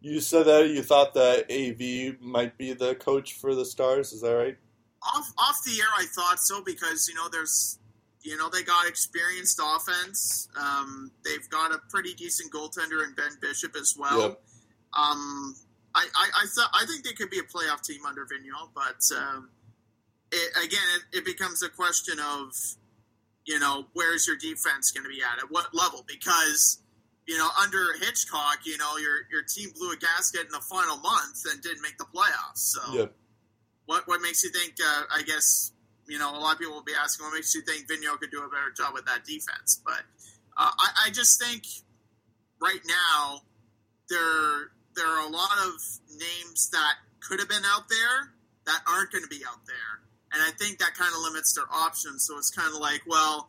you 0.00 0.20
said 0.20 0.46
that 0.46 0.68
you 0.68 0.82
thought 0.82 1.14
that 1.14 1.50
AV 1.50 2.20
might 2.20 2.56
be 2.58 2.72
the 2.72 2.94
coach 2.94 3.34
for 3.34 3.54
the 3.54 3.64
Stars? 3.64 4.12
Is 4.12 4.22
that 4.22 4.32
right? 4.34 4.56
Off 5.14 5.32
off 5.38 5.56
the 5.64 5.80
air, 5.80 5.88
I 5.96 6.06
thought 6.14 6.38
so 6.40 6.62
because 6.62 7.08
you 7.08 7.14
know 7.14 7.28
there's 7.28 7.78
you 8.22 8.36
know 8.36 8.48
they 8.50 8.62
got 8.62 8.86
experienced 8.86 9.60
offense. 9.62 10.48
Um, 10.60 11.10
they've 11.24 11.48
got 11.50 11.72
a 11.72 11.78
pretty 11.90 12.14
decent 12.14 12.52
goaltender 12.52 13.04
in 13.06 13.14
Ben 13.14 13.32
Bishop 13.40 13.74
as 13.76 13.96
well. 13.98 14.20
Yep. 14.20 14.42
Um, 14.94 15.56
I 15.94 16.06
I 16.14 16.30
I, 16.34 16.42
th- 16.54 16.68
I 16.74 16.86
think 16.86 17.04
they 17.04 17.12
could 17.12 17.30
be 17.30 17.38
a 17.38 17.42
playoff 17.42 17.82
team 17.82 18.04
under 18.06 18.22
Vigneault, 18.26 18.70
but 18.74 19.16
um, 19.16 19.50
it, 20.30 20.64
again, 20.64 20.80
it, 21.12 21.18
it 21.18 21.24
becomes 21.24 21.62
a 21.62 21.68
question 21.68 22.18
of 22.20 22.52
you 23.44 23.58
know 23.58 23.86
where's 23.94 24.26
your 24.26 24.36
defense 24.36 24.90
going 24.92 25.04
to 25.04 25.10
be 25.10 25.22
at 25.22 25.38
at 25.42 25.50
what 25.50 25.74
level 25.74 26.04
because. 26.06 26.78
You 27.24 27.38
know, 27.38 27.48
under 27.62 27.78
Hitchcock, 28.00 28.66
you 28.66 28.76
know 28.78 28.96
your 28.96 29.14
your 29.30 29.44
team 29.44 29.70
blew 29.78 29.92
a 29.92 29.96
gasket 29.96 30.40
in 30.40 30.50
the 30.50 30.58
final 30.60 30.96
month 30.96 31.44
and 31.52 31.62
didn't 31.62 31.80
make 31.80 31.96
the 31.96 32.04
playoffs. 32.04 32.56
So, 32.74 32.80
Yeah. 32.92 33.04
what 33.86 34.08
what 34.08 34.20
makes 34.20 34.42
you 34.42 34.50
think? 34.50 34.74
Uh, 34.84 35.02
I 35.08 35.22
guess 35.22 35.70
you 36.12 36.18
know 36.18 36.28
a 36.28 36.36
lot 36.36 36.52
of 36.52 36.58
people 36.58 36.74
will 36.74 36.84
be 36.84 36.92
asking, 36.92 37.24
what 37.24 37.32
makes 37.32 37.54
you 37.54 37.62
think 37.62 37.88
Vigneault 37.88 38.20
could 38.20 38.30
do 38.30 38.44
a 38.44 38.48
better 38.52 38.70
job 38.76 38.92
with 38.92 39.06
that 39.06 39.24
defense? 39.24 39.80
But 39.82 40.04
uh, 40.60 40.68
I, 40.68 41.06
I 41.06 41.10
just 41.10 41.40
think 41.40 41.64
right 42.60 42.84
now 42.84 43.40
there 44.10 44.76
there 44.94 45.08
are 45.08 45.26
a 45.26 45.32
lot 45.32 45.56
of 45.64 45.72
names 46.12 46.68
that 46.70 47.00
could 47.20 47.40
have 47.40 47.48
been 47.48 47.64
out 47.64 47.88
there 47.88 48.36
that 48.66 48.82
aren't 48.86 49.10
going 49.10 49.24
to 49.24 49.32
be 49.32 49.40
out 49.48 49.64
there, 49.66 50.04
and 50.34 50.42
I 50.42 50.52
think 50.60 50.78
that 50.84 50.92
kind 50.94 51.10
of 51.16 51.20
limits 51.22 51.54
their 51.54 51.64
options. 51.72 52.26
So 52.28 52.36
it's 52.36 52.50
kind 52.50 52.68
of 52.68 52.78
like, 52.78 53.00
well, 53.06 53.48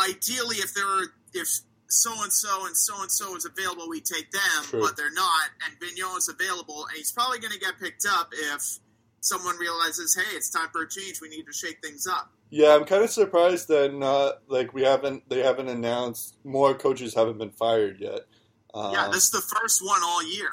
ideally, 0.00 0.56
if 0.56 0.72
there 0.72 0.86
were 0.86 1.12
if 1.34 1.60
so 1.88 2.12
and 2.22 2.32
so 2.32 2.64
and 2.64 2.76
so 2.76 3.02
and 3.02 3.12
so 3.12 3.36
is 3.36 3.44
available, 3.44 3.86
we 3.88 4.00
take 4.00 4.30
them, 4.32 4.62
True. 4.64 4.80
but 4.80 4.96
they're 4.96 5.12
not, 5.12 5.52
and 5.66 5.76
Vigneault 5.76 6.16
is 6.16 6.28
available, 6.32 6.86
and 6.88 6.96
he's 6.96 7.12
probably 7.12 7.38
going 7.38 7.52
to 7.52 7.60
get 7.60 7.78
picked 7.78 8.06
up 8.08 8.30
if 8.32 8.80
someone 9.28 9.56
realizes, 9.58 10.14
hey, 10.14 10.36
it's 10.36 10.50
time 10.50 10.68
for 10.72 10.82
a 10.82 10.88
change. 10.88 11.20
We 11.20 11.28
need 11.28 11.46
to 11.46 11.52
shake 11.52 11.78
things 11.82 12.06
up. 12.06 12.30
Yeah, 12.50 12.74
I'm 12.74 12.84
kind 12.84 13.04
of 13.04 13.10
surprised 13.10 13.68
that 13.68 13.94
not 13.94 14.42
like 14.48 14.72
we 14.72 14.82
haven't 14.82 15.28
they 15.28 15.40
haven't 15.40 15.68
announced 15.68 16.36
more 16.44 16.74
coaches 16.74 17.14
haven't 17.14 17.38
been 17.38 17.50
fired 17.50 18.00
yet. 18.00 18.20
Um, 18.72 18.92
yeah, 18.92 19.08
this 19.12 19.24
is 19.24 19.30
the 19.30 19.42
first 19.60 19.84
one 19.84 20.00
all 20.02 20.24
year, 20.24 20.50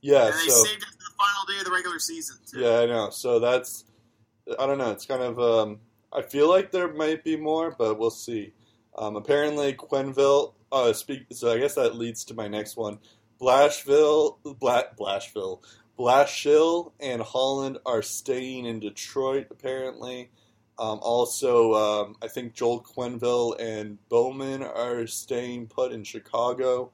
yeah, 0.00 0.26
and 0.26 0.34
they 0.34 0.48
so 0.48 0.64
saved 0.64 0.82
it 0.82 0.88
for 0.88 0.98
the 0.98 1.14
final 1.18 1.44
day 1.48 1.58
of 1.58 1.64
the 1.64 1.72
regular 1.72 1.98
season. 1.98 2.36
Too. 2.48 2.60
yeah, 2.60 2.78
I 2.80 2.86
know. 2.86 3.10
So 3.10 3.40
that's 3.40 3.84
I 4.58 4.66
don't 4.66 4.78
know. 4.78 4.92
It's 4.92 5.06
kind 5.06 5.22
of 5.22 5.40
um, 5.40 5.80
I 6.12 6.22
feel 6.22 6.48
like 6.48 6.70
there 6.70 6.92
might 6.92 7.24
be 7.24 7.36
more, 7.36 7.74
but 7.76 7.98
we'll 7.98 8.10
see. 8.10 8.52
Um, 8.96 9.16
apparently, 9.16 9.74
Quenneville. 9.74 10.52
Uh, 10.70 10.92
speak. 10.92 11.26
So 11.32 11.52
I 11.52 11.58
guess 11.58 11.74
that 11.74 11.96
leads 11.96 12.24
to 12.24 12.34
my 12.34 12.48
next 12.48 12.76
one. 12.76 12.98
Blashville, 13.40 14.38
Bla- 14.58 14.88
Blashville, 14.98 15.62
Blashill, 15.98 16.92
and 17.00 17.22
Holland 17.22 17.78
are 17.86 18.02
staying 18.02 18.66
in 18.66 18.80
Detroit. 18.80 19.46
Apparently, 19.50 20.30
Um, 20.78 20.98
also, 21.00 21.72
um, 21.72 22.16
I 22.20 22.28
think 22.28 22.52
Joel 22.52 22.82
Quenneville 22.82 23.56
and 23.58 23.96
Bowman 24.10 24.62
are 24.62 25.06
staying 25.06 25.68
put 25.68 25.90
in 25.90 26.04
Chicago. 26.04 26.90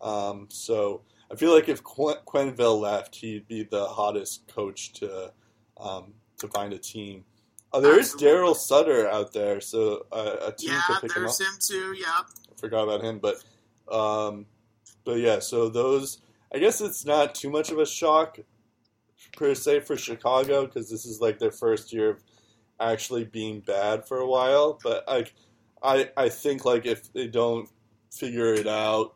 Um, 0.00 0.46
so 0.50 1.02
I 1.32 1.34
feel 1.34 1.52
like 1.52 1.68
if 1.68 1.82
Qu- 1.82 2.14
Quenneville 2.28 2.78
left, 2.80 3.16
he'd 3.16 3.48
be 3.48 3.64
the 3.64 3.86
hottest 3.86 4.46
coach 4.46 4.92
to 5.00 5.32
um, 5.76 6.14
to 6.38 6.46
find 6.46 6.72
a 6.72 6.78
team. 6.78 7.24
Oh, 7.72 7.80
there 7.80 7.98
is 7.98 8.14
Darryl 8.14 8.54
Sutter 8.54 9.08
out 9.08 9.32
there, 9.32 9.60
so 9.60 10.06
uh, 10.12 10.36
a 10.42 10.52
team 10.52 10.70
Yeah, 10.70 10.82
could 10.86 11.00
pick 11.08 11.16
him 11.16 11.26
up. 11.26 11.32
Yeah, 11.36 11.36
there's 11.36 11.40
him 11.40 11.58
too. 11.60 11.94
Yeah. 12.00 12.20
I 12.52 12.60
forgot 12.60 12.84
about 12.84 13.02
him, 13.02 13.18
but 13.18 13.42
um, 13.92 14.46
but 15.04 15.18
yeah. 15.18 15.40
So 15.40 15.68
those, 15.68 16.18
I 16.54 16.58
guess 16.58 16.80
it's 16.80 17.04
not 17.04 17.34
too 17.34 17.50
much 17.50 17.70
of 17.72 17.78
a 17.78 17.86
shock 17.86 18.38
per 19.36 19.54
se 19.54 19.80
for 19.80 19.96
Chicago 19.96 20.66
because 20.66 20.88
this 20.88 21.04
is 21.04 21.20
like 21.20 21.38
their 21.38 21.50
first 21.50 21.92
year 21.92 22.10
of 22.10 22.22
actually 22.78 23.24
being 23.24 23.60
bad 23.60 24.06
for 24.06 24.18
a 24.18 24.26
while. 24.26 24.78
But 24.82 25.04
like, 25.08 25.34
I 25.82 26.10
I 26.16 26.28
think 26.28 26.64
like 26.64 26.86
if 26.86 27.12
they 27.12 27.26
don't 27.26 27.68
figure 28.12 28.54
it 28.54 28.68
out 28.68 29.14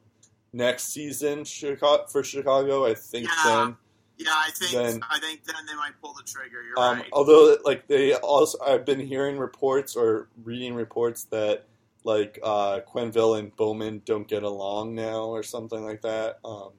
next 0.53 0.93
season, 0.93 1.45
Chicago 1.45 2.07
for 2.11 2.25
Chicago, 2.25 2.85
I 2.85 2.95
think 2.95 3.29
Yeah. 3.29 3.43
then. 3.65 3.77
Yeah, 4.21 4.33
I 4.35 4.51
think 4.51 4.73
Then- 4.73 5.01
I 5.09 5.21
think 5.21 5.45
then 5.45 5.65
they 5.65 5.77
might 5.77 5.93
pull 6.03 6.13
the 6.15 6.25
trigger. 6.25 6.61
You're 6.65 6.77
Um, 6.77 6.99
right. 6.99 7.09
although, 7.13 7.57
like 7.65 7.87
they 7.87 8.15
also, 8.15 8.59
I've 8.67 8.85
been 8.85 8.99
hearing 8.99 9.39
reports 9.39 9.95
or 9.95 10.29
reading 10.43 10.75
reports 10.75 11.23
that 11.31 11.67
like 12.03 12.39
uh, 12.43 12.81
Quenneville 12.93 13.39
and 13.39 13.55
Bowman 13.55 14.03
don't 14.05 14.27
get 14.27 14.43
along 14.43 14.95
now 14.97 15.25
or 15.27 15.45
something 15.45 15.85
like 15.85 16.03
that. 16.03 16.39
Hmm. 16.45 16.71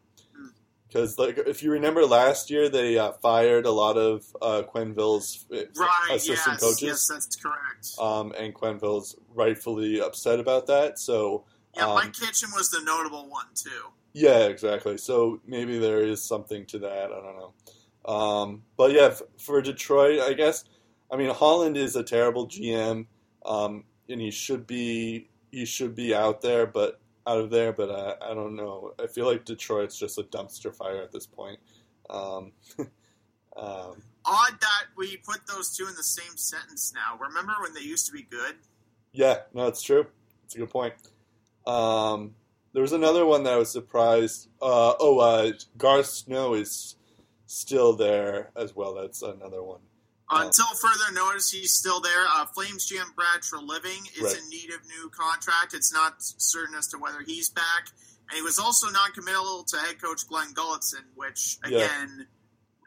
Because 0.90 1.20
like 1.20 1.38
if 1.38 1.62
you 1.62 1.72
remember 1.72 2.04
last 2.06 2.50
year, 2.50 2.68
they 2.68 2.98
uh, 2.98 3.12
fired 3.22 3.66
a 3.68 3.72
lot 3.72 3.96
of 3.96 4.26
uh, 4.42 4.64
Quenneville's 4.74 5.46
uh, 5.54 5.58
Right. 5.78 6.16
assistant 6.16 6.54
yes. 6.56 6.60
coaches, 6.62 6.82
Yes, 6.82 7.08
that's 7.08 7.36
correct. 7.36 7.90
um, 8.00 8.34
and 8.38 8.54
Quenneville's 8.56 9.16
rightfully 9.36 10.02
upset 10.02 10.40
about 10.40 10.66
that. 10.68 10.98
So 10.98 11.46
yeah, 11.78 11.86
um, 11.88 11.94
Mike 11.96 12.14
Kitchen 12.14 12.50
was 12.56 12.72
the 12.72 12.82
notable 12.84 13.30
one 13.30 13.46
too. 13.54 13.70
Yeah, 14.14 14.48
exactly. 14.48 14.98
So 14.98 15.40
maybe 15.46 15.78
there 15.78 16.02
is 16.02 16.24
something 16.24 16.66
to 16.68 16.80
that. 16.80 17.12
I 17.12 17.22
don't 17.22 17.38
know. 17.38 17.54
Um, 18.12 18.64
but 18.76 18.92
yeah, 18.92 19.10
f- 19.12 19.22
for 19.38 19.62
Detroit, 19.62 20.20
I 20.22 20.34
guess. 20.34 20.64
I 21.12 21.18
mean, 21.18 21.30
Holland 21.30 21.78
is 21.78 21.96
a 21.96 22.04
terrible 22.04 22.48
GM, 22.48 23.06
um, 23.46 23.84
and 24.10 24.20
he 24.20 24.32
should 24.32 24.66
be 24.66 25.30
he 25.52 25.66
should 25.66 25.94
be 25.96 26.16
out 26.16 26.42
there, 26.42 26.66
but 26.66 27.00
out 27.30 27.40
of 27.40 27.50
there. 27.50 27.72
But 27.74 27.92
I, 27.92 28.32
I 28.32 28.34
don't 28.34 28.56
know. 28.56 28.94
I 29.02 29.08
feel 29.08 29.26
like 29.26 29.46
Detroit's 29.46 29.98
just 29.98 30.18
a 30.18 30.24
dumpster 30.24 30.74
fire 30.76 31.02
at 31.02 31.12
this 31.12 31.28
point. 31.28 31.60
Um, 32.10 32.52
um, 33.58 34.02
Odd 34.26 34.60
that 34.62 34.86
we 34.98 35.18
put 35.18 35.48
those 35.48 35.76
two 35.76 35.88
in 35.88 35.96
the 35.96 36.04
same 36.04 36.36
sentence 36.36 36.94
now. 36.94 37.18
Remember 37.20 37.54
when 37.62 37.74
they 37.74 37.82
used 37.82 38.06
to 38.08 38.12
be 38.12 38.24
good? 38.24 38.56
yeah, 39.12 39.38
no, 39.54 39.68
it's 39.68 39.82
true. 39.82 40.06
It's 40.44 40.56
a 40.56 40.60
good 40.60 40.70
point. 40.70 40.94
Um, 41.66 42.36
there 42.74 42.82
was 42.82 42.94
another 42.94 43.26
one 43.26 43.44
that 43.44 43.54
I 43.54 43.58
was 43.58 43.72
surprised. 43.72 44.50
Uh, 44.62 44.94
oh, 45.00 45.20
uh, 45.20 45.52
Garth 45.78 46.06
Snow 46.08 46.54
is 46.54 46.96
still 47.46 47.96
there 47.96 48.52
as 48.56 48.76
well. 48.76 48.94
That's 48.94 49.22
another 49.22 49.64
one. 49.64 49.80
Until 50.32 50.68
further 50.80 51.12
notice, 51.14 51.50
he's 51.52 51.74
still 51.74 52.00
there. 52.02 52.26
Uh, 52.28 52.46
Flames 52.46 52.90
GM 52.90 53.14
Brad 53.16 53.42
Treliving 53.42 54.06
is 54.16 54.22
Right. 54.24 54.38
in 54.38 54.50
need 54.50 54.70
of 54.72 54.86
new 54.86 55.10
contract. 55.10 55.74
It's 55.74 55.92
not 55.92 56.16
certain 56.20 56.76
as 56.76 56.88
to 56.90 56.98
whether 57.00 57.22
he's 57.22 57.50
back. 57.50 57.88
And 58.30 58.36
he 58.36 58.42
was 58.44 58.60
also 58.60 58.90
non-committal 58.90 59.64
to 59.64 59.78
head 59.80 60.00
coach 60.02 60.28
Glen 60.28 60.54
Gulutzan, 60.54 61.04
which 61.16 61.58
Yeah. 61.68 61.80
again 61.80 62.28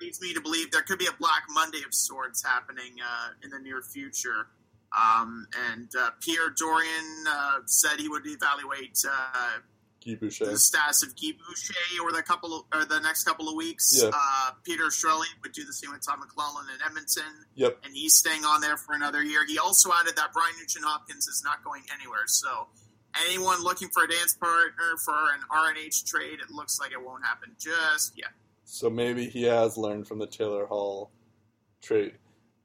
leads 0.01 0.21
me 0.21 0.33
to 0.35 0.41
believe 0.41 0.71
there 0.71 0.83
could 0.83 0.99
be 1.01 1.07
a 1.07 1.13
Black 1.13 1.45
Monday 1.49 1.83
of 1.85 1.93
sorts 1.95 2.45
happening 2.45 3.01
uh, 3.01 3.29
in 3.43 3.51
the 3.51 3.59
near 3.59 3.83
future. 3.83 4.49
Um, 4.97 5.47
and 5.71 5.89
uh, 5.97 6.11
Pierre 6.21 6.51
Dorion 6.51 7.25
uh, 7.27 7.61
said 7.67 7.99
he 7.99 8.09
would 8.09 8.27
evaluate 8.27 8.99
uh, 9.09 9.59
Guy 10.05 10.15
Boucher. 10.15 10.47
the 10.47 10.59
status 10.59 11.03
of 11.03 11.15
Guy 11.17 11.33
Boucher 11.39 11.75
over 12.03 12.13
the 12.13 12.23
couple 12.23 12.57
of, 12.59 12.65
or 12.75 12.85
the 12.85 13.01
next 13.01 13.25
couple 13.25 13.49
of 13.49 13.55
weeks. 13.57 13.93
Yeah. 13.95 14.11
Uh, 14.13 14.51
Peter 14.65 14.85
Chiarelli 14.85 15.27
would 15.43 15.53
do 15.53 15.65
the 15.65 15.73
same 15.73 15.93
with 15.93 16.05
Todd 16.07 16.19
McLellan 16.19 16.65
in 16.75 16.81
Edmonton 16.85 17.45
Yep. 17.55 17.79
and 17.85 17.95
he's 17.95 18.15
staying 18.15 18.45
on 18.45 18.61
there 18.61 18.77
for 18.77 18.95
another 18.95 19.23
year. 19.23 19.45
He 19.47 19.59
also 19.59 19.91
added 19.99 20.17
that 20.17 20.31
Ryan 20.37 20.55
Nugent 20.59 20.85
Hopkins 20.85 21.27
is 21.29 21.43
not 21.45 21.63
going 21.65 21.83
anywhere. 21.99 22.27
So, 22.27 22.69
anyone 23.27 23.63
looking 23.63 23.89
for 23.89 24.05
a 24.05 24.09
dance 24.09 24.35
partner 24.35 24.97
for 25.05 25.13
an 25.15 25.41
RNH 25.51 26.05
trade, 26.07 26.39
it 26.41 26.51
looks 26.51 26.81
like 26.81 26.93
it 26.93 27.03
won't 27.03 27.25
happen 27.25 27.55
just 27.59 28.13
yet. 28.17 28.31
So 28.65 28.89
maybe 28.89 29.27
he 29.27 29.43
has 29.45 29.77
learned 29.77 30.09
from 30.09 30.19
the 30.19 30.27
Taylor 30.27 30.67
Hall 30.67 31.11
trade. 31.83 32.15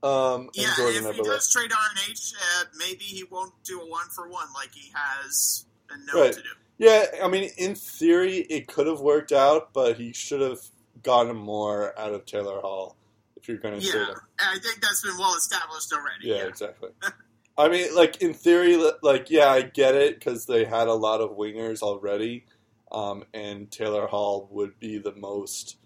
Um, 0.03 0.41
and 0.41 0.49
Yeah, 0.53 0.73
Jordan 0.77 1.05
if 1.07 1.15
he 1.15 1.21
does 1.23 1.51
trade 1.51 1.71
RNH, 1.71 2.33
uh, 2.35 2.65
maybe 2.77 3.03
he 3.03 3.23
won't 3.23 3.53
do 3.63 3.81
a 3.81 3.85
one 3.89 4.07
for 4.15 4.29
one 4.29 4.47
like 4.53 4.69
he 4.73 4.91
has 4.93 5.65
been 5.89 6.05
known 6.05 6.21
Right. 6.21 6.33
to 6.33 6.39
do. 6.41 6.49
Yeah, 6.77 7.05
I 7.23 7.27
mean, 7.27 7.49
in 7.57 7.75
theory, 7.75 8.37
it 8.37 8.67
could 8.67 8.87
have 8.87 8.99
worked 8.99 9.31
out, 9.31 9.73
but 9.73 9.97
he 9.97 10.13
should 10.13 10.41
have 10.41 10.59
gotten 11.01 11.35
more 11.35 11.97
out 11.99 12.13
of 12.13 12.25
Taylor 12.25 12.59
Hall 12.59 12.95
if 13.35 13.47
you're 13.47 13.57
going 13.57 13.79
to 13.79 13.85
Yeah, 13.85 14.13
I 14.39 14.59
think 14.59 14.81
that's 14.81 15.01
been 15.01 15.17
well 15.17 15.35
established 15.35 15.91
already. 15.91 16.27
Yeah, 16.27 16.35
Yeah, 16.35 16.43
exactly. 16.43 16.89
I 17.57 17.69
mean, 17.69 17.95
like 17.95 18.21
in 18.21 18.33
theory, 18.33 18.77
like 19.01 19.31
yeah, 19.31 19.49
I 19.49 19.61
get 19.61 19.95
it 19.95 20.19
because 20.19 20.45
they 20.45 20.65
had 20.65 20.87
a 20.87 20.93
lot 20.93 21.21
of 21.21 21.31
wingers 21.31 21.81
already, 21.81 22.45
um, 22.91 23.23
and 23.33 23.71
Taylor 23.71 24.05
Hall 24.05 24.47
would 24.51 24.79
be 24.79 24.99
the 24.99 25.15
most, 25.15 25.77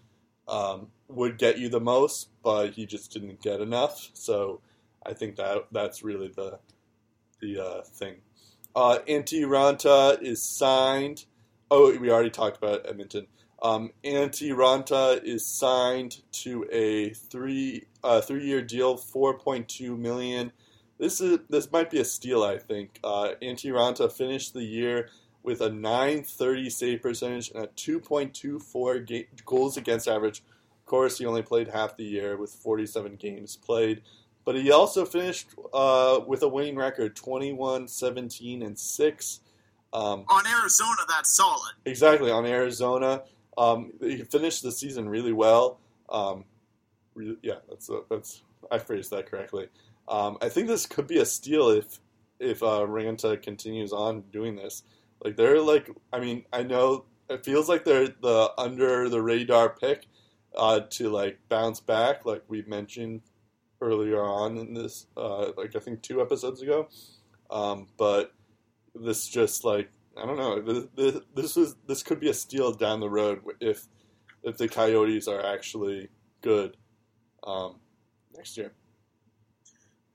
um, 0.46 0.88
would 1.08 1.38
get 1.38 1.58
you 1.58 1.70
the 1.70 1.80
most, 1.80 2.28
but 2.42 2.72
he 2.72 2.84
just 2.84 3.10
didn't 3.10 3.40
get 3.40 3.62
enough. 3.62 4.10
So 4.12 4.60
I 5.06 5.14
think 5.14 5.36
that 5.36 5.68
that's 5.72 6.02
really 6.02 6.28
the 6.28 6.58
the 7.40 7.58
uh, 7.58 7.82
thing. 7.82 8.16
Uh, 8.74 8.98
Antti 9.08 9.44
Raanta 9.44 10.20
is 10.22 10.42
signed. 10.42 11.26
Oh, 11.70 11.96
we 11.98 12.10
already 12.10 12.30
talked 12.30 12.56
about 12.56 12.86
Edmonton. 12.88 13.26
Um, 13.62 13.92
Antti 14.02 14.52
Raanta 14.52 15.22
is 15.22 15.46
signed 15.46 16.22
to 16.32 16.66
a 16.72 17.10
three 17.10 17.84
uh, 18.02 18.20
three 18.20 18.46
year 18.46 18.62
deal, 18.62 18.96
four 18.96 19.38
point 19.38 19.68
two 19.68 19.96
million. 19.96 20.52
This 20.98 21.20
is 21.20 21.40
this 21.48 21.70
might 21.70 21.90
be 21.90 22.00
a 22.00 22.04
steal, 22.04 22.42
I 22.42 22.58
think. 22.58 22.98
Uh, 23.04 23.34
Antti 23.42 23.70
Raanta 23.72 24.10
finished 24.10 24.54
the 24.54 24.64
year 24.64 25.08
with 25.42 25.60
a 25.60 25.68
930 25.68 26.70
save 26.70 27.02
percentage 27.02 27.50
and 27.50 27.64
a 27.64 27.68
2.24 27.68 29.06
ga- 29.06 29.28
goals 29.44 29.76
against 29.76 30.08
average. 30.08 30.42
Of 30.78 30.86
course, 30.86 31.18
he 31.18 31.26
only 31.26 31.42
played 31.42 31.68
half 31.68 31.96
the 31.96 32.04
year 32.04 32.36
with 32.36 32.52
47 32.52 33.16
games 33.16 33.56
played, 33.56 34.02
but 34.44 34.56
he 34.56 34.70
also 34.70 35.04
finished 35.04 35.48
uh, 35.72 36.20
with 36.26 36.42
a 36.42 36.48
winning 36.48 36.76
record 36.76 37.14
21, 37.16 37.88
17, 37.88 38.62
and 38.62 38.78
6. 38.78 39.40
Um, 39.92 40.24
on 40.28 40.46
Arizona, 40.46 41.02
that's 41.08 41.36
solid. 41.36 41.72
exactly, 41.84 42.30
on 42.30 42.46
Arizona. 42.46 43.22
Um, 43.58 43.92
he 44.00 44.24
finished 44.24 44.62
the 44.62 44.72
season 44.72 45.08
really 45.08 45.32
well. 45.32 45.78
Um, 46.08 46.44
re- 47.14 47.36
yeah, 47.42 47.56
that's, 47.68 47.90
that's 48.10 48.42
I 48.70 48.78
phrased 48.78 49.10
that 49.10 49.30
correctly. 49.30 49.68
Um, 50.08 50.38
I 50.40 50.48
think 50.48 50.68
this 50.68 50.86
could 50.86 51.06
be 51.06 51.18
a 51.18 51.26
steal 51.26 51.70
if 51.70 52.00
if 52.40 52.62
uh, 52.62 52.80
Raanta 52.80 53.40
continues 53.40 53.92
on 53.92 54.22
doing 54.32 54.56
this. 54.56 54.82
Like 55.22 55.36
they're 55.36 55.60
like, 55.60 55.88
I 56.12 56.18
mean, 56.18 56.44
I 56.52 56.64
know 56.64 57.04
it 57.28 57.44
feels 57.44 57.68
like 57.68 57.84
they're 57.84 58.08
the 58.08 58.50
under 58.58 59.08
the 59.08 59.22
radar 59.22 59.68
pick 59.68 60.06
uh, 60.56 60.80
to 60.90 61.10
like 61.10 61.38
bounce 61.48 61.80
back, 61.80 62.24
like 62.24 62.42
we 62.48 62.62
mentioned 62.62 63.20
earlier 63.86 64.22
on 64.22 64.56
in 64.56 64.72
this, 64.72 65.06
uh, 65.16 65.50
like 65.56 65.74
I 65.76 65.80
think 65.80 66.00
two 66.02 66.22
episodes 66.22 66.62
ago. 66.62 66.88
Um, 67.50 67.88
but 67.98 68.32
this 68.94 69.26
just 69.28 69.64
like 69.64 69.90
I 70.16 70.24
don't 70.26 70.36
know. 70.38 70.60
This, 70.60 70.84
this, 70.96 71.22
this 71.34 71.56
was 71.56 71.76
this 71.86 72.02
could 72.02 72.20
be 72.20 72.30
a 72.30 72.34
steal 72.34 72.72
down 72.72 73.00
the 73.00 73.10
road 73.10 73.40
if 73.60 73.86
if 74.42 74.56
the 74.56 74.68
Coyotes 74.68 75.26
are 75.28 75.44
actually 75.44 76.08
good 76.40 76.76
um, 77.44 77.76
next 78.36 78.56
year. 78.56 78.72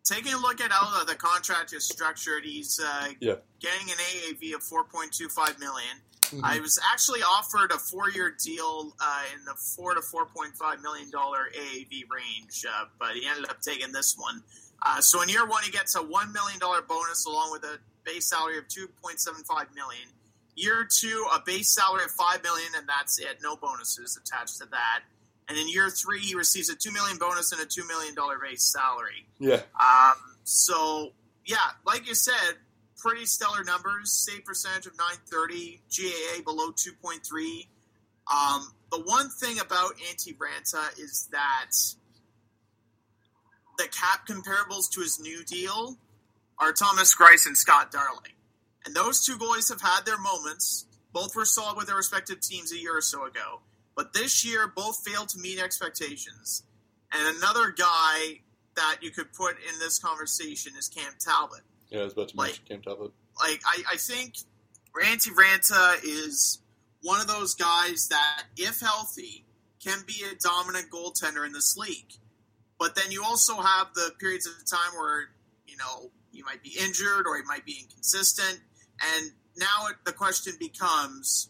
Taking 0.04 0.34
a 0.34 0.38
look 0.38 0.62
at 0.62 0.72
how 0.72 1.04
the 1.04 1.16
contract 1.16 1.74
is 1.74 1.84
structured, 1.84 2.46
he's 2.46 2.80
uh, 2.80 3.10
Yeah. 3.20 3.36
getting 3.60 3.90
an 3.90 3.98
AAV 3.98 4.56
of 4.56 4.62
4.25 4.64 5.60
million. 5.60 5.98
Mm-hmm. 6.28 6.46
I 6.46 6.60
was 6.60 6.80
actually 6.92 7.22
offered 7.22 7.72
a 7.72 7.78
four-year 7.78 8.36
deal 8.44 8.94
uh, 9.00 9.24
in 9.36 9.46
the 9.46 9.54
four 9.54 9.94
to 9.96 10.02
four 10.02 10.26
point 10.26 10.56
five 10.56 10.82
million 10.82 11.10
dollar 11.10 11.50
AAV 11.58 12.04
range, 12.10 12.66
uh, 12.68 12.86
but 13.00 13.14
he 13.14 13.28
ended 13.28 13.50
up 13.50 13.62
taking 13.62 13.92
this 13.92 14.16
one. 14.18 14.44
Uh, 14.82 15.02
so 15.02 15.22
in 15.22 15.30
year 15.30 15.46
one, 15.48 15.64
he 15.64 15.72
gets 15.72 15.96
a 15.96 16.02
one 16.02 16.32
million 16.34 16.60
dollar 16.60 16.82
bonus 16.82 17.26
along 17.26 17.52
with 17.52 17.64
a 17.64 17.80
base 18.06 18.30
salary 18.30 18.58
of 18.58 18.68
two 18.68 18.88
point 19.02 19.20
seven 19.20 19.44
five 19.44 19.68
million. 19.76 20.08
Year 20.56 20.88
two, 20.90 21.26
a 21.34 21.40
base 21.46 21.70
salary 21.70 22.04
of 22.06 22.12
five 22.12 22.42
million, 22.44 22.70
and 22.76 22.88
that's 22.88 23.20
it. 23.20 23.40
No 23.44 23.56
bonuses 23.56 24.18
attached 24.18 24.58
to 24.58 24.66
that. 24.72 25.02
And 25.50 25.58
in 25.58 25.70
year 25.70 25.90
three, 25.90 26.20
he 26.20 26.36
receives 26.36 26.70
a 26.70 26.76
two 26.76 26.92
million 26.92 27.18
bonus 27.18 27.52
and 27.52 27.62
a 27.62 27.66
two 27.66 27.86
million 27.88 28.16
dollar 28.16 28.38
base 28.40 28.64
salary. 28.64 29.26
Yeah, 29.40 29.62
Um, 29.80 30.16
so 30.44 31.12
yeah, 31.46 31.58
like 31.86 32.08
you 32.08 32.16
said, 32.16 32.56
pretty 33.08 33.26
stellar 33.26 33.64
numbers. 33.64 34.12
Save 34.12 34.44
percentage 34.44 34.86
of 34.86 34.98
930, 34.98 35.82
GAA 35.96 36.44
below 36.44 36.72
2.3. 36.72 37.68
Um, 38.30 38.74
the 38.92 39.00
one 39.00 39.30
thing 39.30 39.60
about 39.60 39.94
Antti 40.12 40.36
Raanta 40.36 41.00
is 41.00 41.30
that 41.32 41.72
the 43.78 43.88
cap 43.88 44.28
comparables 44.28 44.92
to 44.92 45.00
his 45.00 45.22
new 45.22 45.46
deal 45.46 45.98
are 46.60 46.74
Thomas 46.74 47.16
Greiss 47.16 47.46
and 47.46 47.56
Scott 47.56 47.92
Darling. 47.92 48.34
And 48.86 48.94
those 48.94 49.26
two 49.26 49.38
goalies 49.38 49.70
have 49.70 49.82
had 49.82 50.06
their 50.06 50.18
moments. 50.20 50.86
Both 51.14 51.34
were 51.34 51.46
solid 51.46 51.78
with 51.78 51.88
their 51.88 51.96
respective 51.96 52.42
teams 52.42 52.74
a 52.74 52.78
year 52.78 52.98
or 52.98 53.02
so 53.02 53.26
ago. 53.26 53.62
But 53.96 54.14
this 54.14 54.46
year, 54.46 54.68
both 54.68 55.02
failed 55.06 55.30
to 55.30 55.40
meet 55.40 55.60
expectations. 55.60 56.64
And 57.14 57.38
another 57.38 57.72
guy 57.72 58.42
that 58.76 58.98
you 59.02 59.12
could 59.12 59.32
put 59.34 59.56
in 59.56 59.80
this 59.80 59.98
conversation 59.98 60.74
is 60.78 60.90
Cam 60.90 61.14
Talbot. 61.20 61.62
Yeah, 61.90 62.02
I 62.02 62.04
was 62.04 62.14
about 62.14 62.30
to 62.30 62.38
Like- 62.38 62.48
mention 62.50 62.66
Cam 62.66 62.82
Talbot. 62.82 63.12
Like, 63.40 63.62
I, 63.66 63.84
I 63.94 63.98
think 63.98 64.36
Ranty 64.94 65.30
Raanta 65.34 66.00
is 66.04 66.60
one 67.02 67.22
of 67.22 67.28
those 67.28 67.54
guys 67.54 68.08
that, 68.10 68.46
if 68.58 68.80
healthy, 68.80 69.46
can 69.84 70.04
be 70.06 70.24
a 70.30 70.36
dominant 70.36 70.90
goaltender 70.92 71.46
in 71.46 71.54
this 71.54 71.78
league. 71.78 72.14
But 72.80 72.96
then 72.96 73.12
you 73.12 73.24
also 73.24 73.56
have 73.62 73.94
the 73.94 74.12
periods 74.20 74.48
of 74.48 74.54
time 74.70 74.98
where, 74.98 75.30
you 75.68 75.78
know, 75.78 76.12
he 76.32 76.44
might 76.44 76.62
be 76.64 76.76
injured 76.80 77.26
or 77.28 77.38
he 77.38 77.44
might 77.44 77.66
be 77.66 77.78
inconsistent. 77.82 78.60
And 79.16 79.32
now 79.56 79.88
it, 79.90 79.98
the 80.04 80.12
question 80.14 80.54
becomes 80.60 81.50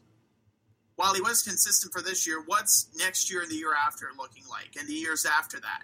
while 0.96 1.14
he 1.14 1.22
was 1.22 1.42
consistent 1.42 1.94
for 1.94 2.02
this 2.02 2.28
year, 2.28 2.42
what's 2.46 2.90
next 2.96 3.32
year 3.32 3.42
and 3.42 3.50
the 3.52 3.56
year 3.56 3.74
after 3.74 4.08
looking 4.18 4.44
like, 4.50 4.76
and 4.78 4.88
the 4.88 4.94
years 4.94 5.26
after 5.26 5.60
that? 5.60 5.84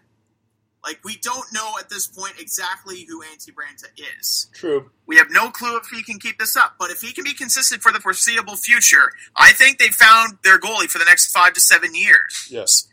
Like, 0.83 0.99
we 1.03 1.15
don't 1.17 1.45
know 1.53 1.75
at 1.79 1.89
this 1.89 2.07
point 2.07 2.33
exactly 2.39 3.05
who 3.07 3.21
Antti 3.21 3.51
Raanta 3.53 3.87
is. 4.19 4.47
True. 4.53 4.91
We 5.05 5.15
have 5.17 5.27
no 5.31 5.49
clue 5.49 5.77
if 5.77 5.87
he 5.87 6.03
can 6.03 6.19
keep 6.19 6.37
this 6.39 6.57
up, 6.57 6.75
but 6.77 6.91
if 6.91 7.01
he 7.01 7.13
can 7.13 7.23
be 7.23 7.33
consistent 7.33 7.81
for 7.81 7.91
the 7.91 7.99
foreseeable 7.99 8.57
future, 8.57 9.11
I 9.35 9.51
think 9.51 9.77
they 9.79 9.89
found 9.89 10.39
their 10.43 10.59
goalie 10.59 10.89
for 10.89 10.99
the 10.99 11.05
next 11.05 11.31
five 11.31 11.53
to 11.53 11.61
seven 11.61 11.95
years. 11.95 12.47
Yes. 12.49 12.89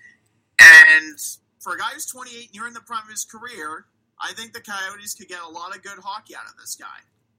And 0.60 1.18
for 1.58 1.74
a 1.74 1.78
guy 1.78 1.90
who's 1.94 2.06
28 2.06 2.46
and 2.46 2.48
you're 2.52 2.68
in 2.68 2.74
the 2.74 2.80
prime 2.80 3.02
of 3.02 3.10
his 3.10 3.24
career, 3.24 3.86
I 4.20 4.32
think 4.34 4.52
the 4.52 4.60
Coyotes 4.60 5.14
could 5.14 5.28
get 5.28 5.40
a 5.42 5.48
lot 5.48 5.74
of 5.74 5.82
good 5.82 5.98
hockey 6.02 6.34
out 6.36 6.46
of 6.46 6.56
this 6.58 6.76
guy. 6.76 6.86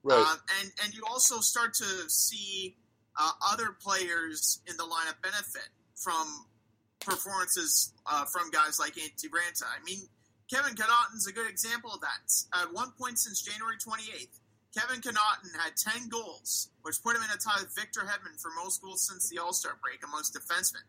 Right. 0.03 0.17
Um, 0.17 0.37
and 0.59 0.71
and 0.83 0.93
you 0.93 1.03
also 1.07 1.39
start 1.39 1.75
to 1.75 2.09
see 2.09 2.75
uh, 3.19 3.31
other 3.51 3.75
players 3.79 4.61
in 4.67 4.75
the 4.77 4.83
lineup 4.83 5.21
benefit 5.21 5.69
from 5.95 6.45
performances 6.99 7.93
uh, 8.07 8.25
from 8.25 8.49
guys 8.49 8.79
like 8.79 8.95
Antti 8.95 9.29
Raanta. 9.29 9.63
I 9.65 9.83
mean, 9.85 9.99
Kevin 10.51 10.75
Connauton's 10.75 11.27
a 11.27 11.31
good 11.31 11.49
example 11.49 11.91
of 11.93 12.01
that. 12.01 12.61
At 12.61 12.73
one 12.73 12.91
point 12.99 13.17
since 13.17 13.41
January 13.41 13.77
28th, 13.77 14.39
Kevin 14.77 15.01
Connauton 15.01 15.51
had 15.57 15.75
10 15.77 16.09
goals, 16.09 16.69
which 16.81 17.01
put 17.03 17.15
him 17.15 17.21
in 17.23 17.29
a 17.29 17.37
tie 17.37 17.61
with 17.61 17.73
Victor 17.75 18.01
Hedman 18.01 18.39
for 18.41 18.51
most 18.61 18.81
goals 18.81 19.07
since 19.07 19.29
the 19.29 19.37
All 19.37 19.53
Star 19.53 19.77
break 19.83 19.99
amongst 20.05 20.35
defensemen. 20.35 20.83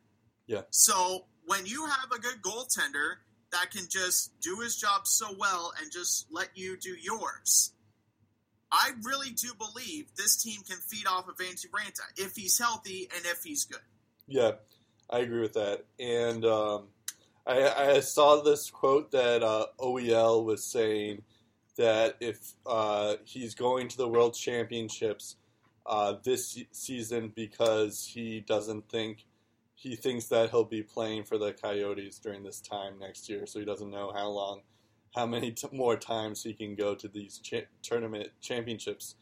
Yeah. 0.47 0.63
So 0.71 1.27
when 1.47 1.67
you 1.67 1.87
have 1.87 2.11
a 2.15 2.19
good 2.19 2.43
goaltender 2.43 3.17
that 3.53 3.71
can 3.71 3.87
just 3.89 4.33
do 4.41 4.61
his 4.61 4.77
job 4.77 5.07
so 5.07 5.35
well 5.39 5.73
and 5.81 5.93
just 5.93 6.27
let 6.31 6.51
you 6.55 6.77
do 6.77 6.95
yours, 7.01 7.73
I 8.71 8.93
really 9.03 9.31
do 9.31 9.53
believe 9.55 10.07
this 10.17 10.43
team 10.43 10.61
can 10.69 10.79
feed 10.79 11.07
off 11.07 11.29
of 11.29 11.37
Antti 11.37 11.67
Raanta 11.71 12.03
if 12.17 12.35
he's 12.35 12.59
healthy 12.59 13.09
and 13.15 13.25
if 13.27 13.43
he's 13.45 13.65
good. 13.65 13.83
Yeah, 14.27 14.53
I 15.11 15.19
agree 15.19 15.41
with 15.41 15.53
that. 15.55 15.85
And 16.01 16.45
um, 16.45 16.89
I, 17.47 17.95
I 17.97 18.01
saw 18.01 18.41
this 18.41 18.71
quote 18.71 19.11
that 19.13 19.43
uh, 19.43 19.67
OEL 19.81 20.45
was 20.45 20.65
saying 20.65 21.23
that 21.77 22.17
if 22.21 22.53
uh, 22.67 23.17
he's 23.25 23.55
going 23.55 23.89
to 23.89 23.97
the 23.97 24.09
World 24.09 24.35
Championships 24.35 25.37
uh, 25.87 26.15
this 26.23 26.59
season 26.71 27.33
because 27.35 28.05
he 28.05 28.41
doesn't 28.41 28.89
think 28.89 29.25
he 29.75 29.97
thinks 29.97 30.27
that 30.27 30.51
he'll 30.51 30.65
be 30.65 30.83
playing 30.83 31.25
for 31.25 31.39
the 31.39 31.53
Coyotes 31.53 32.21
during 32.21 32.45
this 32.45 32.61
time 32.61 33.01
next 33.01 33.29
year, 33.29 33.47
so 33.47 33.59
he 33.59 33.65
doesn't 33.65 33.91
know 33.91 34.13
how 34.15 34.29
long, 34.29 34.61
how 35.13 35.27
many 35.27 35.51
t- 35.51 35.67
more 35.73 35.97
times 35.97 36.45
he 36.45 36.55
can 36.55 36.77
go 36.77 36.95
to 36.95 37.09
these 37.09 37.39
cha- 37.39 37.67
tournament 37.83 38.29
championships 38.41 39.17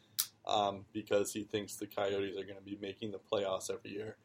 um, 0.47 0.85
because 0.93 1.33
he 1.33 1.45
thinks 1.45 1.77
the 1.77 1.87
Coyotes 1.87 2.37
are 2.37 2.45
going 2.45 2.59
to 2.59 2.63
be 2.63 2.77
making 2.79 3.11
the 3.11 3.21
playoffs 3.33 3.71
every 3.71 3.93
year. 3.93 4.17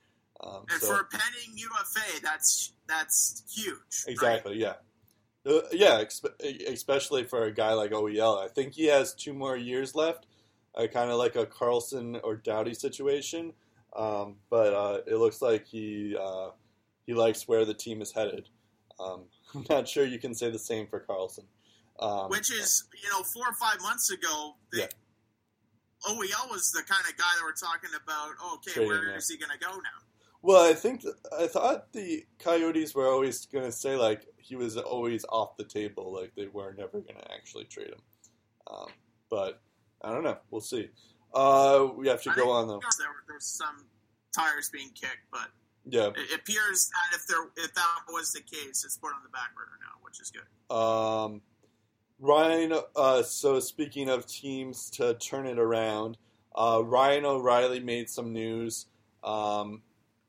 Um, 0.42 0.66
And 0.70 0.82
so- 0.82 0.88
for 0.88 1.00
a 1.02 1.06
pending 1.06 1.58
UFA, 1.58 2.22
that's 2.22 2.74
that's 2.88 3.44
huge. 3.56 3.78
right? 4.06 4.12
Exactly. 4.12 4.58
Yeah. 4.58 4.76
Uh, 5.46 5.62
yeah, 5.72 6.04
expe- 6.04 6.68
especially 6.68 7.24
for 7.24 7.44
a 7.46 7.52
guy 7.52 7.74
like 7.74 7.92
OEL. 7.92 8.38
I 8.44 8.48
think 8.48 8.74
he 8.74 8.86
has 8.88 9.14
two 9.14 9.34
more 9.34 9.56
years 9.56 9.94
left, 9.96 10.26
uh, 10.76 10.88
kind 10.88 11.10
of 11.12 11.18
like 11.18 11.36
a 11.36 11.46
Carlson 11.46 12.16
or 12.24 12.36
Doughty 12.36 12.74
situation. 12.74 13.54
Um, 13.96 14.38
but 14.50 14.74
uh, 14.74 15.02
it 15.08 15.16
looks 15.16 15.42
like 15.42 15.66
he 15.68 16.16
uh, 16.20 16.50
he 17.06 17.14
likes 17.14 17.48
where 17.48 17.64
the 17.66 17.74
team 17.74 18.02
is 18.02 18.12
headed. 18.12 18.50
Um, 19.00 19.26
I'm 19.56 19.66
not 19.70 19.88
sure 19.88 20.06
you 20.06 20.20
can 20.20 20.34
say 20.36 20.50
the 20.52 20.60
same 20.60 20.88
for 20.88 21.00
Carlson. 21.00 21.46
Um, 22.00 22.30
Which 22.30 22.52
is, 22.52 22.84
you 23.02 23.10
know, 23.10 23.24
four 23.34 23.48
or 23.48 23.54
five 23.60 23.80
months 23.82 24.12
ago, 24.12 24.56
they, 24.74 24.80
Yeah. 24.80 24.88
OEL 26.08 26.52
was 26.52 26.70
the 26.72 26.84
kind 26.84 27.06
of 27.10 27.16
guy 27.18 27.32
that 27.38 27.44
we're 27.44 27.54
talking 27.54 27.90
about. 27.96 28.34
oh, 28.42 28.56
Okay, 28.56 28.72
Trading, 28.74 28.90
where 28.90 29.16
is 29.16 29.30
he 29.30 29.38
going 29.38 29.52
to 29.52 29.58
go 29.58 29.72
now? 29.76 30.00
Well, 30.46 30.64
I 30.64 30.76
think 30.76 31.02
th- 31.02 31.16
I 31.36 31.48
thought 31.48 31.92
the 31.92 32.24
Coyotes 32.38 32.94
were 32.94 33.08
always 33.08 33.48
going 33.48 33.66
to 33.66 33.72
say 33.72 33.96
like 33.96 34.28
he 34.38 34.56
was 34.56 34.78
always 34.78 35.26
off 35.30 35.58
the 35.58 35.64
table, 35.64 36.14
like 36.14 36.34
they 36.36 36.46
were 36.46 36.72
never 36.78 37.00
going 37.02 37.16
to 37.20 37.34
actually 37.34 37.64
trade 37.64 37.88
him. 37.88 38.02
Um, 38.70 38.90
but 39.28 39.60
I 40.04 40.12
don't 40.12 40.24
know. 40.24 40.38
We'll 40.52 40.62
see. 40.62 40.92
Uh, 41.34 41.88
we 41.96 42.08
have 42.10 42.22
to 42.22 42.30
I 42.30 42.36
go 42.36 42.52
on 42.52 42.68
though. 42.68 42.80
There, 43.00 43.08
there's 43.28 43.48
some 43.48 43.86
tires 44.36 44.70
being 44.70 44.90
kicked, 44.90 45.26
but 45.32 45.48
Yeah. 45.84 46.10
it 46.16 46.40
appears 46.40 46.92
that 46.92 47.18
if 47.18 47.26
there 47.26 47.48
if 47.58 47.74
that 47.74 48.02
was 48.10 48.32
the 48.32 48.42
case, 48.42 48.86
it's 48.86 48.98
put 48.98 49.08
on 49.16 49.24
the 49.24 49.30
back 49.30 49.56
burner 49.56 49.80
now, 49.82 49.98
which 50.04 50.22
is 50.22 50.30
good. 50.32 50.76
Um, 50.78 51.42
Ryan. 52.20 52.82
Uh, 52.96 53.24
so 53.24 53.60
speaking 53.60 54.10
of 54.10 54.28
teams 54.28 54.92
to 54.92 55.16
turn 55.16 55.48
it 55.48 55.58
around, 55.58 56.20
uh, 56.56 56.84
Ryan 56.86 57.26
O'Reilly 57.26 57.80
made 57.80 58.12
some 58.12 58.32
news 58.32 58.86
um, 59.24 59.82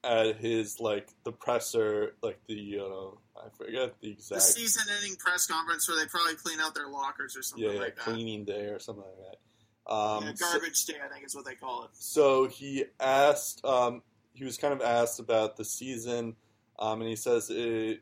at 0.06 0.36
his 0.36 0.78
like 0.80 1.08
the 1.24 1.32
presser, 1.32 2.14
like 2.22 2.38
the 2.46 2.78
uh, 2.80 3.40
I 3.44 3.48
forget 3.56 3.94
the 4.00 4.12
exact 4.12 4.40
The 4.40 4.46
season-ending 4.52 5.16
press 5.16 5.46
conference 5.46 5.88
where 5.88 5.98
they 5.98 6.06
probably 6.06 6.36
clean 6.36 6.60
out 6.60 6.74
their 6.74 6.88
lockers 6.88 7.36
or 7.36 7.42
something 7.42 7.66
yeah, 7.66 7.74
yeah 7.74 7.80
like 7.80 7.96
that. 7.96 8.04
cleaning 8.04 8.44
day 8.44 8.66
or 8.66 8.78
something 8.78 9.04
like 9.04 9.30
that. 9.30 9.92
Um, 9.92 10.24
Yeah, 10.24 10.34
so- 10.34 10.52
garbage 10.52 10.84
day, 10.86 10.94
I 11.04 11.12
think 11.12 11.26
is 11.26 11.34
what 11.34 11.44
they 11.44 11.54
call 11.54 11.84
it. 11.84 11.90
So 11.92 12.46
he 12.48 12.84
asked, 13.00 13.64
um, 13.64 14.02
he 14.32 14.44
was 14.44 14.56
kind 14.56 14.72
of 14.72 14.80
asked 14.80 15.18
about 15.20 15.56
the 15.56 15.64
season, 15.64 16.36
um, 16.78 17.00
and 17.00 17.10
he 17.10 17.16
says 17.16 17.50
it, 17.50 18.00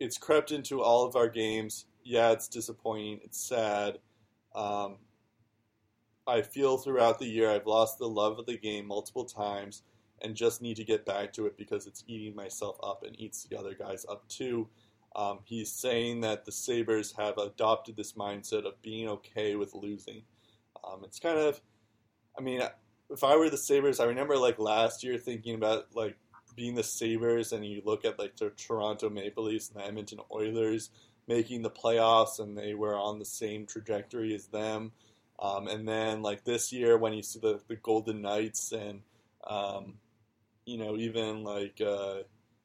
it's 0.00 0.18
crept 0.18 0.50
into 0.52 0.82
all 0.82 1.04
of 1.06 1.16
our 1.16 1.28
games. 1.28 1.86
Yeah, 2.02 2.32
it's 2.32 2.48
disappointing. 2.48 3.20
It's 3.24 3.40
sad. 3.40 3.98
Um, 4.54 4.96
I 6.26 6.42
feel 6.42 6.78
throughout 6.78 7.18
the 7.18 7.26
year 7.26 7.50
I've 7.50 7.66
lost 7.66 7.98
the 7.98 8.08
love 8.08 8.38
of 8.38 8.46
the 8.46 8.56
game 8.56 8.86
multiple 8.86 9.24
times 9.24 9.82
and 10.24 10.34
just 10.34 10.62
need 10.62 10.76
to 10.76 10.84
get 10.84 11.06
back 11.06 11.32
to 11.34 11.46
it 11.46 11.56
because 11.56 11.86
it's 11.86 12.02
eating 12.08 12.34
myself 12.34 12.76
up 12.82 13.04
and 13.04 13.18
eats 13.20 13.44
the 13.44 13.58
other 13.58 13.74
guys 13.74 14.06
up 14.08 14.26
too. 14.28 14.68
Um, 15.16 15.40
he's 15.44 15.70
saying 15.70 16.22
that 16.22 16.44
the 16.44 16.52
Sabres 16.52 17.14
have 17.16 17.38
adopted 17.38 17.96
this 17.96 18.14
mindset 18.14 18.66
of 18.66 18.80
being 18.82 19.08
okay 19.08 19.54
with 19.54 19.74
losing. 19.74 20.22
Um, 20.84 21.02
it's 21.04 21.20
kind 21.20 21.38
of, 21.38 21.60
I 22.36 22.42
mean, 22.42 22.62
if 23.10 23.22
I 23.22 23.36
were 23.36 23.50
the 23.50 23.56
Sabres, 23.56 24.00
I 24.00 24.06
remember 24.06 24.36
like 24.36 24.58
last 24.58 25.04
year 25.04 25.18
thinking 25.18 25.54
about 25.54 25.94
like 25.94 26.16
being 26.56 26.74
the 26.74 26.82
Sabres, 26.82 27.52
and 27.52 27.64
you 27.64 27.82
look 27.84 28.04
at 28.04 28.18
like 28.18 28.36
the 28.36 28.50
Toronto 28.50 29.08
Maple 29.08 29.44
Leafs 29.44 29.70
and 29.70 29.80
the 29.80 29.86
Edmonton 29.86 30.20
Oilers 30.32 30.90
making 31.28 31.62
the 31.62 31.70
playoffs, 31.70 32.40
and 32.40 32.56
they 32.56 32.74
were 32.74 32.96
on 32.96 33.18
the 33.18 33.24
same 33.24 33.66
trajectory 33.66 34.34
as 34.34 34.46
them. 34.48 34.92
Um, 35.38 35.68
and 35.68 35.86
then 35.86 36.22
like 36.22 36.44
this 36.44 36.72
year, 36.72 36.96
when 36.96 37.12
you 37.12 37.22
see 37.22 37.40
the, 37.40 37.60
the 37.68 37.76
Golden 37.76 38.22
Knights 38.22 38.72
and 38.72 39.02
um, 39.46 39.94
you 40.66 40.78
know 40.78 40.96
even 40.96 41.44
like 41.44 41.80
uh, 41.80 42.18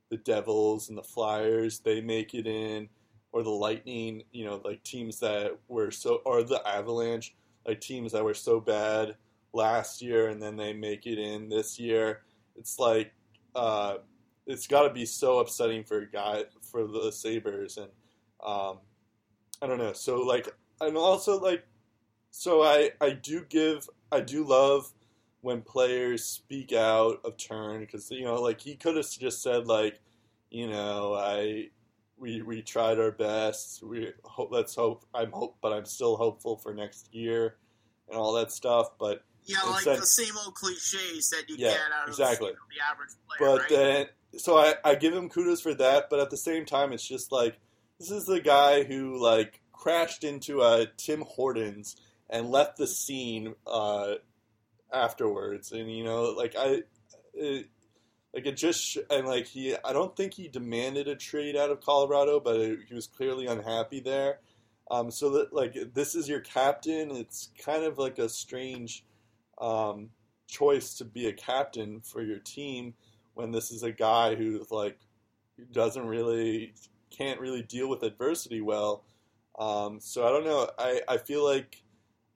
the 0.10 0.18
Devils 0.18 0.90
and 0.90 0.98
the 0.98 1.04
Flyers, 1.04 1.80
they 1.80 2.02
make 2.02 2.34
it 2.34 2.48
in, 2.48 2.90
or 3.32 3.44
the 3.44 3.50
Lightning, 3.50 4.24
you 4.32 4.46
know, 4.46 4.62
like 4.66 4.84
teams 4.84 5.20
that 5.20 5.58
were 5.68 5.92
so, 5.92 6.22
or 6.26 6.44
the 6.44 6.62
Avalanche, 6.68 7.36
like 7.66 7.80
teams 7.80 8.12
that 8.12 8.24
were 8.24 8.34
so 8.34 8.60
bad 8.60 9.16
last 9.54 10.02
year 10.02 10.30
and 10.30 10.42
then 10.42 10.56
they 10.56 10.74
make 10.74 11.06
it 11.06 11.20
in 11.20 11.50
this 11.50 11.80
year. 11.80 12.22
It's 12.56 12.80
like 12.80 13.14
uh, 13.56 13.98
it's 14.48 14.68
got 14.68 14.88
to 14.88 14.94
be 14.94 15.06
so 15.06 15.40
upsetting 15.40 15.84
for 15.84 16.00
a 16.00 16.10
guy 16.10 16.46
for 16.72 16.88
the 16.88 17.12
Sabers 17.12 17.78
and 17.78 17.90
um, 18.46 18.80
I 19.62 19.68
don't 19.68 19.78
know. 19.78 19.94
So 19.94 20.22
like 20.22 20.50
and 20.82 20.98
also 20.98 21.40
like 21.40 21.66
so 22.32 22.64
I 22.64 22.92
I 23.00 23.12
do 23.12 23.46
give 23.48 23.88
I 24.12 24.22
do 24.22 24.44
love 24.44 24.92
when 25.42 25.62
players 25.62 26.24
speak 26.26 26.74
out 26.74 27.22
of 27.24 27.38
turn 27.38 27.82
because 27.82 28.10
you 28.12 28.26
know 28.26 28.42
like 28.42 28.60
he 28.62 28.76
could 28.76 28.96
have 28.98 29.10
just 29.10 29.42
said 29.42 29.68
like 29.68 30.00
you 30.50 30.68
know 30.68 31.14
I 31.14 31.70
we 32.18 32.42
we 32.42 32.62
tried 32.62 33.00
our 33.00 33.12
best 33.12 33.82
we 33.84 34.12
hope 34.24 34.50
let's 34.52 34.76
hope 34.76 35.06
I'm 35.14 35.32
hope 35.32 35.58
but 35.62 35.72
I'm 35.72 35.86
still 35.86 36.18
hopeful 36.18 36.58
for 36.58 36.74
next 36.74 37.14
year 37.14 37.56
and 38.10 38.18
all 38.18 38.34
that 38.34 38.52
stuff 38.52 38.90
but 39.00 39.24
Yeah, 39.46 39.64
like 39.64 39.86
the 39.86 40.06
same 40.06 40.36
old 40.44 40.56
cliches 40.56 41.30
that 41.30 41.50
you 41.50 41.58
Yeah, 41.58 41.70
get 41.70 41.80
out 41.96 42.04
of 42.04 42.10
exactly. 42.10 42.48
know, 42.48 42.56
the 42.70 42.84
average 42.92 43.10
player, 43.28 43.40
But 43.40 43.60
right? 43.62 43.70
then, 43.70 44.06
so 44.40 44.58
I, 44.58 44.76
I 44.84 44.96
give 44.96 45.14
him 45.14 45.30
kudos 45.30 45.62
for 45.62 45.74
that, 45.76 46.08
but 46.10 46.20
at 46.20 46.30
the 46.30 46.38
same 46.38 46.66
time, 46.66 46.92
it's 46.94 47.08
just 47.08 47.32
like 47.32 47.60
this 48.00 48.12
is 48.12 48.26
the 48.26 48.40
guy 48.42 48.84
who 48.84 49.22
like 49.22 49.62
crashed 49.72 50.24
into 50.24 50.62
a 50.62 50.88
Tim 50.98 51.22
Hortons 51.22 51.96
and 52.30 52.50
left 52.50 52.78
the 52.78 52.88
scene 52.88 53.56
uh, 53.66 54.16
afterwards. 54.94 55.72
And 55.72 55.92
you 55.92 56.04
know, 56.04 56.24
like 56.32 56.56
I, 56.58 56.84
it, 57.34 57.68
like 58.34 58.46
it 58.46 58.58
just 58.58 58.98
and 59.10 59.28
like 59.28 59.48
he, 59.48 59.76
I 59.84 59.94
don't 59.94 60.16
think 60.16 60.34
he 60.34 60.48
demanded 60.48 61.08
a 61.08 61.16
trade 61.16 61.56
out 61.56 61.72
of 61.72 61.82
Colorado, 61.82 62.40
but 62.40 62.58
it, 62.58 62.80
he 62.88 62.94
was 62.94 63.08
clearly 63.08 63.48
unhappy 63.48 64.00
there. 64.00 64.40
Um, 64.92 65.12
so 65.12 65.30
that 65.32 65.54
like 65.54 65.76
this 65.94 66.16
is 66.16 66.28
your 66.28 66.40
captain, 66.40 67.12
it's 67.12 67.50
kind 67.64 67.84
of 67.84 67.98
like 67.98 68.18
a 68.18 68.30
strange 68.30 69.06
um, 69.60 70.10
choice 70.48 70.96
to 70.96 71.06
be 71.06 71.28
a 71.28 71.34
captain 71.34 72.02
for 72.02 72.22
your 72.22 72.40
team 72.40 72.94
when 73.36 73.52
this 73.52 73.72
is 73.72 73.84
a 73.84 73.92
guy 73.92 74.36
who 74.36 74.66
like 74.72 75.00
doesn't 75.72 76.06
really 76.06 76.74
can't 77.10 77.40
really 77.40 77.62
deal 77.62 77.90
with 77.90 78.04
adversity 78.04 78.62
well. 78.62 79.04
Um, 79.58 80.00
so 80.00 80.26
I 80.26 80.32
don't 80.32 80.46
know. 80.46 80.70
I, 80.78 81.02
I 81.08 81.18
feel 81.18 81.44
like 81.44 81.84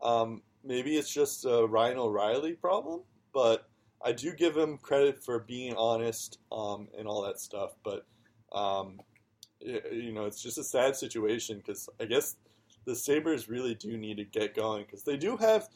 um, 0.01 0.41
maybe 0.63 0.97
it's 0.97 1.13
just 1.13 1.45
a 1.45 1.65
Ryan 1.65 1.97
O'Reilly 1.97 2.53
problem, 2.53 3.01
but 3.33 3.69
I 4.03 4.11
do 4.11 4.33
give 4.33 4.55
him 4.57 4.77
credit 4.77 5.23
for 5.23 5.39
being 5.39 5.75
honest 5.75 6.39
um, 6.51 6.87
and 6.97 7.07
all 7.07 7.21
that 7.23 7.39
stuff. 7.39 7.71
But 7.83 8.05
um, 8.51 8.99
you 9.59 10.11
know, 10.11 10.25
it's 10.25 10.41
just 10.41 10.57
a 10.57 10.63
sad 10.63 10.95
situation 10.95 11.57
because 11.57 11.89
I 11.99 12.05
guess 12.05 12.35
the 12.85 12.95
Sabres 12.95 13.47
really 13.47 13.75
do 13.75 13.97
need 13.97 14.17
to 14.17 14.25
get 14.25 14.55
going 14.55 14.83
because 14.85 15.03
they 15.03 15.17
do 15.17 15.37
have 15.37 15.69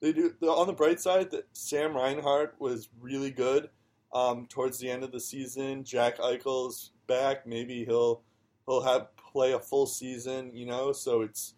they 0.00 0.12
do 0.12 0.34
on 0.42 0.66
the 0.66 0.72
bright 0.72 1.00
side 1.00 1.30
that 1.30 1.46
Sam 1.52 1.94
Reinhart 1.94 2.56
was 2.58 2.88
really 3.00 3.30
good 3.30 3.70
um, 4.12 4.46
towards 4.48 4.78
the 4.78 4.90
end 4.90 5.04
of 5.04 5.12
the 5.12 5.20
season. 5.20 5.84
Jack 5.84 6.18
Eichel's 6.18 6.92
back. 7.06 7.46
Maybe 7.46 7.84
he'll 7.84 8.22
he'll 8.66 8.82
have 8.82 9.08
play 9.16 9.52
a 9.52 9.58
full 9.58 9.86
season. 9.86 10.50
You 10.54 10.66
know, 10.66 10.92
so 10.92 11.22
it's 11.22 11.54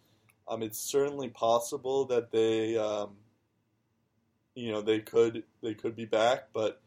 um, 0.48 0.62
it's 0.62 0.78
certainly 0.78 1.28
possible 1.28 2.04
that 2.06 2.30
they 2.30 2.76
um, 2.76 3.16
you 4.54 4.72
know 4.72 4.80
they 4.82 5.00
could 5.00 5.44
they 5.62 5.74
could 5.74 5.96
be 5.96 6.04
back, 6.04 6.48
but 6.52 6.80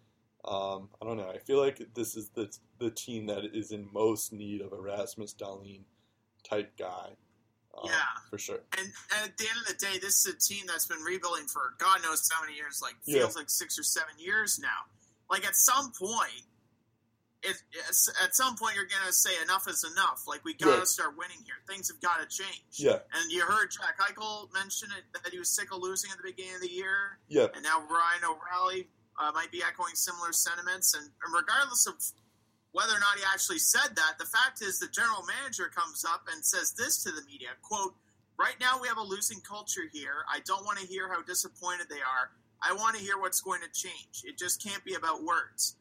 um, 0.45 0.89
I 1.01 1.05
don't 1.05 1.17
know. 1.17 1.29
I 1.29 1.37
feel 1.37 1.59
like 1.59 1.93
this 1.93 2.15
is 2.15 2.29
the 2.29 2.49
the 2.79 2.89
team 2.89 3.27
that 3.27 3.43
is 3.53 3.71
in 3.71 3.87
most 3.93 4.31
need 4.33 4.61
of 4.61 4.71
Erasmus 4.71 5.33
Rasmus 5.33 5.35
Dahlin 5.35 5.81
type 6.43 6.77
guy. 6.77 7.11
Um, 7.77 7.89
Yeah. 7.89 8.29
for 8.29 8.37
sure. 8.37 8.59
And, 8.77 8.87
and 8.87 9.29
at 9.29 9.37
the 9.37 9.45
end 9.45 9.57
of 9.61 9.67
the 9.67 9.85
day, 9.85 9.99
this 9.99 10.25
is 10.25 10.33
a 10.33 10.37
team 10.37 10.65
that's 10.67 10.87
been 10.87 11.01
rebuilding 11.03 11.45
for 11.47 11.73
God 11.77 12.01
knows 12.03 12.27
how 12.33 12.41
many 12.43 12.55
years. 12.55 12.79
Like 12.81 12.95
feels 13.05 13.35
like 13.35 13.49
six 13.49 13.77
or 13.77 13.83
seven 13.83 14.13
years 14.17 14.59
now. 14.59 14.89
Like 15.29 15.45
at 15.45 15.55
some 15.55 15.91
point, 15.97 16.43
it, 17.41 17.55
at 18.23 18.35
some 18.35 18.55
point 18.57 18.75
you're 18.75 18.85
gonna 18.85 19.13
say 19.13 19.31
enough 19.41 19.67
is 19.67 19.83
enough. 19.83 20.23
Like 20.27 20.43
we 20.43 20.53
gotta 20.53 20.79
Right. 20.79 20.87
start 20.87 21.15
winning 21.17 21.39
here. 21.45 21.55
Things 21.67 21.87
have 21.89 22.01
got 22.01 22.17
to 22.19 22.27
change. 22.27 22.79
Yeah, 22.79 22.99
And 23.13 23.31
you 23.31 23.41
heard 23.45 23.71
Jack 23.71 23.97
Eichel 23.99 24.51
mention 24.53 24.89
it 24.91 25.05
that 25.23 25.31
he 25.31 25.39
was 25.39 25.49
sick 25.55 25.71
of 25.71 25.81
losing 25.81 26.11
at 26.11 26.17
the 26.17 26.23
beginning 26.23 26.55
of 26.55 26.61
the 26.61 26.71
year, 26.71 27.19
yeah, 27.27 27.47
and 27.53 27.63
now 27.63 27.79
Ryan 27.89 28.25
O'Reilly 28.25 28.89
uh, 29.17 29.31
might 29.33 29.51
be 29.51 29.63
echoing 29.63 29.95
similar 29.95 30.31
sentiments. 30.31 30.93
And, 30.93 31.03
and 31.05 31.33
regardless 31.33 31.87
of 31.87 31.95
whether 32.71 32.93
or 32.95 32.99
not 32.99 33.17
he 33.17 33.23
actually 33.33 33.59
said 33.59 33.95
that, 33.95 34.17
the 34.19 34.25
fact 34.25 34.61
is 34.61 34.79
the 34.79 34.87
general 34.87 35.23
manager 35.23 35.67
comes 35.69 36.05
up 36.05 36.27
and 36.31 36.43
says 36.45 36.73
this 36.73 37.03
to 37.03 37.11
the 37.11 37.23
media: 37.25 37.49
"quote 37.61 37.95
Right 38.37 38.55
now 38.59 38.79
we 38.81 38.87
have 38.87 38.97
a 38.97 39.03
losing 39.03 39.41
culture 39.41 39.83
here. 39.91 40.23
I 40.31 40.39
don't 40.45 40.63
want 40.65 40.79
to 40.79 40.87
hear 40.87 41.09
how 41.09 41.21
disappointed 41.23 41.87
they 41.89 41.99
are. 42.01 42.31
I 42.61 42.73
want 42.73 42.95
to 42.97 43.01
hear 43.01 43.17
what's 43.17 43.41
going 43.41 43.59
to 43.61 43.69
change. 43.73 44.23
It 44.23 44.37
just 44.37 44.61
can't 44.63 44.83
be 44.83 44.93
about 44.95 45.23
words." 45.23 45.75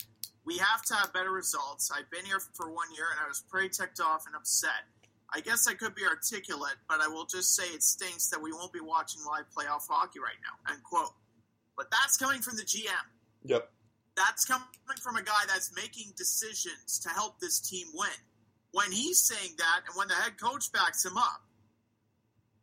We 0.49 0.57
have 0.57 0.83
to 0.87 0.95
have 0.95 1.13
better 1.13 1.31
results. 1.31 1.91
I've 1.95 2.11
been 2.11 2.25
here 2.25 2.41
for 2.55 2.73
one 2.73 2.89
year 2.97 3.05
and 3.13 3.21
I 3.23 3.29
was 3.29 3.45
pretty 3.51 3.69
ticked 3.69 4.01
off 4.01 4.25
and 4.25 4.35
upset. 4.35 4.89
I 5.31 5.41
guess 5.41 5.69
I 5.69 5.75
could 5.75 5.95
be 5.95 6.07
articulate, 6.09 6.77
but 6.89 7.03
I 7.03 7.09
will 7.09 7.27
just 7.27 7.55
say 7.55 7.65
it 7.65 7.83
stinks 7.83 8.31
that 8.31 8.41
we 8.41 8.51
won't 8.51 8.73
be 8.73 8.81
watching 8.81 9.21
live 9.29 9.45
playoff 9.55 9.87
hockey 9.87 10.21
right 10.21 10.41
now. 10.41 10.73
End 10.73 10.83
quote. 10.83 11.13
But 11.77 11.91
that's 11.91 12.17
coming 12.17 12.41
from 12.41 12.57
the 12.57 12.63
GM. 12.63 12.89
yep, 13.45 13.71
That's 14.17 14.47
coming 14.47 14.65
from 15.03 15.17
a 15.17 15.23
guy 15.23 15.45
that's 15.47 15.71
making 15.77 16.15
decisions 16.17 16.99
to 17.01 17.11
help 17.11 17.39
this 17.41 17.61
team 17.61 17.87
win. 17.93 18.09
When 18.73 18.91
he's 18.91 19.21
saying 19.21 19.53
that, 19.59 19.81
and 19.87 19.95
when 19.97 20.09
the 20.09 20.15
head 20.15 20.41
coach 20.41 20.73
backs 20.73 21.05
him 21.05 21.19
up, 21.19 21.43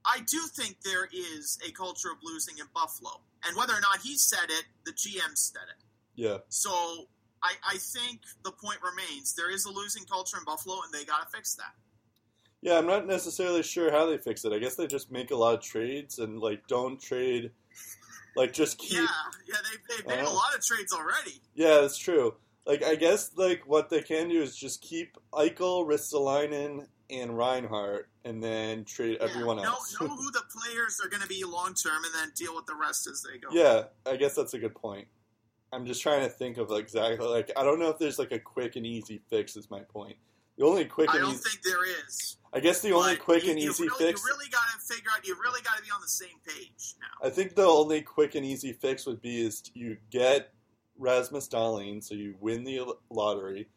I 0.04 0.22
do 0.22 0.40
think 0.56 0.78
there 0.82 1.08
is 1.14 1.60
a 1.68 1.72
culture 1.72 2.10
of 2.10 2.18
losing 2.24 2.58
in 2.58 2.66
Buffalo. 2.74 3.22
And 3.46 3.56
whether 3.56 3.74
or 3.74 3.82
not 3.82 4.00
he 4.04 4.18
said 4.18 4.50
it, 4.50 4.66
the 4.86 4.92
GM 4.92 5.38
said 5.38 5.70
it. 5.70 5.84
yeah, 6.16 6.38
So 6.50 7.06
I, 7.46 7.74
I 7.76 7.78
think 7.78 8.22
the 8.44 8.52
point 8.52 8.80
remains 8.82 9.34
there 9.36 9.52
is 9.54 9.66
a 9.66 9.72
losing 9.72 10.04
culture 10.06 10.38
in 10.38 10.44
Buffalo, 10.46 10.78
and 10.84 10.94
they 10.94 11.06
got 11.06 11.22
to 11.30 11.36
fix 11.36 11.56
that. 11.56 11.74
yeah. 12.62 12.78
I'm 12.78 12.88
not 12.88 13.06
necessarily 13.08 13.62
sure 13.64 13.92
how 13.92 14.06
they 14.08 14.18
fix 14.18 14.44
it. 14.46 14.52
I 14.54 14.60
guess 14.60 14.76
they 14.76 14.88
just 14.88 15.12
make 15.12 15.32
a 15.32 15.36
lot 15.36 15.54
of 15.54 15.62
trades 15.62 16.20
and 16.20 16.40
like 16.40 16.66
don't 16.68 17.00
trade, 17.00 17.52
like 18.36 18.54
just 18.54 18.78
keep. 18.78 18.94
Yeah, 19.00 19.08
yeah, 19.48 19.56
they, 19.64 19.96
they've 19.96 20.08
made 20.08 20.24
a 20.24 20.28
Oh. 20.28 20.34
lot 20.34 20.56
of 20.56 20.64
trades 20.66 20.92
already. 20.94 21.42
Yeah, 21.54 21.82
that's 21.82 21.98
true. 21.98 22.36
Like 22.66 22.84
I 22.84 22.96
guess 22.96 23.32
like 23.36 23.62
what 23.68 23.90
they 23.90 24.02
can 24.02 24.30
do 24.30 24.42
is 24.42 24.56
just 24.58 24.82
keep 24.82 25.18
Eichel, 25.34 25.86
Ristolainen, 25.88 26.88
and 27.12 27.38
Reinhart, 27.38 28.10
and 28.24 28.42
then 28.44 28.84
trade 28.86 29.18
Yeah, 29.22 29.28
everyone 29.30 29.58
know, 29.58 29.64
else. 29.66 29.96
know 30.02 30.08
who 30.08 30.32
the 30.32 30.42
players 30.52 31.00
are 31.04 31.08
going 31.10 31.22
to 31.22 31.28
be 31.28 31.44
long 31.44 31.76
term, 31.76 32.04
and 32.04 32.14
then 32.16 32.32
deal 32.36 32.56
with 32.56 32.66
the 32.66 32.74
rest 32.76 33.06
as 33.08 33.22
they 33.22 33.38
go. 33.38 33.50
yeah, 33.52 33.84
I 34.12 34.16
guess 34.16 34.34
that's 34.34 34.56
a 34.56 34.60
good 34.60 34.74
point. 34.74 35.08
I'm 35.76 35.86
just 35.86 36.02
trying 36.02 36.22
to 36.22 36.30
think 36.30 36.58
of 36.58 36.72
exactly 36.72 37.28
like 37.28 37.52
I 37.58 37.64
don't 37.64 37.80
know 37.80 37.90
if 37.90 38.00
there's 38.00 38.18
like 38.18 38.32
a 38.32 38.40
quick 38.40 38.76
and 38.76 38.86
easy 38.86 39.22
fix. 39.30 39.56
Is 39.56 39.70
my 39.70 39.82
point. 39.82 40.16
The 40.58 40.66
only 40.66 40.86
quick 40.86 41.10
I 41.10 41.18
don't 41.18 41.34
easy, 41.34 41.50
think 41.50 41.64
there 41.64 41.86
is. 42.08 42.38
I 42.54 42.62
guess 42.62 42.80
the 42.82 42.94
only 42.94 43.18
quick 43.18 43.44
you, 43.44 43.52
and 43.52 43.60
you 43.60 43.72
easy 43.72 43.84
really, 43.84 44.06
fix. 44.06 44.22
You 44.22 44.34
really 44.34 44.50
got 44.50 44.62
to 44.74 44.94
figure 44.94 45.10
out. 45.14 45.28
You 45.28 45.36
really 45.44 45.62
got 45.62 45.76
to 45.78 45.84
be 45.84 45.90
on 45.92 46.00
the 46.02 46.08
same 46.08 46.38
page 46.48 46.96
now. 47.02 47.28
I 47.28 47.30
think 47.30 47.56
the 47.56 47.66
only 47.66 48.02
quick 48.02 48.36
and 48.36 48.46
easy 48.46 48.72
fix 48.72 49.06
would 49.06 49.22
be 49.22 49.46
is 49.46 49.62
you 49.74 49.98
get 50.10 50.54
Rasmus 50.98 51.50
Dahlin, 51.50 52.02
so 52.02 52.16
you 52.16 52.36
win 52.40 52.64
the 52.64 52.82
lottery, 53.10 53.68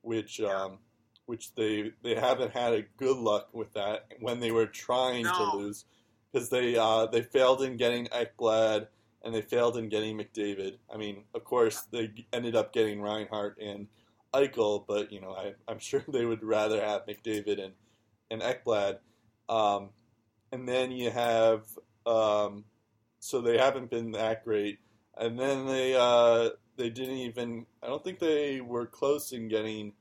which 0.00 0.40
um, 0.40 0.78
which 1.26 1.54
they 1.54 1.92
they 2.02 2.14
haven't 2.14 2.52
had 2.52 2.72
a 2.72 2.82
good 2.96 3.18
luck 3.18 3.48
with 3.52 3.72
that 3.74 4.06
when 4.20 4.40
they 4.40 4.52
were 4.52 4.66
trying 4.66 5.24
No. 5.24 5.32
to 5.34 5.56
lose 5.58 5.84
because 6.32 6.48
they 6.48 6.76
uh, 6.78 7.04
they 7.06 7.20
failed 7.20 7.62
in 7.62 7.76
getting 7.76 8.06
Ekblad 8.06 8.86
and 9.24 9.34
they 9.34 9.42
failed 9.42 9.76
in 9.76 9.88
getting 9.88 10.18
McDavid. 10.18 10.78
I 10.92 10.96
mean, 10.96 11.24
of 11.34 11.44
course, 11.44 11.82
they 11.92 12.12
ended 12.32 12.56
up 12.56 12.72
getting 12.72 13.00
Reinhart 13.00 13.58
and 13.60 13.86
Eichel, 14.34 14.84
but 14.86 15.12
you 15.12 15.20
know, 15.20 15.32
I, 15.32 15.54
I'm 15.68 15.78
sure 15.80 16.04
they 16.08 16.24
would 16.24 16.42
rather 16.42 16.80
have 16.80 17.06
McDavid 17.06 17.62
and 17.62 17.74
and 18.30 18.42
Ekblad. 18.42 18.98
Um, 19.48 19.90
and 20.50 20.68
then 20.68 20.90
you 20.90 21.10
have 21.10 21.64
um, 22.06 22.64
so 23.22 23.40
they 23.40 23.56
haven't 23.56 23.90
been 23.90 24.12
that 24.12 24.44
great. 24.44 24.80
And 25.16 25.38
then 25.38 25.66
they 25.66 25.94
uh, 25.94 26.50
they 26.76 26.90
didn't 26.90 27.18
even. 27.18 27.66
I 27.82 27.86
don't 27.86 28.02
think 28.02 28.18
they 28.18 28.60
were 28.60 28.86
close 28.86 29.32
in 29.32 29.48
getting 29.48 29.92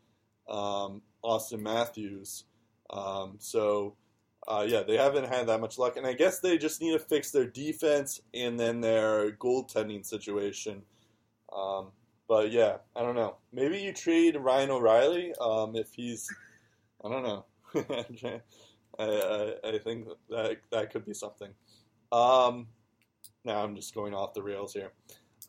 um, 0.49 1.01
Auston 1.23 1.59
Matthews. 1.59 2.45
Um, 2.89 3.35
so 3.39 3.95
uh, 4.47 4.65
yeah, 4.67 4.83
they 4.83 4.97
haven't 4.97 5.27
had 5.27 5.47
that 5.47 5.61
much 5.61 5.77
luck. 5.77 5.97
And 5.97 6.05
I 6.05 6.13
guess 6.13 6.39
they 6.39 6.57
just 6.57 6.81
need 6.81 6.93
to 6.93 6.99
fix 6.99 7.31
their 7.31 7.45
defense 7.45 8.21
and 8.33 8.59
then 8.59 8.81
their 8.81 9.31
goaltending 9.31 10.05
situation. 10.05 10.81
Um, 11.55 11.91
but 12.27 12.51
yeah, 12.51 12.77
I 12.95 13.01
don't 13.01 13.15
know. 13.15 13.37
Maybe 13.51 13.79
you 13.79 13.93
trade 13.93 14.37
Ryan 14.37 14.71
O'Reilly 14.71 15.33
um, 15.39 15.75
if 15.75 15.93
he's. 15.93 16.29
I 17.03 17.09
don't 17.09 17.23
know. 17.23 17.45
I, 18.99 19.03
I, 19.05 19.53
I 19.63 19.77
think 19.79 20.07
that 20.29 20.57
that 20.71 20.91
could 20.91 21.05
be 21.05 21.13
something. 21.13 21.49
Um, 22.11 22.67
now 23.43 23.63
I'm 23.63 23.75
just 23.75 23.95
going 23.95 24.13
off 24.13 24.33
the 24.33 24.43
rails 24.43 24.73
here. 24.73 24.91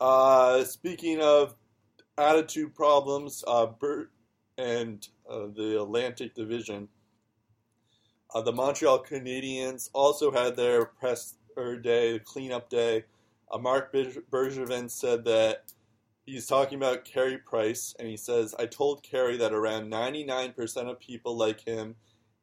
Uh, 0.01 0.65
speaking 0.65 1.21
of 1.21 1.55
attitude 2.19 2.75
problems, 2.75 3.45
uh, 3.47 3.67
Brett 3.67 4.07
and 4.59 5.07
uh, 5.29 5.47
the 5.55 5.81
Atlantic 5.81 6.35
Division, 6.35 6.89
uh, 8.35 8.41
the 8.41 8.53
Montreal 8.53 9.05
Canadiens 9.05 9.91
also 9.93 10.31
had 10.31 10.57
their 10.57 10.85
press 10.87 11.35
or 11.57 11.77
day, 11.77 12.19
cleanup 12.25 12.71
day. 12.71 13.05
Uh, 13.51 13.59
Marc 13.59 13.93
Berg- 13.93 14.25
Bergevin 14.31 14.91
said 14.91 15.25
that 15.25 15.73
he's 16.25 16.47
talking 16.47 16.79
about 16.79 17.05
Carey 17.05 17.39
Price, 17.39 17.95
and 17.99 18.09
he 18.09 18.17
says, 18.17 18.55
"I 18.59 18.67
told 18.67 19.03
Carey 19.03 19.37
that 19.37 19.53
around 19.53 19.91
99% 19.91 20.89
of 20.89 20.99
people 20.99 21.37
like 21.37 21.61
him, 21.61 21.97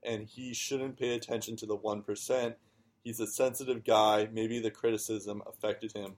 and 0.04 0.24
he 0.24 0.54
shouldn't 0.54 0.98
pay 0.98 1.16
attention 1.16 1.56
to 1.58 1.66
the 1.66 1.76
one 1.76 2.04
percent. 2.04 2.56
He's 3.04 3.20
a 3.20 3.28
sensitive 3.28 3.84
guy. 3.84 4.30
Maybe 4.32 4.60
the 4.60 4.72
criticism 4.72 5.42
affected 5.48 5.94
him. 5.94 6.16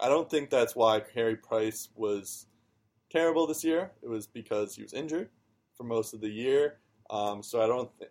I 0.00 0.08
don't 0.08 0.30
think 0.30 0.50
that's 0.50 0.74
why 0.74 1.00
Carey 1.00 1.36
Price 1.36 1.90
was 1.94 2.46
terrible 3.10 3.46
this 3.46 3.62
year. 3.62 3.92
It 4.02 4.08
was 4.08 4.26
because 4.26 4.74
he 4.74 4.82
was 4.82 4.94
injured 4.94 5.28
for 5.76 5.84
most 5.84 6.14
of 6.14 6.20
the 6.20 6.30
year. 6.30 6.78
Um, 7.10 7.42
so 7.42 7.62
I 7.62 7.66
don't, 7.66 7.90
th- 7.98 8.10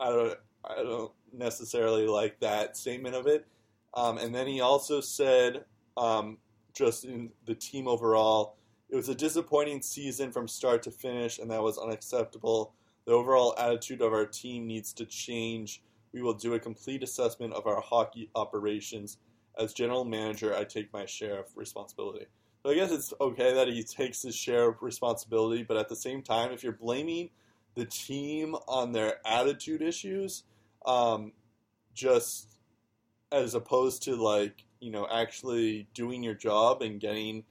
I 0.00 0.08
don't, 0.10 0.38
I 0.64 0.82
don't 0.82 1.12
necessarily 1.32 2.06
like 2.06 2.38
that 2.40 2.76
statement 2.76 3.14
of 3.14 3.26
it. 3.26 3.46
Um, 3.94 4.18
and 4.18 4.34
then 4.34 4.46
he 4.46 4.60
also 4.60 5.00
said, 5.00 5.64
um, 5.96 6.38
just 6.74 7.04
in 7.04 7.30
the 7.46 7.54
team 7.54 7.88
overall, 7.88 8.56
it 8.90 8.96
was 8.96 9.08
a 9.08 9.14
disappointing 9.14 9.82
season 9.82 10.32
from 10.32 10.48
start 10.48 10.82
to 10.84 10.90
finish, 10.90 11.38
and 11.38 11.50
that 11.50 11.62
was 11.62 11.78
unacceptable. 11.78 12.72
The 13.06 13.12
overall 13.12 13.54
attitude 13.58 14.00
of 14.00 14.12
our 14.12 14.26
team 14.26 14.66
needs 14.66 14.92
to 14.94 15.04
change 15.06 15.82
We 16.12 16.22
will 16.22 16.34
do 16.34 16.54
a 16.54 16.60
complete 16.60 17.02
assessment 17.02 17.52
of 17.52 17.66
our 17.66 17.80
hockey 17.80 18.30
operations. 18.34 19.18
As 19.58 19.72
general 19.72 20.04
manager, 20.04 20.54
I 20.54 20.64
take 20.64 20.92
my 20.92 21.04
share 21.04 21.38
of 21.38 21.46
responsibility. 21.54 22.26
So 22.62 22.70
I 22.70 22.74
guess 22.74 22.90
it's 22.90 23.12
okay 23.20 23.54
that 23.54 23.68
he 23.68 23.82
takes 23.82 24.22
his 24.22 24.34
share 24.34 24.68
of 24.68 24.82
responsibility, 24.82 25.62
but 25.62 25.76
at 25.76 25.88
the 25.88 25.96
same 25.96 26.22
time, 26.22 26.52
if 26.52 26.62
you're 26.62 26.72
blaming 26.72 27.30
the 27.74 27.84
team 27.84 28.54
on 28.66 28.92
their 28.92 29.16
attitude 29.26 29.82
issues, 29.82 30.44
um, 30.84 31.32
just 31.94 32.58
as 33.30 33.54
opposed 33.54 34.02
to 34.04 34.16
like 34.16 34.64
you 34.80 34.90
know 34.90 35.06
actually 35.12 35.88
doing 35.94 36.22
your 36.22 36.34
job 36.34 36.82
and 36.82 37.00
getting 37.00 37.44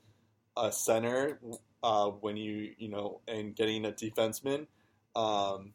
a 0.58 0.72
center 0.72 1.40
uh, 1.84 2.08
when 2.08 2.38
you 2.38 2.74
you 2.78 2.90
know 2.90 3.22
and 3.28 3.56
getting 3.56 3.86
a 3.86 3.92
defenseman. 3.92 4.68
Um, 5.16 5.74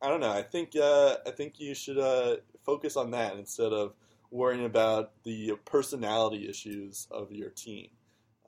I 0.00 0.08
don't 0.08 0.20
know. 0.20 0.32
I 0.32 0.42
think 0.42 0.76
uh, 0.76 1.16
I 1.26 1.30
think 1.30 1.58
you 1.58 1.74
should 1.74 1.98
uh, 1.98 2.36
focus 2.64 2.96
on 2.96 3.10
that 3.12 3.36
instead 3.36 3.72
of 3.72 3.94
worrying 4.30 4.64
about 4.64 5.12
the 5.22 5.52
personality 5.64 6.48
issues 6.48 7.06
of 7.10 7.32
your 7.32 7.50
team. 7.50 7.88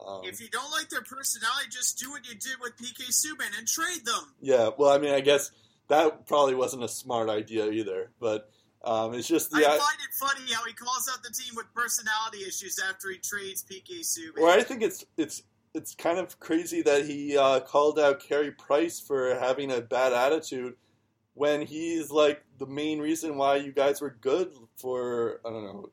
Um, 0.05 0.23
If 0.25 0.41
you 0.41 0.49
don't 0.49 0.71
like 0.71 0.89
their 0.89 1.03
personality, 1.03 1.69
just 1.71 1.99
do 1.99 2.11
what 2.11 2.27
you 2.27 2.35
did 2.35 2.57
with 2.61 2.77
PK 2.77 3.11
Subban 3.11 3.57
and 3.59 3.67
trade 3.67 4.05
them. 4.05 4.35
yeah, 4.41 4.71
well, 4.77 4.91
I 4.91 4.99
mean, 4.99 5.15
I 5.15 5.21
guess 5.21 5.51
that 5.89 6.27
probably 6.27 6.55
wasn't 6.55 6.85
a 6.85 6.89
smart 6.89 7.29
idea 7.31 7.71
either, 7.71 8.11
but 8.21 8.51
um, 8.85 9.15
it's 9.15 9.27
just 9.29 9.51
the. 9.51 9.59
I 9.59 9.71
find 9.71 9.81
it 9.81 10.15
funny 10.19 10.53
how 10.53 10.65
he 10.65 10.73
calls 10.73 11.11
out 11.13 11.23
the 11.23 11.31
team 11.31 11.55
with 11.57 11.67
personality 11.75 12.39
issues 12.47 12.79
after 12.89 13.11
he 13.11 13.19
trades 13.19 13.65
PK 13.65 14.01
Subban. 14.01 14.43
Well, 14.43 14.59
I 14.59 14.63
think 14.63 14.83
it's 14.83 15.05
it's 15.17 15.43
it's 15.75 15.95
kind 15.95 16.19
of 16.19 16.39
crazy 16.41 16.83
that 16.83 17.07
he 17.07 17.37
uh, 17.37 17.61
called 17.61 17.99
out 17.99 18.21
Carey 18.21 18.51
Price 18.51 19.01
for 19.01 19.35
having 19.39 19.71
a 19.73 19.81
bad 19.81 20.13
attitude 20.13 20.75
when 21.35 21.67
he's 21.67 22.11
like 22.11 22.43
the 22.59 22.67
main 22.67 22.99
reason 22.99 23.37
why 23.37 23.57
you 23.57 23.73
guys 23.73 24.01
were 24.01 24.17
good 24.21 24.53
for 24.77 25.41
I 25.45 25.51
don't 25.51 25.65
know 25.65 25.91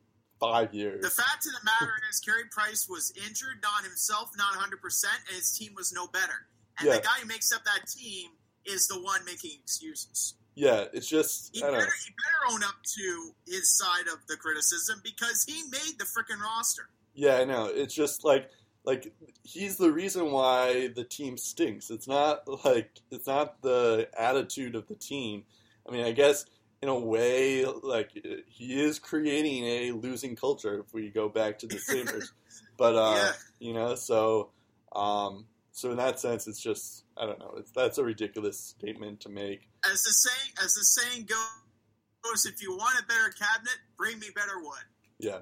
five 0.52 0.74
years. 0.74 1.02
The 1.02 1.10
fact 1.10 1.46
of 1.46 1.54
the 1.54 1.64
matter 1.66 1.94
is, 2.10 2.20
Carey 2.20 2.44
Price 2.52 2.88
was 2.90 3.12
injured, 3.28 3.60
not 3.62 3.84
himself, 3.84 4.30
not 4.38 4.54
100%, 4.54 5.04
and 5.28 5.36
his 5.36 5.52
team 5.58 5.74
was 5.76 5.92
no 5.94 6.08
better. 6.08 6.48
And 6.80 6.88
Yeah. 6.88 6.96
the 6.98 7.02
guy 7.02 7.20
who 7.22 7.28
makes 7.28 7.52
up 7.52 7.64
that 7.66 7.88
team 7.88 8.32
is 8.66 8.88
the 8.88 9.00
one 9.00 9.24
making 9.26 9.52
excuses. 9.62 10.36
yeah, 10.56 10.86
it's 10.94 11.08
just 11.08 11.50
He 11.56 11.64
I 11.64 11.68
don't 11.68 11.80
better, 11.80 11.92
he 12.06 12.12
better 12.12 12.54
own 12.54 12.64
up 12.64 12.76
to 12.96 13.36
his 13.48 13.76
side 13.78 14.08
of 14.08 14.20
the 14.28 14.38
criticism 14.38 15.02
because 15.04 15.44
he 15.48 15.64
made 15.70 15.98
the 15.98 16.06
freaking 16.06 16.40
roster. 16.42 16.90
Yeah, 17.16 17.38
I 17.38 17.46
know. 17.46 17.66
It's 17.66 17.94
just 17.94 18.24
like 18.24 18.50
like 18.86 19.14
he's 19.44 19.78
the 19.78 19.92
reason 19.92 20.32
why 20.32 20.88
the 20.90 21.04
team 21.06 21.38
stinks. 21.38 21.90
It's 21.90 22.08
not 22.08 22.48
like 22.66 23.00
it's 23.12 23.28
not 23.28 23.62
the 23.62 24.10
attitude 24.18 24.76
of 24.76 24.88
the 24.88 24.96
team. 24.96 25.46
I 25.88 25.92
mean, 25.92 26.06
I 26.06 26.12
guess 26.12 26.46
in 26.84 26.90
a 26.90 27.00
way, 27.00 27.66
like 27.66 28.12
he 28.48 28.82
is 28.84 29.00
creating 29.00 29.64
a 29.64 29.92
losing 29.92 30.36
culture 30.36 30.80
if 30.86 30.94
we 30.94 31.10
go 31.10 31.30
back 31.30 31.60
to 31.60 31.68
the 31.68 31.78
Sabres. 31.80 32.34
but 32.78 32.94
uh, 32.96 33.16
Yeah. 33.16 33.32
you 33.60 33.74
know, 33.74 33.96
so 33.96 34.50
um, 34.94 35.46
so 35.72 35.92
in 35.92 35.98
that 35.98 36.20
sense, 36.20 36.46
it's 36.46 36.62
just 36.62 37.06
I 37.16 37.26
don't 37.26 37.40
know. 37.40 37.54
It's, 37.58 37.72
that's 37.72 37.98
a 37.98 38.04
ridiculous 38.04 38.60
statement 38.60 39.22
to 39.22 39.30
make. 39.30 39.70
As 39.86 40.04
the 40.04 40.12
saying, 40.12 40.52
as 40.62 40.74
the 40.74 40.84
saying 40.84 41.26
goes, 41.30 42.46
if 42.46 42.62
you 42.62 42.76
want 42.76 43.00
a 43.00 43.08
better 43.08 43.30
cabinet, 43.32 43.78
bring 43.98 44.20
me 44.20 44.28
better 44.36 44.60
wood. 44.60 44.84
Yeah. 45.20 45.40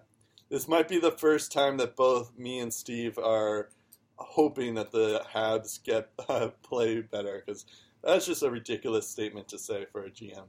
This 0.49 0.68
might 0.68 0.88
be 0.88 0.99
the 0.99 1.11
first 1.11 1.51
time 1.51 1.77
that 1.77 1.95
both 1.95 2.38
me 2.38 2.59
and 2.59 2.72
Steve 2.73 3.18
are 3.18 3.69
hoping 4.18 4.76
that 4.76 4.91
the 4.91 5.23
Habs 5.34 5.81
get 5.84 6.09
uh, 6.30 6.49
play 6.63 7.01
better 7.01 7.41
because 7.43 7.65
that's 8.03 8.26
just 8.27 8.43
a 8.43 8.49
ridiculous 8.51 9.09
statement 9.09 9.47
to 9.47 9.57
say 9.57 9.85
for 9.91 10.03
a 10.05 10.09
GM. 10.11 10.43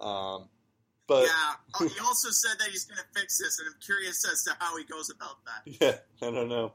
Um, 0.00 0.48
but 1.06 1.26
yeah. 1.26 1.54
Oh, 1.80 1.86
he 1.86 2.00
also 2.00 2.30
said 2.30 2.58
that 2.58 2.68
he's 2.68 2.84
going 2.84 2.98
to 2.98 3.20
fix 3.20 3.38
this, 3.38 3.58
and 3.58 3.68
I'm 3.68 3.80
curious 3.80 4.24
as 4.30 4.42
to 4.44 4.56
how 4.58 4.76
he 4.76 4.84
goes 4.84 5.10
about 5.10 5.36
that. 5.44 5.78
yeah, 5.80 6.26
I 6.26 6.32
don't 6.32 6.48
know. 6.48 6.74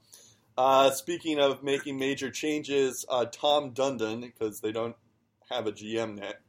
Uh, 0.57 0.89
speaking 0.91 1.39
of 1.39 1.63
making 1.63 1.99
major 1.99 2.31
changes, 2.31 3.05
uh, 3.09 3.25
Tom 3.25 3.71
Dundon, 3.71 4.21
because 4.21 4.61
they 4.61 4.71
don't 4.71 4.95
have 5.49 5.67
a 5.67 5.71
GM 5.71 6.15
net 6.17 6.41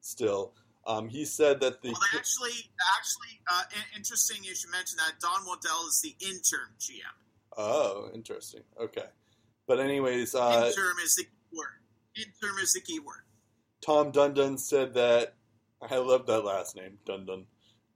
still, 0.00 0.52
um, 0.84 1.08
he 1.08 1.24
said 1.24 1.60
that 1.60 1.80
the 1.80 1.90
Well, 1.90 2.00
actually, 2.14 2.70
actually, 2.98 3.40
uh, 3.50 3.62
in- 3.72 3.98
interesting 3.98 4.38
you 4.42 4.54
should 4.54 4.70
mention 4.70 4.98
that 4.98 5.20
Don 5.20 5.46
Waddell 5.46 5.86
is 5.88 6.00
the 6.02 6.16
interim 6.26 6.70
GM. 6.80 7.56
oh, 7.56 8.10
interesting. 8.14 8.62
Okay, 8.80 9.06
but 9.68 9.78
anyways, 9.78 10.34
uh, 10.34 10.64
interim 10.66 10.96
is 11.04 11.14
the 11.14 11.24
key 11.24 11.56
word. 11.56 11.78
Interim 12.16 12.58
is 12.62 12.72
the 12.72 12.80
key 12.80 12.98
word. 12.98 13.22
Tom 13.80 14.10
Dundon 14.10 14.58
said 14.58 14.94
that 14.94 15.34
I 15.90 15.96
love 15.96 16.26
that 16.26 16.44
last 16.44 16.76
name, 16.76 16.98
Dun 17.04 17.46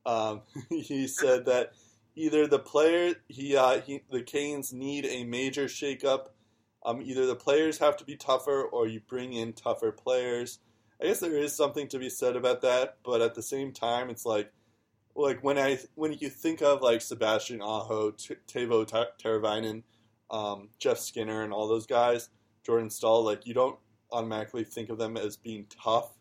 Um, 0.05 0.43
he 0.71 1.07
said 1.07 1.47
that 1.47 1.73
either 2.15 2.47
the 2.47 2.59
player 2.59 3.15
he, 3.29 3.57
uh, 3.57 3.81
he 3.81 4.03
the 4.11 4.23
Canes 4.23 4.73
need 4.73 5.07
a 5.07 5.25
major 5.25 5.67
shakeup. 5.67 6.29
Um, 6.85 7.03
either 7.03 7.27
the 7.27 7.37
players 7.37 7.79
have 7.79 7.97
to 7.97 8.05
be 8.05 8.17
tougher, 8.17 8.63
or 8.63 8.87
you 8.87 9.01
bring 9.01 9.33
in 9.33 9.53
tougher 9.53 9.91
players. 9.93 10.61
I 11.03 11.07
guess 11.07 11.21
there 11.21 11.37
is 11.37 11.55
something 11.55 11.89
to 11.89 11.99
be 11.99 12.09
said 12.09 12.37
about 12.37 12.63
that, 12.63 12.99
but 13.05 13.21
at 13.21 13.35
the 13.35 13.43
same 13.43 13.73
time, 13.73 14.09
it's 14.09 14.25
like 14.25 14.53
like 15.17 15.43
when 15.43 15.59
I 15.59 15.79
when 15.95 16.13
you 16.13 16.29
think 16.29 16.63
of 16.63 16.83
like 16.83 17.01
Sebastian 17.01 17.61
Aho, 17.63 18.13
T- 18.13 18.37
Tavo 18.47 18.87
Ta- 18.87 19.07
Teravainen, 19.23 19.83
um, 20.31 20.69
Jeff 20.79 20.99
Skinner, 20.99 21.43
and 21.43 21.53
all 21.53 21.69
those 21.69 21.87
guys, 21.87 22.29
Jordan 22.65 22.91
Staal, 22.91 23.25
like 23.25 23.47
you 23.47 23.55
don't 23.55 23.79
automatically 24.13 24.65
think 24.65 24.89
of 24.89 24.99
them 24.99 25.17
as 25.17 25.37
being 25.37 25.67
tough, 25.83 26.16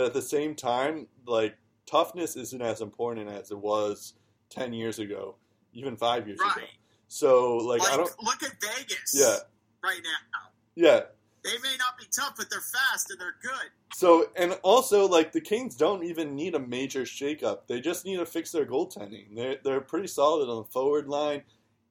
but 0.00 0.06
at 0.06 0.14
the 0.14 0.22
same 0.22 0.54
time, 0.54 1.06
like 1.26 1.58
toughness 1.84 2.34
isn't 2.34 2.62
as 2.62 2.80
important 2.80 3.28
as 3.28 3.50
it 3.50 3.58
was 3.58 4.14
ten 4.48 4.72
years 4.72 4.98
ago, 4.98 5.36
even 5.74 5.94
five 5.94 6.26
years 6.26 6.40
ago. 6.40 6.66
So 7.08 7.58
like, 7.58 7.80
Like, 7.80 7.92
I 7.92 7.96
don't, 7.98 8.22
look 8.22 8.42
at 8.42 8.52
Vegas. 8.62 9.12
Yeah. 9.12 9.36
Right 9.84 10.00
now, 10.02 10.48
yeah. 10.74 11.00
they 11.44 11.58
may 11.62 11.76
not 11.78 11.98
be 11.98 12.06
tough, 12.10 12.32
but 12.38 12.48
they're 12.48 12.62
fast 12.62 13.10
and 13.10 13.20
they're 13.20 13.34
good. 13.42 13.68
So 13.92 14.30
and 14.36 14.54
also 14.62 15.06
like 15.06 15.32
the 15.32 15.40
Kings 15.42 15.76
don't 15.76 16.02
even 16.02 16.34
need 16.34 16.54
a 16.54 16.58
major 16.58 17.02
shakeup. 17.02 17.66
They 17.66 17.82
just 17.82 18.06
need 18.06 18.16
to 18.16 18.26
fix 18.26 18.52
their 18.52 18.64
goaltending. 18.64 19.34
They're 19.36 19.56
they're 19.62 19.82
pretty 19.82 20.08
solid 20.08 20.48
on 20.48 20.62
the 20.62 20.70
forward 20.70 21.08
line 21.08 21.42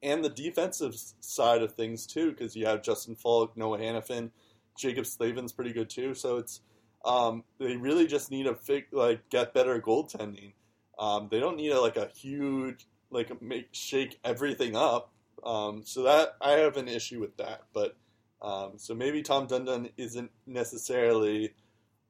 and 0.02 0.24
the 0.24 0.30
defensive 0.30 0.96
side 1.20 1.62
of 1.62 1.74
things 1.74 2.08
too, 2.08 2.32
because 2.32 2.56
you 2.56 2.66
have 2.66 2.82
Justin 2.82 3.14
Faulk, 3.14 3.56
Noah 3.56 3.78
Hanifin, 3.78 4.30
Jaccob 4.76 5.06
Slavin's 5.06 5.52
pretty 5.52 5.72
good 5.72 5.88
too. 5.88 6.12
So 6.14 6.38
it's 6.38 6.62
um, 7.04 7.44
they 7.58 7.76
really 7.76 8.06
just 8.06 8.30
need 8.30 8.44
to 8.44 8.54
fix 8.54 8.92
like 8.92 9.28
get 9.30 9.54
better 9.54 9.80
goaltending. 9.80 10.52
Um, 10.98 11.28
they 11.30 11.40
don't 11.40 11.56
need 11.56 11.70
a, 11.70 11.80
like 11.80 11.96
a 11.96 12.08
huge 12.14 12.86
like 13.10 13.40
make 13.42 13.68
shake 13.72 14.18
everything 14.24 14.76
up. 14.76 15.12
Um, 15.44 15.82
so 15.84 16.02
that 16.02 16.36
I 16.40 16.52
have 16.52 16.76
an 16.76 16.88
issue 16.88 17.20
with 17.20 17.36
that, 17.38 17.62
but 17.72 17.96
um, 18.42 18.72
so 18.76 18.94
maybe 18.94 19.22
Tom 19.22 19.46
Dundon 19.46 19.90
isn't 19.96 20.30
necessarily 20.46 21.54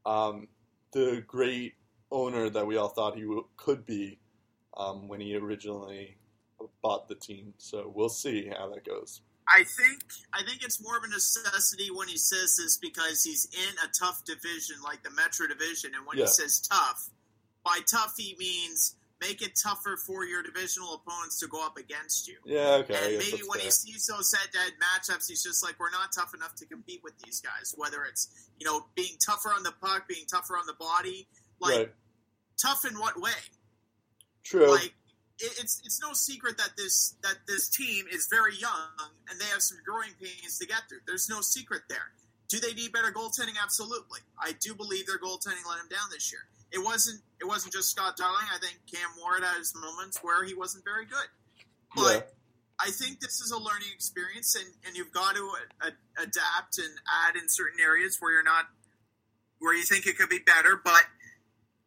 um, 0.05 0.49
the 0.93 1.23
great 1.27 1.75
owner 2.11 2.51
that 2.51 2.67
we 2.67 2.77
all 2.77 2.89
thought 2.89 3.15
he 3.15 3.23
w- 3.23 3.47
could 3.57 3.87
be 3.87 4.19
um, 4.77 5.09
when 5.09 5.21
he 5.21 5.37
originally 5.37 6.17
bought 6.83 7.09
the 7.09 7.15
team. 7.15 7.55
So 7.59 7.91
we'll 7.95 8.09
see 8.09 8.49
how 8.49 8.71
that 8.71 8.85
goes. 8.85 9.23
I 9.51 9.65
think 9.65 10.01
I 10.33 10.43
think 10.45 10.63
it's 10.63 10.81
more 10.83 10.97
of 10.97 11.03
a 11.05 11.09
necessity 11.09 11.91
when 11.91 12.09
he 12.09 12.17
says 12.17 12.57
this 12.57 12.77
because 12.77 13.25
he's 13.25 13.47
in 13.53 13.75
a 13.85 13.89
tough 13.99 14.25
division 14.25 14.77
like 14.85 15.03
the 15.03 15.11
Metro 15.11 15.47
Division, 15.49 15.95
and 15.95 16.07
when 16.07 16.19
Yeah. 16.19 16.25
he 16.25 16.31
says 16.31 16.61
tough, 16.61 17.11
by 17.65 17.81
tough 17.91 18.15
he 18.17 18.37
means 18.39 18.97
make 19.21 19.43
it 19.43 19.53
tougher 19.61 19.99
for 19.99 20.25
your 20.25 20.43
divisional 20.43 20.95
opponents 20.95 21.39
to 21.41 21.47
go 21.47 21.65
up 21.65 21.77
against 21.77 22.27
you. 22.27 22.39
Yeah, 22.47 22.81
okay. 22.81 22.95
And 22.95 23.19
maybe 23.19 23.43
when 23.47 23.59
fair. 23.59 23.67
he 23.67 23.71
sees 23.71 24.07
those 24.07 24.33
head-to-head 24.33 24.73
matchups, 24.81 25.29
he's 25.29 25.43
just 25.43 25.63
like, 25.63 25.79
we're 25.79 25.91
not 25.91 26.11
tough 26.11 26.33
enough 26.33 26.55
to 26.55 26.65
compete 26.65 27.03
with 27.05 27.19
these 27.19 27.39
guys. 27.41 27.75
Whether 27.77 28.05
it's 28.05 28.49
you 28.59 28.67
know 28.67 28.87
being 28.95 29.17
tougher 29.25 29.51
on 29.51 29.63
the 29.63 29.73
puck, 29.73 30.07
being 30.09 30.27
tougher 30.27 30.57
on 30.57 30.67
the 30.67 30.75
body, 30.75 31.27
like 31.61 31.77
right. 31.77 31.95
tough 32.57 32.85
in 32.85 32.99
what 32.99 33.21
way? 33.21 33.33
True. 34.45 34.71
Like 34.71 34.95
it's 35.41 35.81
it's 35.85 36.01
no 36.01 36.13
secret 36.13 36.59
that 36.59 36.71
this 36.77 37.17
that 37.23 37.37
this 37.47 37.69
team 37.69 38.07
is 38.13 38.29
very 38.31 38.57
young 38.57 39.11
and 39.29 39.41
they 39.41 39.47
have 39.47 39.63
some 39.63 39.79
growing 39.85 40.11
pains 40.21 40.59
to 40.59 40.67
get 40.67 40.83
through. 40.89 41.01
There's 41.07 41.29
no 41.29 41.41
secret 41.41 41.83
there. 41.89 42.13
Do 42.49 42.59
they 42.59 42.75
need 42.75 42.93
better 42.93 43.13
goaltending? 43.13 43.57
Absolutely. 43.63 44.21
I 44.39 44.53
do 44.61 44.75
believe 44.75 45.07
their 45.07 45.19
goaltending 45.19 45.65
let 45.69 45.79
them 45.79 45.89
down 45.89 46.11
this 46.11 46.33
year. 46.33 46.43
It 46.73 46.83
wasn't 46.85 47.21
it 47.41 47.47
wasn't 47.47 47.73
just 47.73 47.91
Scott 47.91 48.17
Darling. 48.17 48.47
I 48.53 48.59
think 48.59 48.79
Cam 48.93 49.09
Ward 49.21 49.43
had 49.43 49.59
his 49.59 49.73
moments 49.75 50.19
where 50.23 50.45
he 50.45 50.55
wasn't 50.55 50.85
very 50.85 51.07
good. 51.07 51.29
But 51.95 52.15
yeah. 52.15 52.87
I 52.87 52.91
think 52.91 53.21
this 53.21 53.41
is 53.41 53.51
a 53.51 53.59
learning 53.59 53.89
experience, 53.95 54.55
and, 54.55 54.67
and 54.87 54.97
you've 54.97 55.13
got 55.13 55.35
to 55.37 55.43
a, 55.83 55.89
a, 55.89 56.23
adapt 56.23 56.79
and 56.79 56.89
add 57.27 57.37
in 57.37 57.49
certain 57.49 57.79
areas 57.81 58.17
where 58.21 58.33
you're 58.33 58.43
not, 58.43 58.67
where 59.59 59.77
you 59.77 59.83
think 59.83 60.07
it 60.07 60.17
could 60.17 60.31
be 60.31 60.39
better. 60.39 60.81
But 60.83 61.03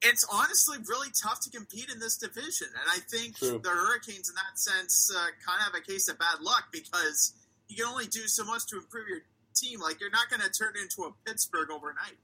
it's 0.03 0.25
honestly 0.31 0.77
really 0.87 1.09
tough 1.21 1.39
to 1.41 1.49
compete 1.49 1.89
in 1.91 1.99
this 1.99 2.17
division, 2.17 2.67
and 2.67 2.89
I 2.91 2.99
think 3.09 3.37
True. 3.37 3.59
the 3.63 3.69
Hurricanes, 3.69 4.29
in 4.29 4.35
that 4.35 4.59
sense, 4.59 5.09
uh, 5.15 5.19
kind 5.45 5.59
of 5.59 5.73
have 5.73 5.75
a 5.75 5.81
case 5.81 6.07
of 6.09 6.19
bad 6.19 6.41
luck 6.41 6.65
because 6.71 7.33
you 7.67 7.77
can 7.77 7.85
only 7.85 8.07
do 8.07 8.27
so 8.27 8.43
much 8.43 8.65
to 8.67 8.77
improve 8.77 9.07
your 9.07 9.21
team. 9.55 9.79
Like 9.79 9.99
you're 10.01 10.11
not 10.11 10.29
going 10.29 10.41
to 10.41 10.49
turn 10.49 10.73
into 10.81 11.03
a 11.03 11.13
Pittsburgh 11.25 11.71
overnight. 11.71 12.17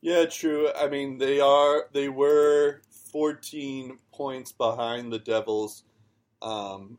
Yeah, 0.00 0.24
true. 0.24 0.70
I 0.76 0.88
mean, 0.88 1.18
they 1.18 1.40
are 1.40 1.86
they 1.92 2.08
were 2.08 2.80
14 3.12 3.98
points 4.12 4.52
behind 4.52 5.12
the 5.12 5.18
Devils 5.18 5.84
um, 6.40 6.98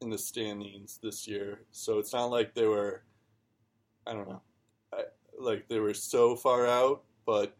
in 0.00 0.08
the 0.08 0.18
standings 0.18 0.98
this 1.02 1.28
year, 1.28 1.60
so 1.72 1.98
it's 1.98 2.12
not 2.12 2.26
like 2.26 2.54
they 2.54 2.66
were. 2.66 3.02
I 4.06 4.14
don't 4.14 4.28
know, 4.28 4.42
I, 4.92 5.02
like 5.38 5.68
they 5.68 5.78
were 5.78 5.94
so 5.94 6.34
far 6.34 6.66
out, 6.66 7.04
but 7.24 7.56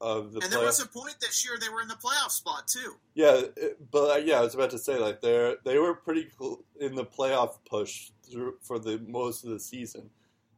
of 0.00 0.32
the 0.32 0.40
and 0.40 0.44
playoff- 0.48 0.50
there 0.50 0.60
was 0.64 0.80
a 0.80 0.88
point 0.88 1.16
this 1.20 1.44
year 1.44 1.56
they 1.60 1.68
were 1.68 1.80
in 1.80 1.88
the 1.88 1.94
playoff 1.94 2.30
spot 2.30 2.68
too. 2.68 2.96
Yeah, 3.14 3.42
it- 3.56 3.90
but 3.90 4.10
uh, 4.10 4.18
yeah, 4.24 4.38
I 4.38 4.42
was 4.42 4.54
about 4.54 4.70
to 4.70 4.78
say 4.78 4.96
like 4.98 5.20
they 5.20 5.54
they 5.64 5.78
were 5.78 5.94
pretty 5.94 6.28
cool 6.38 6.64
in 6.80 6.94
the 6.94 7.04
playoff 7.04 7.58
push 7.68 8.10
through 8.30 8.58
for 8.62 8.78
the 8.78 8.98
most 9.06 9.44
of 9.44 9.50
the 9.50 9.58
season. 9.60 10.10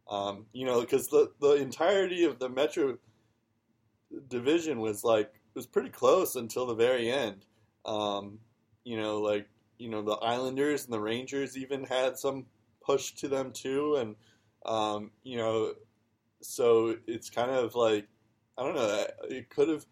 Um, 0.08 0.46
you 0.52 0.66
know, 0.66 0.80
because 0.80 1.08
the 1.08 1.32
the 1.40 1.52
entirety 1.54 2.24
of 2.24 2.38
the 2.38 2.48
Metro 2.48 2.98
division 4.28 4.80
was 4.80 5.04
like 5.04 5.32
was 5.54 5.66
pretty 5.66 5.90
close 5.90 6.36
until 6.36 6.66
the 6.66 6.74
very 6.74 7.10
end. 7.10 7.44
Um, 7.84 8.38
you 8.84 8.96
know, 8.96 9.20
like 9.20 9.48
you 9.78 9.88
know 9.88 10.02
the 10.02 10.12
Islanders 10.16 10.84
and 10.84 10.92
the 10.92 11.00
Rangers 11.00 11.56
even 11.56 11.84
had 11.84 12.18
some 12.18 12.46
push 12.84 13.12
to 13.12 13.28
them 13.28 13.52
too, 13.52 13.96
and 13.96 14.16
um, 14.66 15.10
you 15.22 15.36
know, 15.38 15.74
so 16.42 16.96
it's 17.06 17.30
kind 17.30 17.50
of 17.50 17.74
like 17.74 18.06
I 18.60 18.62
don't 18.62 18.74
know. 18.74 19.06
It 19.30 19.48
could 19.48 19.68
have. 19.70 19.86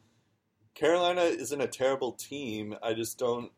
Carolina 0.75 1.23
isn't 1.23 1.61
a 1.61 1.67
terrible 1.67 2.13
team. 2.13 2.77
I 2.83 2.93
just 2.93 3.19
don't 3.19 3.51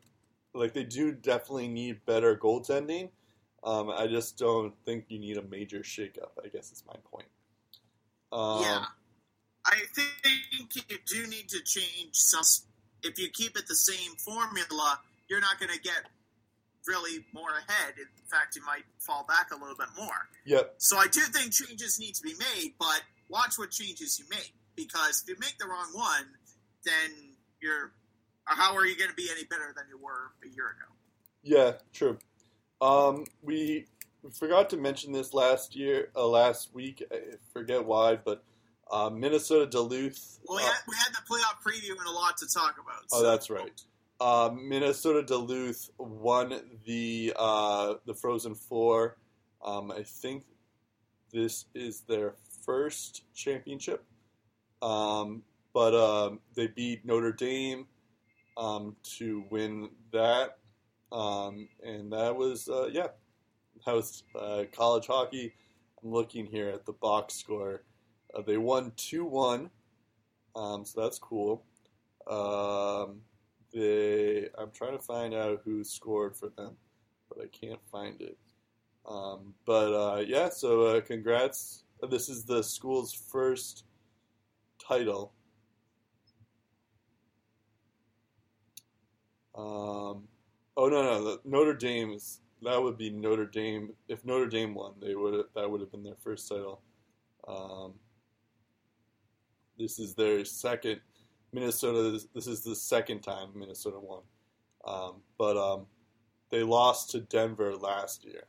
like. 0.53 0.73
They 0.73 0.85
do 0.85 1.11
definitely 1.11 1.67
need 1.67 2.05
better 2.05 2.37
goaltending. 2.37 3.09
Um, 3.61 3.89
I 3.89 4.07
just 4.07 4.37
don't 4.37 4.73
think 4.85 5.05
you 5.09 5.19
need 5.19 5.37
a 5.37 5.41
major 5.43 5.79
shakeup. 5.79 6.31
I 6.43 6.47
guess 6.47 6.71
is 6.71 6.83
my 6.87 6.95
point. 7.11 7.27
Um, 8.31 8.61
yeah, 8.61 8.85
I 9.65 9.75
think 9.93 10.75
you 10.89 10.97
do 11.05 11.27
need 11.27 11.49
to 11.49 11.61
change 11.61 12.13
some. 12.13 12.43
If 13.03 13.19
you 13.19 13.29
keep 13.29 13.57
it 13.57 13.67
the 13.67 13.75
same 13.75 14.15
formula, 14.15 14.99
you're 15.27 15.41
not 15.41 15.59
going 15.59 15.73
to 15.73 15.81
get 15.81 16.05
really 16.87 17.25
more 17.33 17.49
ahead. 17.49 17.95
In 17.97 18.05
fact, 18.29 18.55
you 18.55 18.63
might 18.65 18.85
fall 18.97 19.25
back 19.27 19.49
a 19.51 19.59
little 19.59 19.75
bit 19.77 19.89
more. 19.97 20.29
Yep. 20.45 20.75
So 20.77 20.97
I 20.97 21.07
do 21.07 21.19
think 21.21 21.51
changes 21.51 21.99
need 21.99 22.15
to 22.15 22.23
be 22.23 22.33
made, 22.39 22.75
but 22.79 23.01
watch 23.27 23.55
what 23.57 23.71
changes 23.71 24.17
you 24.17 24.25
make 24.29 24.53
because 24.85 25.23
if 25.23 25.29
you 25.29 25.35
make 25.39 25.57
the 25.59 25.65
wrong 25.65 25.89
one, 25.93 26.25
then 26.85 27.35
you're. 27.61 27.91
How 28.45 28.75
are 28.75 28.85
you 28.85 28.97
going 28.97 29.09
to 29.09 29.15
be 29.15 29.29
any 29.31 29.45
better 29.45 29.73
than 29.75 29.85
you 29.89 29.97
were 29.97 30.31
a 30.43 30.47
year 30.47 30.65
ago? 30.65 30.91
Yeah. 31.43 31.73
True. 31.93 32.17
Um, 32.81 33.25
we 33.41 33.85
forgot 34.33 34.69
to 34.71 34.77
mention 34.77 35.11
this 35.11 35.33
last 35.33 35.75
year, 35.75 36.09
uh, 36.15 36.27
last 36.27 36.73
week. 36.73 37.03
I 37.11 37.19
forget 37.53 37.85
why, 37.85 38.15
but 38.15 38.43
uh, 38.91 39.09
Minnesota 39.09 39.65
Duluth. 39.67 40.39
Well, 40.47 40.57
we 40.57 40.63
uh, 40.63 40.65
had, 40.65 40.81
we 40.87 40.95
had 40.95 41.13
the 41.13 41.21
playoff 41.29 41.61
preview 41.65 41.97
and 41.97 42.07
a 42.07 42.11
lot 42.11 42.37
to 42.37 42.47
talk 42.47 42.75
about. 42.83 43.03
Oh, 43.11 43.23
that's 43.23 43.49
right. 43.49 43.81
Uh, 44.19 44.51
Minnesota 44.53 45.23
Duluth 45.23 45.89
won 45.97 46.59
the 46.85 47.33
uh, 47.37 47.95
the 48.05 48.13
Frozen 48.13 48.55
Four. 48.55 49.17
Um, 49.63 49.91
I 49.91 50.03
think 50.03 50.43
this 51.33 51.65
is 51.73 52.01
their 52.01 52.35
first 52.65 53.23
championship, 53.33 54.03
um, 54.81 55.43
but 55.73 55.95
um, 55.95 56.39
they 56.55 56.67
beat 56.67 57.05
Notre 57.05 57.31
Dame 57.31 57.87
um, 58.57 58.95
to 59.17 59.45
win 59.49 59.89
that, 60.11 60.57
um, 61.11 61.67
and 61.83 62.11
that 62.11 62.35
was 62.35 62.67
uh, 62.67 62.89
yeah, 62.91 63.07
that 63.85 63.95
was 63.95 64.23
uh, 64.39 64.63
college 64.75 65.07
hockey. 65.07 65.53
I'm 66.03 66.11
looking 66.11 66.45
here 66.45 66.69
at 66.69 66.85
the 66.85 66.93
box 66.93 67.35
score. 67.35 67.83
Uh, 68.33 68.41
they 68.41 68.57
won 68.57 68.91
two 68.95 69.25
one, 69.25 69.69
um, 70.55 70.85
so 70.85 71.01
that's 71.01 71.19
cool. 71.19 71.63
Um, 72.27 73.21
they 73.73 74.49
I'm 74.57 74.71
trying 74.71 74.97
to 74.97 75.03
find 75.03 75.33
out 75.33 75.61
who 75.63 75.83
scored 75.83 76.35
for 76.35 76.49
them, 76.49 76.75
but 77.29 77.43
I 77.43 77.47
can't 77.47 77.81
find 77.91 78.21
it. 78.21 78.37
But 79.65 79.93
uh, 79.93 80.23
yeah, 80.27 80.49
so 80.49 80.83
uh, 80.83 81.01
congrats. 81.01 81.83
This 82.09 82.29
is 82.29 82.45
the 82.45 82.63
school's 82.63 83.13
first 83.13 83.85
title. 84.91 85.33
Um, 89.55 90.27
oh 90.77 90.87
no, 90.87 91.01
no, 91.01 91.37
Notre 91.45 91.73
Dame's 91.73 92.41
that 92.63 92.81
would 92.81 92.97
be 92.97 93.09
Notre 93.09 93.45
Dame. 93.45 93.91
If 94.07 94.23
Notre 94.23 94.47
Dame 94.47 94.75
won, 94.75 94.93
they 95.01 95.15
would 95.15 95.45
that 95.55 95.69
would 95.69 95.81
have 95.81 95.91
been 95.91 96.03
their 96.03 96.15
first 96.19 96.47
title. 96.47 96.81
Um, 97.47 97.93
this 99.77 99.99
is 99.99 100.13
their 100.13 100.45
second. 100.45 101.01
Minnesota. 101.53 102.19
This 102.33 102.47
is 102.47 102.61
the 102.61 102.75
second 102.75 103.21
time 103.21 103.49
Minnesota 103.55 103.99
won, 103.99 104.21
um, 104.85 105.15
but 105.37 105.57
um, 105.57 105.85
they 106.49 106.63
lost 106.63 107.09
to 107.11 107.19
Denver 107.19 107.75
last 107.75 108.23
year. 108.23 108.43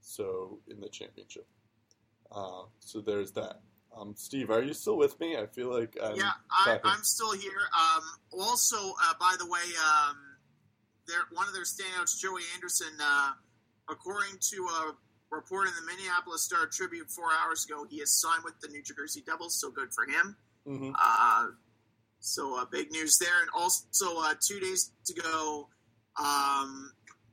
So 0.00 0.58
in 0.68 0.80
the 0.80 0.88
championship. 0.88 1.46
Uh, 2.30 2.64
so 2.80 3.00
there's 3.00 3.32
that. 3.32 3.60
Um, 3.96 4.14
Steve, 4.16 4.50
are 4.50 4.62
you 4.62 4.74
still 4.74 4.96
with 4.96 5.18
me? 5.20 5.36
I 5.36 5.46
feel 5.46 5.72
like 5.72 5.96
I'm 6.02 6.16
yeah, 6.16 6.32
I, 6.50 6.78
I'm 6.84 7.02
still 7.02 7.32
here. 7.32 7.50
Um, 7.72 8.02
also, 8.32 8.76
uh, 8.76 9.14
by 9.20 9.36
the 9.38 9.46
way, 9.46 9.60
um, 9.60 10.16
their, 11.06 11.20
one 11.32 11.46
of 11.46 11.54
their 11.54 11.64
standouts, 11.64 12.18
Joey 12.18 12.42
Anderson, 12.54 12.92
uh, 13.00 13.32
according 13.88 14.38
to 14.50 14.56
a 14.56 14.94
report 15.30 15.68
in 15.68 15.74
the 15.74 15.86
Minneapolis 15.86 16.44
Star 16.44 16.66
Tribune 16.66 17.06
four 17.06 17.28
hours 17.44 17.64
ago, 17.64 17.84
he 17.88 17.98
has 18.00 18.10
signed 18.20 18.42
with 18.44 18.58
the 18.60 18.68
New 18.68 18.82
Jersey 18.82 19.22
Devils, 19.24 19.60
so 19.60 19.70
good 19.70 19.92
for 19.94 20.04
him. 20.04 20.36
Mhm. 20.66 20.94
Uh, 20.98 21.48
so 22.20 22.58
uh, 22.58 22.64
big 22.64 22.90
news 22.90 23.18
there. 23.18 23.40
And 23.42 23.50
also, 23.54 24.18
uh, 24.18 24.34
two 24.40 24.58
days 24.58 24.90
ago, 25.10 25.68
um, 26.18 26.92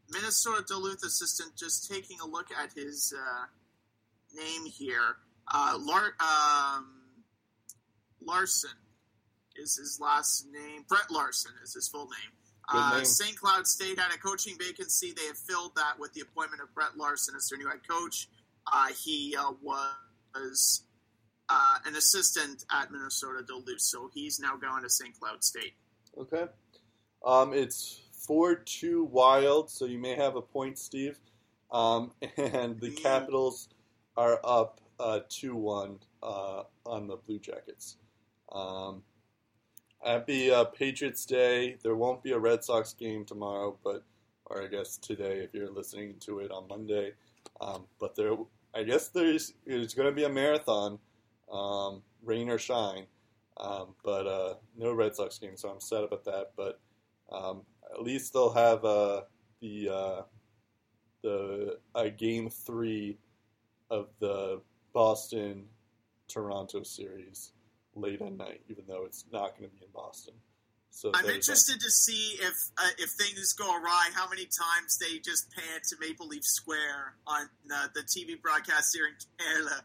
Minnesota 0.10 0.64
Duluth 0.68 1.04
assistant 1.04 1.56
just 1.56 1.90
taking 1.90 2.20
a 2.20 2.28
look 2.28 2.48
at 2.52 2.74
his 2.74 3.14
uh, 3.18 3.46
name 4.36 4.66
here. 4.66 5.16
Uh, 5.54 5.78
Lar- 5.80 6.16
um, 6.20 6.88
Larson 8.22 8.72
is 9.56 9.76
his 9.76 10.00
last 10.02 10.48
name. 10.52 10.86
Brett 10.88 11.12
Larson 11.12 11.52
is 11.64 11.74
his 11.74 11.88
full 11.88 12.06
name. 12.06 12.32
Uh. 12.74 13.04
St. 13.04 13.38
Cloud 13.38 13.68
State 13.68 14.00
had 14.00 14.14
a 14.14 14.18
coaching 14.18 14.56
vacancy. 14.58 15.14
They 15.16 15.26
have 15.28 15.38
filled 15.38 15.76
that 15.76 16.00
with 16.00 16.14
the 16.14 16.22
appointment 16.22 16.62
of 16.62 16.74
Brett 16.74 16.98
Larson 16.98 17.36
as 17.36 17.50
their 17.50 17.60
new 17.60 17.68
head 17.68 17.82
coach. 17.88 18.30
Uh, 18.72 18.88
he 19.04 19.36
uh, 19.38 19.52
was 19.62 20.84
uh, 21.50 21.78
an 21.86 21.96
assistant 21.96 22.66
at 22.72 22.92
Minnesota 22.92 23.44
Duluth, 23.46 23.82
so 23.82 24.10
he's 24.14 24.40
now 24.40 24.56
going 24.56 24.84
to 24.84 24.90
St. 24.90 25.20
Cloud 25.20 25.44
State. 25.44 25.74
Okay. 26.18 26.46
Um, 27.26 27.54
it's 27.54 28.00
four 28.26 28.56
two 28.56 29.04
Wild, 29.06 29.70
so 29.70 29.86
you 29.86 30.00
may 30.00 30.16
have 30.16 30.36
a 30.36 30.42
point, 30.42 30.78
Steve. 30.78 31.20
Um, 31.72 32.12
and 32.38 32.80
the. 32.80 32.92
Capitals 32.92 33.70
are 34.16 34.40
up 34.44 34.81
two 35.30 35.56
one 35.56 36.00
uh, 36.22 36.64
on 36.86 37.08
the 37.08 37.18
Blue 37.18 37.40
Jackets. 37.40 37.98
Um, 38.52 39.04
happy 40.04 40.52
uh, 40.52 40.66
Patriots 40.66 41.26
Day. 41.26 41.78
There 41.84 41.96
won't 41.96 42.24
be 42.24 42.32
a 42.32 42.40
Red 42.40 42.64
Sox 42.64 42.94
game 42.94 43.26
tomorrow, 43.26 43.78
but 43.84 44.04
or 44.46 44.64
I 44.64 44.68
guess 44.68 44.98
today 44.98 45.40
if 45.40 45.54
you're 45.54 45.72
listening 45.72 46.16
to 46.22 46.40
it 46.40 46.52
on 46.52 46.68
Monday. 46.68 47.14
Um, 47.60 47.86
but 48.00 48.16
there, 48.16 48.36
I 48.76 48.84
guess 48.84 49.10
there's 49.10 49.54
there's 49.66 49.94
going 49.94 50.10
to 50.10 50.16
be 50.16 50.24
a 50.24 50.30
marathon, 50.30 51.00
um, 51.52 52.02
rain 52.24 52.50
or 52.50 52.58
shine. 52.58 53.06
Um, 53.58 53.96
but 54.04 54.28
uh, 54.28 54.56
no 54.78 54.94
Red 54.94 55.16
Sox 55.16 55.38
game, 55.38 55.56
so 55.56 55.70
I'm 55.70 55.80
sad 55.80 56.04
about 56.04 56.26
that. 56.26 56.52
But 56.56 56.80
um, 57.32 57.62
at 57.94 58.02
least 58.02 58.34
they'll 58.34 58.54
have 58.54 58.84
uh, 58.84 59.22
the 59.62 59.90
uh, 59.90 60.22
the 61.22 61.78
uh, 61.94 62.10
game 62.18 62.50
three 62.50 63.18
of 63.90 64.08
the 64.20 64.62
Boston 64.94 65.66
Toronto 66.28 66.84
series 66.84 67.52
late 67.96 68.22
at 68.22 68.34
night, 68.38 68.62
even 68.70 68.86
though 68.88 69.06
it's 69.06 69.26
not 69.32 69.58
going 69.58 69.70
to 69.70 69.76
be 69.76 69.84
in 69.86 69.92
Boston. 69.94 70.34
So 70.94 71.12
I'm 71.16 71.26
interested 71.26 71.80
to 71.80 71.90
see 71.90 72.38
if 72.42 72.54
uh, 72.78 72.90
if 73.00 73.12
things 73.12 73.54
go 73.54 73.66
awry, 73.66 74.10
how 74.14 74.28
many 74.30 74.44
times 74.44 74.98
they 75.00 75.20
just 75.20 75.50
pan 75.56 75.80
to 75.88 75.96
Maple 76.02 76.28
Leaf 76.28 76.44
Square 76.44 77.16
on 77.26 77.48
uh, 77.74 77.88
the 77.96 78.02
TV 78.02 78.40
broadcast 78.42 78.94
here 78.94 79.08
in 79.08 79.14
Canada. 79.40 79.84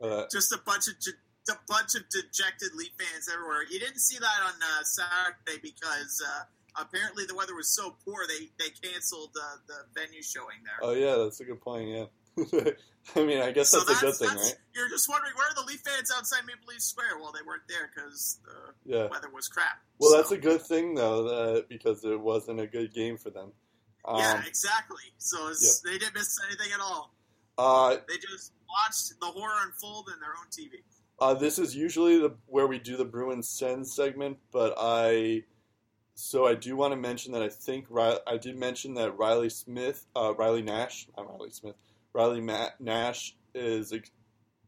Uh, 0.00 0.24
Just 0.32 0.52
a 0.52 0.58
bunch 0.64 0.88
of 0.88 0.94
de- 1.00 1.52
a 1.52 1.58
bunch 1.68 1.94
of 1.94 2.02
dejected 2.08 2.74
Leaf 2.74 2.92
fans 2.98 3.28
everywhere. 3.32 3.64
You 3.70 3.78
didn't 3.78 4.00
see 4.00 4.18
that 4.18 4.40
on 4.42 4.54
uh, 4.54 4.82
Saturday 4.84 5.60
because 5.62 6.22
uh, 6.26 6.82
apparently 6.82 7.24
the 7.26 7.34
weather 7.34 7.54
was 7.54 7.74
so 7.74 7.94
poor 8.04 8.26
they 8.26 8.48
they 8.58 8.70
canceled 8.82 9.36
uh, 9.36 9.56
the 9.68 10.00
venue 10.00 10.22
showing 10.22 10.64
there. 10.64 10.80
oh 10.80 10.94
yeah, 10.94 11.22
that's 11.22 11.40
a 11.40 11.44
good 11.44 11.60
point. 11.60 11.88
Yeah, 11.88 12.06
I 13.16 13.24
mean, 13.24 13.40
I 13.40 13.52
guess 13.52 13.70
so 13.70 13.80
that's, 13.80 14.02
a 14.02 14.06
good 14.06 14.14
thing, 14.16 14.28
right? 14.28 14.54
you're 14.74 14.88
just 14.88 15.08
wondering 15.08 15.32
where 15.36 15.46
are 15.48 15.54
the 15.54 15.62
Leaf 15.70 15.80
fans 15.80 16.10
outside 16.16 16.44
Maple 16.46 16.66
Leaf 16.68 16.80
Square? 16.82 17.18
Well, 17.20 17.32
they 17.32 17.44
weren't 17.46 17.62
there 17.68 17.90
because 17.94 18.38
the 18.44 18.92
Yeah. 18.96 19.06
weather 19.08 19.30
was 19.32 19.48
crap. 19.48 19.80
Well, 19.98 20.10
So- 20.10 20.16
that's 20.16 20.30
a 20.32 20.38
good 20.38 20.62
thing 20.62 20.94
though, 20.94 21.22
that, 21.54 21.68
because 21.68 22.04
it 22.04 22.18
wasn't 22.20 22.60
a 22.60 22.66
good 22.66 22.92
game 22.92 23.16
for 23.16 23.30
them. 23.30 23.52
Um, 24.04 24.18
yeah, 24.18 24.42
exactly. 24.46 25.02
So 25.18 25.48
it's, 25.48 25.80
they 25.80 25.98
didn't 25.98 26.14
miss 26.14 26.38
anything 26.46 26.72
at 26.72 26.80
all. 26.80 27.14
uh, 27.58 27.96
They 28.08 28.18
just 28.18 28.52
watched 28.68 29.18
the 29.20 29.26
horror 29.26 29.54
unfold 29.64 30.08
in 30.12 30.20
their 30.20 30.30
own 30.30 30.46
TV. 30.50 30.82
Uh, 31.18 31.32
this 31.34 31.58
is 31.58 31.74
usually 31.74 32.18
the, 32.18 32.36
where 32.46 32.66
we 32.66 32.78
do 32.78 32.96
the 32.96 33.04
Bruins 33.04 33.48
Sens 33.48 33.94
segment, 33.94 34.38
but 34.52 34.74
I 34.78 35.44
so 36.18 36.46
I 36.46 36.54
do 36.54 36.76
want 36.76 36.92
to 36.92 36.96
mention 36.96 37.32
that 37.32 37.42
I 37.42 37.48
think 37.48 37.86
I 37.94 38.36
did 38.38 38.56
mention 38.56 38.94
that 38.94 39.16
Riley 39.18 39.50
Smith, 39.50 40.06
uh, 40.16 40.34
Riley 40.34 40.62
Nash, 40.62 41.08
not 41.16 41.28
Riley 41.28 41.50
Smith, 41.50 41.76
Riley 42.16 42.40
Ma- 42.40 42.70
Nash 42.80 43.36
is 43.54 43.92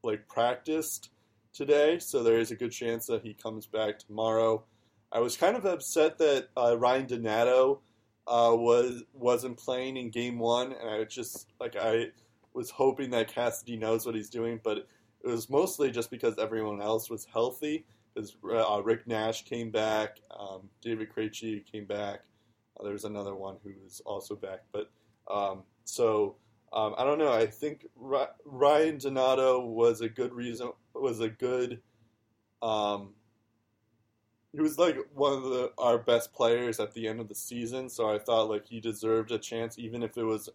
like 0.02 0.28
practiced 0.28 1.10
today, 1.54 1.98
so 1.98 2.22
there 2.22 2.38
is 2.38 2.50
a 2.50 2.56
good 2.56 2.72
chance 2.72 3.06
that 3.06 3.22
he 3.22 3.32
comes 3.32 3.66
back 3.66 3.98
tomorrow. 3.98 4.64
I 5.10 5.20
was 5.20 5.38
kind 5.38 5.56
of 5.56 5.64
upset 5.64 6.18
that 6.18 6.48
uh, 6.58 6.76
Ryan 6.76 7.06
Donato 7.06 7.80
uh, 8.26 8.52
was 8.54 9.02
wasn't 9.14 9.56
playing 9.56 9.96
in 9.96 10.10
Game 10.10 10.38
One, 10.38 10.74
and 10.78 10.90
I 10.90 11.04
just 11.04 11.46
like 11.58 11.74
I 11.74 12.08
was 12.52 12.68
hoping 12.68 13.10
that 13.10 13.28
Cassidy 13.28 13.78
knows 13.78 14.04
what 14.04 14.14
he's 14.14 14.28
doing, 14.28 14.60
but 14.62 14.86
it 15.24 15.26
was 15.26 15.48
mostly 15.48 15.90
just 15.90 16.10
because 16.10 16.36
everyone 16.38 16.82
else 16.82 17.08
was 17.08 17.26
healthy. 17.32 17.86
Because 18.14 18.36
uh, 18.44 18.82
Rick 18.82 19.06
Nash 19.06 19.44
came 19.44 19.70
back, 19.70 20.18
um, 20.38 20.68
David 20.82 21.08
Krejci 21.14 21.64
came 21.64 21.86
back. 21.86 22.24
Uh, 22.78 22.84
there 22.84 22.92
was 22.92 23.04
another 23.04 23.34
one 23.34 23.56
who 23.62 23.70
was 23.82 24.02
also 24.04 24.34
back, 24.34 24.64
but 24.72 24.90
um, 25.30 25.62
so 25.84 26.36
um, 26.72 26.94
I 26.98 27.04
don't 27.04 27.18
know. 27.18 27.32
I 27.32 27.46
think 27.46 27.86
Ry- 27.96 28.28
Ryan 28.44 28.98
Donato 28.98 29.60
was 29.60 30.00
a 30.00 30.08
good 30.08 30.32
reason. 30.34 30.72
Was 30.94 31.20
a 31.20 31.28
good. 31.28 31.80
Um, 32.60 33.14
he 34.52 34.60
was 34.60 34.78
like 34.78 34.96
one 35.14 35.32
of 35.34 35.44
the, 35.44 35.72
our 35.78 35.98
best 35.98 36.32
players 36.32 36.80
at 36.80 36.92
the 36.92 37.06
end 37.06 37.20
of 37.20 37.28
the 37.28 37.34
season, 37.34 37.88
so 37.88 38.10
I 38.12 38.18
thought 38.18 38.50
like 38.50 38.66
he 38.66 38.80
deserved 38.80 39.30
a 39.30 39.38
chance, 39.38 39.78
even 39.78 40.02
if 40.02 40.16
it 40.16 40.24
was 40.24 40.48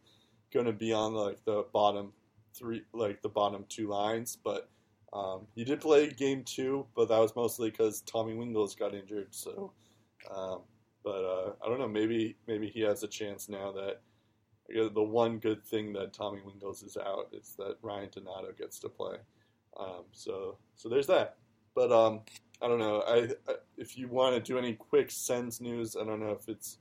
going 0.54 0.66
to 0.66 0.74
be 0.74 0.92
on 0.94 1.14
like 1.14 1.44
the 1.46 1.66
bottom 1.74 2.12
three, 2.54 2.84
like 2.94 3.22
the 3.22 3.30
bottom 3.30 3.66
two 3.70 3.88
lines. 3.88 4.38
But 4.44 4.70
um, 5.14 5.48
he 5.56 5.64
did 5.64 5.82
play 5.82 6.10
game 6.10 6.44
two, 6.44 6.86
but 6.96 7.08
that 7.10 7.20
was 7.20 7.36
mostly 7.36 7.70
because 7.70 8.02
Tommy 8.02 8.34
Wingels 8.34 8.78
got 8.78 8.94
injured. 8.94 9.28
So, 9.32 9.72
um, 10.34 10.62
but 11.04 11.24
uh, 11.24 11.54
I 11.64 11.70
don't 11.70 11.80
know. 11.80 11.88
Maybe 11.88 12.36
maybe 12.48 12.68
he 12.70 12.82
has 12.82 13.04
a 13.04 13.08
chance 13.08 13.50
now 13.50 13.72
that 13.74 14.02
the 14.70 15.04
one 15.04 15.40
good 15.40 15.64
thing 15.64 15.94
that 15.94 16.14
Tommy 16.14 16.40
Wingels 16.40 16.84
is 16.86 16.98
out 16.98 17.30
is 17.34 17.56
that 17.58 17.78
Ryan 17.82 18.10
Donato 18.12 18.52
gets 18.58 18.80
to 18.80 18.90
play. 18.90 19.18
Um, 19.80 20.06
so 20.12 20.58
so 20.76 20.90
there's 20.90 21.08
that. 21.08 21.38
But 21.76 21.92
um, 21.92 22.22
I 22.62 22.68
don't 22.68 22.80
know. 22.80 23.02
I, 23.02 23.30
I 23.50 23.56
if 23.78 23.98
you 23.98 24.08
want 24.08 24.36
to 24.36 24.42
do 24.42 24.58
any 24.58 24.74
quick 24.74 25.12
Sens 25.12 25.60
news, 25.60 25.96
I 26.00 26.06
don't 26.06 26.20
know 26.20 26.32
if 26.32 26.48
it's 26.48 26.78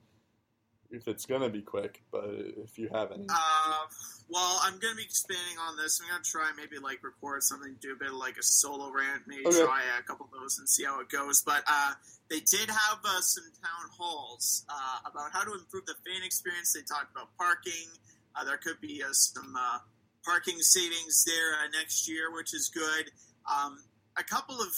if 0.93 1.09
it's 1.09 1.27
gonna 1.27 1.49
be 1.49 1.63
quick, 1.63 2.03
but 2.13 2.25
if 2.29 2.79
you 2.79 2.89
have 2.93 3.11
any. 3.13 3.27
Uh, 3.29 3.87
well, 4.29 4.61
I'm 4.63 4.79
gonna 4.79 4.95
be 4.95 5.03
expanding 5.03 5.59
on 5.59 5.77
this. 5.77 6.01
I'm 6.01 6.09
gonna 6.09 6.23
try 6.23 6.53
maybe 6.57 6.79
like 6.79 7.03
record 7.03 7.43
something, 7.43 7.75
do 7.81 7.93
a 7.93 7.97
bit 7.97 8.09
of 8.09 8.15
like 8.15 8.37
a 8.37 8.43
solo 8.43 8.91
rant, 8.93 9.23
maybe 9.27 9.47
Okay. 9.47 9.63
try 9.65 9.83
a 9.99 10.03
couple 10.03 10.27
of 10.27 10.33
those 10.33 10.59
and 10.59 10.69
see 10.69 10.85
how 10.85 11.01
it 11.01 11.09
goes. 11.09 11.43
But 11.43 11.65
uh, 11.67 11.93
they 12.31 12.41
did 12.41 12.69
have 12.71 12.99
uh, 13.05 13.21
some 13.21 13.45
town 13.63 13.91
halls 13.97 14.65
uh, 14.69 14.99
about 15.11 15.33
how 15.33 15.45
to 15.45 15.53
improve 15.55 15.87
the 15.87 15.95
fan 16.05 16.23
experience. 16.25 16.73
They 16.73 16.83
talked 16.83 17.11
about 17.11 17.29
parking. 17.37 17.89
Uh, 18.37 18.45
there 18.45 18.59
could 18.59 18.81
be 18.81 19.03
uh, 19.03 19.13
some 19.13 19.57
uh, 19.57 19.79
parking 20.25 20.59
savings 20.61 21.25
there 21.25 21.55
uh, 21.55 21.69
next 21.79 22.09
year, 22.09 22.33
which 22.33 22.55
is 22.55 22.71
good. 22.73 23.11
Um, 23.51 23.79
a 24.17 24.23
couple 24.23 24.61
of 24.61 24.69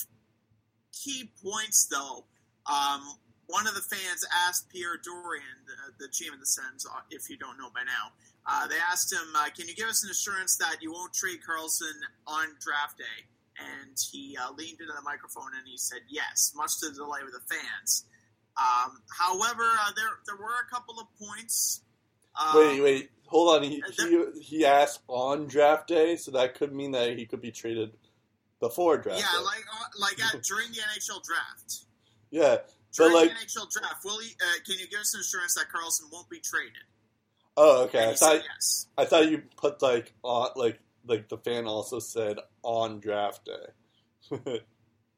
key 0.92 1.30
points, 1.42 1.86
though. 1.90 2.24
Um, 2.66 3.02
one 3.46 3.66
of 3.66 3.74
the 3.74 3.82
fans 3.82 4.24
asked 4.46 4.68
Pierre 4.70 4.96
Dorion, 4.98 5.58
the, 5.66 6.06
the 6.06 6.08
GM 6.10 6.32
of 6.34 6.40
the 6.40 6.46
Sens, 6.46 6.86
uh, 6.86 7.00
if 7.10 7.28
you 7.28 7.36
don't 7.36 7.58
know 7.58 7.68
by 7.74 7.82
now, 7.84 8.12
uh, 8.46 8.66
they 8.68 8.76
asked 8.90 9.12
him, 9.12 9.26
uh, 9.36 9.48
"Can 9.56 9.68
you 9.68 9.74
give 9.74 9.88
us 9.88 10.04
an 10.04 10.10
assurance 10.10 10.56
that 10.58 10.76
you 10.80 10.92
won't 10.92 11.12
trade 11.14 11.40
Karlsson 11.46 11.92
on 12.26 12.46
draft 12.60 12.98
day?" 12.98 13.26
And 13.58 13.96
he 14.10 14.36
uh, 14.36 14.52
leaned 14.52 14.80
into 14.80 14.92
the 14.92 15.02
microphone 15.02 15.52
and 15.58 15.66
he 15.66 15.76
said, 15.76 16.00
"Yes," 16.08 16.52
much 16.56 16.70
to 16.80 16.88
the 16.90 16.94
delight 16.96 17.22
of 17.24 17.32
the 17.32 17.40
fans. 17.48 18.06
Um, 18.56 19.02
however, 19.18 19.62
uh, 19.62 19.92
there 19.96 20.10
there 20.26 20.36
were 20.36 20.54
a 20.66 20.74
couple 20.74 20.98
of 21.00 21.06
points. 21.18 21.82
Um, 22.38 22.56
Wait, 22.56 22.80
wait, 22.80 23.10
hold 23.26 23.56
on. 23.56 23.62
He, 23.62 23.82
uh, 23.82 24.06
he 24.08 24.40
he 24.42 24.64
asked 24.66 25.00
on 25.08 25.46
draft 25.46 25.86
day, 25.88 26.16
so 26.16 26.30
that 26.32 26.54
could 26.54 26.72
mean 26.74 26.90
that 26.92 27.16
he 27.16 27.26
could 27.26 27.40
be 27.40 27.50
traded 27.52 27.92
before 28.60 28.98
draft 28.98 29.20
Yeah, 29.20 29.38
day. 29.38 29.44
like 29.44 29.64
uh, 29.72 29.84
like 30.00 30.34
at, 30.34 30.42
during 30.42 30.68
the 30.72 30.78
NHL 30.78 31.22
draft. 31.22 31.84
yeah, 32.30 32.56
During 32.94 33.14
like- 33.14 33.28
the 33.30 33.34
NHL 33.34 33.70
draft, 33.70 34.04
will 34.04 34.20
he, 34.20 34.30
uh, 34.40 34.44
can 34.64 34.78
you 34.78 34.88
give 34.88 35.00
us 35.00 35.14
an 35.14 35.20
assurance 35.20 35.54
that 35.54 35.66
Karlsson 35.74 36.10
won't 36.12 36.28
be 36.28 36.40
traded? 36.40 36.72
oh, 37.56 37.84
okay. 37.84 38.10
I 38.10 38.14
thought 38.14 38.42
yes. 38.42 38.86
I 38.98 39.04
thought 39.04 39.30
you 39.30 39.42
put 39.56 39.80
like 39.82 40.12
on 40.22 40.50
like 40.56 40.80
like 41.06 41.28
the 41.28 41.38
fan 41.38 41.66
also 41.66 42.00
said 42.00 42.38
on 42.62 43.00
draft 43.00 43.44
day. 43.44 44.60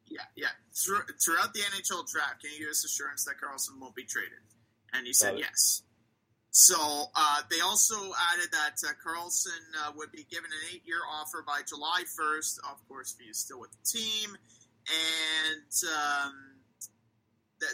Yeah, 0.08 0.20
yeah. 0.36 0.54
Through, 0.74 1.02
throughout 1.22 1.52
the 1.52 1.60
NHL 1.60 2.10
draft, 2.10 2.42
can 2.42 2.50
you 2.52 2.60
give 2.60 2.68
us 2.70 2.84
assurance 2.84 3.24
that 3.24 3.34
Karlsson 3.42 3.80
won't 3.80 3.94
be 3.94 4.04
traded? 4.04 4.38
And 4.92 5.06
he 5.06 5.12
said 5.12 5.38
yes. 5.38 5.82
So 6.50 6.76
uh, 7.14 7.42
they 7.50 7.60
also 7.60 7.96
added 7.96 8.48
that 8.52 8.78
uh, 8.86 8.92
Karlsson 9.04 9.50
uh, 9.84 9.92
would 9.96 10.12
be 10.12 10.24
given 10.30 10.46
an 10.46 10.74
eight-year 10.74 11.00
offer 11.10 11.44
by 11.46 11.60
July 11.66 12.04
1st. 12.18 12.58
Of 12.70 12.88
course, 12.88 13.14
if 13.18 13.26
he's 13.26 13.38
still 13.38 13.60
with 13.60 13.72
the 13.72 13.98
team, 13.98 14.36
and 14.86 15.72
um, 15.92 16.34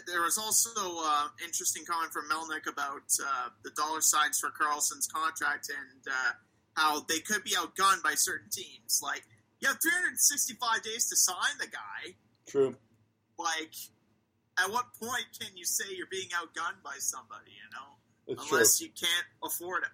there 0.07 0.21
was 0.21 0.37
also 0.37 0.69
uh, 0.75 1.27
interesting 1.43 1.83
comment 1.85 2.11
from 2.13 2.29
Melnyk 2.29 2.71
about 2.71 3.03
uh, 3.21 3.49
the 3.63 3.71
dollar 3.75 4.01
signs 4.01 4.39
for 4.39 4.49
Karlsson's 4.49 5.07
contract 5.07 5.69
and 5.69 6.01
uh, 6.07 6.31
how 6.75 7.01
they 7.09 7.19
could 7.19 7.43
be 7.43 7.51
outgunned 7.51 8.01
by 8.03 8.13
certain 8.15 8.49
teams. 8.51 9.01
Like 9.03 9.23
you 9.59 9.67
have 9.67 9.77
365 9.81 10.83
days 10.83 11.07
to 11.09 11.15
sign 11.15 11.57
the 11.59 11.67
guy 11.67 12.15
True. 12.47 12.75
like 13.39 13.73
at 14.63 14.69
what 14.71 14.85
point 15.01 15.25
can 15.39 15.55
you 15.55 15.65
say 15.65 15.85
you're 15.95 16.07
being 16.11 16.27
outgunned 16.35 16.83
by 16.83 16.95
somebody 16.99 17.51
you 17.51 17.69
know 17.71 18.33
It's 18.33 18.51
unless 18.51 18.77
true. 18.77 18.87
you 18.87 18.93
can't 18.99 19.25
afford 19.43 19.83
it 19.83 19.89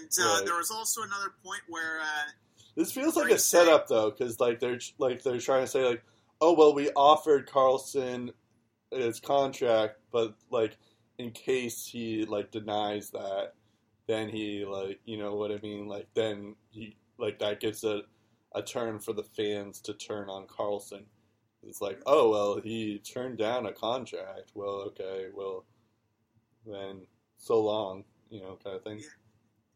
and 0.00 0.08
uh, 0.20 0.36
Right. 0.38 0.46
there 0.46 0.56
was 0.56 0.70
also 0.70 1.02
another 1.02 1.32
point 1.44 1.60
where 1.68 2.00
uh, 2.00 2.30
This 2.76 2.92
feels 2.92 3.14
like 3.14 3.30
a 3.30 3.38
setup 3.38 3.88
though, 3.88 4.10
because 4.10 4.40
like 4.40 4.58
they're 4.58 4.80
like 4.98 5.22
they're 5.22 5.38
trying 5.38 5.62
to 5.64 5.68
say 5.68 5.84
like, 5.84 6.02
oh 6.40 6.54
well, 6.54 6.74
we 6.74 6.88
offered 6.96 7.48
Karlsson 7.48 8.30
his 8.92 9.20
contract, 9.20 9.96
but 10.12 10.34
like 10.50 10.76
in 11.18 11.30
case 11.30 11.86
he 11.86 12.24
like 12.24 12.50
denies 12.50 13.10
that, 13.10 13.52
then 14.06 14.28
he 14.28 14.64
like 14.64 15.00
you 15.04 15.16
know 15.18 15.34
what 15.34 15.50
I 15.52 15.58
mean, 15.62 15.86
like 15.88 16.08
then 16.14 16.54
he 16.70 16.96
like 17.18 17.38
that 17.40 17.60
gives 17.60 17.84
a 17.84 18.02
a 18.54 18.62
turn 18.62 18.98
for 18.98 19.12
the 19.12 19.22
fans 19.22 19.80
to 19.82 19.94
turn 19.94 20.28
on 20.28 20.46
Karlsson. 20.46 21.04
It's 21.62 21.80
like, 21.80 22.00
oh 22.06 22.30
well, 22.30 22.60
he 22.62 22.98
turned 22.98 23.38
down 23.38 23.66
a 23.66 23.72
contract. 23.72 24.50
Well, 24.54 24.82
okay, 24.88 25.26
well 25.34 25.64
then 26.66 27.06
so 27.38 27.60
long, 27.60 28.04
you 28.30 28.40
know, 28.40 28.58
kind 28.62 28.76
of 28.76 28.82
thing. 28.84 29.00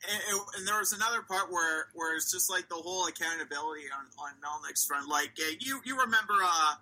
and, 0.09 0.23
and- 0.31 0.41
and 0.59 0.69
there 0.69 0.79
was 0.79 0.93
another 0.93 1.23
part 1.23 1.51
where 1.51 1.87
where 1.95 2.15
it's 2.17 2.31
just 2.31 2.51
like 2.51 2.69
the 2.69 2.75
whole 2.75 3.07
accountability 3.07 3.85
on 3.97 4.07
on 4.19 4.33
Melnyk's 4.45 4.85
front 4.85 5.09
like 5.09 5.31
you 5.61 5.81
you 5.85 5.99
remember 5.99 6.35
uh 6.43 6.75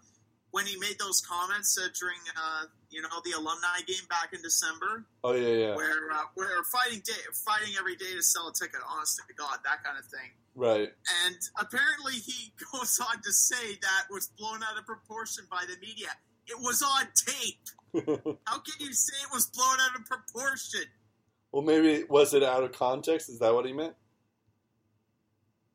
when 0.54 0.66
he 0.66 0.78
made 0.78 0.94
those 1.02 1.20
comments 1.20 1.74
uh, 1.74 1.90
during 1.98 2.22
uh, 2.38 2.70
you 2.88 3.02
know 3.02 3.10
the 3.26 3.32
alumni 3.34 3.82
game 3.86 4.06
back 4.08 4.30
in 4.32 4.40
December 4.40 5.04
Oh 5.24 5.34
yeah, 5.34 5.48
yeah, 5.48 5.74
where 5.74 6.14
uh, 6.14 6.30
we're 6.36 6.62
fighting 6.70 7.02
day, 7.04 7.18
fighting 7.44 7.74
every 7.76 7.96
day 7.96 8.14
to 8.14 8.22
sell 8.22 8.46
a 8.46 8.54
ticket 8.54 8.78
honest 8.88 9.18
to 9.26 9.34
god 9.34 9.58
that 9.64 9.82
kind 9.82 9.98
of 9.98 10.06
thing 10.06 10.30
right. 10.54 10.88
And 11.26 11.36
apparently, 11.58 12.14
he 12.14 12.52
goes 12.72 13.00
on 13.02 13.20
to 13.22 13.32
say 13.32 13.74
that 13.82 14.04
was 14.10 14.28
blown 14.38 14.62
out 14.62 14.78
of 14.78 14.86
proportion 14.86 15.44
by 15.50 15.64
the 15.66 15.74
media. 15.84 16.14
It 16.46 16.58
was 16.60 16.82
on 16.82 17.06
tape. 17.26 17.66
How 18.46 18.58
can 18.58 18.74
you 18.78 18.92
say 18.92 19.16
it 19.22 19.32
was 19.32 19.46
blown 19.46 19.78
out 19.80 19.98
of 19.98 20.06
proportion? 20.06 20.86
Well, 21.52 21.62
maybe 21.62 21.92
it 21.92 22.10
was 22.10 22.34
it 22.34 22.42
out 22.42 22.62
of 22.62 22.72
context? 22.72 23.28
Is 23.28 23.38
that 23.40 23.54
what 23.54 23.66
he 23.66 23.72
meant? 23.72 23.94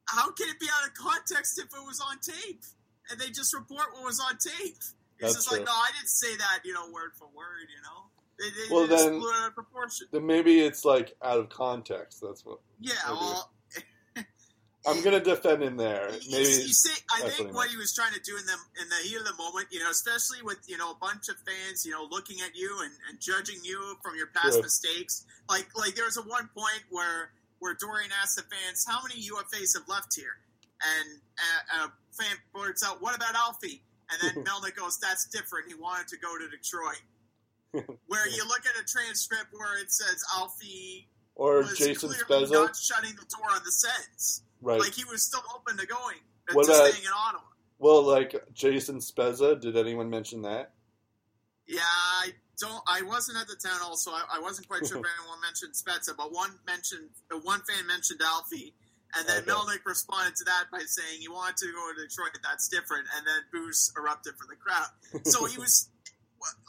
How 0.08 0.32
can 0.32 0.50
it 0.50 0.60
be 0.60 0.68
out 0.74 0.88
of 0.88 0.94
context 0.96 1.60
if 1.60 1.66
it 1.66 1.86
was 1.86 2.02
on 2.02 2.18
tape? 2.20 2.64
And 3.10 3.20
they 3.20 3.28
just 3.30 3.54
report 3.54 3.88
what 3.94 4.04
was 4.04 4.20
on 4.20 4.38
tape. 4.38 4.76
It's 4.78 4.94
That's 5.20 5.36
just 5.36 5.48
true. 5.50 5.58
like, 5.60 5.66
no, 5.68 5.74
I 5.74 5.90
didn't 5.98 6.10
say 6.10 6.36
that, 6.38 6.60
you 6.64 6.74
know, 6.74 6.90
word 6.92 7.12
for 7.18 7.26
word, 7.36 7.68
you 7.70 7.82
know? 7.84 8.06
They, 8.40 8.50
they, 8.52 8.74
Well, 8.74 8.88
they 8.88 8.96
then- 8.96 9.20
blew 9.20 9.30
it 9.30 9.36
out 9.42 9.48
of 9.50 9.56
proportion. 9.56 10.08
Then 10.12 10.26
maybe 10.26 10.62
it's 10.62 10.86
like 10.86 11.16
out 11.22 11.40
of 11.40 11.50
context. 11.50 12.22
That's 12.22 12.46
what 12.46 12.60
Yeah, 12.80 12.94
well, 13.08 13.52
I'm 14.88 15.04
gonna 15.04 15.20
defend 15.20 15.62
him 15.62 15.76
there. 15.76 16.08
Maybe 16.32 16.48
you, 16.48 16.72
see, 16.72 16.94
I 17.14 17.28
think 17.28 17.38
what 17.38 17.48
he 17.50 17.54
what 17.54 17.70
he 17.70 17.76
was 17.78 17.94
trying 17.94 18.14
to 18.14 18.22
do 18.24 18.38
in 18.38 18.46
the 18.46 18.58
in 18.82 18.88
the 18.88 18.96
heat 19.04 19.18
of 19.18 19.26
the 19.26 19.36
moment, 19.36 19.68
you 19.72 19.80
know, 19.84 19.90
especially 19.92 20.42
with 20.42 20.60
you 20.68 20.78
know 20.78 20.92
a 20.92 20.96
bunch 20.96 21.28
of 21.28 21.36
fans, 21.46 21.84
you 21.86 21.92
know, 21.92 22.08
looking 22.10 22.38
at 22.40 22.56
you 22.56 22.80
and, 22.82 22.94
and 23.10 23.20
judging 23.20 23.60
you 23.62 23.98
from 24.02 24.16
your 24.16 24.28
past 24.28 24.62
mistakes. 24.62 25.26
Like 25.50 25.68
like 25.78 25.96
there 25.96 26.06
was 26.06 26.16
a 26.16 26.22
one 26.22 26.50
point 26.56 26.84
where 26.90 27.32
where 27.60 27.76
Dorion 27.76 28.10
asked 28.24 28.38
the 28.38 28.44
fans, 28.44 28.86
"How 28.88 29.02
many 29.04 29.20
UFAs 29.28 29.78
have 29.78 29.88
left 29.90 30.16
here?" 30.16 30.40
And 30.82 31.22
a, 31.82 31.86
a 31.86 31.92
fan 32.12 32.38
blurts 32.54 32.84
out, 32.86 33.02
"What 33.02 33.16
about 33.16 33.36
Alfie?" 33.36 33.84
And 34.12 34.36
then 34.36 34.44
Melnyk 34.46 34.76
goes, 34.76 34.98
"That's 35.00 35.26
different. 35.28 35.68
He 35.68 35.74
wanted 35.76 36.08
to 36.10 36.18
go 36.18 36.38
to 36.38 36.48
Detroit." 36.50 37.02
where 38.08 38.28
you 38.28 38.48
look 38.48 38.62
at 38.66 38.82
a 38.82 38.86
transcript 38.86 39.48
where 39.52 39.80
it 39.80 39.92
says 39.92 40.24
Alfie 40.36 41.08
or 41.36 41.58
was 41.60 41.78
Jason 41.78 42.10
clearly 42.10 42.46
Spezza, 42.48 42.52
not 42.52 42.76
shutting 42.76 43.12
the 43.12 43.26
door 43.30 43.46
on 43.54 43.62
the 43.64 43.72
Sens. 43.72 44.42
right? 44.62 44.80
Like 44.80 44.94
he 44.94 45.04
was 45.06 45.22
still 45.22 45.44
open 45.56 45.78
to 45.78 45.86
going 45.86 46.18
uh, 46.50 46.54
What 46.54 46.66
to 46.66 46.72
about- 46.72 46.88
staying 46.88 47.04
in 47.06 47.12
Ottawa. 47.16 47.44
Well, 47.78 48.02
like 48.02 48.36
Jason 48.54 48.98
Spezza, 48.98 49.60
did 49.62 49.78
anyone 49.78 50.10
mention 50.10 50.42
that? 50.42 50.72
Yeah, 51.68 51.80
I 51.84 52.32
don't. 52.60 52.82
I 52.88 53.04
wasn't 53.04 53.38
at 53.38 53.48
the 53.48 53.56
town 53.56 53.80
hall, 53.80 53.96
so 53.96 54.12
I, 54.12 54.24
I 54.38 54.40
wasn't 54.40 54.68
quite 54.68 54.80
sure 54.88 54.98
if 54.98 55.06
anyone 55.22 55.40
mentioned 55.42 55.74
Spezza, 55.76 56.18
but 56.18 56.34
one 56.34 56.50
mentioned, 56.66 57.10
uh, 57.32 57.38
one 57.44 57.62
fan 57.62 57.86
mentioned 57.88 58.20
Alfie, 58.26 58.74
and 59.18 59.28
then 59.28 59.44
Okay. 59.44 59.52
Melnyk 59.52 59.86
responded 59.86 60.36
to 60.38 60.44
that 60.46 60.66
by 60.72 60.80
saying 60.86 61.22
he 61.22 61.28
wanted 61.28 61.58
to 61.58 61.72
go 61.72 61.92
to 61.94 62.08
Detroit. 62.08 62.38
That's 62.44 62.68
different, 62.68 63.08
and 63.18 63.26
then 63.26 63.42
boos 63.52 63.92
erupted 63.98 64.34
from 64.38 64.48
the 64.50 64.56
crowd. 64.56 65.26
So 65.26 65.46
he 65.46 65.58
was. 65.66 65.90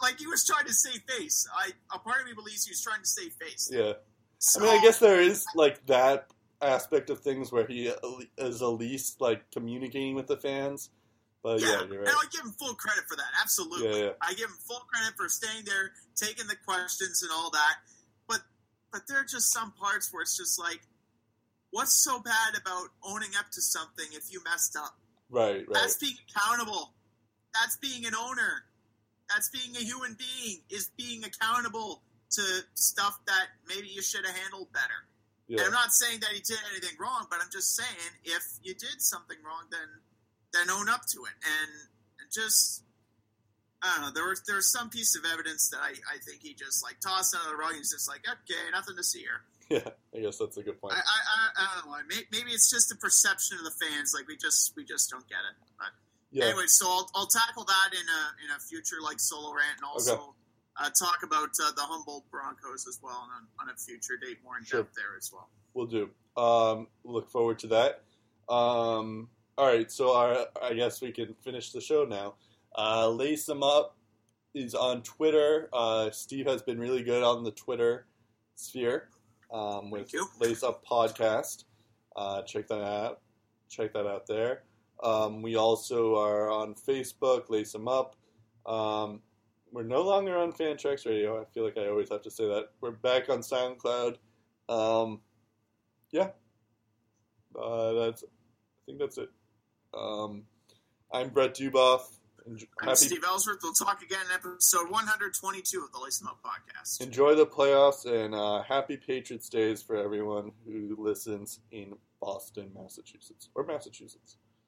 Like 0.02 0.18
he 0.18 0.26
was 0.26 0.44
trying 0.44 0.66
to 0.66 0.72
save 0.72 1.00
face. 1.06 1.46
I 1.56 1.70
a 1.94 1.98
part 2.00 2.20
of 2.20 2.26
me 2.26 2.32
believes 2.34 2.64
he 2.64 2.72
was 2.72 2.82
trying 2.82 2.98
to 3.02 3.06
save 3.06 3.32
face. 3.34 3.70
Yeah. 3.70 3.92
So, 4.38 4.60
I 4.60 4.64
mean, 4.64 4.78
I 4.80 4.82
guess 4.82 4.98
there 4.98 5.20
is 5.20 5.44
like 5.54 5.86
that 5.86 6.26
aspect 6.60 7.08
of 7.08 7.20
things 7.20 7.52
where 7.52 7.66
he 7.68 7.92
is 8.36 8.62
at 8.62 8.66
least 8.66 9.20
like 9.20 9.48
communicating 9.52 10.16
with 10.16 10.26
the 10.26 10.36
fans. 10.36 10.90
But 11.42 11.60
yeah, 11.60 11.68
yeah, 11.68 11.82
you're 11.88 12.00
and. 12.02 12.08
I 12.10 12.24
give 12.32 12.44
him 12.44 12.52
full 12.58 12.74
credit 12.74 13.04
for 13.08 13.16
that. 13.16 13.30
Absolutely, 13.40 13.88
Yeah, 13.90 14.04
yeah. 14.06 14.10
I 14.20 14.34
give 14.34 14.48
him 14.48 14.58
full 14.66 14.80
credit 14.92 15.14
for 15.16 15.28
staying 15.28 15.64
there, 15.66 15.92
taking 16.16 16.48
the 16.48 16.56
questions 16.66 17.22
and 17.22 17.30
all 17.32 17.50
that. 17.52 17.76
But 18.26 18.40
but 18.92 19.02
there 19.08 19.20
are 19.20 19.24
just 19.24 19.52
some 19.52 19.72
parts 19.80 20.12
where 20.12 20.22
it's 20.22 20.36
just 20.36 20.58
like, 20.58 20.80
what's 21.70 22.02
so 22.02 22.20
bad 22.20 22.60
about 22.60 22.88
owning 23.02 23.30
up 23.38 23.50
to 23.52 23.60
something 23.60 24.06
if 24.12 24.32
you 24.32 24.42
messed 24.44 24.76
up? 24.76 24.96
Right, 25.30 25.56
right. 25.56 25.66
That's 25.72 25.96
being 25.96 26.16
accountable. 26.28 26.92
That's 27.54 27.76
being 27.76 28.06
an 28.06 28.14
owner. 28.14 28.64
That's 29.28 29.48
being 29.48 29.76
a 29.76 29.80
human 29.80 30.16
being. 30.18 30.58
Is 30.70 30.90
being 30.96 31.24
accountable 31.24 32.02
to 32.32 32.42
stuff 32.74 33.18
that 33.26 33.46
maybe 33.68 33.88
you 33.88 34.02
should 34.02 34.24
have 34.24 34.36
handled 34.36 34.72
better. 34.72 35.06
And 35.48 35.58
Yeah, 35.58 35.66
I'm 35.66 35.72
not 35.72 35.92
saying 35.92 36.20
that 36.20 36.30
he 36.30 36.40
did 36.40 36.58
anything 36.70 36.96
wrong, 37.00 37.26
but 37.30 37.40
I'm 37.42 37.50
just 37.50 37.74
saying 37.74 38.10
if 38.24 38.42
you 38.62 38.74
did 38.74 39.00
something 39.02 39.38
wrong, 39.44 39.66
then 39.70 39.88
then 40.52 40.70
own 40.70 40.88
up 40.88 41.02
to 41.14 41.18
it. 41.24 41.36
And 41.42 41.70
just 42.30 42.82
I 43.82 43.94
don't 43.94 44.06
know. 44.06 44.12
There 44.14 44.28
was 44.28 44.42
there's 44.46 44.70
some 44.70 44.90
piece 44.90 45.16
of 45.16 45.24
evidence 45.30 45.70
that 45.70 45.80
I, 45.80 45.90
I 45.90 46.18
think 46.24 46.42
he 46.42 46.54
just 46.54 46.82
like 46.82 47.00
tossed 47.00 47.34
under 47.34 47.50
the 47.50 47.56
rug. 47.56 47.74
He's 47.74 47.90
just 47.90 48.08
like, 48.08 48.22
okay, 48.28 48.70
nothing 48.72 48.96
to 48.96 49.02
see 49.02 49.20
here. 49.20 49.42
yeah. 49.74 49.88
I 50.14 50.18
guess 50.20 50.38
that's 50.38 50.56
a 50.56 50.62
good 50.62 50.80
point. 50.80 50.94
I, 50.94 50.98
I, 50.98 51.64
I 51.64 51.80
don't 51.80 51.90
know. 51.90 51.96
May- 52.08 52.26
Maybe 52.32 52.50
it's 52.50 52.68
just 52.70 52.90
a 52.92 52.96
perception 52.96 53.56
of 53.58 53.64
the 53.64 53.70
fans. 53.86 54.12
Like 54.14 54.26
we 54.28 54.36
just 54.36 54.72
we 54.76 54.84
just 54.84 55.08
don't 55.10 55.26
get 55.28 55.38
it. 55.50 55.56
But 55.78 55.88
Yeah, 56.32 56.46
anyway, 56.46 56.66
so 56.66 56.86
I'll, 56.88 57.10
I'll 57.14 57.26
tackle 57.28 57.64
that 57.64 57.90
in 57.92 58.02
a 58.06 58.44
in 58.44 58.56
a 58.56 58.60
future 58.60 58.96
like 59.02 59.20
solo 59.20 59.54
rant, 59.54 59.76
and 59.76 59.84
also 59.84 60.14
Okay. 60.14 60.22
uh, 60.76 60.90
talk 60.98 61.22
about 61.22 61.50
uh, 61.62 61.70
the 61.76 61.82
Humboldt 61.82 62.28
Broncos 62.30 62.86
as 62.88 62.98
well 63.02 63.28
on, 63.36 63.46
on 63.60 63.72
a 63.72 63.76
future 63.78 64.16
date, 64.20 64.38
more 64.44 64.58
in 64.58 64.64
Sure. 64.64 64.82
depth 64.82 64.94
there 64.96 65.16
as 65.16 65.30
well. 65.32 65.48
we'll 65.74 65.86
do. 65.86 66.10
Um, 66.36 66.88
look 67.04 67.30
forward 67.30 67.58
to 67.60 67.66
that. 67.68 68.02
Um, 68.48 69.28
all 69.58 69.66
right, 69.66 69.90
so 69.90 70.16
our, 70.16 70.46
I 70.62 70.72
guess 70.74 71.00
we 71.02 71.12
can 71.12 71.34
finish 71.44 71.70
the 71.72 71.80
show 71.80 72.04
now. 72.04 72.34
Uh, 72.76 73.08
Lace 73.10 73.48
'em 73.48 73.62
up 73.62 73.96
is 74.54 74.74
on 74.74 75.02
Twitter. 75.02 75.68
Uh, 75.72 76.10
Steve 76.10 76.46
has 76.46 76.62
been 76.62 76.78
really 76.78 77.02
good 77.02 77.22
on 77.22 77.44
the 77.44 77.50
Twitter 77.52 78.06
sphere 78.56 79.08
um, 79.52 79.90
with 79.90 80.12
Lace 80.40 80.62
Up 80.62 80.84
Podcast. 80.84 81.64
Uh, 82.16 82.42
check 82.42 82.68
that 82.68 82.82
out. 82.82 83.20
Check 83.68 83.92
that 83.92 84.06
out 84.06 84.26
there. 84.26 84.62
Um, 85.02 85.42
we 85.42 85.56
also 85.56 86.16
are 86.16 86.50
on 86.50 86.74
Facebook, 86.74 87.48
Lace 87.48 87.72
Them 87.72 87.88
Up. 87.88 88.16
Um, 88.66 89.20
we're 89.72 89.82
no 89.84 90.02
longer 90.02 90.36
on 90.36 90.52
Fantrax 90.52 91.06
Radio. 91.06 91.40
I 91.40 91.44
feel 91.54 91.64
like 91.64 91.78
I 91.78 91.88
always 91.88 92.10
have 92.10 92.22
to 92.22 92.30
say 92.30 92.46
that. 92.46 92.70
We're 92.80 92.90
back 92.90 93.28
on 93.28 93.38
SoundCloud. 93.38 94.16
Um, 94.68 95.20
yeah, 96.10 96.30
uh, 97.60 97.92
that's. 97.92 98.24
I 98.24 98.80
think 98.86 98.98
that's 98.98 99.18
it. 99.18 99.28
Um, 99.94 100.44
I'm 101.12 101.28
Brett 101.30 101.54
Duboff. 101.54 102.02
Happy, 102.80 102.96
Steve 102.96 103.22
Ellsworth. 103.24 103.58
We'll 103.62 103.72
talk 103.72 104.02
again 104.02 104.20
in 104.26 104.32
episode 104.32 104.90
122 104.90 105.82
of 105.84 105.92
the 105.92 105.98
Lacing 106.02 106.26
Up 106.26 106.38
Podcast. 106.42 107.00
enjoy 107.00 107.34
the 107.34 107.46
playoffs 107.46 108.04
and 108.06 108.34
uh, 108.34 108.62
happy 108.62 108.96
Patriots 108.96 109.48
days 109.48 109.82
for 109.82 109.96
everyone 109.96 110.52
who 110.66 110.96
listens 110.98 111.60
in 111.70 111.94
Boston, 112.20 112.70
Massachusetts, 112.74 113.48
or 113.54 113.64
Massachusetts. 113.64 114.36